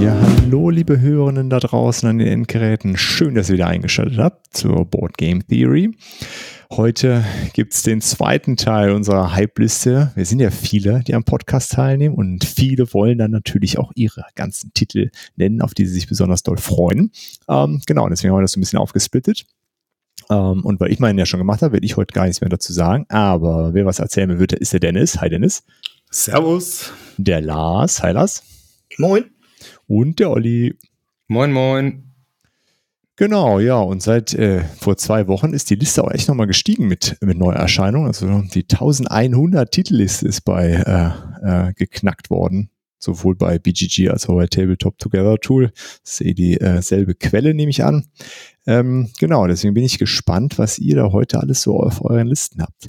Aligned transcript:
Ja, 0.00 0.18
hallo 0.18 0.70
liebe 0.70 0.98
Hörerinnen 0.98 1.50
da 1.50 1.60
draußen 1.60 2.08
an 2.08 2.16
den 2.16 2.26
Endgeräten. 2.26 2.96
Schön, 2.96 3.34
dass 3.34 3.50
ihr 3.50 3.56
wieder 3.56 3.66
eingeschaltet 3.66 4.16
habt 4.16 4.56
zur 4.56 4.86
Board 4.86 5.18
Game 5.18 5.46
Theory. 5.46 5.94
Heute 6.72 7.22
gibt 7.52 7.74
es 7.74 7.82
den 7.82 8.00
zweiten 8.00 8.56
Teil 8.56 8.92
unserer 8.92 9.34
Hype-Liste. 9.34 10.12
Wir 10.14 10.24
sind 10.24 10.40
ja 10.40 10.50
viele, 10.50 11.00
die 11.06 11.14
am 11.14 11.24
Podcast 11.24 11.72
teilnehmen 11.72 12.14
und 12.14 12.44
viele 12.44 12.90
wollen 12.94 13.18
dann 13.18 13.30
natürlich 13.30 13.76
auch 13.78 13.92
ihre 13.94 14.24
ganzen 14.36 14.72
Titel 14.72 15.10
nennen, 15.36 15.60
auf 15.60 15.74
die 15.74 15.84
sie 15.84 15.92
sich 15.92 16.08
besonders 16.08 16.42
doll 16.42 16.56
freuen. 16.56 17.12
Ähm, 17.46 17.82
genau, 17.84 18.08
deswegen 18.08 18.32
haben 18.32 18.38
wir 18.38 18.44
das 18.44 18.52
so 18.52 18.58
ein 18.58 18.62
bisschen 18.62 18.78
aufgesplittet. 18.78 19.44
Ähm, 20.30 20.64
und 20.64 20.80
weil 20.80 20.92
ich 20.92 20.98
meinen 20.98 21.18
ja 21.18 21.26
schon 21.26 21.40
gemacht 21.40 21.60
habe, 21.60 21.74
werde 21.74 21.84
ich 21.84 21.98
heute 21.98 22.14
gar 22.14 22.24
nichts 22.24 22.40
mehr 22.40 22.48
dazu 22.48 22.72
sagen. 22.72 23.04
Aber 23.10 23.74
wer 23.74 23.84
was 23.84 23.98
erzählen 23.98 24.38
will, 24.38 24.46
ist 24.58 24.72
der 24.72 24.80
Dennis. 24.80 25.20
Hi 25.20 25.28
Dennis. 25.28 25.62
Servus. 26.10 26.90
Der 27.18 27.42
Lars. 27.42 28.02
Hi 28.02 28.12
Lars. 28.12 28.42
Moin. 28.96 29.26
Und 29.90 30.20
der 30.20 30.30
Olli. 30.30 30.78
Moin, 31.26 31.50
moin. 31.50 32.12
Genau, 33.16 33.58
ja, 33.58 33.80
und 33.80 34.00
seit 34.00 34.32
äh, 34.34 34.62
vor 34.78 34.96
zwei 34.96 35.26
Wochen 35.26 35.52
ist 35.52 35.68
die 35.68 35.74
Liste 35.74 36.04
auch 36.04 36.12
echt 36.12 36.28
nochmal 36.28 36.46
gestiegen 36.46 36.86
mit, 36.86 37.16
mit 37.20 37.36
Neuerscheinungen. 37.36 38.06
Also 38.06 38.26
die 38.54 38.62
1100 38.62 39.68
Titelliste 39.68 40.28
ist 40.28 40.42
bei 40.42 40.68
äh, 41.42 41.68
äh, 41.68 41.72
geknackt 41.72 42.30
worden, 42.30 42.70
sowohl 43.00 43.34
bei 43.34 43.58
BGG 43.58 44.10
als 44.10 44.28
auch 44.28 44.36
bei 44.36 44.46
Tabletop 44.46 44.96
Together 44.98 45.38
Tool. 45.40 45.72
Das 46.04 46.20
ist 46.20 46.20
eh 46.20 46.34
dieselbe 46.34 47.10
äh, 47.10 47.14
Quelle, 47.14 47.52
nehme 47.52 47.70
ich 47.70 47.82
an. 47.82 48.06
Ähm, 48.68 49.10
genau, 49.18 49.48
deswegen 49.48 49.74
bin 49.74 49.82
ich 49.82 49.98
gespannt, 49.98 50.56
was 50.56 50.78
ihr 50.78 50.94
da 50.94 51.10
heute 51.10 51.40
alles 51.40 51.62
so 51.62 51.80
auf 51.80 52.04
euren 52.04 52.28
Listen 52.28 52.62
habt. 52.62 52.88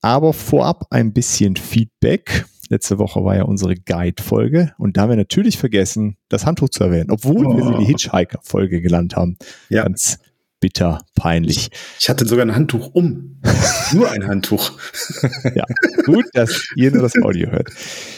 Aber 0.00 0.32
vorab 0.32 0.88
ein 0.90 1.12
bisschen 1.12 1.54
Feedback. 1.54 2.46
Letzte 2.68 2.98
Woche 2.98 3.24
war 3.24 3.36
ja 3.36 3.42
unsere 3.42 3.74
Guide-Folge 3.74 4.72
und 4.78 4.96
da 4.96 5.02
haben 5.02 5.10
wir 5.10 5.16
natürlich 5.16 5.58
vergessen, 5.58 6.16
das 6.28 6.46
Handtuch 6.46 6.68
zu 6.68 6.84
erwähnen, 6.84 7.10
obwohl 7.10 7.46
oh. 7.46 7.56
wir 7.56 7.64
sie 7.64 7.78
die 7.78 7.84
Hitchhiker-Folge 7.86 8.80
gelernt 8.80 9.16
haben. 9.16 9.36
Ja. 9.68 9.82
Ganz 9.82 10.18
bitter 10.62 11.02
peinlich. 11.16 11.70
Ich 11.98 12.08
hatte 12.08 12.24
sogar 12.24 12.46
ein 12.46 12.54
Handtuch 12.54 12.94
um. 12.94 13.40
nur 13.92 14.10
ein 14.10 14.26
Handtuch. 14.26 14.72
ja, 15.54 15.64
gut, 16.06 16.24
dass 16.32 16.68
ihr 16.76 16.92
nur 16.92 17.02
das 17.02 17.20
Audio 17.20 17.50
hört. 17.50 17.68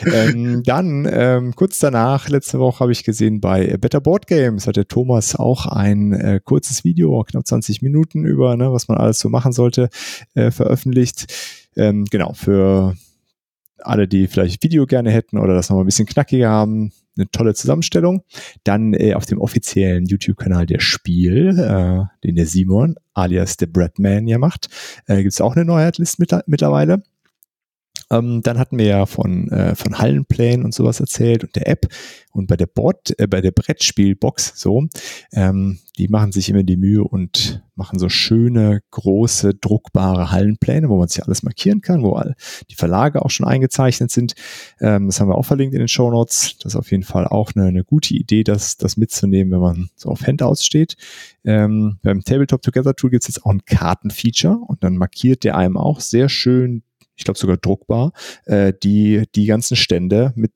Ähm, 0.04 0.62
dann, 0.62 1.08
ähm, 1.10 1.54
kurz 1.56 1.78
danach, 1.78 2.28
letzte 2.28 2.60
Woche 2.60 2.80
habe 2.80 2.92
ich 2.92 3.02
gesehen, 3.02 3.40
bei 3.40 3.76
Better 3.78 4.00
Board 4.00 4.26
Games 4.26 4.66
hat 4.66 4.76
der 4.76 4.86
Thomas 4.86 5.34
auch 5.34 5.66
ein 5.66 6.12
äh, 6.12 6.40
kurzes 6.44 6.84
Video, 6.84 7.24
knapp 7.24 7.46
20 7.46 7.80
Minuten 7.80 8.26
über, 8.26 8.56
ne, 8.56 8.70
was 8.70 8.88
man 8.88 8.98
alles 8.98 9.18
so 9.18 9.30
machen 9.30 9.52
sollte, 9.52 9.88
äh, 10.34 10.50
veröffentlicht. 10.50 11.32
Ähm, 11.76 12.04
genau, 12.04 12.34
für 12.34 12.94
alle, 13.84 14.08
die 14.08 14.26
vielleicht 14.26 14.62
Video 14.62 14.86
gerne 14.86 15.10
hätten 15.10 15.38
oder 15.38 15.54
das 15.54 15.68
nochmal 15.68 15.84
ein 15.84 15.86
bisschen 15.86 16.06
knackiger 16.06 16.48
haben, 16.48 16.92
eine 17.16 17.30
tolle 17.30 17.54
Zusammenstellung. 17.54 18.22
Dann 18.64 18.94
äh, 18.94 19.14
auf 19.14 19.26
dem 19.26 19.40
offiziellen 19.40 20.06
YouTube-Kanal 20.06 20.66
der 20.66 20.80
Spiel, 20.80 21.58
äh, 21.58 22.04
den 22.26 22.36
der 22.36 22.46
Simon 22.46 22.96
alias 23.12 23.56
der 23.56 23.66
Bradman 23.66 24.26
ja 24.26 24.38
macht, 24.38 24.68
äh, 25.06 25.22
gibt 25.22 25.32
es 25.32 25.40
auch 25.40 25.54
eine 25.54 25.64
mit, 26.18 26.34
mittlerweile. 26.46 27.02
Ähm, 28.10 28.42
dann 28.42 28.58
hatten 28.58 28.78
wir 28.78 28.86
ja 28.86 29.06
von, 29.06 29.48
äh, 29.50 29.74
von 29.74 29.98
Hallenplänen 29.98 30.64
und 30.64 30.74
sowas 30.74 31.00
erzählt 31.00 31.44
und 31.44 31.56
der 31.56 31.68
App 31.68 31.88
und 32.32 32.48
bei 32.48 32.56
der 32.56 32.66
Board, 32.66 33.18
äh, 33.18 33.26
bei 33.26 33.40
der 33.40 33.52
Brettspielbox 33.52 34.52
so, 34.56 34.86
ähm, 35.32 35.78
die 35.96 36.08
machen 36.08 36.32
sich 36.32 36.48
immer 36.48 36.64
die 36.64 36.76
Mühe 36.76 37.04
und 37.04 37.62
machen 37.76 37.98
so 37.98 38.08
schöne, 38.08 38.82
große, 38.90 39.54
druckbare 39.54 40.32
Hallenpläne, 40.32 40.88
wo 40.88 40.98
man 40.98 41.08
sich 41.08 41.24
alles 41.24 41.42
markieren 41.42 41.80
kann, 41.80 42.02
wo 42.02 42.12
all 42.14 42.34
die 42.70 42.74
Verlage 42.74 43.24
auch 43.24 43.30
schon 43.30 43.46
eingezeichnet 43.46 44.10
sind. 44.10 44.34
Ähm, 44.80 45.06
das 45.06 45.20
haben 45.20 45.28
wir 45.28 45.36
auch 45.36 45.44
verlinkt 45.44 45.74
in 45.74 45.80
den 45.80 45.88
Show 45.88 46.10
Notes. 46.10 46.56
Das 46.58 46.74
ist 46.74 46.76
auf 46.76 46.90
jeden 46.90 47.04
Fall 47.04 47.26
auch 47.26 47.52
eine, 47.54 47.66
eine 47.66 47.84
gute 47.84 48.14
Idee, 48.14 48.44
das, 48.44 48.76
das 48.76 48.96
mitzunehmen, 48.96 49.52
wenn 49.52 49.60
man 49.60 49.90
so 49.96 50.08
auf 50.08 50.26
Handouts 50.26 50.64
steht. 50.64 50.96
Ähm, 51.44 51.98
beim 52.02 52.22
Tabletop 52.22 52.62
Together 52.62 52.94
Tool 52.94 53.10
gibt 53.10 53.22
es 53.22 53.28
jetzt 53.28 53.44
auch 53.44 53.50
ein 53.50 53.64
Kartenfeature 53.64 54.58
und 54.66 54.82
dann 54.82 54.96
markiert 54.96 55.44
der 55.44 55.56
einem 55.56 55.76
auch 55.76 56.00
sehr 56.00 56.28
schön 56.28 56.82
ich 57.16 57.24
glaube 57.24 57.38
sogar 57.38 57.56
druckbar, 57.56 58.12
äh, 58.44 58.72
die 58.82 59.24
die 59.34 59.46
ganzen 59.46 59.76
Stände 59.76 60.32
mit 60.34 60.52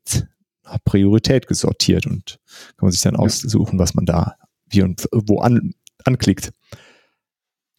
Priorität 0.85 1.47
gesortiert 1.47 2.07
und 2.07 2.39
kann 2.77 2.87
man 2.87 2.93
sich 2.93 3.01
dann 3.01 3.15
ja. 3.15 3.21
aussuchen, 3.21 3.79
was 3.79 3.95
man 3.95 4.05
da 4.05 4.35
wie 4.69 4.83
und 4.83 5.09
wo 5.13 5.41
an, 5.41 5.75
anklickt. 6.05 6.53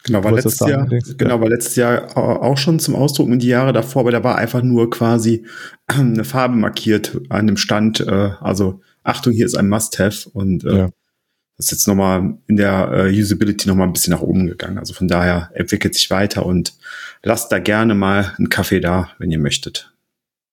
Genau, 0.03 0.23
war 0.23 0.31
letztes 0.31 0.59
Jahr, 0.59 0.87
genau, 1.17 1.41
war 1.41 1.49
letztes 1.49 1.75
Jahr 1.75 2.17
auch 2.17 2.57
schon 2.57 2.79
zum 2.79 2.95
Ausdruck 2.95 3.27
und 3.27 3.39
die 3.39 3.47
Jahre 3.49 3.73
davor, 3.73 4.03
aber 4.03 4.11
da 4.11 4.23
war 4.23 4.37
einfach 4.37 4.63
nur 4.63 4.89
quasi 4.89 5.45
eine 5.87 6.23
Farbe 6.23 6.55
markiert 6.55 7.19
an 7.27 7.47
dem 7.47 7.57
Stand. 7.57 7.99
Äh, 7.99 8.31
also 8.39 8.79
Achtung, 9.03 9.33
hier 9.33 9.45
ist 9.45 9.57
ein 9.57 9.67
Must-Have 9.67 10.29
und 10.29 10.63
äh, 10.63 10.77
ja. 10.77 10.89
Das 11.59 11.65
ist 11.65 11.71
jetzt 11.71 11.87
nochmal 11.87 12.35
in 12.47 12.55
der 12.55 12.89
äh, 12.93 13.19
Usability 13.21 13.67
nochmal 13.67 13.85
ein 13.85 13.91
bisschen 13.91 14.11
nach 14.11 14.21
oben 14.21 14.47
gegangen. 14.47 14.77
Also 14.77 14.93
von 14.93 15.09
daher 15.09 15.51
entwickelt 15.53 15.93
sich 15.93 16.09
weiter 16.09 16.45
und 16.45 16.73
lasst 17.21 17.51
da 17.51 17.59
gerne 17.59 17.95
mal 17.95 18.33
einen 18.37 18.47
Kaffee 18.47 18.79
da, 18.79 19.09
wenn 19.17 19.29
ihr 19.29 19.39
möchtet. 19.39 19.91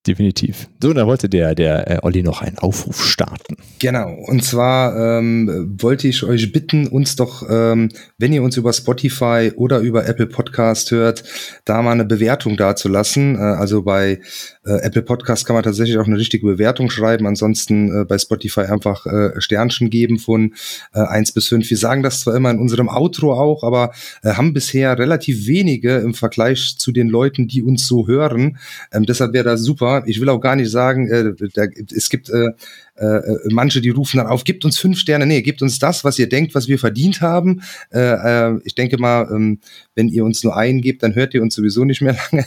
Definitiv. 0.06 0.68
So, 0.80 0.92
da 0.92 1.06
wollte 1.06 1.28
der, 1.28 1.56
der 1.56 1.90
äh, 1.90 1.98
Olli 2.02 2.22
noch 2.22 2.40
einen 2.40 2.58
Aufruf 2.58 3.04
starten. 3.04 3.56
Genau. 3.80 4.14
Und 4.26 4.44
zwar 4.44 5.18
ähm, 5.18 5.74
wollte 5.80 6.06
ich 6.06 6.22
euch 6.22 6.52
bitten, 6.52 6.86
uns 6.86 7.16
doch, 7.16 7.42
ähm, 7.50 7.88
wenn 8.16 8.32
ihr 8.32 8.44
uns 8.44 8.56
über 8.56 8.72
Spotify 8.72 9.50
oder 9.56 9.80
über 9.80 10.06
Apple 10.06 10.28
Podcast 10.28 10.92
hört, 10.92 11.24
da 11.64 11.82
mal 11.82 11.90
eine 11.90 12.04
Bewertung 12.04 12.56
dazulassen. 12.56 13.34
Äh, 13.34 13.38
also 13.38 13.82
bei 13.82 14.20
äh, 14.64 14.82
Apple 14.82 15.02
Podcast 15.02 15.44
kann 15.44 15.54
man 15.54 15.64
tatsächlich 15.64 15.98
auch 15.98 16.06
eine 16.06 16.18
richtige 16.18 16.46
Bewertung 16.46 16.88
schreiben. 16.88 17.26
Ansonsten 17.26 18.02
äh, 18.02 18.04
bei 18.04 18.18
Spotify 18.18 18.60
einfach 18.60 19.06
äh, 19.06 19.40
Sternchen 19.40 19.90
geben 19.90 20.20
von 20.20 20.54
äh, 20.94 21.00
1 21.00 21.32
bis 21.32 21.48
5. 21.48 21.68
Wir 21.68 21.78
sagen 21.78 22.04
das 22.04 22.20
zwar 22.20 22.36
immer 22.36 22.52
in 22.52 22.60
unserem 22.60 22.88
Outro 22.88 23.32
auch, 23.32 23.64
aber 23.64 23.92
äh, 24.22 24.34
haben 24.34 24.52
bisher 24.52 24.96
relativ 24.96 25.48
wenige 25.48 25.96
im 25.96 26.14
Vergleich 26.14 26.76
zu 26.78 26.92
den 26.92 27.08
Leuten, 27.08 27.48
die 27.48 27.62
uns 27.62 27.88
so 27.88 28.06
hören. 28.06 28.58
Ähm, 28.92 29.04
deshalb 29.04 29.32
wäre 29.32 29.44
das 29.44 29.62
super 29.62 29.95
ich 30.06 30.20
will 30.20 30.28
auch 30.28 30.40
gar 30.40 30.56
nicht 30.56 30.70
sagen, 30.70 31.08
äh, 31.08 31.32
da, 31.54 31.64
es 31.94 32.08
gibt 32.10 32.28
äh, 32.30 32.48
äh, 32.96 33.20
manche, 33.50 33.80
die 33.80 33.90
rufen 33.90 34.18
dann 34.18 34.26
auf, 34.26 34.44
gibt 34.44 34.64
uns 34.64 34.78
fünf 34.78 34.98
Sterne. 34.98 35.26
Nee, 35.26 35.42
gibt 35.42 35.62
uns 35.62 35.78
das, 35.78 36.04
was 36.04 36.18
ihr 36.18 36.28
denkt, 36.28 36.54
was 36.54 36.68
wir 36.68 36.78
verdient 36.78 37.20
haben. 37.20 37.62
Äh, 37.92 38.00
äh, 38.00 38.60
ich 38.64 38.74
denke 38.74 38.98
mal, 38.98 39.28
ähm, 39.30 39.60
wenn 39.94 40.08
ihr 40.08 40.24
uns 40.24 40.42
nur 40.42 40.56
einen 40.56 40.80
gebt, 40.80 41.02
dann 41.02 41.14
hört 41.14 41.34
ihr 41.34 41.42
uns 41.42 41.54
sowieso 41.54 41.84
nicht 41.84 42.00
mehr 42.00 42.16
lange. 42.32 42.46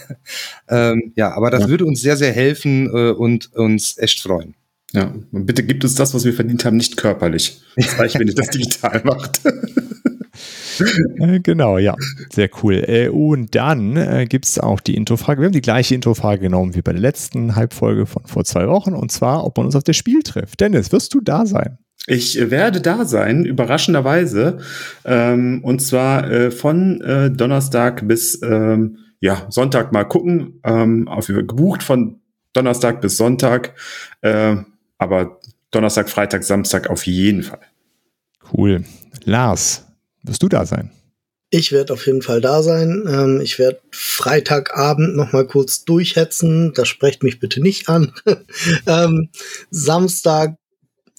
ähm, 0.70 1.14
ja, 1.16 1.34
aber 1.34 1.52
das 1.52 1.62
ja. 1.62 1.70
würde 1.70 1.86
uns 1.86 2.02
sehr, 2.02 2.18
sehr 2.18 2.34
helfen 2.34 2.88
äh, 2.88 3.12
und 3.12 3.54
uns 3.56 3.98
echt 3.98 4.22
freuen. 4.22 4.56
Ja, 4.92 5.14
und 5.32 5.46
bitte 5.46 5.64
gibt 5.64 5.84
uns 5.84 5.94
das, 5.94 6.14
was 6.16 6.26
wir 6.26 6.34
verdient 6.34 6.66
haben, 6.66 6.78
nicht 6.78 6.98
körperlich. 6.98 7.62
Das 7.76 8.00
reicht, 8.00 8.20
wenn 8.20 8.28
ihr 8.28 8.34
das 8.34 8.50
digital 8.50 9.02
macht. 9.04 9.42
Äh, 11.20 11.40
genau, 11.42 11.78
ja. 11.78 11.96
Sehr 12.32 12.50
cool. 12.64 12.84
Äh, 12.88 13.10
und 13.10 13.56
dann 13.56 13.98
äh, 13.98 14.26
gibt 14.28 14.46
es 14.46 14.60
auch 14.60 14.80
die 14.80 14.96
Introfrage. 14.96 15.42
Wir 15.42 15.46
haben 15.48 15.54
die 15.54 15.62
gleiche 15.62 15.96
Introfrage 15.96 16.42
genommen 16.42 16.76
wie 16.76 16.82
bei 16.82 16.92
der 16.92 17.02
letzten 17.02 17.56
Halbfolge 17.56 18.06
von 18.06 18.24
vor 18.26 18.46
zwei 18.46 18.68
Wochen. 18.68 18.94
Und 18.94 19.12
zwar, 19.12 19.46
ob 19.46 19.58
man 19.58 19.66
uns 19.66 19.76
auf 19.76 19.84
das 19.84 19.98
Spiel 19.98 20.22
trifft. 20.24 20.60
Dennis, 20.62 20.92
wirst 20.92 21.14
du 21.14 21.22
da 21.22 21.46
sein? 21.46 21.78
Ich 22.08 22.50
werde 22.50 22.82
da 22.82 23.06
sein, 23.06 23.46
überraschenderweise. 23.46 24.60
Ähm, 25.06 25.62
und 25.64 25.82
zwar 25.82 26.30
äh, 26.32 26.52
von 26.52 27.02
äh, 27.02 27.30
Donnerstag 27.30 28.08
bis 28.08 28.42
ähm, 28.42 28.98
ja, 29.20 29.46
Sonntag 29.50 29.92
mal 29.92 30.06
gucken. 30.06 30.62
Ähm, 30.64 31.08
auf, 31.08 31.28
gebucht 31.28 31.84
von 31.84 32.22
Donnerstag 32.54 33.02
bis 33.02 33.18
Sonntag. 33.18 33.76
Äh, 34.22 34.56
aber 34.98 35.40
Donnerstag, 35.72 36.10
Freitag, 36.10 36.44
Samstag 36.44 36.90
auf 36.90 37.06
jeden 37.06 37.44
Fall. 37.44 37.62
Cool. 38.52 38.84
Lars, 39.26 39.86
wirst 40.30 40.44
du 40.44 40.50
da 40.50 40.66
sein? 40.66 40.92
Ich 41.52 41.72
werde 41.72 41.94
auf 41.94 42.06
jeden 42.06 42.22
Fall 42.22 42.42
da 42.42 42.62
sein. 42.62 43.06
Ähm, 43.08 43.42
ich 43.42 43.58
werde 43.58 43.80
Freitagabend 43.92 45.16
noch 45.16 45.34
mal 45.34 45.48
kurz 45.48 45.84
durchhetzen. 45.84 46.74
Das 46.76 46.88
sprecht 46.88 47.24
mich 47.24 47.40
bitte 47.40 47.60
nicht 47.60 47.90
an. 47.90 48.14
ähm, 48.88 49.30
Samstag 49.72 50.56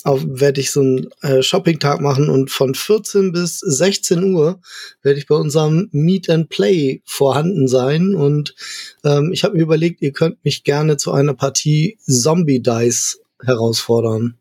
werde 0.04 0.60
ich 0.60 0.70
so 0.70 0.80
einen 0.80 1.08
äh, 1.22 1.42
Shopping-Tag 1.42 2.00
machen 2.00 2.30
und 2.30 2.50
von 2.50 2.74
14 2.74 3.32
bis 3.32 3.58
16 3.58 4.32
Uhr 4.32 4.60
werde 5.02 5.18
ich 5.18 5.26
bei 5.26 5.34
unserem 5.34 5.88
Meet 5.92 6.30
and 6.30 6.48
Play 6.48 7.02
vorhanden 7.04 7.68
sein. 7.68 8.14
Und 8.14 8.54
ähm, 9.04 9.32
ich 9.32 9.44
habe 9.44 9.56
mir 9.56 9.62
überlegt, 9.62 10.00
ihr 10.00 10.12
könnt 10.12 10.42
mich 10.44 10.64
gerne 10.64 10.96
zu 10.96 11.12
einer 11.12 11.34
Partie 11.34 11.98
Zombie 12.06 12.62
Dice 12.62 13.20
herausfordern. 13.42 14.38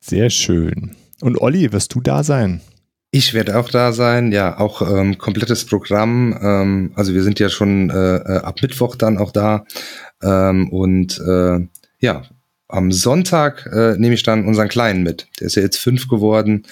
Sehr 0.00 0.30
schön. 0.30 0.96
Und 1.20 1.40
Olli, 1.40 1.72
wirst 1.72 1.94
du 1.94 2.00
da 2.00 2.24
sein? 2.24 2.60
Ich 3.14 3.34
werde 3.34 3.58
auch 3.58 3.68
da 3.68 3.92
sein, 3.92 4.32
ja, 4.32 4.58
auch 4.58 4.80
ähm, 4.80 5.18
komplettes 5.18 5.66
Programm. 5.66 6.34
Ähm, 6.42 6.92
also 6.94 7.12
wir 7.12 7.22
sind 7.22 7.38
ja 7.38 7.50
schon 7.50 7.90
äh, 7.90 8.16
äh, 8.16 8.38
ab 8.38 8.62
Mittwoch 8.62 8.96
dann 8.96 9.18
auch 9.18 9.32
da. 9.32 9.66
Ähm, 10.22 10.70
und 10.70 11.20
äh, 11.20 11.60
ja, 11.98 12.22
am 12.68 12.90
Sonntag 12.90 13.68
äh, 13.70 13.98
nehme 13.98 14.14
ich 14.14 14.22
dann 14.22 14.46
unseren 14.46 14.68
Kleinen 14.68 15.02
mit. 15.02 15.28
Der 15.38 15.48
ist 15.48 15.56
ja 15.56 15.62
jetzt 15.62 15.76
fünf 15.76 16.08
geworden. 16.08 16.62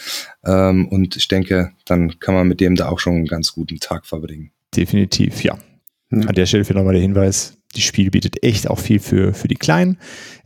Ähm, 0.43 0.89
und 0.89 1.15
ich 1.15 1.29
denke, 1.29 1.73
dann 1.85 2.19
kann 2.21 2.35
man 2.35 2.49
mit 2.49 2.61
dem 2.61 2.75
da 2.75 2.89
auch 2.89 3.01
schon 3.01 3.17
einen 3.17 3.27
ganz 3.27 3.53
guten 3.53 3.79
Tag 3.79 4.07
verbringen. 4.07 4.51
Definitiv, 4.75 5.45
ja. 5.45 5.59
Hm. 6.09 6.27
An 6.27 6.35
der 6.35 6.47
Stelle 6.47 6.65
für 6.65 6.73
nochmal 6.73 6.95
der 6.95 7.03
Hinweis, 7.03 7.59
die 7.77 7.83
Spiel 7.83 8.11
bietet 8.11 8.43
echt 8.43 8.69
auch 8.69 8.79
viel 8.79 8.99
für, 8.99 9.33
für 9.33 9.49
die 9.49 9.55
kleinen 9.55 9.99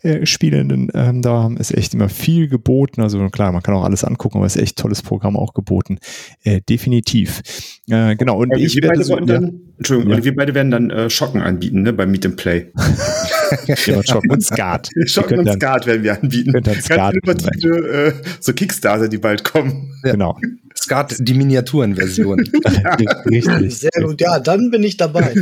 äh, 0.03 0.27
Spielenden. 0.27 0.91
Ähm, 0.95 1.23
da 1.23 1.51
ist 1.59 1.75
echt 1.75 1.95
immer 1.95 2.09
viel 2.09 2.49
geboten. 2.49 3.01
Also 3.01 3.27
klar, 3.31 3.53
man 3.53 3.63
kann 3.63 3.75
auch 3.75 3.85
alles 3.85 4.05
angucken, 4.05 4.39
aber 4.39 4.47
es 4.47 4.57
ist 4.57 4.63
echt 4.63 4.79
tolles 4.79 5.03
Programm 5.03 5.37
auch 5.37 5.55
geboten. 5.55 5.99
Äh, 6.43 6.61
definitiv. 6.61 7.43
Äh, 7.89 8.17
genau. 8.17 8.39
Und 8.39 8.57
ich 8.57 8.77
werde 8.83 9.03
so, 9.03 9.19
ja, 9.19 9.25
dann, 9.25 9.61
Entschuldigung, 9.79 10.13
ja. 10.13 10.25
wir 10.25 10.35
beide 10.35 10.55
werden 10.55 10.71
dann 10.71 10.91
äh, 10.91 11.09
Schocken 11.09 11.41
anbieten, 11.41 11.83
ne, 11.83 11.93
bei 11.93 12.05
Meet 12.07 12.27
and 12.27 12.37
Play. 12.37 12.73
ja, 13.67 13.77
Schocken 13.77 14.31
und 14.31 14.43
Skat. 14.43 14.91
Schocken 15.07 15.39
und 15.39 15.53
Skat 15.53 15.87
werden 15.87 16.03
wir 16.03 16.21
anbieten. 16.21 16.53
Ganz 16.53 16.91
innovative 16.91 17.89
äh, 17.89 18.13
so 18.41 18.53
Kickstarter, 18.53 19.09
die 19.09 19.19
bald 19.19 19.45
kommen. 19.45 19.95
Genau. 20.03 20.37
Skat, 20.85 21.17
die 21.19 21.33
Miniaturenversion. 21.33 22.41
Richtig. 23.27 23.79
Sehr 23.79 24.03
gut, 24.03 24.21
ja, 24.21 24.39
dann 24.39 24.71
bin 24.71 24.83
ich 24.83 24.99
dabei. 24.99 25.33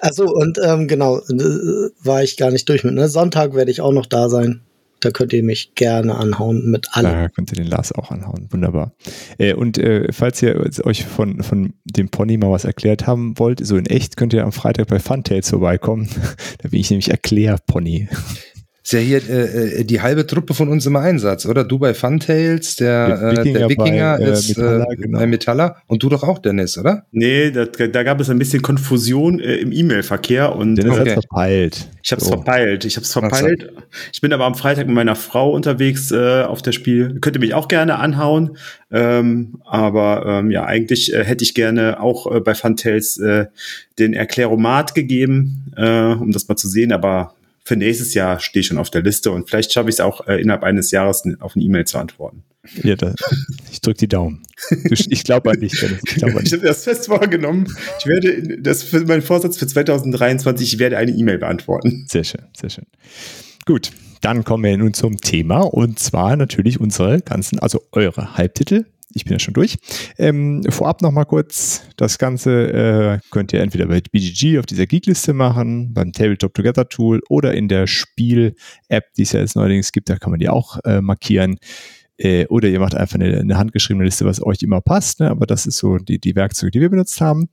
also 0.00 0.24
und 0.24 0.58
ähm, 0.64 0.88
genau, 0.88 1.18
äh, 1.18 1.90
war 2.02 2.24
ich 2.24 2.36
gar 2.36 2.50
nicht 2.50 2.68
durch 2.68 2.82
mit. 2.82 2.94
Ne? 2.94 3.08
Sonntag 3.08 3.54
werde 3.54 3.70
ich 3.70 3.80
auch 3.80 3.92
noch 3.92 4.06
da 4.06 4.28
sein. 4.28 4.62
Da 4.98 5.12
könnt 5.12 5.32
ihr 5.32 5.44
mich 5.44 5.76
gerne 5.76 6.16
anhauen 6.16 6.72
mit 6.72 6.88
allem. 6.96 7.12
Da 7.12 7.28
könnt 7.28 7.52
ihr 7.52 7.56
den 7.62 7.68
Lars 7.68 7.92
auch 7.92 8.10
anhauen. 8.10 8.48
Wunderbar. 8.50 8.94
Äh, 9.38 9.54
und 9.54 9.78
äh, 9.78 10.12
falls 10.12 10.42
ihr 10.42 10.68
euch 10.84 11.04
von, 11.04 11.44
von 11.44 11.74
dem 11.84 12.08
Pony 12.08 12.36
mal 12.36 12.50
was 12.50 12.64
erklärt 12.64 13.06
haben 13.06 13.38
wollt, 13.38 13.64
so 13.64 13.76
in 13.76 13.86
echt, 13.86 14.16
könnt 14.16 14.32
ihr 14.32 14.42
am 14.42 14.50
Freitag 14.50 14.88
bei 14.88 14.98
Funtails 14.98 15.50
vorbeikommen. 15.50 16.08
da 16.62 16.68
bin 16.68 16.80
ich 16.80 16.90
nämlich 16.90 17.10
Erklärpony 17.10 18.08
ist 18.88 18.92
ja 18.92 19.00
hier 19.00 19.28
äh, 19.28 19.80
äh, 19.80 19.84
die 19.84 20.00
halbe 20.00 20.26
Truppe 20.26 20.54
von 20.54 20.68
uns 20.70 20.86
im 20.86 20.96
Einsatz, 20.96 21.44
oder? 21.44 21.62
Du 21.62 21.78
bei 21.78 21.92
Funtails, 21.92 22.76
der, 22.76 23.34
der 23.34 23.44
Wikinger, 23.44 23.58
der 23.58 23.68
Wikinger 23.68 24.18
bei, 24.18 24.24
äh, 24.24 24.32
ist 24.32 24.48
Metaller, 24.56 24.86
äh, 24.90 24.96
genau. 24.96 25.26
Metaller 25.26 25.76
und 25.88 26.02
du 26.02 26.08
doch 26.08 26.22
auch, 26.22 26.38
Dennis, 26.38 26.78
oder? 26.78 27.04
Nee, 27.12 27.50
da, 27.50 27.66
da 27.66 28.02
gab 28.02 28.18
es 28.18 28.30
ein 28.30 28.38
bisschen 28.38 28.62
Konfusion 28.62 29.40
äh, 29.40 29.56
im 29.56 29.72
E-Mail-Verkehr 29.72 30.56
und 30.56 30.76
Dennis 30.76 31.00
okay. 31.00 31.10
hat 31.10 31.24
verpeilt. 31.24 31.88
Ich 32.02 32.12
habe 32.12 32.22
es 32.22 32.28
so. 32.28 32.32
verpeilt. 32.32 32.84
Ich 32.86 32.96
habe 32.96 33.04
es 33.04 33.12
verpeilt. 33.12 33.70
Ich 34.10 34.22
bin 34.22 34.32
aber 34.32 34.46
am 34.46 34.54
Freitag 34.54 34.86
mit 34.86 34.94
meiner 34.94 35.16
Frau 35.16 35.52
unterwegs 35.52 36.10
äh, 36.10 36.44
auf 36.44 36.62
der 36.62 36.72
Spiel. 36.72 37.18
Könnt 37.20 37.36
ihr 37.36 37.40
mich 37.40 37.52
auch 37.52 37.68
gerne 37.68 37.98
anhauen. 37.98 38.56
Ähm, 38.90 39.60
aber 39.66 40.24
ähm, 40.26 40.50
ja, 40.50 40.64
eigentlich 40.64 41.12
äh, 41.12 41.24
hätte 41.24 41.44
ich 41.44 41.52
gerne 41.52 42.00
auch 42.00 42.34
äh, 42.34 42.40
bei 42.40 42.54
Funtails 42.54 43.18
äh, 43.18 43.48
den 43.98 44.14
Erkläromat 44.14 44.94
gegeben, 44.94 45.74
äh, 45.76 46.12
um 46.14 46.32
das 46.32 46.48
mal 46.48 46.56
zu 46.56 46.68
sehen. 46.68 46.90
Aber 46.90 47.34
für 47.68 47.76
nächstes 47.76 48.14
Jahr 48.14 48.40
stehe 48.40 48.62
ich 48.62 48.66
schon 48.66 48.78
auf 48.78 48.88
der 48.88 49.02
Liste 49.02 49.30
und 49.30 49.48
vielleicht 49.48 49.74
schaffe 49.74 49.90
ich 49.90 49.96
es 49.96 50.00
auch 50.00 50.26
äh, 50.26 50.40
innerhalb 50.40 50.64
eines 50.64 50.90
Jahres 50.90 51.22
auf 51.40 51.54
eine 51.54 51.64
E-Mail 51.64 51.84
zu 51.84 51.98
antworten. 51.98 52.44
Ja, 52.82 52.96
da, 52.96 53.14
ich 53.70 53.82
drücke 53.82 53.98
die 53.98 54.08
Daumen. 54.08 54.42
Ich 54.90 55.22
glaube 55.22 55.50
an 55.50 55.60
dich. 55.60 55.74
Ich, 55.74 56.16
ich 56.16 56.22
habe 56.22 56.42
das 56.60 56.84
fest 56.84 57.06
vorgenommen. 57.06 57.66
Ich 58.00 58.06
werde, 58.06 58.58
das 58.60 58.82
für 58.82 59.00
mein 59.04 59.20
Vorsatz 59.20 59.58
für 59.58 59.66
2023, 59.66 60.74
ich 60.74 60.78
werde 60.78 60.96
eine 60.96 61.10
E-Mail 61.12 61.38
beantworten. 61.38 62.06
Sehr 62.08 62.24
schön, 62.24 62.42
sehr 62.58 62.70
schön. 62.70 62.86
Gut, 63.66 63.90
dann 64.22 64.44
kommen 64.44 64.64
wir 64.64 64.76
nun 64.76 64.94
zum 64.94 65.18
Thema 65.18 65.60
und 65.60 65.98
zwar 65.98 66.36
natürlich 66.36 66.80
unsere 66.80 67.20
ganzen, 67.20 67.58
also 67.58 67.82
eure 67.92 68.38
Halbtitel, 68.38 68.86
ich 69.14 69.24
bin 69.24 69.32
ja 69.32 69.38
schon 69.38 69.54
durch. 69.54 69.78
Ähm, 70.18 70.62
vorab 70.68 71.02
noch 71.02 71.12
mal 71.12 71.24
kurz, 71.24 71.82
das 71.96 72.18
Ganze 72.18 72.72
äh, 72.72 73.18
könnt 73.30 73.52
ihr 73.52 73.60
entweder 73.60 73.86
bei 73.86 74.00
BGG 74.00 74.58
auf 74.58 74.66
dieser 74.66 74.86
Geek-Liste 74.86 75.32
machen, 75.32 75.94
beim 75.94 76.12
Tabletop 76.12 76.54
Together 76.54 76.88
Tool 76.88 77.20
oder 77.28 77.54
in 77.54 77.68
der 77.68 77.86
Spiel-App, 77.86 79.12
die 79.16 79.22
es 79.22 79.32
ja 79.32 79.40
jetzt 79.40 79.56
neuerdings 79.56 79.92
gibt, 79.92 80.10
da 80.10 80.16
kann 80.16 80.30
man 80.30 80.40
die 80.40 80.48
auch 80.48 80.78
äh, 80.84 81.00
markieren. 81.00 81.58
Äh, 82.18 82.46
oder 82.46 82.68
ihr 82.68 82.80
macht 82.80 82.94
einfach 82.94 83.14
eine, 83.14 83.38
eine, 83.38 83.56
handgeschriebene 83.56 84.04
Liste, 84.04 84.24
was 84.24 84.42
euch 84.44 84.62
immer 84.62 84.80
passt, 84.80 85.20
ne? 85.20 85.30
aber 85.30 85.46
das 85.46 85.66
ist 85.66 85.78
so 85.78 85.98
die, 85.98 86.18
die 86.18 86.34
Werkzeuge, 86.34 86.72
die 86.72 86.80
wir 86.80 86.90
benutzt 86.90 87.20
haben. 87.20 87.48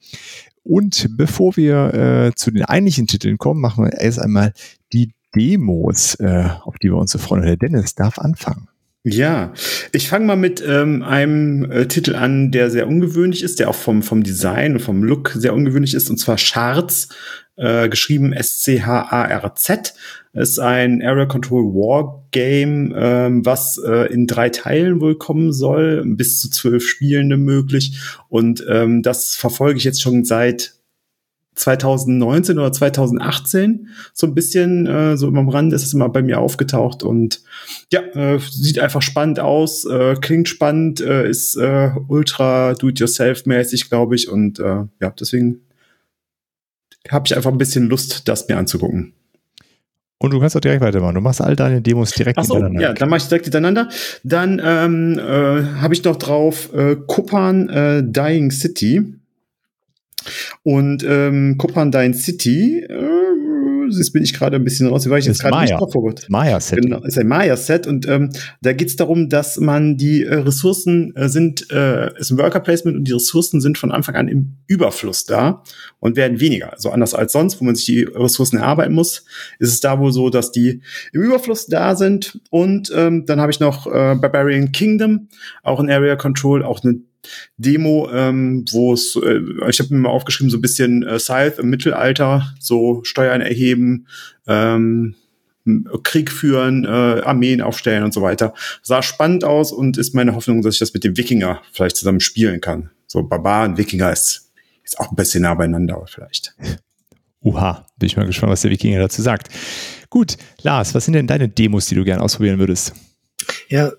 Und 0.64 1.08
bevor 1.16 1.56
wir 1.56 1.94
äh, 1.94 2.36
zu 2.36 2.50
den 2.50 2.66
eigentlichen 2.66 3.06
Titeln 3.06 3.38
kommen, 3.38 3.62
machen 3.62 3.86
wir 3.86 3.94
erst 3.94 4.20
einmal 4.20 4.54
die 4.92 5.14
Demos, 5.36 6.16
äh, 6.16 6.50
auf 6.64 6.78
die 6.80 6.90
wir 6.90 6.98
uns 6.98 7.12
so 7.12 7.20
freuen. 7.20 7.44
Der 7.44 7.58
Dennis 7.58 7.94
darf 7.94 8.18
anfangen. 8.18 8.68
Ja, 9.08 9.54
ich 9.92 10.10
fange 10.10 10.26
mal 10.26 10.36
mit 10.36 10.64
ähm, 10.68 11.04
einem 11.04 11.70
äh, 11.70 11.88
Titel 11.88 12.16
an, 12.16 12.50
der 12.50 12.72
sehr 12.72 12.88
ungewöhnlich 12.88 13.44
ist, 13.44 13.60
der 13.60 13.70
auch 13.70 13.76
vom, 13.76 14.02
vom 14.02 14.24
Design 14.24 14.74
und 14.74 14.80
vom 14.80 15.04
Look 15.04 15.30
sehr 15.36 15.54
ungewöhnlich 15.54 15.94
ist, 15.94 16.10
und 16.10 16.18
zwar 16.18 16.40
Shards, 16.40 17.10
äh, 17.56 17.88
geschrieben 17.88 18.34
S-C-H-A-R-Z. 18.34 19.94
Ist 20.34 20.58
ein 20.58 21.04
Area 21.04 21.28
Control 21.28 21.66
War 21.76 22.26
Game, 22.32 22.96
ähm, 22.98 23.46
was 23.46 23.78
äh, 23.78 24.12
in 24.12 24.26
drei 24.26 24.50
Teilen 24.50 25.00
wohl 25.00 25.20
kommen 25.20 25.54
soll, 25.54 26.04
bis 26.04 26.40
zu 26.40 26.50
zwölf 26.50 26.84
Spielende 26.84 27.38
möglich. 27.38 28.00
Und 28.28 28.66
ähm, 28.68 29.04
das 29.04 29.36
verfolge 29.36 29.78
ich 29.78 29.84
jetzt 29.84 30.02
schon 30.02 30.26
seit 30.26 30.75
2019 31.56 32.58
oder 32.58 32.72
2018 32.72 33.90
so 34.14 34.28
ein 34.28 34.36
bisschen 34.36 34.86
so 35.18 35.26
so 35.26 35.28
am 35.28 35.50
Rand 35.50 35.74
ist 35.74 35.84
es 35.84 35.94
immer 35.94 36.10
bei 36.10 36.22
mir 36.22 36.40
aufgetaucht 36.40 37.04
und 37.04 37.42
ja 37.92 38.02
äh, 38.02 38.40
sieht 38.40 38.80
einfach 38.80 39.02
spannend 39.02 39.40
aus 39.40 39.86
äh, 39.86 40.16
klingt 40.22 40.48
spannend 40.48 41.02
äh, 41.02 41.28
ist 41.28 41.56
äh, 41.56 41.92
ultra 42.08 42.74
do 42.74 42.90
it 42.90 43.00
yourself 43.00 43.46
mäßig 43.46 43.90
glaube 43.90 44.16
ich 44.16 44.30
und 44.30 44.60
äh, 44.60 44.84
ja 45.02 45.14
deswegen 45.20 45.62
habe 47.10 47.28
ich 47.28 47.36
einfach 47.36 47.52
ein 47.52 47.58
bisschen 47.58 47.88
Lust 47.88 48.28
das 48.28 48.48
mir 48.48 48.58
anzugucken 48.58 49.14
und 50.18 50.32
du 50.32 50.40
kannst 50.40 50.56
auch 50.56 50.62
direkt 50.62 50.82
weitermachen. 50.82 51.16
Du 51.16 51.22
machst 51.22 51.42
all 51.42 51.56
deine 51.56 51.82
Demos 51.82 52.12
direkt 52.12 52.40
Ach 52.40 52.46
so, 52.46 52.56
hintereinander. 52.56 52.82
Ja, 52.82 52.94
dann 52.94 53.10
mache 53.10 53.18
ich 53.18 53.28
direkt 53.28 53.46
hintereinander. 53.46 53.90
Dann 54.24 54.62
ähm, 54.64 55.20
äh, 55.20 55.82
habe 55.82 55.94
ich 55.94 56.04
noch 56.04 56.16
drauf 56.16 56.74
äh, 56.74 56.96
Kupan 56.96 57.70
äh, 57.70 58.02
Dying 58.02 58.50
City. 58.50 59.14
Und 60.64 61.04
ähm, 61.08 61.58
City, 61.60 62.14
City, 62.14 62.80
äh, 62.80 63.36
jetzt 63.90 64.14
bin 64.14 64.24
ich 64.24 64.34
gerade 64.34 64.56
ein 64.56 64.64
bisschen 64.64 64.88
raus, 64.88 65.10
weil 65.10 65.20
ich 65.20 65.26
jetzt 65.26 65.42
gerade 65.42 65.62
nicht 65.62 65.74
drauf 65.74 65.94
Maya-Set. 66.30 66.82
Genau, 66.82 67.02
ist 67.04 67.18
ein 67.18 67.28
Maya-Set 67.28 67.88
und 67.88 68.08
ähm, 68.08 68.32
da 68.62 68.74
geht 68.74 68.90
es 68.90 68.96
darum, 68.96 69.30
dass 69.30 69.58
man 69.58 69.98
die 69.98 70.24
äh, 70.24 70.36
Ressourcen 70.36 71.16
äh, 71.16 71.30
sind, 71.30 71.72
äh, 71.72 72.18
ist 72.18 72.32
ein 72.32 72.38
Worker 72.38 72.60
Placement 72.60 72.98
und 72.98 73.08
die 73.08 73.14
Ressourcen 73.14 73.62
sind 73.62 73.78
von 73.78 73.92
Anfang 73.92 74.16
an 74.16 74.28
im 74.28 74.58
Überfluss 74.68 75.26
da 75.26 75.64
und 76.00 76.16
werden 76.16 76.40
weniger. 76.40 76.74
Also 76.74 76.90
anders 76.90 77.14
als 77.14 77.34
sonst, 77.34 77.60
wo 77.60 77.66
man 77.66 77.76
sich 77.76 77.86
die 77.86 78.04
Ressourcen 78.04 78.58
erarbeiten 78.58 78.94
muss, 78.94 79.26
ist 79.60 79.70
es 79.70 79.80
da 79.80 80.00
wohl 80.00 80.12
so, 80.12 80.30
dass 80.30 80.52
die 80.52 80.82
im 81.14 81.22
Überfluss 81.22 81.68
da 81.68 81.96
sind. 81.96 82.40
Und 82.50 82.92
ähm, 82.96 83.26
dann 83.26 83.40
habe 83.40 83.52
ich 83.52 83.60
noch 83.60 83.88
äh, 83.88 84.16
Barbarian 84.16 84.72
Kingdom, 84.72 85.28
auch 85.64 85.80
ein 85.80 85.90
Area 85.90 86.16
Control, 86.16 86.64
auch 86.64 86.84
eine 86.84 87.00
Demo, 87.58 88.10
ähm, 88.12 88.66
wo 88.72 88.94
es, 88.94 89.16
äh, 89.16 89.40
ich 89.70 89.80
habe 89.80 89.94
mir 89.94 90.02
mal 90.02 90.10
aufgeschrieben, 90.10 90.50
so 90.50 90.58
ein 90.58 90.62
bisschen 90.62 91.04
äh, 91.04 91.20
Scythe 91.20 91.62
im 91.62 91.70
Mittelalter, 91.70 92.54
so 92.60 93.04
Steuern 93.04 93.42
erheben, 93.42 94.08
ähm, 94.48 95.16
Krieg 96.04 96.32
führen, 96.32 96.86
äh, 96.86 96.88
Armeen 96.88 97.62
aufstellen 97.62 98.04
und 98.04 98.14
so 98.14 98.22
weiter. 98.22 98.54
Sah 98.84 99.02
spannend 99.02 99.44
aus 99.44 99.72
und 99.72 99.98
ist 99.98 100.14
meine 100.14 100.36
Hoffnung, 100.36 100.62
dass 100.62 100.76
ich 100.76 100.80
das 100.80 100.94
mit 100.94 101.04
dem 101.04 101.18
Wikinger 101.18 101.62
vielleicht 101.72 101.98
zusammen 101.98 102.20
spielen 102.20 102.62
kann. 102.62 102.92
So 103.08 103.24
Barbaren, 103.24 103.78
Wikinger 103.78 104.12
ist, 104.12 104.52
ist 104.84 105.00
auch 105.00 105.12
ein 105.12 105.16
bisschen 105.16 105.42
nah 105.44 105.56
beieinander 105.56 106.04
vielleicht. 106.08 106.56
Uha, 107.42 107.88
bin 107.98 108.08
ich 108.08 108.18
mal 108.18 108.26
gespannt, 108.26 108.52
was 108.52 108.62
der 108.62 108.72
Wikinger 108.72 109.00
dazu 109.00 109.22
sagt. 109.22 109.50
Gut, 110.10 110.38
Lars, 110.62 110.96
was 110.96 111.06
sind 111.06 111.14
denn 111.14 111.28
deine 111.28 111.48
Demos, 111.48 111.86
die 111.86 111.96
du 111.96 112.04
gerne 112.04 112.24
ausprobieren 112.24 112.58
würdest? 112.58 112.94
Ja, 113.70 113.92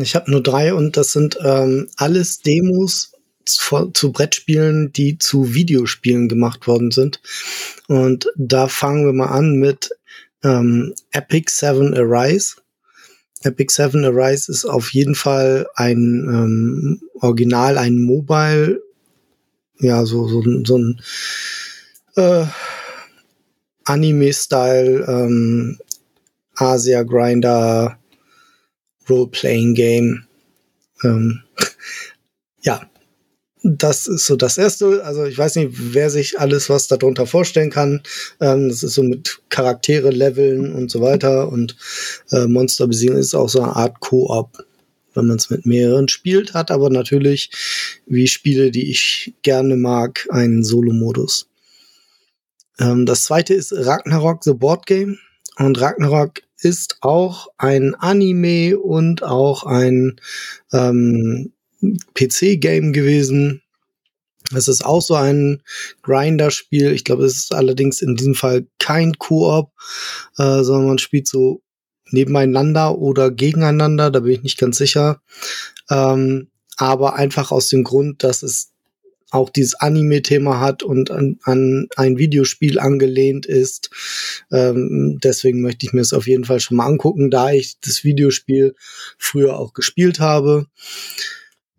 ich 0.00 0.14
habe 0.14 0.30
nur 0.30 0.42
drei 0.42 0.74
und 0.74 0.96
das 0.96 1.12
sind 1.12 1.38
ähm, 1.42 1.88
alles 1.96 2.40
Demos 2.40 3.12
zu, 3.44 3.90
zu 3.90 4.12
Brettspielen, 4.12 4.92
die 4.92 5.18
zu 5.18 5.54
Videospielen 5.54 6.28
gemacht 6.28 6.66
worden 6.66 6.90
sind. 6.90 7.20
Und 7.88 8.28
da 8.36 8.68
fangen 8.68 9.04
wir 9.04 9.12
mal 9.12 9.28
an 9.28 9.54
mit 9.54 9.90
ähm, 10.42 10.94
Epic 11.10 11.52
7 11.52 11.94
Arise. 11.94 12.56
Epic 13.42 13.72
7 13.74 14.04
Arise 14.04 14.50
ist 14.50 14.64
auf 14.64 14.92
jeden 14.92 15.14
Fall 15.14 15.66
ein 15.74 15.98
ähm, 15.98 17.00
Original, 17.20 17.78
ein 17.78 18.00
Mobile, 18.00 18.80
ja, 19.80 20.04
so, 20.06 20.28
so, 20.28 20.42
so 20.64 20.78
ein 20.78 21.00
äh, 22.16 22.44
Anime-Style 23.84 25.04
ähm, 25.08 25.78
Asia 26.54 27.02
Grinder 27.02 27.98
Role-Playing-Game. 29.08 30.24
Ähm, 31.04 31.42
ja, 32.62 32.88
das 33.62 34.06
ist 34.06 34.26
so 34.26 34.36
das 34.36 34.58
erste. 34.58 35.04
Also 35.04 35.24
ich 35.24 35.38
weiß 35.38 35.56
nicht, 35.56 35.70
wer 35.94 36.10
sich 36.10 36.38
alles 36.38 36.68
was 36.68 36.88
darunter 36.88 37.26
vorstellen 37.26 37.70
kann. 37.70 38.02
Ähm, 38.40 38.68
das 38.68 38.82
ist 38.82 38.94
so 38.94 39.02
mit 39.02 39.40
Charaktere 39.50 40.10
leveln 40.10 40.72
und 40.72 40.90
so 40.90 41.00
weiter 41.00 41.48
und 41.48 41.76
äh, 42.30 42.46
Monster 42.46 42.88
besiegen 42.88 43.16
ist 43.16 43.34
auch 43.34 43.48
so 43.48 43.62
eine 43.62 43.76
Art 43.76 44.00
Koop, 44.00 44.64
wenn 45.14 45.26
man 45.26 45.36
es 45.36 45.50
mit 45.50 45.66
mehreren 45.66 46.08
spielt, 46.08 46.54
hat 46.54 46.70
aber 46.70 46.90
natürlich 46.90 47.50
wie 48.06 48.26
Spiele, 48.26 48.70
die 48.70 48.90
ich 48.90 49.34
gerne 49.42 49.76
mag, 49.76 50.26
einen 50.30 50.64
Solo-Modus. 50.64 51.48
Ähm, 52.78 53.06
das 53.06 53.24
zweite 53.24 53.54
ist 53.54 53.72
Ragnarok 53.72 54.42
The 54.42 54.54
Board 54.54 54.86
Game 54.86 55.18
Und 55.58 55.80
Ragnarok 55.80 56.42
ist 56.62 56.98
auch 57.00 57.48
ein 57.58 57.94
Anime 57.94 58.78
und 58.78 59.22
auch 59.22 59.64
ein 59.64 60.20
ähm, 60.72 61.52
PC-Game 62.14 62.92
gewesen. 62.92 63.62
Es 64.54 64.68
ist 64.68 64.84
auch 64.84 65.00
so 65.00 65.14
ein 65.14 65.62
Grinder-Spiel. 66.02 66.92
Ich 66.92 67.04
glaube, 67.04 67.24
es 67.24 67.36
ist 67.36 67.54
allerdings 67.54 68.02
in 68.02 68.16
diesem 68.16 68.34
Fall 68.34 68.66
kein 68.78 69.14
Koop, 69.18 69.70
äh, 70.38 70.62
sondern 70.62 70.88
man 70.88 70.98
spielt 70.98 71.26
so 71.26 71.62
nebeneinander 72.10 72.98
oder 72.98 73.30
gegeneinander. 73.30 74.10
Da 74.10 74.20
bin 74.20 74.32
ich 74.32 74.42
nicht 74.42 74.58
ganz 74.58 74.76
sicher. 74.76 75.22
Ähm, 75.90 76.48
aber 76.76 77.16
einfach 77.16 77.50
aus 77.52 77.68
dem 77.68 77.84
Grund, 77.84 78.22
dass 78.24 78.42
es 78.42 78.71
auch 79.32 79.50
dieses 79.50 79.74
Anime-Thema 79.74 80.60
hat 80.60 80.82
und 80.82 81.10
an, 81.10 81.38
an 81.42 81.88
ein 81.96 82.18
Videospiel 82.18 82.78
angelehnt 82.78 83.46
ist. 83.46 83.90
Ähm, 84.50 85.18
deswegen 85.22 85.62
möchte 85.62 85.86
ich 85.86 85.92
mir 85.92 86.02
es 86.02 86.12
auf 86.12 86.26
jeden 86.26 86.44
Fall 86.44 86.60
schon 86.60 86.76
mal 86.76 86.86
angucken, 86.86 87.30
da 87.30 87.50
ich 87.50 87.80
das 87.80 88.04
Videospiel 88.04 88.74
früher 89.18 89.58
auch 89.58 89.72
gespielt 89.72 90.20
habe. 90.20 90.66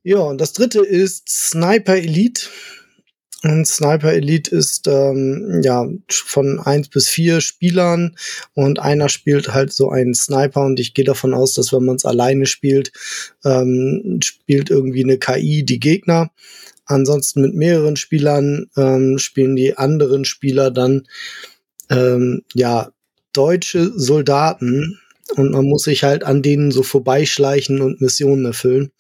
Ja, 0.04 0.20
und 0.20 0.42
das 0.42 0.54
dritte 0.54 0.80
ist 0.80 1.30
Sniper 1.30 1.96
Elite. 1.96 2.50
Und 3.44 3.68
Sniper 3.68 4.14
Elite 4.14 4.56
ist 4.56 4.88
ähm, 4.88 5.62
ja 5.64 5.86
von 6.10 6.60
eins 6.60 6.88
bis 6.88 7.10
vier 7.10 7.42
Spielern 7.42 8.16
und 8.54 8.80
einer 8.80 9.10
spielt 9.10 9.54
halt 9.54 9.74
so 9.74 9.90
einen 9.90 10.14
Sniper 10.14 10.62
und 10.62 10.80
ich 10.80 10.94
gehe 10.94 11.04
davon 11.04 11.34
aus, 11.34 11.54
dass 11.54 11.74
wenn 11.74 11.84
man 11.84 11.98
es 11.98 12.06
alleine 12.06 12.46
spielt, 12.46 12.94
ähm, 13.44 14.20
spielt 14.24 14.70
irgendwie 14.70 15.04
eine 15.04 15.18
KI 15.18 15.64
die 15.64 15.82
Gegner. 15.82 16.32
Ansonsten 16.86 17.42
mit 17.42 17.54
mehreren 17.54 17.96
Spielern 17.96 18.68
ähm, 18.76 19.18
spielen 19.18 19.56
die 19.56 19.78
anderen 19.78 20.26
Spieler 20.26 20.72
dann 20.72 21.08
ähm, 21.90 22.42
ja 22.54 22.92
deutsche 23.34 23.92
Soldaten 23.96 25.00
und 25.36 25.52
man 25.52 25.66
muss 25.66 25.84
sich 25.84 26.04
halt 26.04 26.24
an 26.24 26.42
denen 26.42 26.72
so 26.72 26.84
vorbeischleichen 26.84 27.82
und 27.82 28.02
Missionen 28.02 28.46
erfüllen. 28.46 28.92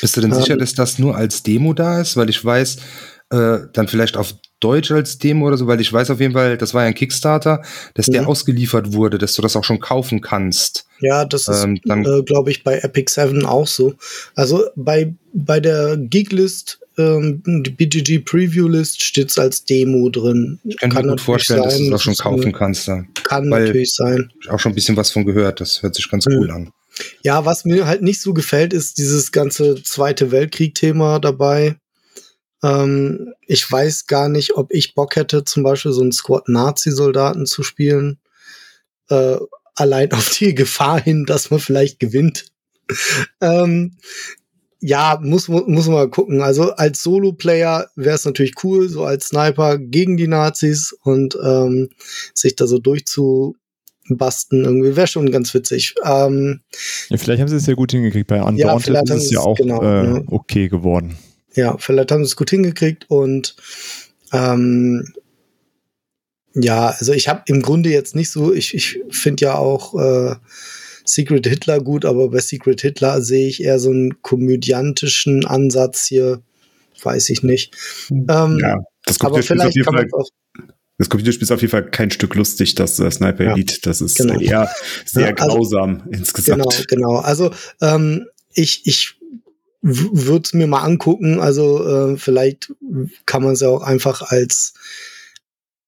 Bist 0.00 0.16
du 0.16 0.20
denn 0.20 0.32
sicher, 0.32 0.54
ähm, 0.54 0.60
dass 0.60 0.74
das 0.74 0.98
nur 0.98 1.16
als 1.16 1.42
Demo 1.42 1.74
da 1.74 2.00
ist? 2.00 2.16
Weil 2.16 2.30
ich 2.30 2.42
weiß, 2.42 2.76
äh, 3.30 3.58
dann 3.72 3.88
vielleicht 3.88 4.16
auf 4.16 4.34
Deutsch 4.60 4.92
als 4.92 5.18
Demo 5.18 5.48
oder 5.48 5.56
so, 5.56 5.66
weil 5.66 5.80
ich 5.80 5.92
weiß 5.92 6.10
auf 6.10 6.20
jeden 6.20 6.34
Fall, 6.34 6.56
das 6.56 6.72
war 6.72 6.82
ja 6.82 6.88
ein 6.88 6.94
Kickstarter, 6.94 7.62
dass 7.94 8.06
mhm. 8.06 8.12
der 8.12 8.28
ausgeliefert 8.28 8.92
wurde, 8.92 9.18
dass 9.18 9.34
du 9.34 9.42
das 9.42 9.56
auch 9.56 9.64
schon 9.64 9.80
kaufen 9.80 10.20
kannst. 10.20 10.86
Ja, 11.00 11.24
das 11.24 11.48
ist, 11.48 11.64
ähm, 11.64 11.80
äh, 11.84 12.22
glaube 12.22 12.50
ich, 12.50 12.62
bei 12.62 12.78
Epic 12.78 13.12
7 13.12 13.44
auch 13.44 13.66
so. 13.66 13.94
Also 14.34 14.64
bei, 14.76 15.14
bei 15.34 15.58
der 15.58 15.96
Geeklist 15.96 16.78
ähm, 16.98 17.42
die 17.44 17.70
BGG 17.70 18.18
Preview 18.20 18.68
List 18.68 19.02
steht 19.02 19.36
als 19.38 19.64
Demo 19.64 20.08
drin. 20.10 20.60
Ich 20.64 20.76
kann, 20.76 20.90
kann 20.90 21.06
mir 21.06 21.12
gut 21.12 21.20
vorstellen, 21.20 21.62
sein, 21.62 21.68
dass 21.68 21.78
du 21.78 21.90
das 21.90 22.00
auch 22.00 22.04
schon 22.04 22.16
kaufen 22.16 22.52
kannst. 22.52 22.88
Da. 22.88 23.04
Kann 23.24 23.48
natürlich 23.48 23.94
sein. 23.94 24.32
Ich 24.40 24.50
auch 24.50 24.60
schon 24.60 24.72
ein 24.72 24.74
bisschen 24.74 24.96
was 24.96 25.10
von 25.10 25.24
gehört. 25.24 25.60
Das 25.60 25.82
hört 25.82 25.94
sich 25.94 26.08
ganz 26.10 26.26
mhm. 26.26 26.34
cool 26.36 26.50
an. 26.50 26.72
Ja, 27.22 27.44
was 27.44 27.64
mir 27.64 27.86
halt 27.86 28.02
nicht 28.02 28.20
so 28.20 28.34
gefällt, 28.34 28.72
ist 28.72 28.98
dieses 28.98 29.32
ganze 29.32 29.82
Zweite 29.82 30.30
Weltkrieg-Thema 30.30 31.18
dabei. 31.18 31.76
Ähm, 32.62 33.32
ich 33.46 33.70
weiß 33.70 34.06
gar 34.06 34.28
nicht, 34.28 34.56
ob 34.56 34.72
ich 34.72 34.94
Bock 34.94 35.16
hätte, 35.16 35.44
zum 35.44 35.62
Beispiel 35.62 35.92
so 35.92 36.02
einen 36.02 36.12
Squad 36.12 36.48
Nazi-Soldaten 36.48 37.46
zu 37.46 37.62
spielen. 37.62 38.18
Äh, 39.08 39.38
allein 39.74 40.12
auf 40.12 40.30
die 40.30 40.54
Gefahr 40.54 41.00
hin, 41.00 41.24
dass 41.24 41.50
man 41.50 41.60
vielleicht 41.60 41.98
gewinnt. 41.98 42.46
ähm, 43.40 43.96
ja, 44.84 45.20
muss, 45.22 45.46
muss 45.46 45.86
man 45.86 45.94
mal 45.94 46.10
gucken. 46.10 46.42
Also 46.42 46.72
als 46.72 47.04
Solo-Player 47.04 47.88
wäre 47.94 48.16
es 48.16 48.24
natürlich 48.24 48.54
cool, 48.64 48.88
so 48.88 49.04
als 49.04 49.28
Sniper 49.28 49.78
gegen 49.78 50.16
die 50.16 50.26
Nazis 50.26 50.92
und 51.04 51.38
ähm, 51.42 51.90
sich 52.34 52.56
da 52.56 52.66
so 52.66 52.78
durchzubasten 52.78 54.64
irgendwie 54.64 54.96
wäre 54.96 55.06
schon 55.06 55.30
ganz 55.30 55.54
witzig. 55.54 55.94
Ähm, 56.04 56.62
ja, 57.10 57.16
vielleicht 57.16 57.40
haben 57.40 57.48
sie 57.48 57.56
es 57.56 57.66
ja 57.66 57.74
gut 57.74 57.92
hingekriegt. 57.92 58.26
Bei 58.26 58.42
Undaunted 58.42 58.92
ja, 58.92 59.02
ist 59.02 59.10
es 59.10 59.30
ja 59.30 59.38
auch 59.38 59.56
genau, 59.56 59.82
äh, 59.82 60.02
ne? 60.02 60.24
okay 60.26 60.68
geworden. 60.68 61.16
Ja, 61.54 61.76
vielleicht 61.78 62.10
haben 62.10 62.24
sie 62.24 62.30
es 62.30 62.36
gut 62.36 62.50
hingekriegt 62.50 63.08
und 63.08 63.54
ähm, 64.32 65.12
ja, 66.54 66.88
also 66.88 67.12
ich 67.12 67.28
habe 67.28 67.42
im 67.46 67.62
Grunde 67.62 67.90
jetzt 67.90 68.16
nicht 68.16 68.30
so, 68.30 68.52
ich, 68.52 68.74
ich 68.74 68.98
finde 69.10 69.44
ja 69.44 69.54
auch 69.54 69.94
äh, 69.94 70.34
Secret 71.12 71.46
Hitler 71.46 71.80
gut, 71.80 72.06
aber 72.06 72.30
bei 72.30 72.40
Secret 72.40 72.80
Hitler 72.80 73.20
sehe 73.20 73.46
ich 73.46 73.62
eher 73.62 73.78
so 73.78 73.90
einen 73.90 74.22
komödiantischen 74.22 75.44
Ansatz 75.44 76.06
hier. 76.06 76.40
Weiß 77.02 77.28
ich 77.28 77.42
nicht. 77.42 77.74
Hm. 78.08 78.26
Ähm, 78.30 78.58
ja, 78.60 78.78
das 79.04 79.18
Computerspiel 79.18 79.56
ist 79.56 79.64
auf 79.66 79.74
jeden 79.74 79.84
Fall. 79.84 80.24
Das 80.96 81.08
Computerspiel 81.10 81.42
ist 81.42 81.50
auf 81.50 81.60
jeden 81.60 81.70
Fall 81.70 81.90
kein 81.90 82.10
Stück 82.10 82.34
lustig, 82.34 82.76
das 82.76 82.98
äh, 82.98 83.10
Sniper 83.10 83.44
ja, 83.44 83.52
Elite. 83.52 83.78
Das 83.82 84.00
ist 84.00 84.16
genau. 84.16 84.38
eher 84.40 84.70
sehr 85.04 85.28
ja, 85.28 85.34
also, 85.34 85.56
grausam 85.56 86.04
insgesamt. 86.10 86.62
Genau, 86.88 87.10
genau. 87.10 87.16
Also 87.18 87.50
ähm, 87.82 88.26
ich, 88.54 88.86
ich 88.86 89.16
würde 89.82 90.44
es 90.44 90.54
mir 90.54 90.66
mal 90.66 90.82
angucken. 90.82 91.40
Also 91.40 91.86
äh, 92.12 92.16
vielleicht 92.16 92.72
kann 93.26 93.42
man 93.42 93.52
es 93.52 93.60
ja 93.60 93.68
auch 93.68 93.82
einfach 93.82 94.22
als 94.22 94.74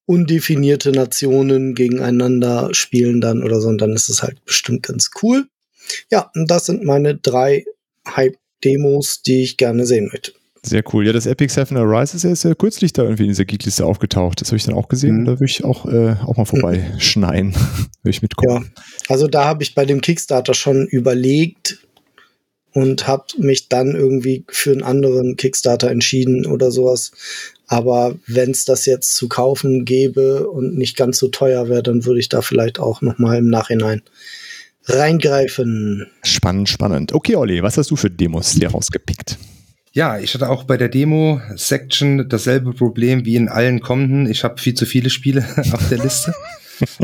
undefinierte 0.07 0.93
Nationen 0.93 1.75
gegeneinander 1.75 2.71
spielen 2.73 3.21
dann 3.21 3.43
oder 3.43 3.61
so 3.61 3.69
und 3.69 3.79
dann 3.81 3.93
ist 3.93 4.09
es 4.09 4.23
halt 4.23 4.45
bestimmt 4.45 4.83
ganz 4.83 5.11
cool. 5.23 5.47
Ja, 6.11 6.31
und 6.35 6.51
das 6.51 6.67
sind 6.67 6.85
meine 6.85 7.17
drei 7.17 7.65
Hype-Demos, 8.07 9.23
die 9.23 9.43
ich 9.43 9.57
gerne 9.57 9.87
sehen 9.87 10.09
möchte. 10.13 10.33
Sehr 10.63 10.83
cool. 10.95 11.07
Ja, 11.07 11.13
das 11.13 11.27
Epic 11.27 11.53
Seven 11.53 11.77
Arises 11.77 12.25
ist 12.25 12.43
ja 12.43 12.55
kürzlich 12.55 12.95
da 12.95 13.03
irgendwie 13.03 13.25
in 13.25 13.29
dieser 13.29 13.45
Geekliste 13.45 13.85
aufgetaucht. 13.85 14.41
Das 14.41 14.49
habe 14.49 14.57
ich 14.57 14.65
dann 14.65 14.75
auch 14.75 14.89
gesehen. 14.89 15.21
Mhm. 15.21 15.25
Da 15.27 15.33
würde 15.33 15.45
ich 15.45 15.63
auch, 15.63 15.85
äh, 15.85 16.17
auch 16.25 16.39
mal 16.39 16.47
vorbeischneien. 16.47 17.49
Mhm. 17.49 17.55
würde 18.03 18.11
ich 18.11 18.23
mitkommen. 18.23 18.73
Ja, 18.75 18.83
also 19.09 19.27
da 19.27 19.45
habe 19.45 19.63
ich 19.63 19.75
bei 19.75 19.85
dem 19.85 20.01
Kickstarter 20.01 20.55
schon 20.55 20.87
überlegt, 20.87 21.85
und 22.75 23.07
habe 23.07 23.25
mich 23.39 23.69
dann 23.69 23.95
irgendwie 23.95 24.45
für 24.49 24.73
einen 24.73 24.83
anderen 24.83 25.37
Kickstarter 25.37 25.91
entschieden 25.91 26.45
oder 26.45 26.71
sowas. 26.73 27.13
Aber 27.67 28.15
wenn 28.27 28.51
es 28.51 28.65
das 28.65 28.87
jetzt 28.87 29.15
zu 29.15 29.29
kaufen 29.29 29.85
gäbe 29.85 30.49
und 30.49 30.77
nicht 30.77 30.97
ganz 30.97 31.19
so 31.19 31.29
teuer 31.29 31.69
wäre, 31.69 31.83
dann 31.83 32.05
würde 32.05 32.21
ich 32.21 32.29
da 32.29 32.43
vielleicht 32.43 32.79
auch 32.79 33.01
noch 33.01 33.19
mal 33.19 33.39
im 33.39 33.49
Nachhinein 33.49 34.03
reingreifen. 34.87 36.07
Spannend, 36.23 36.69
spannend. 36.69 37.13
Okay, 37.13 37.37
Olli, 37.37 37.63
was 37.63 37.79
hast 37.79 37.91
du 37.91 37.97
für 37.97 38.11
Demos 38.11 38.53
dir 38.53 38.71
rausgepickt? 38.71 39.39
Ja, 39.93 40.19
ich 40.19 40.35
hatte 40.35 40.51
auch 40.51 40.65
bei 40.65 40.77
der 40.77 40.89
Demo-Section 40.89 42.29
dasselbe 42.29 42.73
Problem 42.73 43.25
wie 43.25 43.37
in 43.37 43.49
allen 43.49 43.81
kommenden. 43.81 44.29
Ich 44.29 44.43
habe 44.43 44.61
viel 44.61 44.75
zu 44.75 44.87
viele 44.87 45.09
Spiele 45.09 45.47
auf 45.73 45.89
der 45.89 45.99
Liste 45.99 46.35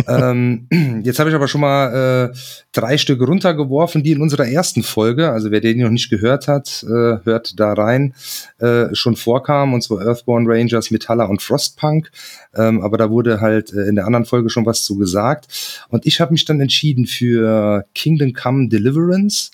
ähm, 0.07 0.69
jetzt 1.05 1.19
habe 1.19 1.31
ich 1.31 1.37
aber 1.37 1.49
schon 1.49 1.61
mal 1.61 2.31
äh, 2.33 2.37
drei 2.73 2.99
Stück 2.99 3.21
runtergeworfen, 3.21 4.03
die 4.03 4.12
in 4.12 4.21
unserer 4.21 4.47
ersten 4.47 4.83
Folge, 4.83 5.31
also 5.31 5.50
wer 5.50 5.61
den 5.61 5.79
noch 5.79 5.91
nicht 5.91 6.11
gehört 6.11 6.49
hat, 6.49 6.85
äh, 6.85 7.19
hört 7.25 7.59
da 7.59 7.73
rein, 7.73 8.15
äh, 8.59 8.95
schon 8.95 9.17
vorkamen, 9.17 9.75
und 9.75 9.83
zwar 9.83 10.03
Earthborn 10.07 10.47
Rangers, 10.47 10.91
Metalla 10.91 11.25
und 11.25 11.43
Frostpunk. 11.43 12.11
Ähm, 12.55 12.83
aber 12.83 12.99
da 12.99 13.11
wurde 13.11 13.41
halt 13.41 13.73
äh, 13.73 13.83
in 13.89 13.97
der 13.97 14.07
anderen 14.07 14.27
Folge 14.27 14.50
schon 14.50 14.67
was 14.67 14.85
zu 14.85 14.97
gesagt. 14.97 15.87
Und 15.89 16.07
ich 16.07 16.21
habe 16.21 16.33
mich 16.33 16.45
dann 16.45 16.61
entschieden 16.61 17.07
für 17.07 17.85
Kingdom 17.95 18.33
Come 18.33 18.69
Deliverance, 18.69 19.50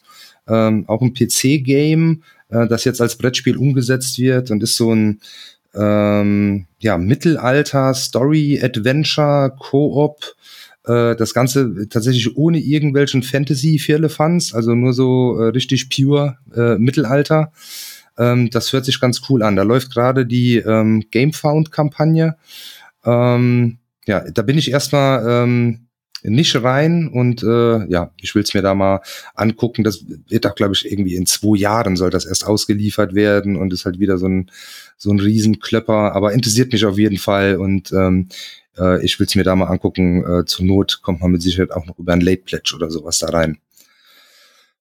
ähm, 0.48 0.84
auch 0.88 1.02
ein 1.02 1.14
PC-Game, 1.14 2.22
äh, 2.48 2.66
das 2.66 2.84
jetzt 2.84 3.00
als 3.00 3.16
Brettspiel 3.16 3.56
umgesetzt 3.56 4.18
wird 4.18 4.50
und 4.50 4.62
ist 4.62 4.76
so 4.76 4.94
ein 4.94 5.20
ähm, 5.76 6.66
ja, 6.78 6.98
Mittelalter, 6.98 7.94
Story, 7.94 8.60
Adventure, 8.62 9.54
Koop, 9.58 10.34
äh, 10.84 11.16
das 11.16 11.34
Ganze 11.34 11.88
tatsächlich 11.88 12.36
ohne 12.36 12.58
irgendwelchen 12.58 13.22
Fantasy-Firlefanz, 13.22 14.54
also 14.54 14.74
nur 14.74 14.92
so 14.92 15.38
äh, 15.38 15.48
richtig 15.48 15.90
pure 15.90 16.38
äh, 16.54 16.76
Mittelalter. 16.78 17.52
Ähm, 18.18 18.50
das 18.50 18.72
hört 18.72 18.84
sich 18.84 19.00
ganz 19.00 19.22
cool 19.28 19.42
an. 19.42 19.56
Da 19.56 19.62
läuft 19.62 19.92
gerade 19.92 20.26
die 20.26 20.56
ähm, 20.56 21.04
Gamefound-Kampagne. 21.10 22.36
Ähm, 23.04 23.78
ja, 24.06 24.20
da 24.30 24.42
bin 24.42 24.58
ich 24.58 24.70
erstmal 24.70 25.24
ähm, 25.28 25.85
nicht 26.22 26.62
rein 26.62 27.08
und 27.08 27.42
äh, 27.42 27.86
ja, 27.88 28.10
ich 28.20 28.34
will 28.34 28.42
es 28.42 28.54
mir 28.54 28.62
da 28.62 28.74
mal 28.74 29.00
angucken. 29.34 29.84
Das 29.84 30.04
wird 30.28 30.46
auch, 30.46 30.54
glaube 30.54 30.74
ich, 30.74 30.90
irgendwie 30.90 31.14
in 31.14 31.26
zwei 31.26 31.56
Jahren 31.56 31.96
soll 31.96 32.10
das 32.10 32.26
erst 32.26 32.46
ausgeliefert 32.46 33.14
werden 33.14 33.56
und 33.56 33.72
ist 33.72 33.84
halt 33.84 33.98
wieder 33.98 34.18
so 34.18 34.26
ein 34.26 34.50
so 34.96 35.10
ein 35.10 35.20
Riesenklöpper, 35.20 36.14
aber 36.14 36.32
interessiert 36.32 36.72
mich 36.72 36.84
auf 36.84 36.98
jeden 36.98 37.18
Fall 37.18 37.56
und 37.56 37.92
ähm, 37.92 38.28
äh, 38.78 39.04
ich 39.04 39.18
will 39.18 39.26
es 39.26 39.34
mir 39.34 39.44
da 39.44 39.54
mal 39.56 39.66
angucken. 39.66 40.24
Äh, 40.24 40.44
zur 40.46 40.64
Not 40.64 41.00
kommt 41.02 41.20
man 41.20 41.30
mit 41.30 41.42
Sicherheit 41.42 41.72
auch 41.72 41.86
noch 41.86 41.98
über 41.98 42.12
ein 42.12 42.20
Late 42.20 42.42
Pledge 42.42 42.74
oder 42.74 42.90
sowas 42.90 43.18
da 43.18 43.28
rein. 43.28 43.58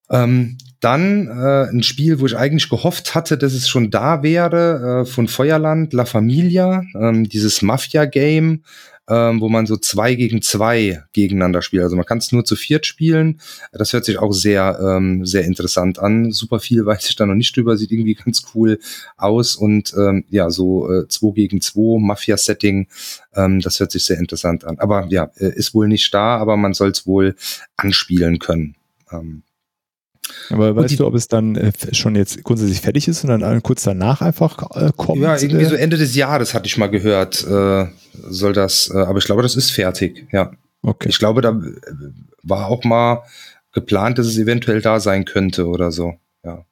Ähm, 0.09 0.57
dann 0.81 1.27
äh, 1.27 1.69
ein 1.69 1.81
Spiel, 1.81 2.19
wo 2.19 2.27
ich 2.27 2.37
eigentlich 2.37 2.69
gehofft 2.69 3.15
hatte, 3.15 3.37
dass 3.37 3.53
es 3.53 3.67
schon 3.67 3.89
da 3.89 4.21
wäre, 4.21 5.01
äh, 5.01 5.05
von 5.09 5.27
Feuerland, 5.27 5.93
La 5.93 6.05
Familia, 6.05 6.83
ähm, 6.93 7.27
dieses 7.27 7.63
Mafia-Game, 7.63 8.63
ähm, 9.07 9.39
wo 9.39 9.49
man 9.49 9.65
so 9.65 9.77
zwei 9.77 10.15
gegen 10.15 10.41
zwei 10.41 11.03
gegeneinander 11.13 11.61
spielt. 11.61 11.83
Also 11.83 11.95
man 11.95 12.05
kann 12.05 12.17
es 12.17 12.31
nur 12.31 12.43
zu 12.43 12.55
viert 12.55 12.85
spielen. 12.85 13.39
Das 13.71 13.93
hört 13.93 14.05
sich 14.05 14.17
auch 14.17 14.31
sehr, 14.31 14.79
ähm, 14.81 15.25
sehr 15.25 15.45
interessant 15.45 15.99
an. 15.99 16.31
Super 16.31 16.59
viel 16.59 16.85
weiß 16.85 17.09
ich 17.09 17.15
da 17.15 17.25
noch 17.25 17.35
nicht 17.35 17.55
drüber, 17.55 17.77
sieht 17.77 17.91
irgendwie 17.91 18.15
ganz 18.15 18.43
cool 18.53 18.79
aus 19.17 19.55
und 19.55 19.93
ähm, 19.97 20.25
ja, 20.29 20.49
so 20.49 20.91
äh, 20.91 21.07
zwei 21.07 21.31
gegen 21.31 21.61
zwei 21.61 21.99
Mafia-Setting, 21.99 22.87
ähm, 23.35 23.59
das 23.59 23.79
hört 23.79 23.91
sich 23.91 24.05
sehr 24.05 24.17
interessant 24.17 24.65
an. 24.65 24.79
Aber 24.79 25.07
ja, 25.09 25.29
äh, 25.37 25.53
ist 25.55 25.73
wohl 25.73 25.87
nicht 25.87 26.13
da, 26.13 26.37
aber 26.37 26.57
man 26.57 26.73
soll 26.73 26.89
es 26.89 27.05
wohl 27.05 27.35
anspielen 27.77 28.39
können. 28.39 28.75
Ähm, 29.11 29.43
aber 30.49 30.75
weißt 30.75 30.99
du, 30.99 31.05
ob 31.05 31.13
es 31.13 31.27
dann 31.27 31.55
äh, 31.55 31.71
schon 31.91 32.15
jetzt 32.15 32.43
grundsätzlich 32.43 32.81
fertig 32.81 33.07
ist 33.07 33.23
und 33.23 33.29
dann 33.29 33.63
kurz 33.63 33.83
danach 33.83 34.21
einfach 34.21 34.57
äh, 34.75 34.91
kommt? 34.95 35.21
Ja, 35.21 35.37
irgendwie 35.37 35.65
so 35.65 35.75
Ende 35.75 35.97
des 35.97 36.15
Jahres 36.15 36.53
hatte 36.53 36.65
ich 36.65 36.77
mal 36.77 36.87
gehört, 36.87 37.45
äh, 37.45 37.85
soll 38.29 38.53
das, 38.53 38.91
äh, 38.93 38.97
aber 38.97 39.19
ich 39.19 39.25
glaube, 39.25 39.41
das 39.41 39.55
ist 39.55 39.71
fertig, 39.71 40.27
ja. 40.31 40.51
Okay. 40.81 41.09
Ich 41.09 41.19
glaube, 41.19 41.41
da 41.41 41.49
äh, 41.49 42.11
war 42.43 42.67
auch 42.67 42.83
mal 42.83 43.23
geplant, 43.71 44.17
dass 44.17 44.27
es 44.27 44.37
eventuell 44.37 44.81
da 44.81 44.99
sein 44.99 45.25
könnte 45.25 45.67
oder 45.67 45.91
so, 45.91 46.15
ja. 46.43 46.65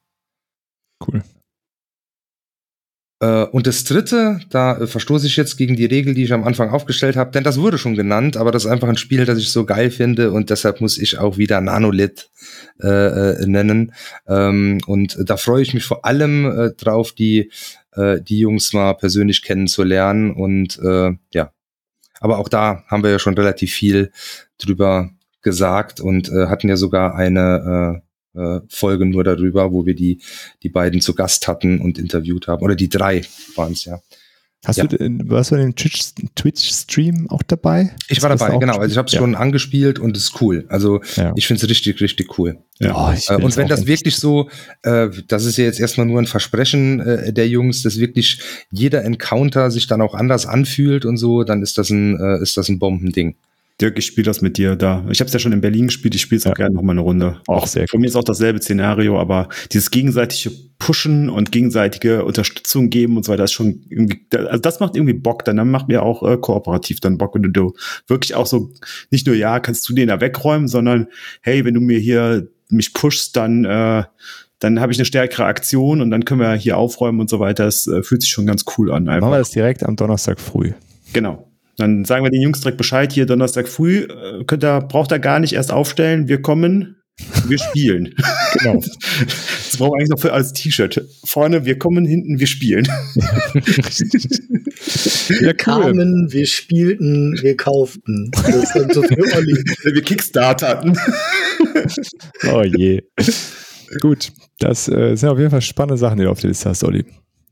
Cool. 1.06 1.22
Äh, 3.24 3.44
und 3.46 3.66
das 3.66 3.84
dritte, 3.84 4.40
da 4.50 4.76
äh, 4.78 4.86
verstoße 4.86 5.26
ich 5.26 5.36
jetzt 5.36 5.56
gegen 5.56 5.76
die 5.76 5.86
Regel, 5.86 6.14
die 6.14 6.24
ich 6.24 6.32
am 6.32 6.44
Anfang 6.44 6.70
aufgestellt 6.70 7.16
habe, 7.16 7.30
denn 7.30 7.44
das 7.44 7.58
wurde 7.58 7.78
schon 7.78 7.94
genannt, 7.94 8.36
aber 8.36 8.52
das 8.52 8.64
ist 8.64 8.70
einfach 8.70 8.88
ein 8.88 8.98
Spiel, 8.98 9.24
das 9.24 9.38
ich 9.38 9.50
so 9.50 9.64
geil 9.64 9.90
finde 9.90 10.30
und 10.30 10.50
deshalb 10.50 10.80
muss 10.80 10.98
ich 10.98 11.18
auch 11.18 11.38
wieder 11.38 11.60
Nanolith 11.60 12.30
äh, 12.82 12.88
äh, 12.88 13.46
nennen. 13.46 13.94
Ähm, 14.28 14.80
und 14.86 15.16
da 15.24 15.38
freue 15.38 15.62
ich 15.62 15.72
mich 15.72 15.84
vor 15.84 16.04
allem 16.04 16.44
äh, 16.44 16.70
drauf, 16.72 17.12
die, 17.12 17.50
äh, 17.92 18.20
die 18.20 18.40
Jungs 18.40 18.72
mal 18.74 18.94
persönlich 18.94 19.42
kennenzulernen 19.42 20.32
und 20.32 20.78
äh, 20.80 21.12
ja. 21.32 21.52
Aber 22.20 22.38
auch 22.38 22.48
da 22.48 22.84
haben 22.88 23.02
wir 23.02 23.10
ja 23.10 23.18
schon 23.18 23.34
relativ 23.34 23.72
viel 23.72 24.10
drüber 24.58 25.10
gesagt 25.42 26.00
und 26.00 26.28
äh, 26.28 26.46
hatten 26.46 26.68
ja 26.68 26.76
sogar 26.76 27.14
eine 27.14 28.02
äh, 28.34 28.44
äh, 28.44 28.60
Folge 28.68 29.06
nur 29.06 29.24
darüber, 29.24 29.72
wo 29.72 29.86
wir 29.86 29.94
die, 29.94 30.20
die 30.62 30.68
beiden 30.68 31.00
zu 31.00 31.14
Gast 31.14 31.48
hatten 31.48 31.80
und 31.80 31.98
interviewt 31.98 32.48
haben. 32.48 32.62
Oder 32.62 32.74
die 32.74 32.88
drei 32.88 33.22
waren 33.56 33.72
es, 33.72 33.84
ja. 33.84 34.00
Hast 34.64 34.78
ja. 34.78 34.86
du, 34.86 34.98
warst 35.28 35.50
du 35.50 35.56
in 35.56 35.74
den 35.74 36.34
Twitch-Stream 36.34 37.28
auch 37.28 37.42
dabei? 37.42 37.94
Ich 38.08 38.22
war 38.22 38.30
dabei, 38.34 38.56
genau. 38.56 38.78
Also 38.78 38.92
ich 38.92 38.96
habe 38.96 39.06
es 39.06 39.12
ja. 39.12 39.18
schon 39.18 39.34
angespielt 39.34 39.98
und 39.98 40.16
es 40.16 40.24
ist 40.24 40.40
cool. 40.40 40.64
Also 40.70 41.02
ja. 41.16 41.34
ich 41.36 41.46
finde 41.46 41.62
es 41.62 41.68
richtig, 41.68 42.00
richtig 42.00 42.38
cool. 42.38 42.56
Ja. 42.78 42.94
Oh, 42.96 43.34
und 43.34 43.56
wenn 43.58 43.68
das 43.68 43.86
wirklich 43.86 44.16
so, 44.16 44.48
äh, 44.82 45.10
das 45.28 45.44
ist 45.44 45.58
ja 45.58 45.64
jetzt 45.64 45.80
erstmal 45.80 46.06
nur 46.06 46.18
ein 46.18 46.26
Versprechen 46.26 47.00
äh, 47.00 47.32
der 47.34 47.46
Jungs, 47.46 47.82
dass 47.82 48.00
wirklich 48.00 48.40
jeder 48.70 49.04
Encounter 49.04 49.70
sich 49.70 49.86
dann 49.86 50.00
auch 50.00 50.14
anders 50.14 50.46
anfühlt 50.46 51.04
und 51.04 51.18
so, 51.18 51.44
dann 51.44 51.62
ist 51.62 51.76
das 51.76 51.90
ein, 51.90 52.18
äh, 52.18 52.42
ist 52.42 52.56
das 52.56 52.70
ein 52.70 52.78
Bombending. 52.78 53.36
Dirk, 53.80 53.98
ich 53.98 54.06
spiele 54.06 54.24
das 54.24 54.40
mit 54.40 54.56
dir 54.56 54.76
da. 54.76 55.04
Ich 55.10 55.18
habe 55.18 55.26
es 55.26 55.32
ja 55.32 55.40
schon 55.40 55.52
in 55.52 55.60
Berlin 55.60 55.88
gespielt, 55.88 56.14
ich 56.14 56.20
spiele 56.20 56.38
es 56.38 56.46
auch 56.46 56.50
ja. 56.50 56.54
gerne 56.54 56.76
noch 56.76 56.82
mal 56.82 56.92
eine 56.92 57.00
Runde. 57.00 57.40
Auch 57.48 57.66
sehr. 57.66 57.88
Für 57.88 57.98
mich 57.98 58.10
ist 58.10 58.16
auch 58.16 58.24
dasselbe 58.24 58.62
Szenario, 58.62 59.18
aber 59.18 59.48
dieses 59.72 59.90
gegenseitige 59.90 60.54
Pushen 60.78 61.28
und 61.28 61.50
gegenseitige 61.50 62.24
Unterstützung 62.24 62.88
geben 62.88 63.16
und 63.16 63.24
so 63.24 63.32
weiter 63.32 63.44
ist 63.44 63.52
schon 63.52 63.84
irgendwie, 63.88 64.20
also 64.32 64.60
das 64.60 64.78
macht 64.78 64.94
irgendwie 64.94 65.14
Bock. 65.14 65.44
Dann, 65.44 65.56
dann 65.56 65.70
macht 65.70 65.88
mir 65.88 66.02
auch 66.04 66.22
äh, 66.22 66.36
kooperativ 66.36 67.00
dann 67.00 67.18
Bock, 67.18 67.34
wenn 67.34 67.42
du, 67.42 67.50
du 67.50 67.74
wirklich 68.06 68.36
auch 68.36 68.46
so 68.46 68.70
nicht 69.10 69.26
nur 69.26 69.34
ja, 69.34 69.58
kannst 69.58 69.88
du 69.88 69.94
den 69.94 70.06
da 70.06 70.20
wegräumen, 70.20 70.68
sondern 70.68 71.08
hey, 71.42 71.64
wenn 71.64 71.74
du 71.74 71.80
mir 71.80 71.98
hier 71.98 72.46
mich 72.68 72.94
pushst, 72.94 73.36
dann 73.36 73.64
äh, 73.64 74.04
dann 74.60 74.80
habe 74.80 74.92
ich 74.92 74.98
eine 74.98 75.04
stärkere 75.04 75.46
Aktion 75.46 76.00
und 76.00 76.10
dann 76.10 76.24
können 76.24 76.40
wir 76.40 76.54
hier 76.54 76.78
aufräumen 76.78 77.20
und 77.20 77.28
so 77.28 77.40
weiter. 77.40 77.64
Das 77.64 77.86
äh, 77.86 78.02
fühlt 78.02 78.22
sich 78.22 78.30
schon 78.30 78.46
ganz 78.46 78.64
cool 78.78 78.92
an. 78.92 79.08
Einfach. 79.08 79.22
Machen 79.22 79.32
wir 79.34 79.38
das 79.38 79.50
direkt 79.50 79.82
am 79.82 79.96
Donnerstag 79.96 80.40
früh. 80.40 80.72
Genau. 81.12 81.50
Dann 81.76 82.04
sagen 82.04 82.24
wir 82.24 82.30
den 82.30 82.42
Jungs 82.42 82.60
direkt 82.60 82.78
Bescheid, 82.78 83.12
hier 83.12 83.26
Donnerstag 83.26 83.68
früh, 83.68 84.04
äh, 84.04 84.44
könnt 84.44 84.64
ihr, 84.64 84.80
braucht 84.80 85.12
er 85.12 85.18
gar 85.18 85.40
nicht 85.40 85.54
erst 85.54 85.72
aufstellen, 85.72 86.28
wir 86.28 86.40
kommen, 86.40 86.96
wir 87.46 87.58
spielen. 87.58 88.14
genau. 88.58 88.82
Das 89.74 89.78
brauchen 89.78 89.92
wir 89.92 89.98
eigentlich 89.98 90.10
noch 90.10 90.20
für 90.20 90.32
als 90.32 90.52
T-Shirt. 90.52 91.04
Vorne, 91.24 91.64
wir 91.64 91.78
kommen, 91.78 92.06
hinten, 92.06 92.38
wir 92.38 92.46
spielen. 92.46 92.86
wir 95.40 95.54
kamen, 95.54 96.32
wir 96.32 96.46
spielten, 96.46 97.36
wir 97.42 97.56
kauften. 97.56 98.30
Das 98.30 98.72
so 98.94 99.02
für 99.02 99.36
Olli. 99.36 99.64
Wir 99.82 100.02
kickstarterten. 100.02 100.96
oh 102.52 102.62
je. 102.62 103.02
Gut, 104.00 104.30
das 104.60 104.88
äh, 104.88 105.16
sind 105.16 105.28
auf 105.28 105.38
jeden 105.38 105.50
Fall 105.50 105.62
spannende 105.62 105.98
Sachen, 105.98 106.18
die 106.18 106.24
du 106.24 106.30
auf 106.30 106.40
der 106.40 106.50
Liste 106.50 106.68
hast, 106.68 106.84
Olli. 106.84 107.04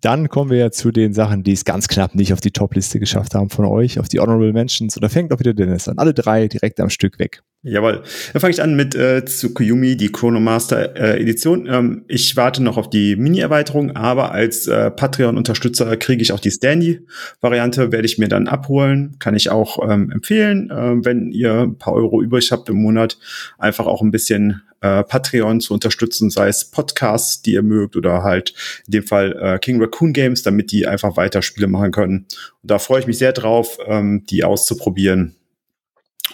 Dann 0.02 0.28
kommen 0.28 0.50
wir 0.50 0.58
ja 0.58 0.70
zu 0.72 0.90
den 0.90 1.14
Sachen, 1.14 1.44
die 1.44 1.52
es 1.52 1.64
ganz 1.64 1.86
knapp 1.86 2.16
nicht 2.16 2.32
auf 2.32 2.40
die 2.40 2.50
Top-Liste 2.50 2.98
geschafft 2.98 3.36
haben 3.36 3.50
von 3.50 3.64
euch, 3.64 4.00
auf 4.00 4.08
die 4.08 4.18
Honorable 4.18 4.52
Mentions. 4.52 4.96
Und 4.96 5.02
da 5.02 5.08
fängt 5.08 5.32
auch 5.32 5.38
wieder 5.38 5.54
Dennis 5.54 5.86
an. 5.86 5.98
Alle 5.98 6.12
drei 6.12 6.48
direkt 6.48 6.80
am 6.80 6.90
Stück 6.90 7.20
weg. 7.20 7.44
Jawohl. 7.64 8.02
Dann 8.32 8.40
fange 8.40 8.50
ich 8.50 8.60
an 8.60 8.74
mit 8.74 8.96
äh, 8.96 9.24
Tsukuyomi, 9.24 9.96
die 9.96 10.10
Chronomaster 10.10 10.96
äh, 10.96 11.20
Edition. 11.20 11.68
Ähm, 11.70 12.04
ich 12.08 12.36
warte 12.36 12.60
noch 12.60 12.76
auf 12.76 12.90
die 12.90 13.14
Mini-Erweiterung, 13.14 13.92
aber 13.92 14.32
als 14.32 14.66
äh, 14.66 14.90
Patreon-Unterstützer 14.90 15.96
kriege 15.96 16.22
ich 16.22 16.32
auch 16.32 16.40
die 16.40 16.50
Standy-Variante, 16.50 17.92
werde 17.92 18.06
ich 18.06 18.18
mir 18.18 18.26
dann 18.26 18.48
abholen. 18.48 19.14
Kann 19.20 19.36
ich 19.36 19.50
auch 19.50 19.78
ähm, 19.88 20.10
empfehlen, 20.10 20.70
äh, 20.70 21.04
wenn 21.04 21.30
ihr 21.30 21.60
ein 21.60 21.78
paar 21.78 21.94
Euro 21.94 22.20
übrig 22.20 22.50
habt 22.50 22.68
im 22.68 22.82
Monat, 22.82 23.16
einfach 23.58 23.86
auch 23.86 24.02
ein 24.02 24.10
bisschen 24.10 24.62
äh, 24.80 25.04
Patreon 25.04 25.60
zu 25.60 25.72
unterstützen, 25.72 26.30
sei 26.30 26.48
es 26.48 26.64
Podcasts, 26.64 27.42
die 27.42 27.52
ihr 27.52 27.62
mögt, 27.62 27.94
oder 27.94 28.24
halt 28.24 28.54
in 28.86 28.90
dem 28.90 29.04
Fall 29.04 29.38
äh, 29.40 29.58
King 29.60 29.80
Raccoon 29.80 30.12
Games, 30.12 30.42
damit 30.42 30.72
die 30.72 30.88
einfach 30.88 31.16
weiter 31.16 31.42
Spiele 31.42 31.68
machen 31.68 31.92
können. 31.92 32.26
Und 32.62 32.70
da 32.72 32.80
freue 32.80 32.98
ich 32.98 33.06
mich 33.06 33.18
sehr 33.18 33.32
drauf, 33.32 33.78
ähm, 33.86 34.24
die 34.28 34.42
auszuprobieren 34.42 35.36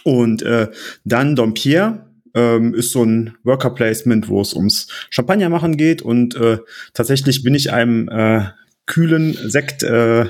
und 0.08 0.42
äh, 0.42 0.68
dann 1.04 1.36
Dompierre 1.36 2.06
ähm, 2.34 2.74
ist 2.74 2.92
so 2.92 3.04
ein 3.04 3.36
Worker 3.44 3.70
Placement, 3.70 4.28
wo 4.28 4.40
es 4.40 4.54
ums 4.54 4.88
Champagner 5.10 5.50
machen 5.50 5.76
geht. 5.76 6.00
Und 6.00 6.34
äh, 6.36 6.58
tatsächlich 6.94 7.42
bin 7.42 7.54
ich 7.54 7.72
einem 7.72 8.08
äh, 8.08 8.46
kühlen 8.86 9.36
Sekt 9.50 9.82
äh, 9.82 10.26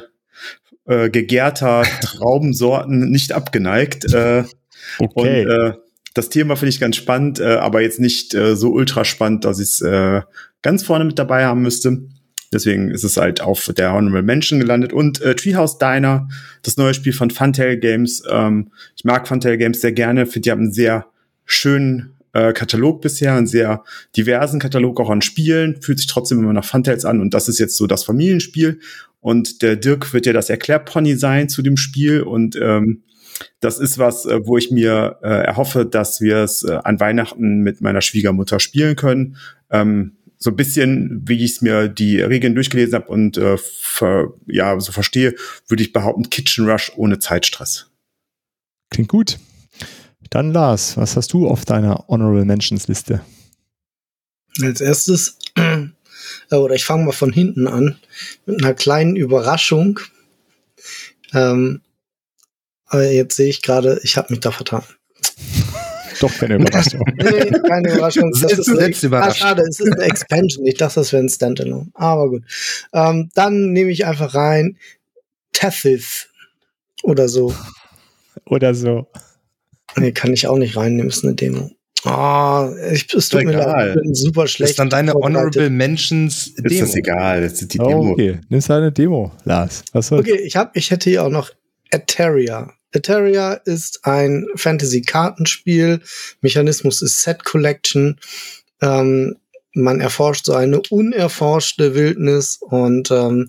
äh, 0.87 1.11
gegärter 1.11 1.83
Traubensorten 2.01 3.11
nicht 3.11 3.33
abgeneigt. 3.33 4.13
Äh, 4.13 4.45
okay. 4.99 5.45
Und 5.45 5.51
äh, 5.51 5.73
das 6.15 6.29
Thema 6.29 6.57
finde 6.57 6.71
ich 6.71 6.81
ganz 6.81 6.97
spannend, 6.97 7.39
äh, 7.39 7.57
aber 7.57 7.81
jetzt 7.81 8.01
nicht 8.01 8.35
äh, 8.35 8.57
so 8.57 8.73
ultra 8.73 9.05
spannend, 9.05 9.45
dass 9.45 9.61
ich 9.61 9.69
es 9.69 9.81
äh, 9.81 10.23
ganz 10.63 10.83
vorne 10.83 11.05
mit 11.05 11.19
dabei 11.21 11.45
haben 11.45 11.63
müsste. 11.63 12.03
Deswegen 12.53 12.91
ist 12.91 13.05
es 13.05 13.17
halt 13.17 13.41
auf 13.41 13.71
der 13.77 13.93
Honorable 13.93 14.23
Mention 14.23 14.59
gelandet. 14.59 14.93
Und 14.93 15.21
äh, 15.21 15.35
Treehouse 15.35 15.79
Diner, 15.79 16.29
das 16.63 16.77
neue 16.77 16.95
Spiel 16.95 17.13
von 17.13 17.31
Funtail 17.31 17.77
Games. 17.77 18.23
Ähm, 18.31 18.71
ich 18.97 19.05
mag 19.05 19.29
Funtail 19.29 19.59
Games 19.59 19.81
sehr 19.81 19.93
gerne. 19.93 20.27
Finde, 20.27 20.41
die 20.41 20.51
haben 20.51 20.63
einen 20.63 20.73
sehr 20.73 21.07
schönen 21.45 22.15
äh, 22.33 22.53
Katalog 22.53 23.03
bisher, 23.03 23.35
einen 23.35 23.47
sehr 23.47 23.85
diversen 24.17 24.61
Katalog 24.61 25.01
auch 25.01 25.11
an 25.11 25.23
Spielen. 25.23 25.81
Fühlt 25.83 25.99
sich 25.99 26.07
trotzdem 26.07 26.39
immer 26.39 26.53
nach 26.53 26.65
Funtails 26.65 27.05
an. 27.05 27.21
Und 27.21 27.35
das 27.35 27.49
ist 27.49 27.59
jetzt 27.59 27.77
so 27.77 27.87
das 27.87 28.05
Familienspiel. 28.05 28.81
Und 29.21 29.63
der 29.63 29.77
Dirk 29.77 30.13
wird 30.13 30.27
ja 30.27 30.33
das 30.33 30.49
Erklärpony 30.49 31.17
sein 31.17 31.49
zu 31.49 31.63
dem 31.63 31.77
Spiel. 31.77 32.23
Und 32.23 32.57
ähm, 32.57 33.03
das 33.61 33.79
ist 33.79 33.99
was, 33.99 34.27
äh, 34.27 34.47
wo 34.47 34.57
ich 34.57 34.71
mir 34.71 35.19
äh, 35.23 35.29
erhoffe, 35.29 35.85
dass 35.85 36.21
wir 36.21 36.39
es 36.39 36.63
äh, 36.63 36.79
an 36.85 37.01
Weihnachten 37.01 37.61
mit 37.61 37.81
meiner 37.81 38.01
Schwiegermutter 38.01 38.61
spielen 38.61 38.97
können. 38.97 39.37
Ähm, 39.71 40.18
so 40.39 40.51
ein 40.51 40.57
bisschen, 40.57 41.23
wie 41.27 41.45
ich 41.45 41.53
es 41.53 41.61
mir 41.63 41.89
die 41.89 42.21
Regeln 42.21 42.55
durchgelesen 42.55 42.95
habe 42.95 43.09
und 43.09 43.37
äh, 43.37 43.59
ver, 43.59 44.33
ja, 44.47 44.79
so 44.79 44.93
verstehe, 44.93 45.35
würde 45.67 45.83
ich 45.83 45.93
behaupten, 45.93 46.31
Kitchen 46.31 46.69
Rush 46.69 46.93
ohne 46.97 47.19
Zeitstress. 47.19 47.91
Klingt 48.91 49.09
gut. 49.09 49.39
Dann 50.31 50.53
Lars, 50.53 50.97
was 50.97 51.17
hast 51.17 51.33
du 51.33 51.49
auf 51.49 51.65
deiner 51.65 52.05
Honorable 52.09 52.45
Mentions 52.45 52.87
Liste? 52.87 53.21
Als 54.61 54.81
erstes, 54.81 55.39
äh, 55.57 55.87
oder 56.55 56.75
ich 56.75 56.85
fange 56.85 57.05
mal 57.05 57.13
von 57.13 57.33
hinten 57.33 57.67
an, 57.67 57.99
mit 58.47 58.63
einer 58.63 58.75
kleinen 58.75 59.17
Überraschung. 59.17 60.01
Ähm, 61.33 61.81
aber 62.87 63.11
jetzt 63.11 63.37
sehe 63.37 63.49
ich 63.49 63.63
gerade, 63.63 64.01
ich 64.03 64.17
habe 64.17 64.33
mich 64.33 64.41
da 64.41 64.51
vertan. 64.51 64.85
Doch 66.21 66.37
keine 66.37 66.57
Überraschung. 66.57 67.03
nee, 67.17 67.51
keine 67.69 67.93
Überraschung. 67.93 68.33
Das 68.41 68.53
ist 68.53 68.65
selbst 68.65 69.03
überrascht. 69.03 69.43
Ah, 69.43 69.49
schade, 69.49 69.63
es 69.63 69.81
ist 69.81 69.93
eine 69.93 70.05
Expansion. 70.05 70.67
Ich 70.67 70.77
dachte, 70.77 70.97
das 70.97 71.13
wäre 71.13 71.23
ein 71.23 71.29
Standalone. 71.29 71.89
Aber 71.95 72.29
gut. 72.29 72.43
Ähm, 72.93 73.31
dann 73.35 73.73
nehme 73.73 73.91
ich 73.91 74.07
einfach 74.07 74.35
rein 74.35 74.77
Tethys 75.53 76.29
oder 77.03 77.29
so. 77.29 77.55
Oder 78.47 78.75
so. 78.75 79.07
Nee, 79.97 80.13
kann 80.13 80.33
ich 80.33 80.47
auch 80.47 80.59
nicht 80.59 80.77
reinnehmen, 80.77 81.09
ist 81.09 81.25
eine 81.25 81.35
Demo. 81.35 81.71
Oh, 82.05 82.71
ich, 82.93 83.13
es 83.13 83.29
tut 83.29 83.45
mir 83.45 83.53
leid, 83.53 83.97
ich 83.97 84.03
bin 84.03 84.15
super 84.15 84.47
schlecht. 84.47 84.71
Ist 84.71 84.79
dann 84.79 84.89
deine 84.89 85.15
Honorable 85.15 85.69
Mentions 85.69 86.55
Demo. 86.55 86.69
Ist 86.69 86.81
das 86.81 86.95
egal, 86.95 87.43
das 87.43 87.61
ist 87.61 87.75
die 87.75 87.79
Demo. 87.79 88.11
Oh, 88.11 88.13
okay, 88.13 88.39
nimm 88.49 88.63
eine 88.69 88.93
Demo, 88.93 89.33
Lars. 89.45 89.83
Was 89.93 90.09
soll's? 90.09 90.21
Okay, 90.29 90.41
ich, 90.45 90.55
hab, 90.55 90.77
ich 90.77 90.91
hätte 90.91 91.11
hier 91.11 91.25
auch 91.25 91.31
noch 91.31 91.51
Eteria. 91.91 92.73
Eteria 92.93 93.53
ist 93.53 94.05
ein 94.05 94.47
Fantasy-Kartenspiel. 94.55 96.01
Mechanismus 96.41 97.03
ist 97.03 97.23
Set 97.23 97.45
Collection. 97.45 98.19
Ähm, 98.81 99.37
man 99.75 100.01
erforscht 100.01 100.47
so 100.47 100.55
eine 100.55 100.81
unerforschte 100.91 101.95
Wildnis 101.95 102.59
und 102.61 103.11
ähm, 103.11 103.49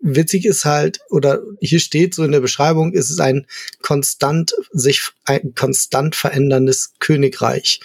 witzig 0.00 0.44
ist 0.44 0.64
halt, 0.64 1.00
oder 1.08 1.40
hier 1.60 1.80
steht 1.80 2.14
so 2.14 2.24
in 2.24 2.32
der 2.32 2.40
Beschreibung, 2.40 2.92
ist 2.92 3.10
es 3.10 3.18
ein 3.18 3.46
konstant 3.82 4.54
sich 4.72 5.00
ein 5.24 5.54
konstant 5.54 6.14
veränderndes 6.14 6.92
Königreich. 7.00 7.80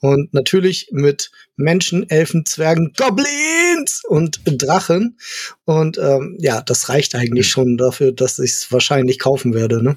Und 0.00 0.32
natürlich 0.32 0.88
mit 0.92 1.30
Menschen, 1.56 2.08
Elfen, 2.08 2.44
Zwergen, 2.44 2.92
Goblins 2.96 4.02
und 4.06 4.40
Drachen. 4.44 5.18
Und 5.64 5.98
ähm, 5.98 6.36
ja, 6.38 6.60
das 6.60 6.88
reicht 6.88 7.14
eigentlich 7.14 7.48
schon 7.48 7.76
dafür, 7.76 8.12
dass 8.12 8.38
ich 8.38 8.52
es 8.52 8.72
wahrscheinlich 8.72 9.18
kaufen 9.18 9.54
werde. 9.54 9.82
Ne? 9.82 9.96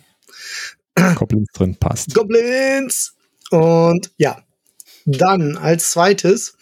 Goblins 1.15 1.49
drin 1.53 1.75
passt. 1.75 2.13
Goblins! 2.13 3.13
Und 3.51 4.12
ja, 4.17 4.43
dann 5.05 5.57
als 5.57 5.91
zweites, 5.91 6.57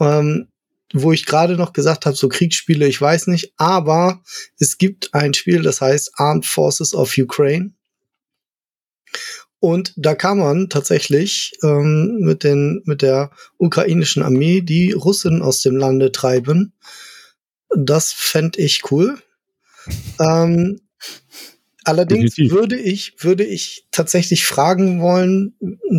ähm, 0.00 0.48
wo 0.92 1.12
ich 1.12 1.26
gerade 1.26 1.56
noch 1.56 1.72
gesagt 1.72 2.06
habe, 2.06 2.16
so 2.16 2.28
Kriegsspiele, 2.28 2.86
ich 2.86 3.00
weiß 3.00 3.28
nicht, 3.28 3.52
aber 3.56 4.22
es 4.58 4.78
gibt 4.78 5.14
ein 5.14 5.34
Spiel, 5.34 5.62
das 5.62 5.80
heißt 5.80 6.12
Armed 6.16 6.46
Forces 6.46 6.94
of 6.94 7.16
Ukraine. 7.16 7.72
Und 9.60 9.92
da 9.96 10.16
kann 10.16 10.38
man 10.38 10.68
tatsächlich 10.68 11.52
ähm, 11.62 12.18
mit, 12.18 12.42
den, 12.42 12.82
mit 12.84 13.00
der 13.00 13.30
ukrainischen 13.58 14.22
Armee 14.22 14.60
die 14.60 14.90
Russen 14.90 15.40
aus 15.40 15.62
dem 15.62 15.76
Lande 15.76 16.10
treiben. 16.10 16.72
Das 17.74 18.12
fände 18.12 18.60
ich 18.60 18.90
cool. 18.90 19.18
Ähm, 20.18 20.80
allerdings 21.84 22.34
Definitiv. 22.34 22.52
würde 22.58 22.76
ich, 22.78 23.14
würde 23.18 23.44
ich 23.44 23.86
tatsächlich 23.90 24.44
fragen 24.44 25.00
wollen 25.00 25.54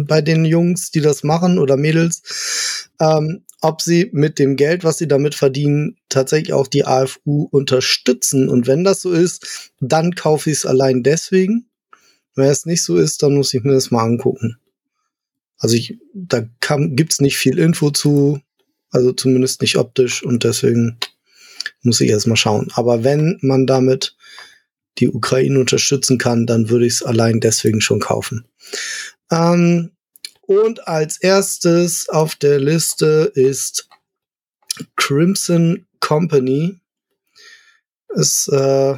bei 0.05 0.21
den 0.21 0.45
Jungs, 0.45 0.91
die 0.91 1.01
das 1.01 1.23
machen 1.23 1.59
oder 1.59 1.77
Mädels, 1.77 2.89
ähm, 2.99 3.43
ob 3.61 3.81
sie 3.81 4.09
mit 4.11 4.39
dem 4.39 4.55
Geld, 4.55 4.83
was 4.83 4.97
sie 4.97 5.07
damit 5.07 5.35
verdienen, 5.35 5.97
tatsächlich 6.09 6.53
auch 6.53 6.67
die 6.67 6.85
AFU 6.85 7.47
unterstützen. 7.49 8.49
Und 8.49 8.67
wenn 8.67 8.83
das 8.83 9.01
so 9.01 9.11
ist, 9.11 9.71
dann 9.79 10.15
kaufe 10.15 10.49
ich 10.49 10.57
es 10.57 10.65
allein 10.65 11.01
deswegen. 11.01 11.69
Wenn 12.35 12.49
es 12.49 12.65
nicht 12.65 12.83
so 12.83 12.97
ist, 12.97 13.23
dann 13.23 13.35
muss 13.35 13.53
ich 13.53 13.63
mir 13.63 13.73
das 13.73 13.91
mal 13.91 14.03
angucken. 14.03 14.57
Also 15.57 15.75
ich, 15.75 15.97
da 16.13 16.43
kann, 16.59 16.95
gibt's 16.95 17.21
nicht 17.21 17.37
viel 17.37 17.57
Info 17.57 17.89
zu, 17.91 18.41
also 18.91 19.13
zumindest 19.13 19.61
nicht 19.61 19.77
optisch 19.77 20.23
und 20.23 20.43
deswegen 20.43 20.97
muss 21.83 22.01
ich 22.01 22.09
erst 22.09 22.27
mal 22.27 22.35
schauen. 22.35 22.69
Aber 22.73 23.03
wenn 23.03 23.37
man 23.41 23.65
damit 23.65 24.17
die 24.99 25.09
Ukraine 25.09 25.59
unterstützen 25.59 26.17
kann, 26.17 26.45
dann 26.45 26.69
würde 26.69 26.85
ich 26.85 26.93
es 26.93 27.03
allein 27.03 27.39
deswegen 27.39 27.81
schon 27.81 27.99
kaufen. 27.99 28.45
Ähm, 29.31 29.91
und 30.41 30.87
als 30.87 31.17
erstes 31.17 32.09
auf 32.09 32.35
der 32.35 32.59
Liste 32.59 33.31
ist 33.33 33.89
Crimson 34.95 35.85
Company. 35.99 36.79
Ist 38.09 38.47
äh, 38.49 38.95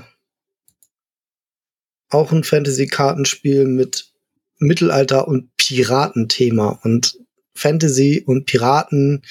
auch 2.10 2.32
ein 2.32 2.44
Fantasy-Kartenspiel 2.44 3.66
mit 3.66 4.12
Mittelalter- 4.58 5.28
und 5.28 5.56
Piratenthema. 5.58 6.80
Und 6.84 7.18
Fantasy 7.56 8.24
und 8.26 8.46
Piraten, 8.46 9.24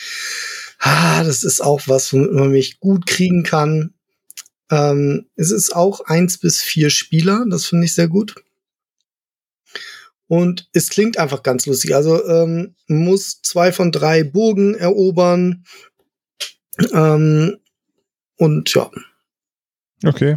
ah, 0.79 1.22
das 1.24 1.44
ist 1.44 1.61
auch 1.61 1.83
was, 1.87 2.12
womit 2.12 2.33
man 2.33 2.50
mich 2.50 2.81
gut 2.81 3.07
kriegen 3.07 3.42
kann. 3.42 3.93
Ähm, 4.70 5.27
es 5.37 5.50
ist 5.50 5.74
auch 5.74 6.00
eins 6.07 6.38
bis 6.38 6.61
vier 6.61 6.90
Spieler, 6.90 7.44
das 7.48 7.66
finde 7.66 7.85
ich 7.85 7.94
sehr 7.94 8.09
gut. 8.09 8.35
Und 10.27 10.68
es 10.72 10.88
klingt 10.88 11.18
einfach 11.18 11.42
ganz 11.42 11.66
lustig. 11.66 11.94
Also 11.94 12.27
ähm, 12.27 12.74
muss 12.88 13.42
zwei 13.42 13.72
von 13.72 13.92
drei 13.92 14.24
Burgen 14.24 14.74
erobern. 14.74 15.64
Ähm, 16.92 17.59
und 18.37 18.74
ja. 18.74 18.90
Okay. 20.05 20.37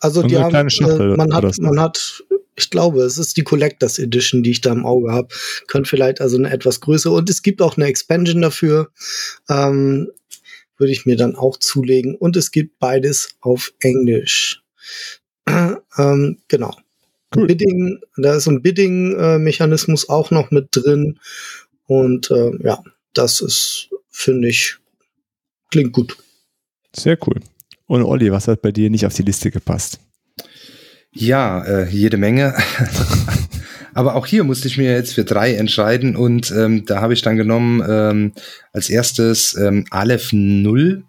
Also 0.00 0.22
die 0.22 0.36
haben, 0.36 0.54
äh, 0.54 1.16
man 1.16 1.34
hat, 1.34 1.58
man 1.58 1.80
hat, 1.80 2.24
ich 2.56 2.70
glaube, 2.70 3.02
es 3.02 3.18
ist 3.18 3.36
die 3.36 3.44
Collectors 3.44 3.98
Edition, 3.98 4.42
die 4.42 4.50
ich 4.50 4.60
da 4.60 4.72
im 4.72 4.84
Auge 4.84 5.12
habe. 5.12 5.28
Könnte 5.66 5.88
vielleicht 5.88 6.20
also 6.20 6.36
eine 6.36 6.50
etwas 6.50 6.80
größere. 6.80 7.14
Und 7.14 7.30
es 7.30 7.42
gibt 7.42 7.62
auch 7.62 7.76
eine 7.76 7.86
Expansion 7.86 8.42
dafür. 8.42 8.90
Ähm, 9.48 10.10
würde 10.82 10.92
ich 10.92 11.06
mir 11.06 11.16
dann 11.16 11.36
auch 11.36 11.56
zulegen. 11.58 12.16
Und 12.16 12.36
es 12.36 12.50
gibt 12.50 12.80
beides 12.80 13.36
auf 13.40 13.72
Englisch. 13.78 14.62
ähm, 15.46 16.38
genau. 16.48 16.76
Cool. 17.34 17.46
Bidding, 17.46 18.00
da 18.16 18.34
ist 18.34 18.48
ein 18.48 18.62
Bidding-Mechanismus 18.62 20.08
auch 20.08 20.32
noch 20.32 20.50
mit 20.50 20.68
drin. 20.72 21.20
Und 21.86 22.30
äh, 22.32 22.50
ja, 22.64 22.82
das 23.14 23.40
ist, 23.40 23.90
finde 24.10 24.48
ich, 24.48 24.76
klingt 25.70 25.92
gut. 25.92 26.16
Sehr 26.94 27.16
cool. 27.26 27.40
Und 27.86 28.02
Olli, 28.02 28.32
was 28.32 28.48
hat 28.48 28.60
bei 28.60 28.72
dir 28.72 28.90
nicht 28.90 29.06
auf 29.06 29.14
die 29.14 29.22
Liste 29.22 29.52
gepasst? 29.52 30.00
Ja, 31.12 31.62
äh, 31.64 31.88
jede 31.88 32.16
Menge. 32.16 32.54
Aber 33.94 34.14
auch 34.14 34.26
hier 34.26 34.44
musste 34.44 34.68
ich 34.68 34.78
mir 34.78 34.92
jetzt 34.92 35.14
für 35.14 35.24
drei 35.24 35.54
entscheiden 35.54 36.16
und 36.16 36.50
ähm, 36.50 36.84
da 36.86 37.00
habe 37.00 37.12
ich 37.12 37.22
dann 37.22 37.36
genommen 37.36 37.82
ähm, 37.86 38.32
als 38.72 38.88
erstes 38.88 39.56
ähm, 39.56 39.84
Aleph 39.90 40.32
0 40.32 41.04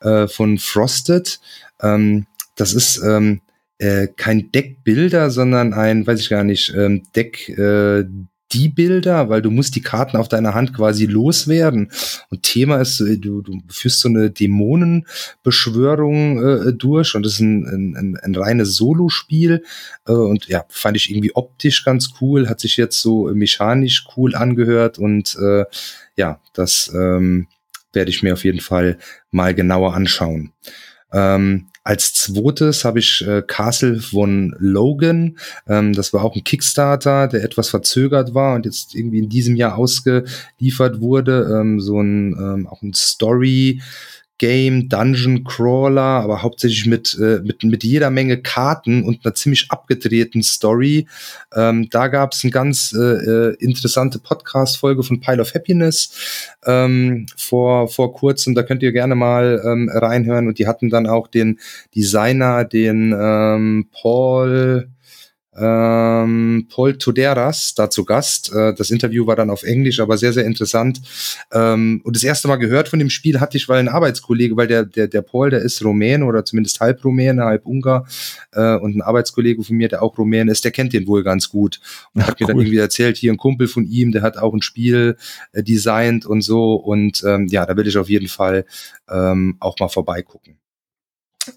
äh, 0.00 0.28
von 0.28 0.58
Frosted. 0.58 1.40
Ähm, 1.80 2.26
das 2.56 2.72
ist 2.72 3.02
ähm, 3.04 3.40
äh, 3.78 4.08
kein 4.16 4.50
Deckbilder, 4.52 5.30
sondern 5.30 5.74
ein, 5.74 6.06
weiß 6.06 6.20
ich 6.20 6.30
gar 6.30 6.44
nicht, 6.44 6.72
ähm, 6.74 7.02
Deck 7.14 7.48
äh, 7.50 8.04
die 8.52 8.68
Bilder, 8.68 9.28
weil 9.28 9.42
du 9.42 9.50
musst 9.50 9.74
die 9.74 9.80
Karten 9.80 10.16
auf 10.16 10.28
deiner 10.28 10.54
Hand 10.54 10.72
quasi 10.74 11.06
loswerden. 11.06 11.90
Und 12.30 12.42
Thema 12.42 12.80
ist, 12.80 13.00
äh, 13.00 13.18
du, 13.18 13.42
du 13.42 13.60
führst 13.68 14.00
so 14.00 14.08
eine 14.08 14.30
Dämonenbeschwörung 14.30 16.68
äh, 16.68 16.72
durch 16.72 17.14
und 17.14 17.24
das 17.24 17.34
ist 17.34 17.40
ein, 17.40 17.66
ein, 17.66 17.96
ein, 17.96 18.16
ein 18.16 18.34
reines 18.34 18.76
Solospiel. 18.76 19.62
Äh, 20.06 20.12
und 20.12 20.48
ja, 20.48 20.64
fand 20.68 20.96
ich 20.96 21.10
irgendwie 21.10 21.34
optisch 21.34 21.84
ganz 21.84 22.10
cool, 22.20 22.48
hat 22.48 22.60
sich 22.60 22.76
jetzt 22.76 23.00
so 23.00 23.30
mechanisch 23.34 24.04
cool 24.16 24.34
angehört 24.34 24.98
und 24.98 25.36
äh, 25.40 25.64
ja, 26.16 26.40
das 26.52 26.90
ähm, 26.94 27.46
werde 27.92 28.10
ich 28.10 28.22
mir 28.22 28.34
auf 28.34 28.44
jeden 28.44 28.60
Fall 28.60 28.98
mal 29.30 29.54
genauer 29.54 29.94
anschauen. 29.94 30.52
Ähm, 31.12 31.68
als 31.84 32.14
zweites 32.14 32.84
habe 32.84 33.00
ich 33.00 33.26
äh, 33.26 33.42
Castle 33.42 34.00
von 34.00 34.54
Logan. 34.58 35.36
Ähm, 35.66 35.92
das 35.92 36.12
war 36.12 36.24
auch 36.24 36.36
ein 36.36 36.44
Kickstarter, 36.44 37.26
der 37.26 37.42
etwas 37.42 37.70
verzögert 37.70 38.34
war 38.34 38.54
und 38.54 38.66
jetzt 38.66 38.94
irgendwie 38.94 39.18
in 39.18 39.28
diesem 39.28 39.56
Jahr 39.56 39.76
ausgeliefert 39.76 41.00
wurde. 41.00 41.58
Ähm, 41.60 41.80
so 41.80 42.00
ein 42.00 42.36
ähm, 42.38 42.66
auch 42.68 42.82
ein 42.82 42.94
Story 42.94 43.80
Game, 44.42 44.88
Dungeon 44.88 45.44
Crawler, 45.44 46.02
aber 46.02 46.42
hauptsächlich 46.42 46.86
mit, 46.86 47.16
äh, 47.22 47.38
mit, 47.44 47.62
mit 47.62 47.84
jeder 47.84 48.10
Menge 48.10 48.38
Karten 48.38 49.04
und 49.04 49.24
einer 49.24 49.36
ziemlich 49.36 49.70
abgedrehten 49.70 50.42
Story. 50.42 51.06
Ähm, 51.54 51.88
da 51.90 52.08
gab 52.08 52.32
es 52.32 52.42
eine 52.42 52.50
ganz 52.50 52.92
äh, 52.92 52.98
äh, 52.98 53.54
interessante 53.60 54.18
Podcast-Folge 54.18 55.04
von 55.04 55.20
Pile 55.20 55.40
of 55.40 55.54
Happiness 55.54 56.50
ähm, 56.66 57.26
vor, 57.36 57.86
vor 57.86 58.12
kurzem. 58.12 58.56
Da 58.56 58.64
könnt 58.64 58.82
ihr 58.82 58.90
gerne 58.90 59.14
mal 59.14 59.62
ähm, 59.64 59.88
reinhören. 59.94 60.48
Und 60.48 60.58
die 60.58 60.66
hatten 60.66 60.90
dann 60.90 61.06
auch 61.06 61.28
den 61.28 61.60
Designer, 61.94 62.64
den 62.64 63.14
ähm, 63.16 63.86
Paul 63.92 64.88
ähm, 65.54 66.66
Paul 66.70 66.96
Toderas 66.96 67.74
da 67.74 67.90
zu 67.90 68.04
Gast. 68.04 68.52
Äh, 68.54 68.74
das 68.74 68.90
Interview 68.90 69.26
war 69.26 69.36
dann 69.36 69.50
auf 69.50 69.62
Englisch, 69.62 70.00
aber 70.00 70.16
sehr, 70.16 70.32
sehr 70.32 70.46
interessant. 70.46 71.02
Ähm, 71.52 72.00
und 72.04 72.16
das 72.16 72.22
erste 72.22 72.48
Mal 72.48 72.56
gehört 72.56 72.88
von 72.88 72.98
dem 72.98 73.10
Spiel 73.10 73.40
hatte 73.40 73.56
ich, 73.56 73.68
weil 73.68 73.78
ein 73.78 73.88
Arbeitskollege, 73.88 74.56
weil 74.56 74.66
der, 74.66 74.84
der, 74.84 75.08
der 75.08 75.22
Paul, 75.22 75.50
der 75.50 75.60
ist 75.60 75.84
Rumäne 75.84 76.24
oder 76.24 76.44
zumindest 76.44 76.80
halb 76.80 77.04
Rumäne, 77.04 77.44
halb 77.44 77.66
Ungar 77.66 78.06
äh, 78.52 78.76
und 78.76 78.96
ein 78.96 79.02
Arbeitskollege 79.02 79.62
von 79.62 79.76
mir, 79.76 79.88
der 79.88 80.02
auch 80.02 80.16
Rumäne 80.16 80.50
ist, 80.50 80.64
der 80.64 80.72
kennt 80.72 80.94
den 80.94 81.06
wohl 81.06 81.22
ganz 81.22 81.48
gut 81.48 81.80
und 82.14 82.22
Ach, 82.22 82.28
hat 82.28 82.40
mir 82.40 82.46
cool. 82.46 82.54
dann 82.54 82.60
irgendwie 82.60 82.78
erzählt, 82.78 83.16
hier 83.16 83.32
ein 83.32 83.36
Kumpel 83.36 83.68
von 83.68 83.86
ihm, 83.86 84.12
der 84.12 84.22
hat 84.22 84.38
auch 84.38 84.54
ein 84.54 84.62
Spiel 84.62 85.16
äh, 85.52 85.62
designt 85.62 86.24
und 86.24 86.40
so 86.42 86.74
und 86.74 87.22
ähm, 87.26 87.46
ja, 87.48 87.66
da 87.66 87.76
will 87.76 87.86
ich 87.86 87.98
auf 87.98 88.08
jeden 88.08 88.28
Fall 88.28 88.64
ähm, 89.10 89.56
auch 89.60 89.78
mal 89.78 89.88
vorbeigucken. 89.88 90.61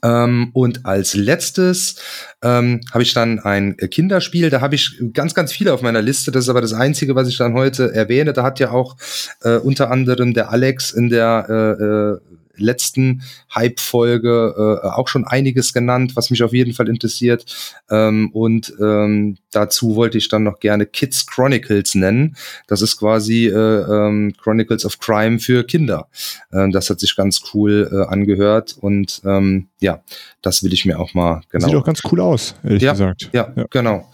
Ähm, 0.04 0.50
und 0.54 0.86
als 0.86 1.16
letztes 1.16 1.96
ähm, 2.42 2.82
habe 2.92 3.04
ich 3.04 3.14
dann 3.14 3.40
ein 3.40 3.78
Kinderspiel. 3.78 4.50
Da 4.50 4.62
habe 4.62 4.76
ich 4.76 5.02
ganz, 5.14 5.34
ganz 5.34 5.52
viele 5.52 5.74
auf 5.74 5.82
meiner 5.82 6.02
Liste. 6.02 6.32
Das 6.32 6.46
ist 6.46 6.50
aber 6.50 6.62
das 6.62 6.74
Einzige, 6.74 7.16
was 7.16 7.28
ich 7.28 7.38
dann 7.38 7.54
heute 7.54 7.94
erwähne. 7.94 8.34
Da 8.34 8.44
hat 8.44 8.60
ja 8.60 8.72
auch 8.72 8.98
äh, 9.42 9.58
unter 9.58 9.92
anderem 9.92 10.34
der 10.34 10.52
Alex 10.52 10.92
in 10.92 11.10
der 11.10 11.46
äh, 11.50 11.84
äh, 11.84 12.36
letzten 12.58 13.24
Hype-Folge 13.54 14.82
äh, 14.84 14.88
auch 14.88 15.08
schon 15.08 15.26
einiges 15.26 15.74
genannt, 15.74 16.16
was 16.16 16.30
mich 16.30 16.44
auf 16.44 16.54
jeden 16.54 16.74
Fall 16.74 16.90
interessiert. 16.90 17.46
Ähm, 17.90 18.32
und 18.32 18.74
ähm, 18.80 19.38
dazu 19.52 19.96
wollte 19.96 20.18
ich 20.18 20.28
dann 20.28 20.44
noch 20.44 20.60
gerne 20.60 20.86
Kids 20.86 21.26
Chronicles 21.26 21.96
nennen. 21.96 22.36
Das 22.68 22.82
ist 22.82 22.98
quasi 22.98 23.48
äh, 23.48 23.52
ähm, 23.52 24.34
Chronicles 24.42 24.86
of 24.86 25.00
Crime 25.00 25.40
für 25.40 25.64
Kinder. 25.64 26.08
Ähm, 26.52 26.72
das 26.72 26.90
hat 26.90 27.00
sich 27.00 27.16
ganz 27.16 27.42
cool 27.54 27.90
äh, 27.92 28.12
angehört 28.12 28.76
und 28.80 29.22
ähm, 29.26 29.68
ja, 29.82 30.02
das 30.42 30.64
will 30.64 30.74
ich 30.74 30.86
mir 30.86 31.00
auch 31.00 31.14
mal 31.14 31.42
genau. 31.50 31.68
Sieht 31.68 31.76
auch 31.76 31.84
ganz 31.84 32.02
cool 32.12 32.22
aus, 32.22 32.56
ehrlich 32.64 32.82
ja, 32.82 32.94
gesagt. 32.94 33.30
Ja, 33.34 33.54
ja. 33.56 33.66
genau. 33.70 34.10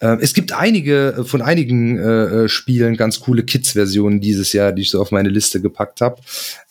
Äh, 0.00 0.16
es 0.20 0.34
gibt 0.34 0.52
einige 0.52 1.14
äh, 1.18 1.24
von 1.24 1.40
einigen 1.40 1.98
äh, 1.98 2.02
äh, 2.44 2.48
Spielen 2.48 2.96
ganz 2.96 3.20
coole 3.20 3.44
Kids-Versionen 3.44 4.20
dieses 4.20 4.52
Jahr, 4.52 4.72
die 4.72 4.82
ich 4.82 4.90
so 4.90 5.00
auf 5.00 5.12
meine 5.12 5.28
Liste 5.28 5.60
gepackt 5.60 6.00
habe. 6.00 6.20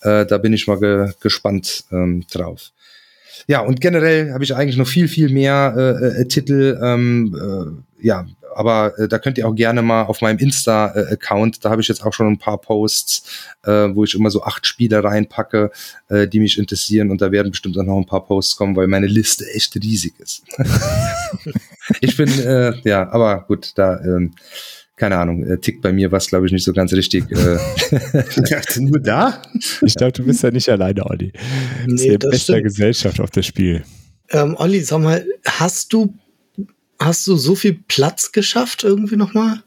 Äh, 0.02 0.26
da 0.26 0.38
bin 0.38 0.52
ich 0.54 0.68
mal 0.68 0.80
ge 0.80 1.14
gespannt 1.22 1.86
ähm, 1.92 2.26
drauf. 2.32 2.72
ja, 3.48 3.62
und 3.62 3.80
generell 3.80 4.34
habe 4.34 4.44
ich 4.44 4.56
eigentlich 4.56 4.78
noch 4.78 4.88
viel, 4.88 5.08
viel 5.08 5.30
mehr 5.30 5.76
äh, 6.20 6.26
Titel. 6.28 6.80
Ähm, 6.82 7.84
äh, 8.02 8.06
ja, 8.06 8.26
aber 8.56 8.98
äh, 8.98 9.08
da 9.08 9.20
könnt 9.20 9.38
ihr 9.38 9.48
auch 9.48 9.56
gerne 9.56 9.82
mal 9.82 10.04
auf 10.04 10.22
meinem 10.22 10.40
Insta-Account, 10.40 11.64
da 11.64 11.70
habe 11.70 11.82
ich 11.82 11.88
jetzt 11.88 12.06
auch 12.06 12.14
schon 12.14 12.28
ein 12.28 12.38
paar 12.38 12.60
Posts, 12.60 13.24
äh, 13.64 13.90
wo 13.94 14.04
ich 14.04 14.16
immer 14.16 14.30
so 14.30 14.44
acht 14.44 14.66
Spiele 14.66 15.04
reinpacke, 15.04 15.72
äh, 16.10 16.28
die 16.28 16.40
mich 16.40 16.58
interessieren 16.58 17.12
und 17.12 17.22
da 17.22 17.32
werden 17.32 17.52
bestimmt 17.52 17.78
auch 17.78 17.84
noch 17.84 17.98
ein 17.98 18.06
paar 18.06 18.26
Posts 18.26 18.56
kommen, 18.56 18.76
weil 18.76 18.88
meine 18.88 19.08
Liste 19.08 19.46
echt 19.54 19.76
riesig 19.76 20.14
ist. 20.20 20.44
ich 22.02 22.16
bin, 22.18 22.30
äh, 22.40 22.74
ja, 22.84 23.10
aber 23.12 23.46
gut, 23.48 23.72
da, 23.76 24.00
ähm, 24.02 24.34
keine 24.96 25.18
Ahnung, 25.18 25.44
äh, 25.44 25.58
tickt 25.58 25.82
bei 25.82 25.92
mir 25.92 26.12
was, 26.12 26.28
glaube 26.28 26.46
ich, 26.46 26.52
nicht 26.52 26.64
so 26.64 26.72
ganz 26.72 26.94
richtig. 26.94 27.30
Äh. 27.32 27.58
ja, 28.48 28.62
nur 28.78 29.00
da? 29.00 29.42
Ich 29.82 29.96
glaube, 29.96 30.14
du 30.14 30.24
bist 30.24 30.44
ja 30.44 30.52
nicht 30.52 30.70
alleine, 30.70 31.06
Olli. 31.06 31.34
Nee, 31.88 31.88
das 31.88 32.02
ist 32.02 32.06
ja 32.06 32.18
bester 32.30 32.62
Gesellschaft 32.62 33.20
auf 33.20 33.32
das 33.32 33.46
Spiel. 33.46 33.84
Ähm, 34.30 34.56
Olli, 34.58 34.82
sag 34.82 35.02
mal, 35.02 35.26
hast 35.46 35.92
du 35.94 36.14
Hast 37.04 37.28
du 37.28 37.36
so 37.36 37.56
viel 37.56 37.80
Platz 37.88 38.32
geschafft 38.32 38.84
irgendwie 38.84 39.18
nochmal? 39.18 39.62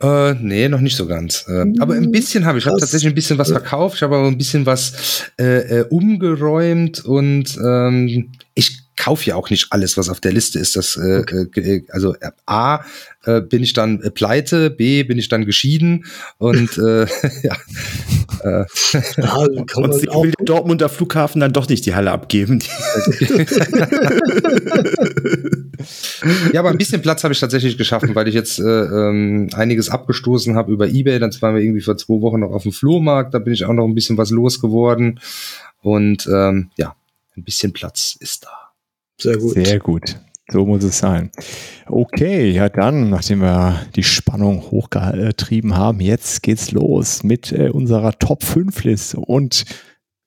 Äh, 0.00 0.34
nee, 0.34 0.68
noch 0.68 0.80
nicht 0.80 0.96
so 0.96 1.06
ganz. 1.06 1.44
Äh, 1.48 1.66
aber 1.80 1.94
ein 1.94 2.10
bisschen 2.10 2.46
habe 2.46 2.58
ich. 2.58 2.64
Ich 2.64 2.70
habe 2.70 2.80
tatsächlich 2.80 3.12
ein 3.12 3.14
bisschen 3.14 3.38
was 3.38 3.50
verkauft. 3.50 3.96
Ich 3.96 4.02
habe 4.02 4.16
aber 4.16 4.28
ein 4.28 4.38
bisschen 4.38 4.64
was 4.64 5.24
äh, 5.38 5.80
äh, 5.80 5.84
umgeräumt 5.88 7.04
und 7.04 7.58
ähm, 7.58 8.30
ich 8.54 8.87
kaufe 8.98 9.24
ja 9.26 9.36
auch 9.36 9.48
nicht 9.50 9.68
alles, 9.70 9.96
was 9.96 10.08
auf 10.08 10.20
der 10.20 10.32
Liste 10.32 10.58
ist. 10.58 10.76
Das, 10.76 10.96
äh, 10.96 11.20
okay. 11.20 11.76
äh, 11.76 11.84
also 11.90 12.14
äh, 12.14 12.30
A, 12.46 12.80
äh, 13.24 13.40
bin 13.40 13.62
ich 13.62 13.72
dann 13.72 14.02
äh, 14.02 14.10
pleite, 14.10 14.70
B, 14.70 15.02
bin 15.04 15.18
ich 15.18 15.28
dann 15.28 15.44
geschieden 15.44 16.04
und 16.38 16.76
äh, 16.78 17.06
ja. 17.42 17.56
Äh, 18.42 18.64
ja 19.16 19.34
und 19.34 19.94
sie 19.94 20.06
will 20.08 20.32
der 20.38 20.46
Dortmunder 20.46 20.88
Flughafen 20.88 21.40
dann 21.40 21.52
doch 21.52 21.68
nicht 21.68 21.86
die 21.86 21.94
Halle 21.94 22.10
abgeben. 22.10 22.60
ja, 26.52 26.60
aber 26.60 26.70
ein 26.70 26.78
bisschen 26.78 27.02
Platz 27.02 27.24
habe 27.24 27.32
ich 27.32 27.40
tatsächlich 27.40 27.78
geschaffen, 27.78 28.14
weil 28.14 28.28
ich 28.28 28.34
jetzt 28.34 28.58
äh, 28.58 28.62
ähm, 28.62 29.48
einiges 29.54 29.90
abgestoßen 29.90 30.56
habe 30.56 30.72
über 30.72 30.88
Ebay. 30.88 31.18
Dann 31.18 31.30
waren 31.40 31.54
wir 31.54 31.62
irgendwie 31.62 31.82
vor 31.82 31.96
zwei 31.96 32.20
Wochen 32.20 32.40
noch 32.40 32.50
auf 32.50 32.64
dem 32.64 32.72
Flohmarkt. 32.72 33.34
Da 33.34 33.38
bin 33.38 33.52
ich 33.52 33.64
auch 33.64 33.72
noch 33.72 33.86
ein 33.86 33.94
bisschen 33.94 34.18
was 34.18 34.30
losgeworden. 34.30 35.20
Und 35.80 36.26
ähm, 36.26 36.70
ja, 36.76 36.96
ein 37.36 37.44
bisschen 37.44 37.72
Platz 37.72 38.16
ist 38.18 38.44
da. 38.44 38.57
Sehr 39.18 39.36
gut. 39.36 39.54
Sehr 39.54 39.78
gut. 39.78 40.20
So 40.50 40.64
muss 40.64 40.82
es 40.82 40.98
sein. 40.98 41.30
Okay, 41.86 42.50
ja 42.50 42.70
dann, 42.70 43.10
nachdem 43.10 43.40
wir 43.40 43.80
die 43.94 44.02
Spannung 44.02 44.62
hochgetrieben 44.70 45.76
haben, 45.76 46.00
jetzt 46.00 46.42
geht's 46.42 46.70
los 46.72 47.22
mit 47.22 47.52
äh, 47.52 47.68
unserer 47.68 48.18
Top 48.18 48.42
5 48.42 48.84
Liste 48.84 49.18
und 49.18 49.66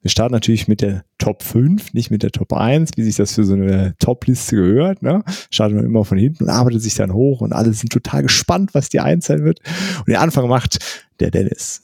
wir 0.02 0.10
starten 0.10 0.34
natürlich 0.34 0.68
mit 0.68 0.82
der 0.82 1.04
Top 1.20 1.44
5, 1.44 1.94
nicht 1.94 2.10
mit 2.10 2.24
der 2.24 2.32
Top 2.32 2.54
1, 2.54 2.92
wie 2.96 3.04
sich 3.04 3.16
das 3.18 3.36
für 3.36 3.44
so 3.44 3.54
eine 3.54 3.96
Top-Liste 4.00 4.56
gehört. 4.56 5.04
Ne? 5.04 5.24
Startet 5.52 5.76
man 5.76 5.86
immer 5.86 6.06
von 6.06 6.18
hinten 6.18 6.46
und 6.46 6.50
arbeitet 6.50 6.82
sich 6.82 6.96
dann 6.96 7.14
hoch 7.14 7.42
und 7.42 7.54
alle 7.54 7.72
sind 7.74 7.92
total 7.92 8.24
gespannt, 8.24 8.74
was 8.74 8.90
die 8.90 9.00
1 9.00 9.26
sein 9.26 9.44
wird. 9.44 9.60
Und 10.00 10.08
den 10.08 10.16
Anfang 10.16 10.50
macht 10.50 10.80
der 11.20 11.30
Dennis. 11.30 11.84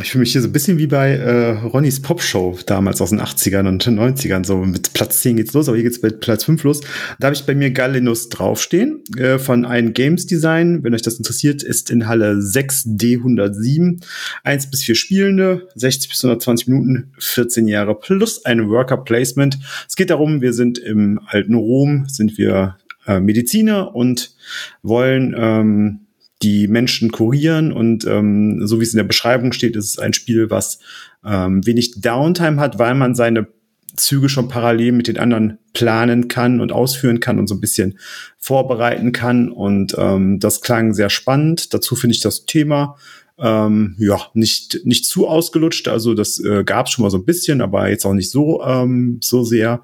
Ich 0.00 0.12
fühle 0.12 0.20
mich 0.20 0.32
hier 0.32 0.40
so 0.40 0.48
ein 0.48 0.52
bisschen 0.52 0.78
wie 0.78 0.86
bei 0.86 1.10
äh, 1.10 1.50
Ronnys 1.58 2.00
Popshow 2.00 2.58
damals 2.64 3.02
aus 3.02 3.10
den 3.10 3.20
80ern 3.20 3.68
und 3.68 3.86
90ern. 3.86 4.42
So 4.42 4.56
mit 4.56 4.94
Platz 4.94 5.20
10 5.20 5.36
geht's 5.36 5.52
los, 5.52 5.68
aber 5.68 5.76
hier 5.76 5.84
geht's 5.84 6.00
bei 6.00 6.08
Platz 6.08 6.44
5 6.44 6.64
los. 6.64 6.80
Da 7.18 7.26
habe 7.26 7.34
ich 7.34 7.44
bei 7.44 7.54
mir 7.54 7.70
Galenus 7.70 8.30
draufstehen 8.30 9.04
äh, 9.18 9.38
von 9.38 9.66
einem 9.66 9.92
Games 9.92 10.26
Design. 10.26 10.82
Wenn 10.82 10.94
euch 10.94 11.02
das 11.02 11.18
interessiert, 11.18 11.62
ist 11.62 11.90
in 11.90 12.08
Halle 12.08 12.32
6D107. 12.36 14.02
1 14.42 14.70
bis 14.70 14.84
4 14.84 14.94
Spielende, 14.94 15.68
60 15.74 16.08
bis 16.08 16.24
120 16.24 16.68
Minuten, 16.68 17.12
14 17.18 17.68
Jahre 17.68 17.94
plus 17.94 18.42
ein 18.46 18.70
Worker 18.70 18.96
Placement. 18.96 19.58
Es 19.86 19.96
geht 19.96 20.08
darum, 20.08 20.40
wir 20.40 20.54
sind 20.54 20.78
im 20.78 21.20
alten 21.26 21.54
Rom, 21.54 22.06
sind 22.08 22.38
wir 22.38 22.78
äh, 23.06 23.20
Mediziner 23.20 23.94
und 23.94 24.34
wollen 24.82 25.34
ähm, 25.36 26.03
die 26.44 26.68
Menschen 26.68 27.10
kurieren 27.10 27.72
und 27.72 28.04
ähm, 28.06 28.66
so 28.66 28.78
wie 28.78 28.84
es 28.84 28.92
in 28.92 28.98
der 28.98 29.04
Beschreibung 29.04 29.52
steht, 29.52 29.76
ist 29.76 29.88
es 29.88 29.98
ein 29.98 30.12
Spiel, 30.12 30.50
was 30.50 30.78
ähm, 31.24 31.66
wenig 31.66 32.00
Downtime 32.02 32.60
hat, 32.60 32.78
weil 32.78 32.94
man 32.94 33.14
seine 33.14 33.48
Züge 33.96 34.28
schon 34.28 34.48
parallel 34.48 34.92
mit 34.92 35.08
den 35.08 35.18
anderen 35.18 35.58
planen 35.72 36.28
kann 36.28 36.60
und 36.60 36.70
ausführen 36.70 37.20
kann 37.20 37.38
und 37.38 37.46
so 37.46 37.54
ein 37.54 37.60
bisschen 37.60 37.98
vorbereiten 38.38 39.12
kann. 39.12 39.48
Und 39.48 39.94
ähm, 39.96 40.38
das 40.38 40.60
klang 40.60 40.92
sehr 40.92 41.10
spannend. 41.10 41.72
Dazu 41.72 41.96
finde 41.96 42.14
ich 42.14 42.20
das 42.20 42.44
Thema 42.44 42.96
ähm, 43.38 43.96
ja 43.98 44.20
nicht 44.34 44.80
nicht 44.84 45.06
zu 45.06 45.26
ausgelutscht. 45.26 45.88
Also 45.88 46.14
das 46.14 46.38
äh, 46.40 46.64
gab 46.64 46.86
es 46.86 46.92
schon 46.92 47.04
mal 47.04 47.10
so 47.10 47.18
ein 47.18 47.24
bisschen, 47.24 47.62
aber 47.62 47.88
jetzt 47.88 48.04
auch 48.04 48.14
nicht 48.14 48.30
so 48.30 48.62
ähm, 48.62 49.18
so 49.22 49.44
sehr. 49.44 49.82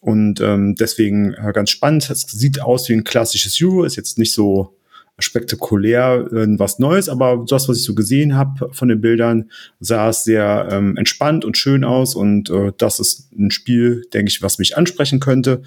Und 0.00 0.40
ähm, 0.40 0.76
deswegen 0.76 1.34
äh, 1.34 1.52
ganz 1.52 1.70
spannend. 1.70 2.08
Es 2.08 2.22
sieht 2.22 2.62
aus 2.62 2.88
wie 2.88 2.94
ein 2.94 3.04
klassisches 3.04 3.60
Euro, 3.60 3.84
ist 3.84 3.96
jetzt 3.96 4.18
nicht 4.18 4.32
so 4.32 4.79
spektakulär 5.20 6.26
äh, 6.32 6.46
was 6.58 6.78
Neues, 6.78 7.08
aber 7.08 7.44
das, 7.48 7.68
was 7.68 7.78
ich 7.78 7.84
so 7.84 7.94
gesehen 7.94 8.36
habe 8.36 8.70
von 8.72 8.88
den 8.88 9.00
Bildern, 9.00 9.50
sah 9.80 10.08
es 10.08 10.24
sehr 10.24 10.68
ähm, 10.70 10.96
entspannt 10.96 11.44
und 11.44 11.56
schön 11.56 11.84
aus 11.84 12.14
und 12.14 12.50
äh, 12.50 12.72
das 12.76 13.00
ist 13.00 13.32
ein 13.32 13.50
Spiel, 13.50 14.06
denke 14.12 14.30
ich, 14.30 14.42
was 14.42 14.58
mich 14.58 14.76
ansprechen 14.76 15.20
könnte. 15.20 15.62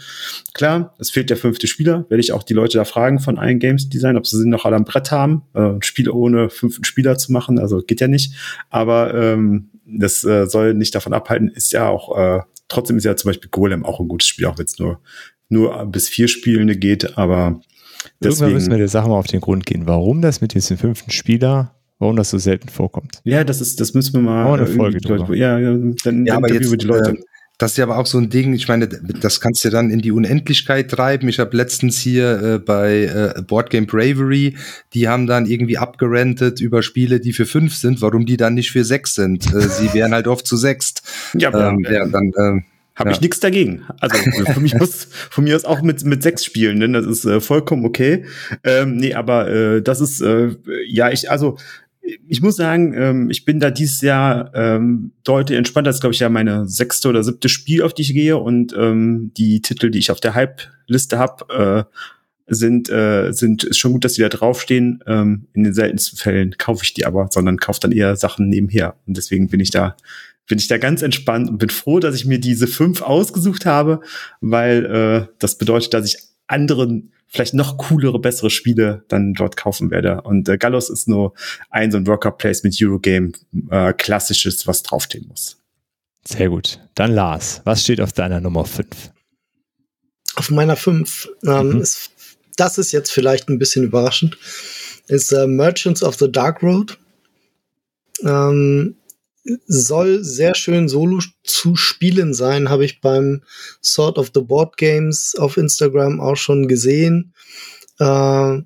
Klar, 0.54 0.94
es 1.00 1.10
fehlt 1.10 1.30
der 1.30 1.38
fünfte 1.38 1.68
Spieler, 1.68 2.06
werde 2.10 2.22
ich 2.22 2.32
auch 2.32 2.44
die 2.44 2.54
Leute 2.54 2.78
da 2.78 2.86
fragen 2.86 3.20
von 3.20 3.38
allen 3.38 3.60
Games 3.60 3.90
Design, 3.90 4.18
ob 4.18 4.28
sie 4.28 4.38
sie 4.38 4.48
noch 4.48 4.66
alle 4.66 4.76
am 4.76 4.86
Brett 4.86 5.12
haben, 5.12 5.44
äh, 5.54 5.62
ein 5.62 5.82
Spiel 5.82 6.10
ohne 6.10 6.50
fünften 6.50 6.84
Spieler 6.84 7.18
zu 7.18 7.32
machen, 7.32 7.60
also 7.60 7.82
geht 7.82 8.02
ja 8.02 8.08
nicht, 8.08 8.34
aber 8.70 9.14
ähm, 9.14 9.70
das 9.86 10.24
äh, 10.24 10.48
soll 10.48 10.74
nicht 10.74 10.96
davon 10.96 11.14
abhalten, 11.14 11.50
ist 11.50 11.74
ja 11.74 11.88
auch 11.88 12.18
äh, 12.18 12.42
trotzdem 12.68 12.98
ist 12.98 13.04
ja 13.04 13.16
zum 13.16 13.30
Beispiel 13.30 13.50
Golem 13.50 13.86
auch 13.86 14.00
ein 14.00 14.08
gutes 14.08 14.28
Spiel, 14.28 14.46
auch 14.48 14.58
wenn 14.58 14.66
es 14.66 14.80
nur 14.80 15.00
nur 15.50 15.86
bis 15.86 16.10
vier 16.10 16.28
Spielende 16.28 16.76
geht, 16.76 17.18
aber 17.18 17.62
Deswegen, 18.20 18.34
Irgendwann 18.34 18.54
müssen 18.54 18.72
wir 18.72 18.78
der 18.78 18.88
Sache 18.88 19.10
mal 19.10 19.18
auf 19.18 19.28
den 19.28 19.42
Grund 19.42 19.66
gehen, 19.66 19.84
warum 19.86 20.22
das 20.22 20.42
mit 20.42 20.54
diesem 20.54 20.78
fünften 20.78 21.12
Spieler, 21.12 21.76
warum 22.00 22.16
das 22.16 22.30
so 22.30 22.38
selten 22.38 22.70
vorkommt. 22.70 23.20
Ja, 23.24 23.44
das 23.44 23.62
ist, 23.62 23.80
das 23.80 23.94
müssen 23.94 24.14
wir 24.14 24.22
mal. 24.22 24.46
Oh, 24.50 24.54
eine 24.54 24.68
Folge 24.68 25.00
Leute, 25.08 25.36
ja, 25.36 25.60
dann, 26.04 26.26
ja, 26.26 26.36
aber 26.36 26.52
jetzt, 26.52 26.72
die 26.72 26.86
Leute. 26.86 27.12
Äh, 27.12 27.24
das 27.60 27.72
ist 27.72 27.78
ja 27.78 27.84
aber 27.86 27.98
auch 27.98 28.08
so 28.08 28.18
ein 28.18 28.30
Ding, 28.30 28.54
ich 28.54 28.68
meine, 28.68 28.88
das 28.88 29.40
kannst 29.40 29.64
du 29.64 29.70
dann 29.70 29.92
in 29.92 30.00
die 30.00 30.12
Unendlichkeit 30.12 30.90
treiben. 30.90 31.30
Ich 31.30 31.40
habe 31.40 31.56
letztens 31.56 32.00
hier 32.00 32.42
äh, 32.42 32.60
bei 32.60 33.04
äh, 33.04 33.42
Boardgame 33.44 33.86
Bravery, 33.86 34.58
die 34.94 35.08
haben 35.08 35.28
dann 35.28 35.46
irgendwie 35.46 35.78
abgerentet 35.78 36.60
über 36.60 36.82
Spiele, 36.82 37.20
die 37.20 37.32
für 37.32 37.46
fünf 37.46 37.76
sind, 37.76 38.02
warum 38.02 38.26
die 38.26 38.38
dann 38.38 38.56
nicht 38.56 38.72
für 38.72 38.84
sechs 38.84 39.14
sind. 39.14 39.54
Äh, 39.54 39.70
sie 39.70 39.94
wären 39.94 40.14
halt 40.14 40.28
oft 40.28 40.48
zu 40.48 40.58
sechst. 40.58 41.04
Ja, 41.38 41.70
ähm, 41.70 41.86
ja, 41.90 42.08
dann, 42.08 42.32
äh, 42.36 42.62
habe 42.96 43.10
ja. 43.10 43.16
ich 43.16 43.22
nichts 43.22 43.40
dagegen. 43.40 43.86
Also 44.00 44.16
für 44.54 44.60
mich 44.60 44.76
muss 44.76 45.08
von 45.30 45.44
mir 45.44 45.56
aus 45.56 45.66
auch 45.66 45.82
mit 45.82 46.04
mit 46.04 46.24
sechs 46.24 46.46
spielen, 46.46 46.80
denn 46.80 46.94
das 46.94 47.06
ist 47.06 47.26
äh, 47.26 47.42
vollkommen 47.42 47.86
okay. 47.86 48.26
Ähm, 48.64 48.98
nee, 48.98 49.14
aber 49.14 49.50
äh, 49.50 49.82
das 49.82 50.02
ist 50.02 50.22
äh, 50.22 50.56
ja 50.88 51.10
ich 51.10 51.30
also 51.30 51.58
ich 52.28 52.42
muss 52.42 52.58
sagen, 52.58 52.94
ähm, 52.96 53.30
ich 53.30 53.46
bin 53.46 53.60
da 53.60 53.72
dieses 53.72 54.02
Jahr 54.02 54.52
ähm, 54.54 55.12
deutlich 55.24 55.58
entspannter. 55.58 55.90
Das 55.90 55.98
ist, 55.98 56.02
glaube 56.02 56.14
ich, 56.14 56.20
ja 56.20 56.30
meine 56.30 56.68
sechste 56.68 57.08
oder 57.08 57.24
siebte 57.24 57.48
Spiel, 57.48 57.82
auf 57.82 57.94
die 57.94 58.02
ich 58.02 58.14
gehe. 58.14 58.38
Und 58.38 58.76
ähm, 58.78 59.32
die 59.38 59.62
Titel, 59.62 59.90
die 59.90 60.00
ich 60.00 60.12
auf 60.12 60.20
der 60.20 60.36
Hype-Liste 60.36 61.18
habe, 61.18 61.88
äh, 61.88 62.54
sind, 62.54 62.90
äh, 62.90 63.32
sind 63.32 63.64
ist 63.64 63.78
schon 63.78 63.94
gut, 63.94 64.04
dass 64.04 64.14
die 64.14 64.22
da 64.22 64.28
draufstehen. 64.28 65.02
Ähm, 65.08 65.48
in 65.54 65.64
den 65.64 65.74
seltensten 65.74 66.18
Fällen 66.18 66.58
kaufe 66.58 66.84
ich 66.84 66.94
die 66.94 67.06
aber, 67.06 67.30
sondern 67.32 67.58
kaufe 67.58 67.80
dann 67.80 67.94
eher 67.94 68.18
Sachen 68.18 68.50
nebenher. 68.50 68.96
Und 69.08 69.16
deswegen 69.16 69.48
bin 69.48 69.62
ich 69.62 69.72
da 69.72 69.96
bin 70.48 70.58
ich 70.58 70.68
da 70.68 70.78
ganz 70.78 71.02
entspannt 71.02 71.50
und 71.50 71.58
bin 71.58 71.70
froh, 71.70 72.00
dass 72.00 72.16
ich 72.16 72.26
mir 72.26 72.40
diese 72.40 72.68
fünf 72.68 73.02
ausgesucht 73.02 73.66
habe, 73.66 74.02
weil 74.42 74.86
äh, 74.86 75.34
das 75.40 75.58
bedeutet, 75.58 75.94
dass 75.94 76.06
ich 76.06 76.18
anderen 76.48 77.14
vielleicht 77.28 77.56
noch 77.56 77.78
coolere, 77.78 78.20
bessere 78.20 78.52
Spiele 78.52 79.06
dann 79.08 79.34
dort 79.34 79.58
kaufen 79.58 79.90
werde. 79.90 80.22
Und 80.22 80.48
äh, 80.48 80.58
Gallos 80.58 80.90
ist 80.90 81.08
nur 81.08 81.34
ein 81.70 81.92
so 81.92 81.98
ein 81.98 82.06
Worker 82.06 82.32
Placement 82.32 82.78
Eurogame, 82.80 83.32
äh, 83.72 83.94
klassisches, 83.94 84.68
was 84.68 84.84
draufstehen 84.84 85.28
muss. 85.28 85.58
Sehr 86.26 86.50
gut. 86.50 86.80
Dann 86.96 87.12
Lars, 87.12 87.62
was 87.64 87.82
steht 87.84 88.00
auf 88.00 88.14
deiner 88.14 88.40
Nummer 88.40 88.66
5? 88.66 88.88
Auf 90.36 90.52
meiner 90.52 90.76
5 90.76 91.30
ähm, 91.46 91.70
mhm. 91.70 91.82
ist, 91.82 92.12
das 92.56 92.78
ist 92.78 92.92
jetzt 92.92 93.12
vielleicht 93.12 93.50
ein 93.50 93.60
bisschen 93.60 93.84
überraschend, 93.84 94.38
ist 95.08 95.32
äh, 95.32 95.48
Merchants 95.48 96.04
of 96.04 96.16
the 96.16 96.32
Dark 96.32 96.62
Road. 96.62 97.00
Ähm, 98.22 98.96
soll 99.66 100.24
sehr 100.24 100.56
schön 100.56 100.88
solo 100.88 101.20
zu 101.44 101.76
spielen 101.76 102.34
sein, 102.34 102.70
habe 102.70 102.86
ich 102.86 103.02
beim 103.02 103.44
Sort 103.82 104.18
of 104.18 104.32
the 104.34 104.42
Board 104.42 104.78
Games 104.78 105.36
auf 105.38 105.58
Instagram 105.58 106.22
auch 106.22 106.38
schon 106.38 106.68
gesehen. 106.68 107.34
Äh, 108.00 108.62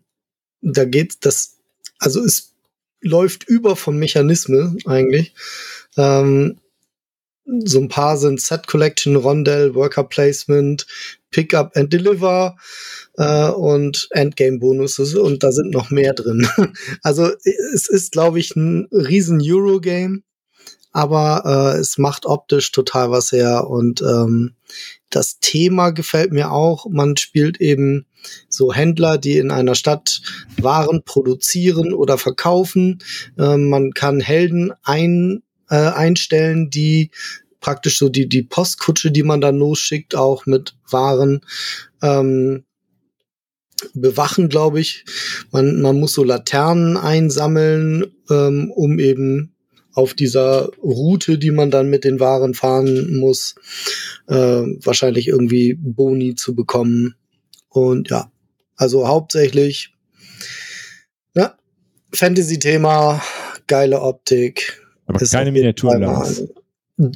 da 0.62 0.86
geht 0.86 1.26
das, 1.26 1.58
also 2.00 2.24
es 2.24 2.54
läuft 3.02 3.44
über 3.46 3.76
von 3.76 3.98
Mechanismen 3.98 4.78
eigentlich. 4.86 5.34
Ähm, 5.98 6.60
so 7.64 7.80
ein 7.80 7.88
paar 7.88 8.18
sind 8.18 8.42
Set 8.42 8.68
Collection, 8.68 9.16
Rondell, 9.16 9.74
Worker 9.74 10.04
Placement, 10.04 10.86
Pickup 11.32 11.76
and 11.78 11.92
Deliver 11.94 12.58
äh, 13.18 13.50
und 13.50 14.08
Endgame 14.12 14.60
Bonuses 14.60 15.16
und 15.16 15.44
da 15.44 15.52
sind 15.52 15.72
noch 15.72 15.90
mehr 15.90 16.14
drin. 16.14 16.48
also 17.04 17.32
es 17.74 17.88
ist, 17.88 18.12
glaube 18.12 18.40
ich, 18.40 18.56
ein 18.56 18.88
riesen 18.92 19.40
Eurogame 19.42 20.24
aber 20.98 21.44
äh, 21.46 21.78
es 21.78 22.00
macht 22.00 22.26
optisch 22.26 22.72
total 22.72 23.12
was 23.12 23.32
her 23.32 23.68
und 23.70 24.02
ähm, 24.02 24.56
das 25.12 25.38
Thema 25.40 25.92
gefällt 25.92 26.32
mir 26.32 26.52
auch. 26.52 26.88
Man 26.90 27.18
spielt 27.18 27.62
eben 27.62 28.08
so 28.50 28.74
Händler, 28.74 29.20
die 29.20 29.38
in 29.38 29.52
einer 29.52 29.76
Stadt 29.76 30.24
Waren 30.60 31.04
produzieren 31.04 31.94
oder 31.94 32.18
verkaufen. 32.18 32.98
Ähm, 33.38 33.70
man 33.70 33.92
kann 33.92 34.20
Helden 34.20 34.74
ein, 34.82 35.44
äh, 35.70 35.76
einstellen, 35.76 36.72
die 36.72 37.12
praktisch 37.62 38.00
so 38.00 38.10
die, 38.10 38.28
die 38.28 38.42
Postkutsche, 38.42 39.12
die 39.12 39.24
man 39.24 39.40
dann 39.40 39.58
losschickt, 39.58 40.16
auch 40.16 40.48
mit 40.48 40.76
Waren 40.90 41.42
ähm, 42.02 42.64
bewachen, 43.94 44.50
glaube 44.50 44.80
ich. 44.80 45.06
Man, 45.52 45.80
man 45.80 46.00
muss 46.00 46.14
so 46.14 46.24
Laternen 46.24 46.98
einsammeln, 46.98 48.08
ähm, 48.32 48.72
um 48.72 48.98
eben 48.98 49.54
auf 49.98 50.14
dieser 50.14 50.70
Route, 50.84 51.40
die 51.40 51.50
man 51.50 51.72
dann 51.72 51.90
mit 51.90 52.04
den 52.04 52.20
Waren 52.20 52.54
fahren 52.54 53.18
muss, 53.18 53.56
äh, 54.28 54.36
wahrscheinlich 54.36 55.28
irgendwie 55.28 55.74
Boni 55.74 56.36
zu 56.36 56.54
bekommen. 56.54 57.16
Und 57.68 58.12
ja, 58.12 58.32
also 58.76 59.08
hauptsächlich 59.08 59.96
ne, 61.34 61.52
Fantasy-Thema, 62.14 63.24
geile 63.66 64.02
Optik. 64.02 64.84
Aber 65.08 65.18
keine 65.18 65.52
Miniaturen. 65.52 66.48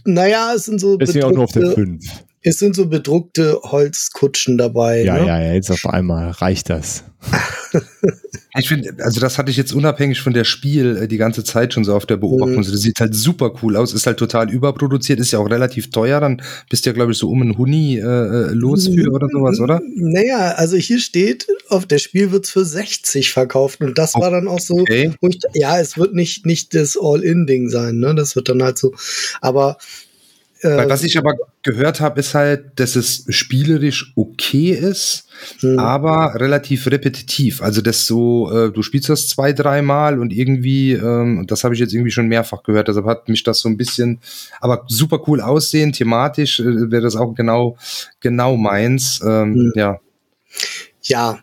Naja, 0.06 0.54
es 0.56 0.65
sind 0.65 0.80
so. 0.80 0.98
Deswegen 0.98 1.26
auch 1.26 1.32
nur 1.32 1.44
auf 1.44 1.52
der 1.52 1.74
5. 1.74 2.04
Es 2.43 2.58
sind 2.58 2.75
so 2.75 2.88
bedruckte 2.88 3.60
Holzkutschen 3.63 4.58
dabei. 4.58 5.04
Ja, 5.04 5.19
ne? 5.19 5.27
ja, 5.27 5.41
ja, 5.41 5.54
jetzt 5.54 5.69
auf 5.69 5.86
einmal 5.86 6.32
reicht 6.32 6.69
das. 6.69 7.04
ich 8.58 8.67
finde, 8.67 8.95
also 9.04 9.21
das 9.21 9.38
hatte 9.38 9.51
ich 9.51 9.58
jetzt 9.58 9.73
unabhängig 9.73 10.21
von 10.21 10.34
der 10.34 10.43
Spiel 10.43 10.97
äh, 10.97 11.08
die 11.08 11.17
ganze 11.17 11.43
Zeit 11.43 11.73
schon 11.73 11.84
so 11.84 11.93
auf 11.93 12.08
der 12.08 12.17
Beobachtung. 12.17 12.58
Mhm. 12.58 12.71
Das 12.71 12.82
sieht 12.82 12.99
halt 12.99 13.13
super 13.13 13.54
cool 13.62 13.75
aus, 13.75 13.93
ist 13.93 14.08
halt 14.08 14.17
total 14.17 14.49
überproduziert, 14.49 15.19
ist 15.19 15.32
ja 15.32 15.38
auch 15.38 15.49
relativ 15.49 15.91
teuer. 15.91 16.19
Dann 16.19 16.41
bist 16.67 16.86
du 16.86 16.89
ja, 16.89 16.93
glaube 16.93 17.12
ich, 17.12 17.19
so 17.19 17.30
um 17.30 17.43
einen 17.43 17.60
Huni 17.60 17.97
äh, 17.97 18.01
äh 18.01 18.54
los 18.54 18.88
für 18.88 19.12
oder 19.12 19.27
sowas, 19.32 19.60
oder? 19.60 19.80
Naja, 19.95 20.56
also 20.56 20.77
hier 20.77 20.99
steht, 20.99 21.45
auf 21.69 21.86
der 21.86 21.99
Spiel 21.99 22.32
wird's 22.32 22.49
für 22.49 22.65
60 22.65 23.32
verkauft 23.32 23.82
und 23.82 23.99
das 23.99 24.15
war 24.15 24.32
dann 24.32 24.47
auch 24.47 24.60
so, 24.60 24.80
okay. 24.80 25.13
ich, 25.21 25.39
ja, 25.54 25.80
es 25.80 25.95
wird 25.97 26.15
nicht, 26.15 26.47
nicht 26.47 26.73
das 26.73 26.97
All-In-Ding 26.99 27.69
sein, 27.69 27.97
ne? 27.97 28.15
Das 28.15 28.36
wird 28.36 28.49
dann 28.49 28.63
halt 28.63 28.80
so, 28.80 28.93
aber 29.41 29.77
äh, 30.62 30.89
was 30.89 31.04
ich 31.04 31.17
aber 31.17 31.36
gehört 31.63 32.02
habe, 32.02 32.19
ist 32.19 32.36
halt, 32.36 32.80
dass 32.80 32.95
es 32.95 33.26
spielerisch 33.30 34.13
okay 34.15 34.71
ist, 34.71 35.28
hm. 35.60 35.80
aber 35.80 36.39
relativ 36.39 36.86
repetitiv. 36.88 37.62
Also 37.62 37.82
das 37.82 38.06
so, 38.06 38.52
äh, 38.52 38.71
du 38.71 38.84
spielst 38.84 39.10
das 39.10 39.28
zwei, 39.28 39.54
dreimal 39.54 40.19
und 40.19 40.32
irgendwie, 40.32 40.93
ähm, 40.93 41.45
das 41.47 41.63
habe 41.63 41.74
ich 41.74 41.80
jetzt 41.80 41.93
irgendwie 41.93 42.12
schon 42.12 42.28
mehrfach 42.28 42.62
gehört, 42.62 42.88
deshalb 42.88 43.06
hat 43.06 43.28
mich 43.28 43.43
das 43.43 43.60
so 43.60 43.69
ein 43.69 43.78
bisschen, 43.78 44.19
aber 44.60 44.86
super 44.88 45.21
cool 45.28 45.41
aussehen, 45.41 45.93
thematisch 45.93 46.60
äh, 46.60 46.91
wäre 46.91 47.02
das 47.02 47.15
auch 47.15 47.34
genau, 47.34 47.78
genau 48.19 48.56
meins. 48.56 49.19
Ähm, 49.26 49.56
hm. 49.56 49.74
Ja. 49.76 50.00
Ja, 51.02 51.39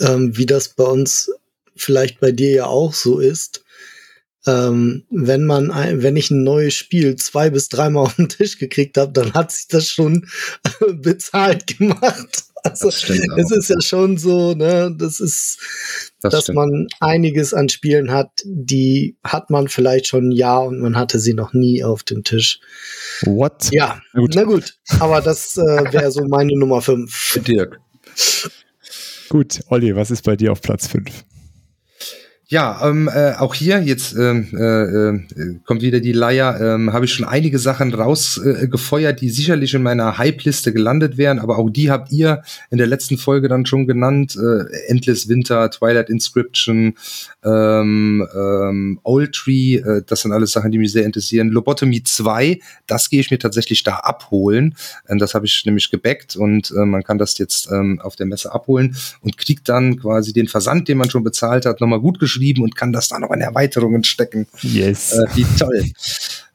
ähm, 0.00 0.36
wie 0.36 0.46
das 0.46 0.68
bei 0.68 0.84
uns 0.84 1.30
vielleicht 1.76 2.20
bei 2.20 2.32
dir 2.32 2.50
ja 2.50 2.66
auch 2.66 2.92
so 2.92 3.20
ist 3.20 3.64
ähm, 4.46 5.04
wenn 5.10 5.44
man, 5.44 5.70
ein, 5.70 6.02
wenn 6.02 6.16
ich 6.16 6.30
ein 6.30 6.42
neues 6.42 6.74
Spiel 6.74 7.16
zwei 7.16 7.50
bis 7.50 7.68
dreimal 7.68 8.04
auf 8.06 8.16
den 8.16 8.28
Tisch 8.28 8.58
gekriegt 8.58 8.96
habe, 8.96 9.12
dann 9.12 9.34
hat 9.34 9.52
sich 9.52 9.68
das 9.68 9.88
schon 9.88 10.28
bezahlt 10.92 11.78
gemacht. 11.78 12.44
Also 12.64 12.88
es 12.88 13.50
ist 13.52 13.70
ja 13.70 13.80
schon 13.80 14.18
so, 14.18 14.52
ne, 14.52 14.92
das 14.98 15.20
ist, 15.20 15.58
das 16.20 16.32
dass 16.32 16.42
stimmt. 16.42 16.56
man 16.56 16.86
einiges 16.98 17.54
an 17.54 17.68
Spielen 17.68 18.10
hat, 18.10 18.30
die 18.44 19.16
hat 19.22 19.48
man 19.48 19.68
vielleicht 19.68 20.08
schon 20.08 20.30
ein 20.30 20.32
Jahr 20.32 20.66
und 20.66 20.80
man 20.80 20.96
hatte 20.96 21.20
sie 21.20 21.34
noch 21.34 21.52
nie 21.52 21.84
auf 21.84 22.02
dem 22.02 22.24
Tisch. 22.24 22.58
What? 23.22 23.68
Ja, 23.70 24.00
gut. 24.12 24.32
na 24.34 24.42
gut. 24.42 24.74
Aber 24.98 25.20
das 25.20 25.56
äh, 25.56 25.92
wäre 25.92 26.10
so 26.10 26.24
meine 26.24 26.58
Nummer 26.58 26.82
5. 26.82 27.42
Dirk. 27.46 27.80
Gut, 29.28 29.60
Olli, 29.68 29.94
was 29.94 30.10
ist 30.10 30.22
bei 30.22 30.36
dir 30.36 30.50
auf 30.52 30.60
Platz 30.60 30.88
5? 30.88 31.10
Ja, 32.50 32.80
ähm, 32.82 33.10
äh, 33.12 33.34
auch 33.34 33.54
hier, 33.54 33.82
jetzt 33.82 34.16
ähm, 34.16 34.48
äh, 34.54 35.10
äh, 35.10 35.20
kommt 35.66 35.82
wieder 35.82 36.00
die 36.00 36.12
Leier, 36.12 36.58
ähm, 36.58 36.94
habe 36.94 37.04
ich 37.04 37.12
schon 37.12 37.26
einige 37.26 37.58
Sachen 37.58 37.92
rausgefeuert, 37.92 39.18
äh, 39.18 39.20
die 39.20 39.28
sicherlich 39.28 39.74
in 39.74 39.82
meiner 39.82 40.16
Hype-Liste 40.16 40.72
gelandet 40.72 41.18
wären, 41.18 41.40
aber 41.40 41.58
auch 41.58 41.68
die 41.68 41.90
habt 41.90 42.10
ihr 42.10 42.42
in 42.70 42.78
der 42.78 42.86
letzten 42.86 43.18
Folge 43.18 43.48
dann 43.48 43.66
schon 43.66 43.86
genannt. 43.86 44.34
Äh, 44.36 44.64
Endless 44.88 45.28
Winter, 45.28 45.70
Twilight 45.70 46.08
Inscription, 46.08 46.94
ähm, 47.44 48.26
ähm, 48.34 48.98
Old 49.02 49.34
Tree, 49.34 49.74
äh, 49.74 50.02
das 50.06 50.22
sind 50.22 50.32
alles 50.32 50.52
Sachen, 50.52 50.72
die 50.72 50.78
mich 50.78 50.92
sehr 50.92 51.04
interessieren. 51.04 51.50
Lobotomy 51.50 52.02
2, 52.02 52.60
das 52.86 53.10
gehe 53.10 53.20
ich 53.20 53.30
mir 53.30 53.38
tatsächlich 53.38 53.82
da 53.82 53.96
abholen. 53.96 54.74
Ähm, 55.06 55.18
das 55.18 55.34
habe 55.34 55.44
ich 55.44 55.66
nämlich 55.66 55.90
gebackt 55.90 56.34
und 56.34 56.72
man 56.74 57.02
kann 57.02 57.18
das 57.18 57.36
jetzt 57.36 57.70
ähm, 57.70 58.00
auf 58.02 58.16
der 58.16 58.24
Messe 58.24 58.54
abholen 58.54 58.96
und 59.20 59.36
kriegt 59.36 59.68
dann 59.68 59.98
quasi 59.98 60.32
den 60.32 60.48
Versand, 60.48 60.88
den 60.88 60.96
man 60.96 61.10
schon 61.10 61.24
bezahlt 61.24 61.66
hat, 61.66 61.82
nochmal 61.82 62.00
gut 62.00 62.18
geschrieben 62.18 62.37
geschrieben 62.38 62.62
und 62.62 62.76
kann 62.76 62.92
das 62.92 63.08
dann 63.08 63.22
noch 63.22 63.30
in 63.30 63.40
Erweiterungen 63.40 64.04
stecken. 64.04 64.46
Yes. 64.62 65.12
Äh, 65.12 65.26
wie 65.34 65.46
toll. 65.58 65.84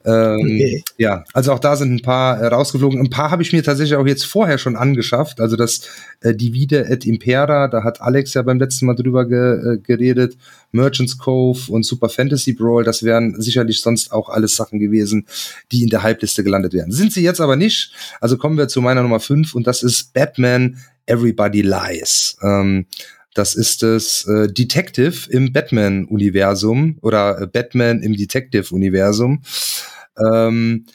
Ähm, 0.06 0.40
okay. 0.40 0.84
Ja, 0.98 1.24
also 1.32 1.52
auch 1.52 1.58
da 1.58 1.76
sind 1.76 1.94
ein 1.94 2.02
paar 2.02 2.38
äh, 2.38 2.46
rausgeflogen. 2.46 3.00
Ein 3.00 3.08
paar 3.08 3.30
habe 3.30 3.42
ich 3.42 3.52
mir 3.52 3.62
tatsächlich 3.62 3.96
auch 3.96 4.06
jetzt 4.06 4.26
vorher 4.26 4.58
schon 4.58 4.76
angeschafft. 4.76 5.40
Also 5.40 5.56
das 5.56 5.82
äh, 6.20 6.34
Divide 6.34 6.86
et 6.90 7.06
Impera, 7.06 7.68
da 7.68 7.84
hat 7.84 8.02
Alex 8.02 8.34
ja 8.34 8.42
beim 8.42 8.58
letzten 8.58 8.84
Mal 8.84 8.94
drüber 8.94 9.26
ge, 9.26 9.74
äh, 9.74 9.78
geredet. 9.78 10.36
Merchants 10.72 11.16
Cove 11.16 11.70
und 11.70 11.86
Super 11.86 12.08
Fantasy 12.08 12.52
Brawl, 12.52 12.84
das 12.84 13.02
wären 13.02 13.40
sicherlich 13.40 13.80
sonst 13.80 14.12
auch 14.12 14.28
alles 14.28 14.56
Sachen 14.56 14.80
gewesen, 14.80 15.26
die 15.70 15.84
in 15.84 15.88
der 15.88 16.02
Hype-Liste 16.02 16.42
gelandet 16.42 16.74
wären. 16.74 16.90
Sind 16.90 17.12
sie 17.12 17.22
jetzt 17.22 17.40
aber 17.40 17.56
nicht. 17.56 17.92
Also 18.20 18.36
kommen 18.36 18.58
wir 18.58 18.68
zu 18.68 18.82
meiner 18.82 19.02
Nummer 19.02 19.20
5 19.20 19.54
und 19.54 19.66
das 19.66 19.82
ist 19.82 20.12
Batman 20.12 20.76
Everybody 21.06 21.62
Lies. 21.62 22.36
Ähm, 22.42 22.86
das 23.34 23.54
ist 23.54 23.82
das 23.82 24.26
äh, 24.26 24.48
Detective 24.48 25.30
im 25.30 25.52
Batman-Universum 25.52 26.98
oder 27.02 27.40
äh, 27.40 27.46
Batman 27.46 28.00
im 28.00 28.16
Detective-Universum. 28.16 29.42
Ähm, 30.18 30.86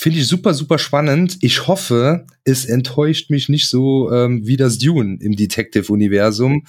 Finde 0.00 0.20
ich 0.20 0.28
super, 0.28 0.54
super 0.54 0.78
spannend. 0.78 1.38
Ich 1.40 1.66
hoffe, 1.66 2.24
es 2.44 2.64
enttäuscht 2.66 3.30
mich 3.30 3.48
nicht 3.48 3.68
so 3.68 4.12
ähm, 4.12 4.46
wie 4.46 4.56
das 4.56 4.78
Dune 4.78 5.18
im 5.20 5.34
Detective-Universum. 5.34 6.64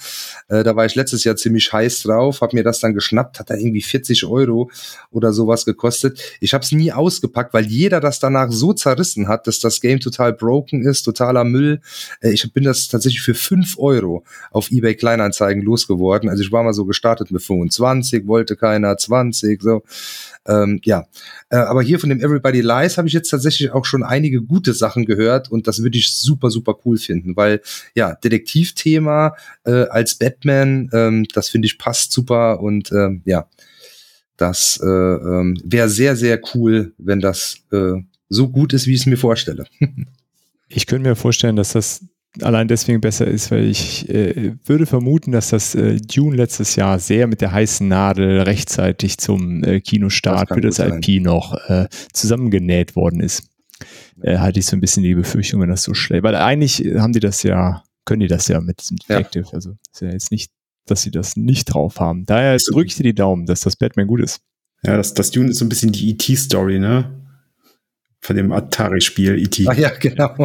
Äh, 0.48 0.64
da 0.64 0.74
war 0.74 0.84
ich 0.84 0.96
letztes 0.96 1.22
Jahr 1.22 1.36
ziemlich 1.36 1.72
heiß 1.72 2.02
drauf, 2.02 2.40
habe 2.40 2.56
mir 2.56 2.64
das 2.64 2.80
dann 2.80 2.92
geschnappt, 2.92 3.38
hat 3.38 3.48
da 3.50 3.54
irgendwie 3.54 3.82
40 3.82 4.24
Euro 4.24 4.68
oder 5.12 5.32
sowas 5.32 5.64
gekostet. 5.64 6.20
Ich 6.40 6.54
habe 6.54 6.64
es 6.64 6.72
nie 6.72 6.90
ausgepackt, 6.90 7.54
weil 7.54 7.66
jeder 7.66 8.00
das 8.00 8.18
danach 8.18 8.50
so 8.50 8.72
zerrissen 8.72 9.28
hat, 9.28 9.46
dass 9.46 9.60
das 9.60 9.80
Game 9.80 10.00
total 10.00 10.32
broken 10.32 10.82
ist, 10.84 11.04
totaler 11.04 11.44
Müll. 11.44 11.82
Äh, 12.20 12.32
ich 12.32 12.52
bin 12.52 12.64
das 12.64 12.88
tatsächlich 12.88 13.22
für 13.22 13.34
5 13.34 13.78
Euro 13.78 14.24
auf 14.50 14.72
eBay 14.72 14.96
Kleinanzeigen 14.96 15.62
losgeworden. 15.62 16.28
Also 16.28 16.42
ich 16.42 16.50
war 16.50 16.64
mal 16.64 16.74
so 16.74 16.84
gestartet 16.84 17.30
mit 17.30 17.42
25, 17.42 18.26
wollte 18.26 18.56
keiner, 18.56 18.96
20, 18.96 19.62
so. 19.62 19.84
Ähm, 20.50 20.80
ja, 20.84 21.06
äh, 21.50 21.56
aber 21.56 21.82
hier 21.82 22.00
von 22.00 22.08
dem 22.08 22.20
Everybody 22.20 22.60
Lies 22.60 22.98
habe 22.98 23.06
ich 23.06 23.14
jetzt 23.14 23.30
tatsächlich 23.30 23.70
auch 23.70 23.84
schon 23.84 24.02
einige 24.02 24.42
gute 24.42 24.74
Sachen 24.74 25.06
gehört 25.06 25.50
und 25.50 25.68
das 25.68 25.82
würde 25.82 25.96
ich 25.96 26.12
super, 26.12 26.50
super 26.50 26.76
cool 26.84 26.98
finden, 26.98 27.36
weil 27.36 27.60
ja, 27.94 28.14
Detektivthema 28.16 29.36
äh, 29.64 29.84
als 29.84 30.16
Batman, 30.16 30.90
ähm, 30.92 31.26
das 31.32 31.48
finde 31.48 31.66
ich 31.66 31.78
passt 31.78 32.10
super 32.12 32.60
und 32.60 32.90
ähm, 32.90 33.22
ja, 33.24 33.46
das 34.36 34.80
äh, 34.82 34.86
ähm, 34.86 35.60
wäre 35.62 35.88
sehr, 35.88 36.16
sehr 36.16 36.40
cool, 36.54 36.94
wenn 36.98 37.20
das 37.20 37.58
äh, 37.70 38.02
so 38.28 38.48
gut 38.48 38.72
ist, 38.72 38.86
wie 38.86 38.94
ich 38.94 39.00
es 39.00 39.06
mir 39.06 39.18
vorstelle. 39.18 39.66
ich 40.68 40.86
könnte 40.86 41.08
mir 41.08 41.16
vorstellen, 41.16 41.56
dass 41.56 41.72
das 41.72 42.04
allein 42.40 42.68
deswegen 42.68 43.00
besser 43.00 43.26
ist, 43.26 43.50
weil 43.50 43.64
ich 43.64 44.08
äh, 44.08 44.54
würde 44.64 44.86
vermuten, 44.86 45.32
dass 45.32 45.50
das 45.50 45.74
äh, 45.74 45.96
Dune 45.96 46.36
letztes 46.36 46.76
Jahr 46.76 46.98
sehr 46.98 47.26
mit 47.26 47.40
der 47.40 47.52
heißen 47.52 47.86
Nadel 47.86 48.40
rechtzeitig 48.42 49.18
zum 49.18 49.64
äh, 49.64 49.80
Kinostart 49.80 50.48
für 50.48 50.60
das 50.60 50.78
IP 50.78 51.04
sein. 51.04 51.22
noch 51.22 51.54
äh, 51.68 51.88
zusammengenäht 52.12 52.94
worden 52.94 53.20
ist. 53.20 53.48
Äh, 54.22 54.38
hatte 54.38 54.60
ich 54.60 54.66
so 54.66 54.76
ein 54.76 54.80
bisschen 54.80 55.02
die 55.02 55.14
Befürchtung, 55.14 55.60
wenn 55.60 55.70
das 55.70 55.82
so 55.82 55.94
schlecht, 55.94 56.22
weil 56.22 56.36
eigentlich 56.36 56.80
haben 56.98 57.12
die 57.12 57.20
das 57.20 57.42
ja, 57.42 57.82
können 58.04 58.20
die 58.20 58.28
das 58.28 58.48
ja 58.48 58.60
mit 58.60 58.80
diesem 58.80 58.98
Detective, 58.98 59.46
ja. 59.46 59.52
also 59.52 59.76
ist 59.92 60.02
ja 60.02 60.10
jetzt 60.10 60.30
nicht, 60.30 60.52
dass 60.86 61.02
sie 61.02 61.10
das 61.10 61.36
nicht 61.36 61.66
drauf 61.66 61.98
haben. 62.00 62.24
Daher 62.26 62.56
drücke 62.58 62.86
ich 62.86 62.96
dir 62.96 63.04
die 63.04 63.14
Daumen, 63.14 63.46
dass 63.46 63.60
das 63.60 63.76
Batman 63.76 64.06
gut 64.06 64.20
ist. 64.20 64.40
Ja, 64.82 64.96
das, 64.96 65.14
das 65.14 65.30
Dune 65.30 65.50
ist 65.50 65.58
so 65.58 65.64
ein 65.64 65.68
bisschen 65.68 65.92
die 65.92 66.12
ET-Story, 66.12 66.78
ne? 66.78 67.19
Von 68.22 68.36
dem 68.36 68.52
Atari-Spiel 68.52 69.38
E.T. 69.38 69.66
Ah 69.66 69.72
ja, 69.72 69.90
genau. 69.98 70.34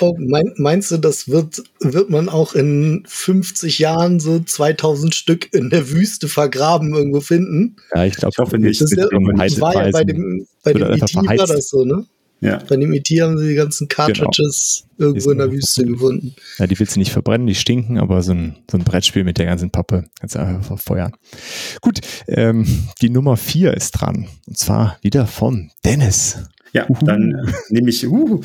oh, 0.00 0.16
mein, 0.18 0.52
meinst 0.56 0.90
du, 0.90 0.96
das 0.96 1.28
wird, 1.28 1.62
wird 1.80 2.08
man 2.08 2.30
auch 2.30 2.54
in 2.54 3.04
50 3.06 3.78
Jahren 3.78 4.20
so 4.20 4.40
2000 4.40 5.14
Stück 5.14 5.52
in 5.52 5.68
der 5.68 5.90
Wüste 5.90 6.28
vergraben 6.28 6.94
irgendwo 6.94 7.20
finden? 7.20 7.76
Ja, 7.94 8.06
ich 8.06 8.16
glaube, 8.16 8.32
ich 8.32 8.38
hoffe 8.38 8.58
nicht. 8.58 8.80
Das, 8.80 8.88
das 8.90 9.60
war 9.60 9.74
ja 9.74 9.90
bei 9.90 10.04
dem, 10.04 10.46
bei 10.64 10.72
dem 10.72 10.94
E.T. 10.94 11.14
war 11.14 11.46
das 11.46 11.68
so, 11.68 11.84
ne? 11.84 12.06
Ja. 12.40 12.58
Bei 12.68 12.76
dem 12.76 12.92
ET 12.92 13.08
haben 13.20 13.38
sie 13.38 13.48
die 13.48 13.54
ganzen 13.54 13.88
genau. 13.88 14.06
Cartridges 14.06 14.84
genau. 14.96 15.08
irgendwo 15.08 15.30
in 15.30 15.38
der 15.38 15.50
Wüste 15.50 15.84
gefunden. 15.84 16.34
Ja, 16.58 16.66
die 16.66 16.78
willst 16.78 16.96
du 16.96 17.00
nicht 17.00 17.12
verbrennen, 17.12 17.46
die 17.46 17.54
stinken, 17.54 17.98
aber 17.98 18.22
so 18.22 18.32
ein, 18.32 18.56
so 18.70 18.76
ein 18.76 18.84
Brettspiel 18.84 19.24
mit 19.24 19.38
der 19.38 19.46
ganzen 19.46 19.70
Pappe 19.70 20.04
kannst 20.20 20.34
du 20.34 20.40
einfach 20.40 20.64
verfeuern. 20.66 21.12
Gut, 21.80 22.00
ähm, 22.28 22.88
die 23.00 23.10
Nummer 23.10 23.36
vier 23.36 23.74
ist 23.74 23.92
dran. 23.92 24.28
Und 24.46 24.58
zwar 24.58 24.98
wieder 25.00 25.26
von 25.26 25.70
Dennis. 25.84 26.38
Ja, 26.72 26.88
Uhu. 26.88 27.04
dann 27.04 27.32
äh, 27.32 27.52
nehme 27.70 27.90
ich 27.90 28.06
uh, 28.06 28.40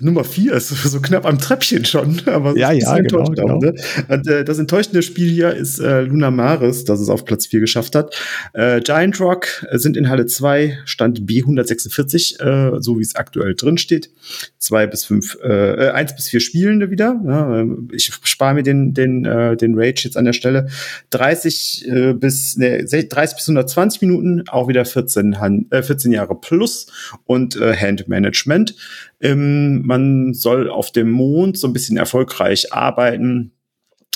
Nummer 0.00 0.24
vier, 0.24 0.54
ist 0.54 0.68
so 0.84 1.00
knapp 1.00 1.26
am 1.26 1.38
Treppchen 1.38 1.84
schon. 1.84 2.22
Aber 2.26 2.56
ja, 2.56 2.72
ja, 2.72 2.98
genau, 2.98 3.24
genau. 3.24 3.58
ne? 3.58 3.74
Und, 4.08 4.26
äh, 4.26 4.44
das 4.44 4.58
enttäuschende 4.58 5.02
Spiel 5.02 5.28
hier 5.28 5.52
ist 5.54 5.78
äh, 5.80 6.02
Luna 6.02 6.30
Maris, 6.30 6.84
das 6.84 7.00
es 7.00 7.08
auf 7.08 7.24
Platz 7.24 7.46
vier 7.46 7.60
geschafft 7.60 7.94
hat. 7.94 8.14
Äh, 8.52 8.80
Giant 8.80 9.20
Rock 9.20 9.66
äh, 9.70 9.78
sind 9.78 9.96
in 9.96 10.08
Halle 10.08 10.26
2, 10.26 10.78
Stand 10.84 11.20
B146, 11.20 12.40
äh, 12.40 12.80
so 12.80 12.98
wie 12.98 13.02
es 13.02 13.16
aktuell 13.16 13.54
drin 13.54 13.78
steht. 13.78 14.10
Zwei 14.58 14.86
bis 14.86 15.04
fünf, 15.04 15.36
äh, 15.42 15.90
eins 15.90 16.14
bis 16.14 16.28
vier 16.28 16.40
Spielende 16.40 16.90
wieder. 16.90 17.20
Ja, 17.26 17.60
äh, 17.60 17.66
ich 17.92 18.12
spare 18.24 18.54
mir 18.54 18.62
den, 18.62 18.94
den, 18.94 19.24
äh, 19.24 19.56
den 19.56 19.74
Rage 19.76 20.02
jetzt 20.04 20.16
an 20.16 20.24
der 20.24 20.32
Stelle. 20.32 20.68
30 21.10 21.88
äh, 21.88 22.12
bis, 22.14 22.56
ne, 22.56 22.84
30 22.84 23.36
bis 23.36 23.48
120 23.48 24.00
Minuten, 24.02 24.44
auch 24.48 24.68
wieder 24.68 24.84
14, 24.84 25.40
Han 25.40 25.66
äh, 25.70 25.82
14 25.82 26.12
Jahre 26.12 26.34
plus 26.34 26.86
und 27.26 27.56
äh, 27.64 27.76
Handmanagement. 27.76 28.74
Ähm, 29.20 29.86
man 29.86 30.34
soll 30.34 30.68
auf 30.68 30.92
dem 30.92 31.10
Mond 31.10 31.58
so 31.58 31.66
ein 31.66 31.72
bisschen 31.72 31.96
erfolgreich 31.96 32.72
arbeiten 32.72 33.52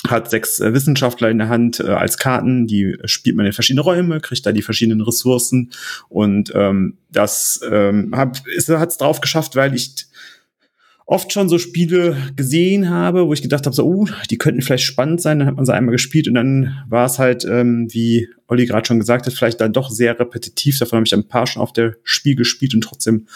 hat 0.07 0.29
sechs 0.29 0.59
äh, 0.59 0.73
Wissenschaftler 0.73 1.29
in 1.29 1.39
der 1.39 1.49
Hand 1.49 1.79
äh, 1.79 1.87
als 1.87 2.17
Karten, 2.17 2.67
die 2.67 2.97
spielt 3.05 3.35
man 3.35 3.45
in 3.45 3.51
verschiedene 3.51 3.81
Räume, 3.81 4.21
kriegt 4.21 4.45
da 4.45 4.51
die 4.51 4.61
verschiedenen 4.61 5.01
Ressourcen 5.01 5.71
und 6.07 6.53
ähm, 6.55 6.97
das 7.11 7.59
ähm, 7.69 8.15
hat 8.15 8.41
es 8.47 8.97
drauf 8.97 9.19
geschafft, 9.19 9.55
weil 9.55 9.75
ich 9.75 10.07
oft 11.09 11.33
schon 11.33 11.49
so 11.49 11.57
Spiele 11.57 12.15
gesehen 12.35 12.87
habe, 12.87 13.25
wo 13.25 13.33
ich 13.33 13.41
gedacht 13.41 13.65
habe, 13.65 13.75
so, 13.75 13.83
uh, 13.83 14.07
die 14.29 14.37
könnten 14.37 14.61
vielleicht 14.61 14.83
spannend 14.83 15.19
sein. 15.21 15.39
Dann 15.39 15.47
hat 15.47 15.55
man 15.55 15.65
sie 15.65 15.73
einmal 15.73 15.91
gespielt 15.91 16.27
und 16.27 16.35
dann 16.35 16.83
war 16.87 17.07
es 17.07 17.17
halt, 17.17 17.45
ähm, 17.45 17.87
wie 17.89 18.29
Olli 18.47 18.67
gerade 18.67 18.85
schon 18.85 18.99
gesagt 18.99 19.25
hat, 19.25 19.33
vielleicht 19.33 19.59
dann 19.59 19.73
doch 19.73 19.89
sehr 19.89 20.19
repetitiv. 20.19 20.77
Davon 20.77 20.97
habe 20.97 21.07
ich 21.07 21.13
ein 21.15 21.27
paar 21.27 21.47
schon 21.47 21.63
auf 21.63 21.73
der 21.73 21.95
Spiel 22.03 22.35
gespielt 22.35 22.75
und 22.75 22.81
trotzdem 22.81 23.27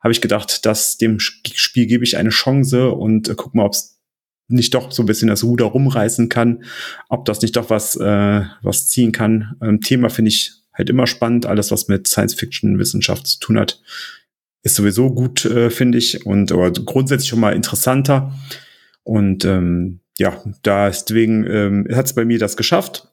habe 0.00 0.10
ich 0.10 0.20
gedacht, 0.20 0.66
dass 0.66 0.98
dem 0.98 1.20
Spiel 1.20 1.86
gebe 1.86 2.02
ich 2.02 2.16
eine 2.16 2.30
Chance 2.30 2.90
und 2.90 3.28
äh, 3.28 3.34
guck 3.36 3.54
mal, 3.54 3.64
ob 3.64 3.74
es 3.74 4.00
nicht 4.48 4.74
doch 4.74 4.90
so 4.90 5.04
ein 5.04 5.06
bisschen 5.06 5.28
das 5.28 5.44
Ruder 5.44 5.66
rumreißen 5.66 6.28
kann, 6.28 6.64
ob 7.08 7.26
das 7.26 7.42
nicht 7.42 7.54
doch 7.54 7.70
was, 7.70 7.94
äh, 7.94 8.42
was 8.62 8.88
ziehen 8.88 9.12
kann. 9.12 9.54
Ähm, 9.62 9.80
Thema 9.80 10.10
finde 10.10 10.30
ich 10.30 10.54
halt 10.72 10.90
immer 10.90 11.06
spannend, 11.06 11.46
alles 11.46 11.70
was 11.70 11.86
mit 11.86 12.08
Science-Fiction-Wissenschaft 12.08 13.24
zu 13.28 13.38
tun 13.38 13.56
hat 13.60 13.80
ist 14.62 14.76
sowieso 14.76 15.12
gut, 15.12 15.44
äh, 15.44 15.70
finde 15.70 15.98
ich, 15.98 16.26
und 16.26 16.52
aber 16.52 16.70
grundsätzlich 16.72 17.28
schon 17.28 17.40
mal 17.40 17.54
interessanter. 17.54 18.32
Und 19.02 19.44
ähm, 19.44 20.00
ja, 20.18 20.42
deswegen 20.64 21.46
ähm, 21.46 21.88
hat 21.92 22.06
es 22.06 22.14
bei 22.14 22.24
mir 22.24 22.38
das 22.38 22.56
geschafft. 22.56 23.09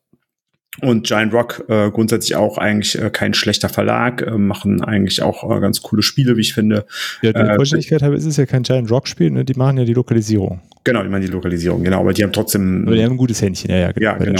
Und 0.81 1.07
Giant 1.07 1.33
Rock 1.33 1.65
äh, 1.69 1.89
grundsätzlich 1.89 2.35
auch 2.35 2.57
eigentlich 2.57 3.01
äh, 3.01 3.09
kein 3.09 3.33
schlechter 3.33 3.69
Verlag, 3.69 4.21
äh, 4.21 4.37
machen 4.37 4.83
eigentlich 4.83 5.21
auch 5.21 5.49
äh, 5.49 5.59
ganz 5.59 5.81
coole 5.81 6.03
Spiele, 6.03 6.37
wie 6.37 6.41
ich 6.41 6.53
finde. 6.53 6.85
Ja, 7.21 7.33
die 7.33 7.39
äh, 7.39 7.55
Vollständigkeit 7.55 8.01
ist 8.13 8.25
es 8.25 8.37
ja 8.37 8.45
kein 8.45 8.63
Giant 8.63 8.91
Rock 8.91 9.07
Spiel, 9.07 9.31
ne? 9.31 9.43
die 9.43 9.55
machen 9.55 9.77
ja 9.77 9.85
die 9.85 9.93
Lokalisierung. 9.93 10.61
Genau, 10.83 11.03
die 11.03 11.09
machen 11.09 11.23
die 11.23 11.27
Lokalisierung, 11.27 11.83
genau, 11.83 11.99
aber 11.99 12.13
die 12.13 12.23
haben 12.23 12.31
trotzdem. 12.31 12.83
Aber 12.85 12.95
die 12.95 13.03
haben 13.03 13.11
ein 13.11 13.17
gutes 13.17 13.41
Händchen, 13.41 13.69
ja, 13.69 13.77
ja, 13.77 13.91
genau. 13.91 14.11
Ja, 14.11 14.17
genau. 14.17 14.39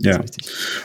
Ja, 0.00 0.20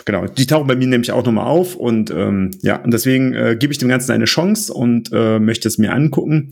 genau. 0.05 0.27
Die 0.27 0.45
tauchen 0.45 0.67
bei 0.67 0.75
mir 0.75 0.85
nämlich 0.85 1.11
auch 1.11 1.25
nochmal 1.25 1.47
auf 1.47 1.75
und 1.75 2.11
ähm, 2.11 2.51
ja, 2.61 2.75
und 2.75 2.93
deswegen 2.93 3.33
äh, 3.33 3.55
gebe 3.57 3.73
ich 3.73 3.79
dem 3.79 3.89
Ganzen 3.89 4.11
eine 4.11 4.25
Chance 4.25 4.71
und 4.71 5.09
äh, 5.11 5.39
möchte 5.39 5.67
es 5.67 5.79
mir 5.79 5.93
angucken. 5.93 6.49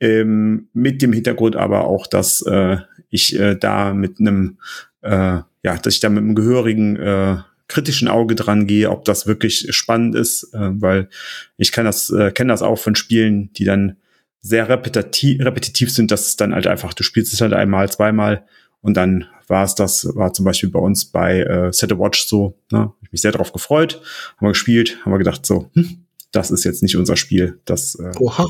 Ähm, 0.00 0.68
mit 0.74 1.00
dem 1.00 1.14
Hintergrund 1.14 1.56
aber 1.56 1.86
auch, 1.86 2.06
dass 2.06 2.42
äh, 2.42 2.76
ich 3.08 3.38
äh, 3.38 3.54
da 3.54 3.94
mit 3.94 4.20
einem, 4.20 4.58
äh, 5.00 5.08
ja, 5.08 5.76
dass 5.82 5.94
ich 5.94 6.00
da 6.00 6.10
mit 6.10 6.24
einem 6.24 6.34
gehörigen 6.34 6.96
äh, 6.96 7.36
kritischen 7.68 8.08
Auge 8.08 8.34
dran 8.34 8.66
gehe, 8.66 8.90
ob 8.90 9.04
das 9.04 9.26
wirklich 9.26 9.74
spannend 9.74 10.14
ist, 10.14 10.52
äh, 10.54 10.58
weil 10.80 11.08
ich 11.56 11.72
kann 11.72 11.84
das, 11.84 12.10
äh, 12.10 12.30
kenne 12.30 12.52
das 12.52 12.62
auch 12.62 12.78
von 12.78 12.94
Spielen, 12.94 13.52
die 13.54 13.64
dann 13.64 13.96
sehr 14.40 14.68
repetitiv, 14.68 15.42
repetitiv 15.42 15.90
sind, 15.90 16.10
dass 16.10 16.26
es 16.26 16.36
dann 16.36 16.54
halt 16.54 16.66
einfach, 16.66 16.92
du 16.92 17.02
spielst 17.02 17.32
es 17.32 17.40
halt 17.40 17.54
einmal, 17.54 17.90
zweimal 17.90 18.44
und 18.82 18.94
dann 18.96 19.26
war 19.46 19.64
es 19.64 19.74
das, 19.74 20.06
war 20.14 20.32
zum 20.32 20.44
Beispiel 20.44 20.70
bei 20.70 20.78
uns 20.78 21.06
bei 21.06 21.40
äh, 21.40 21.72
Set 21.72 21.92
a 21.92 21.98
Watch 21.98 22.26
so, 22.26 22.58
ne, 22.70 22.92
ich 23.02 23.12
mich 23.12 23.22
sehr 23.22 23.32
darauf 23.32 23.52
gefreut, 23.52 24.00
haben 24.36 24.46
wir 24.46 24.50
gespielt, 24.50 24.98
haben 25.02 25.12
wir 25.12 25.18
gedacht 25.18 25.46
so, 25.46 25.70
hm, 25.74 26.04
das 26.32 26.50
ist 26.50 26.64
jetzt 26.64 26.82
nicht 26.82 26.96
unser 26.96 27.16
Spiel, 27.16 27.60
das 27.64 27.94
äh, 27.94 28.12
Oha. 28.18 28.46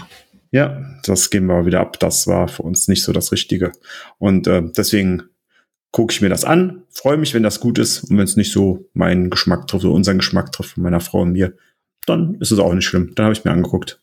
Ja, 0.50 0.84
das 1.02 1.30
geben 1.30 1.46
wir 1.46 1.66
wieder 1.66 1.80
ab. 1.80 1.98
Das 1.98 2.28
war 2.28 2.46
für 2.46 2.62
uns 2.62 2.86
nicht 2.86 3.02
so 3.02 3.10
das 3.10 3.32
Richtige. 3.32 3.72
Und 4.18 4.46
äh, 4.46 4.62
deswegen 4.64 5.24
gucke 5.94 6.12
ich 6.12 6.20
mir 6.20 6.28
das 6.28 6.44
an, 6.44 6.82
freue 6.90 7.16
mich, 7.16 7.34
wenn 7.34 7.44
das 7.44 7.60
gut 7.60 7.78
ist 7.78 8.02
und 8.02 8.18
wenn 8.18 8.24
es 8.24 8.36
nicht 8.36 8.50
so 8.50 8.90
meinen 8.94 9.30
Geschmack 9.30 9.68
trifft 9.68 9.84
oder 9.84 9.94
unseren 9.94 10.18
Geschmack 10.18 10.50
trifft 10.50 10.72
von 10.72 10.82
meiner 10.82 10.98
Frau 10.98 11.20
und 11.20 11.30
mir, 11.30 11.54
dann 12.04 12.34
ist 12.40 12.50
es 12.50 12.58
auch 12.58 12.74
nicht 12.74 12.84
schlimm. 12.84 13.12
Dann 13.14 13.26
habe 13.26 13.32
ich 13.32 13.44
mir 13.44 13.52
angeguckt. 13.52 14.00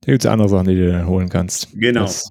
Da 0.00 0.10
gibt 0.10 0.24
es 0.24 0.28
andere 0.28 0.48
Sachen, 0.48 0.66
die 0.66 0.74
du 0.74 0.90
dann 0.90 1.06
holen 1.06 1.28
kannst. 1.28 1.68
Genau. 1.74 2.00
Das, 2.02 2.30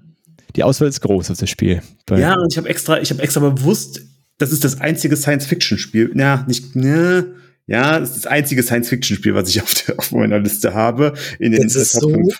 die 0.57 0.63
Auswahl 0.63 0.89
ist 0.89 0.99
groß 0.99 1.31
auf 1.31 1.37
das 1.37 1.49
Spiel. 1.49 1.81
Ja, 2.09 2.37
und 2.37 2.51
ich 2.51 2.57
habe 2.57 2.67
extra, 2.67 2.99
ich 2.99 3.09
habe 3.09 3.21
extra 3.21 3.39
bewusst, 3.39 4.01
das 4.39 4.51
ist 4.51 4.65
das 4.65 4.81
einzige 4.81 5.15
Science-Fiction-Spiel. 5.15 6.11
Ja, 6.15 6.43
nicht, 6.45 6.75
ne, 6.75 7.33
ja, 7.65 8.01
das 8.01 8.09
ist 8.09 8.25
das 8.25 8.27
einzige 8.27 8.61
Science-Fiction-Spiel, 8.61 9.33
was 9.33 9.47
ich 9.47 9.61
auf, 9.61 9.73
der, 9.73 9.97
auf 9.99 10.11
meiner 10.11 10.39
Liste 10.39 10.73
habe. 10.73 11.13
In 11.39 11.53
den 11.53 11.69
Top 11.69 11.81
so, 11.81 12.09
5 12.09 12.39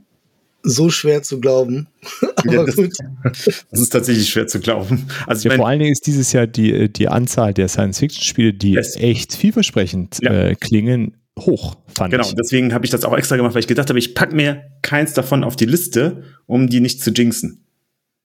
so 0.67 0.89
schwer 0.89 1.23
zu 1.23 1.39
glauben. 1.39 1.87
Aber 2.35 2.53
ja, 2.53 2.63
das, 2.63 2.75
gut. 2.75 2.93
Das 3.71 3.79
ist 3.79 3.89
tatsächlich 3.89 4.29
schwer 4.29 4.47
zu 4.47 4.59
glauben. 4.59 5.07
Also 5.25 5.47
ja, 5.47 5.53
mein, 5.53 5.57
vor 5.57 5.67
allen 5.67 5.79
Dingen 5.79 5.91
ist 5.91 6.05
dieses 6.05 6.33
Jahr 6.33 6.47
die, 6.47 6.91
die 6.91 7.07
Anzahl 7.07 7.53
der 7.53 7.67
Science-Fiction-Spiele, 7.67 8.53
die 8.53 8.73
yes. 8.73 8.95
echt 8.95 9.35
vielversprechend 9.35 10.19
ja. 10.21 10.31
äh, 10.31 10.55
klingen, 10.55 11.15
hoch, 11.39 11.77
fand 11.87 12.11
genau, 12.11 12.23
ich. 12.23 12.29
Genau, 12.29 12.41
deswegen 12.41 12.73
habe 12.73 12.85
ich 12.85 12.91
das 12.91 13.03
auch 13.05 13.17
extra 13.17 13.35
gemacht, 13.37 13.53
weil 13.53 13.61
ich 13.61 13.67
gedacht 13.67 13.89
habe, 13.89 13.99
ich 13.99 14.15
packe 14.15 14.35
mir 14.35 14.63
keins 14.81 15.13
davon 15.13 15.43
auf 15.43 15.55
die 15.55 15.65
Liste, 15.65 16.23
um 16.45 16.69
die 16.69 16.79
nicht 16.79 17.01
zu 17.01 17.11
jinxen. 17.11 17.63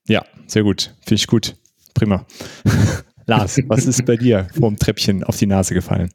Ja, 0.09 0.25
sehr 0.47 0.63
gut. 0.63 0.95
Finde 1.01 1.15
ich 1.15 1.27
gut. 1.27 1.57
Prima. 1.95 2.27
Lars, 3.27 3.61
was 3.67 3.87
ist 3.87 4.05
bei 4.05 4.17
dir 4.17 4.49
vom 4.59 4.77
Treppchen 4.77 5.23
auf 5.23 5.37
die 5.37 5.47
Nase 5.47 5.75
gefallen? 5.75 6.11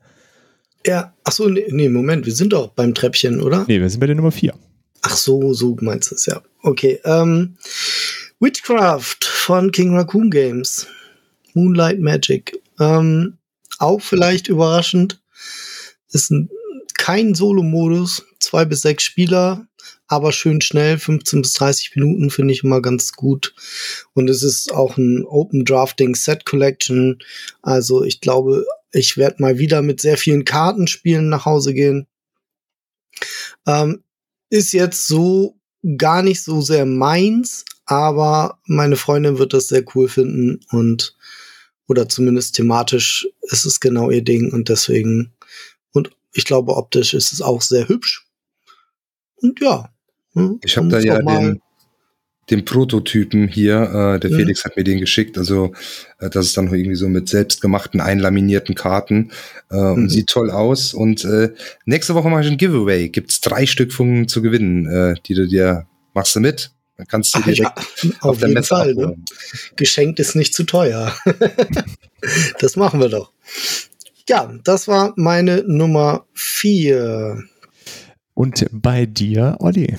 Ja, 0.85 1.13
ach 1.23 1.31
so, 1.31 1.47
nee, 1.47 1.65
nee, 1.69 1.89
Moment, 1.89 2.25
wir 2.25 2.33
sind 2.33 2.53
doch 2.53 2.69
beim 2.69 2.93
Treppchen, 2.93 3.41
oder? 3.41 3.65
Nee, 3.67 3.79
wir 3.79 3.89
sind 3.89 3.99
bei 3.99 4.07
der 4.07 4.15
Nummer 4.15 4.31
4. 4.31 4.53
Ach 5.09 5.15
so, 5.15 5.53
so 5.53 5.77
meinst 5.79 6.11
du 6.11 6.15
es, 6.15 6.25
ja. 6.25 6.41
Okay. 6.63 6.99
Ähm, 7.05 7.55
Witchcraft 8.41 9.23
von 9.23 9.71
King 9.71 9.95
Raccoon 9.95 10.29
Games. 10.29 10.85
Moonlight 11.53 12.01
Magic. 12.01 12.61
Ähm, 12.77 13.37
auch 13.79 14.01
vielleicht 14.01 14.49
überraschend. 14.49 15.21
Ist 16.11 16.29
ein, 16.31 16.49
kein 16.97 17.35
Solo-Modus. 17.35 18.25
Zwei 18.41 18.65
bis 18.65 18.81
sechs 18.81 19.03
Spieler, 19.03 19.65
aber 20.07 20.33
schön 20.33 20.59
schnell. 20.59 20.99
15 20.99 21.41
bis 21.41 21.53
30 21.53 21.95
Minuten 21.95 22.29
finde 22.29 22.53
ich 22.53 22.65
immer 22.65 22.81
ganz 22.81 23.13
gut. 23.13 23.55
Und 24.13 24.29
es 24.29 24.43
ist 24.43 24.73
auch 24.73 24.97
ein 24.97 25.23
Open 25.23 25.63
Drafting 25.63 26.15
Set 26.15 26.45
Collection. 26.45 27.19
Also 27.61 28.03
ich 28.03 28.19
glaube, 28.19 28.65
ich 28.91 29.15
werde 29.15 29.41
mal 29.41 29.57
wieder 29.57 29.81
mit 29.81 30.01
sehr 30.01 30.17
vielen 30.17 30.43
Kartenspielen 30.43 31.29
nach 31.29 31.45
Hause 31.45 31.73
gehen. 31.73 32.07
Ähm, 33.65 34.03
ist 34.49 34.71
jetzt 34.73 35.07
so 35.07 35.57
gar 35.97 36.21
nicht 36.21 36.43
so 36.43 36.61
sehr 36.61 36.85
meins, 36.85 37.65
aber 37.85 38.59
meine 38.65 38.95
Freundin 38.95 39.37
wird 39.37 39.53
das 39.53 39.67
sehr 39.67 39.83
cool 39.95 40.09
finden 40.09 40.59
und 40.71 41.15
oder 41.87 42.09
zumindest 42.09 42.55
thematisch 42.55 43.27
ist 43.43 43.65
es 43.65 43.79
genau 43.79 44.09
ihr 44.09 44.23
Ding 44.23 44.51
und 44.51 44.69
deswegen 44.69 45.33
und 45.93 46.11
ich 46.33 46.45
glaube 46.45 46.75
optisch 46.75 47.13
ist 47.13 47.31
es 47.31 47.41
auch 47.41 47.61
sehr 47.61 47.87
hübsch 47.87 48.27
und 49.37 49.59
ja. 49.61 49.89
Hm, 50.33 50.59
ich 50.63 50.77
habe 50.77 50.87
da 50.89 50.99
ja 50.99 51.21
den, 51.21 51.61
den 52.49 52.63
Prototypen 52.65 53.47
hier, 53.47 53.81
äh, 54.15 54.19
der 54.19 54.31
mhm. 54.31 54.35
Felix 54.35 54.63
hat 54.63 54.77
mir 54.77 54.83
den 54.83 54.99
geschickt, 54.99 55.37
also 55.37 55.73
äh, 56.19 56.29
das 56.29 56.47
ist 56.47 56.57
dann 56.57 56.73
irgendwie 56.73 56.95
so 56.95 57.09
mit 57.09 57.27
selbstgemachten, 57.27 57.99
einlaminierten 57.99 58.75
Karten 58.75 59.31
äh, 59.69 59.75
mhm. 59.75 59.93
und 59.93 60.09
sieht 60.09 60.27
toll 60.27 60.49
aus. 60.49 60.93
Und 60.93 61.25
äh, 61.25 61.49
nächste 61.85 62.15
Woche 62.15 62.29
mache 62.29 62.43
ich 62.43 62.47
ein 62.47 62.57
Giveaway. 62.57 63.09
Gibt's 63.09 63.41
drei 63.41 63.65
Stück 63.65 63.91
von 63.91 64.27
zu 64.27 64.41
gewinnen, 64.41 64.85
äh, 64.87 65.15
die 65.25 65.33
du 65.33 65.47
dir 65.47 65.87
machst 66.13 66.35
du 66.35 66.39
mit. 66.39 66.71
Dann 66.97 67.07
kannst 67.07 67.35
du 67.35 67.41
direkt 67.41 67.71
Ach 67.75 68.03
ja, 68.03 68.09
auf, 68.21 68.37
auf 68.37 68.41
jeden 68.41 68.63
Fall. 68.63 68.95
Ne? 68.95 69.15
Geschenkt 69.75 70.19
ist 70.19 70.35
nicht 70.35 70.53
zu 70.53 70.63
teuer. 70.63 71.15
das 72.59 72.75
machen 72.75 72.99
wir 72.99 73.09
doch. 73.09 73.31
Ja, 74.27 74.51
das 74.63 74.87
war 74.87 75.13
meine 75.15 75.63
Nummer 75.67 76.25
vier. 76.33 77.43
Und 78.33 78.65
bei 78.71 79.05
dir, 79.05 79.57
Olli? 79.59 79.95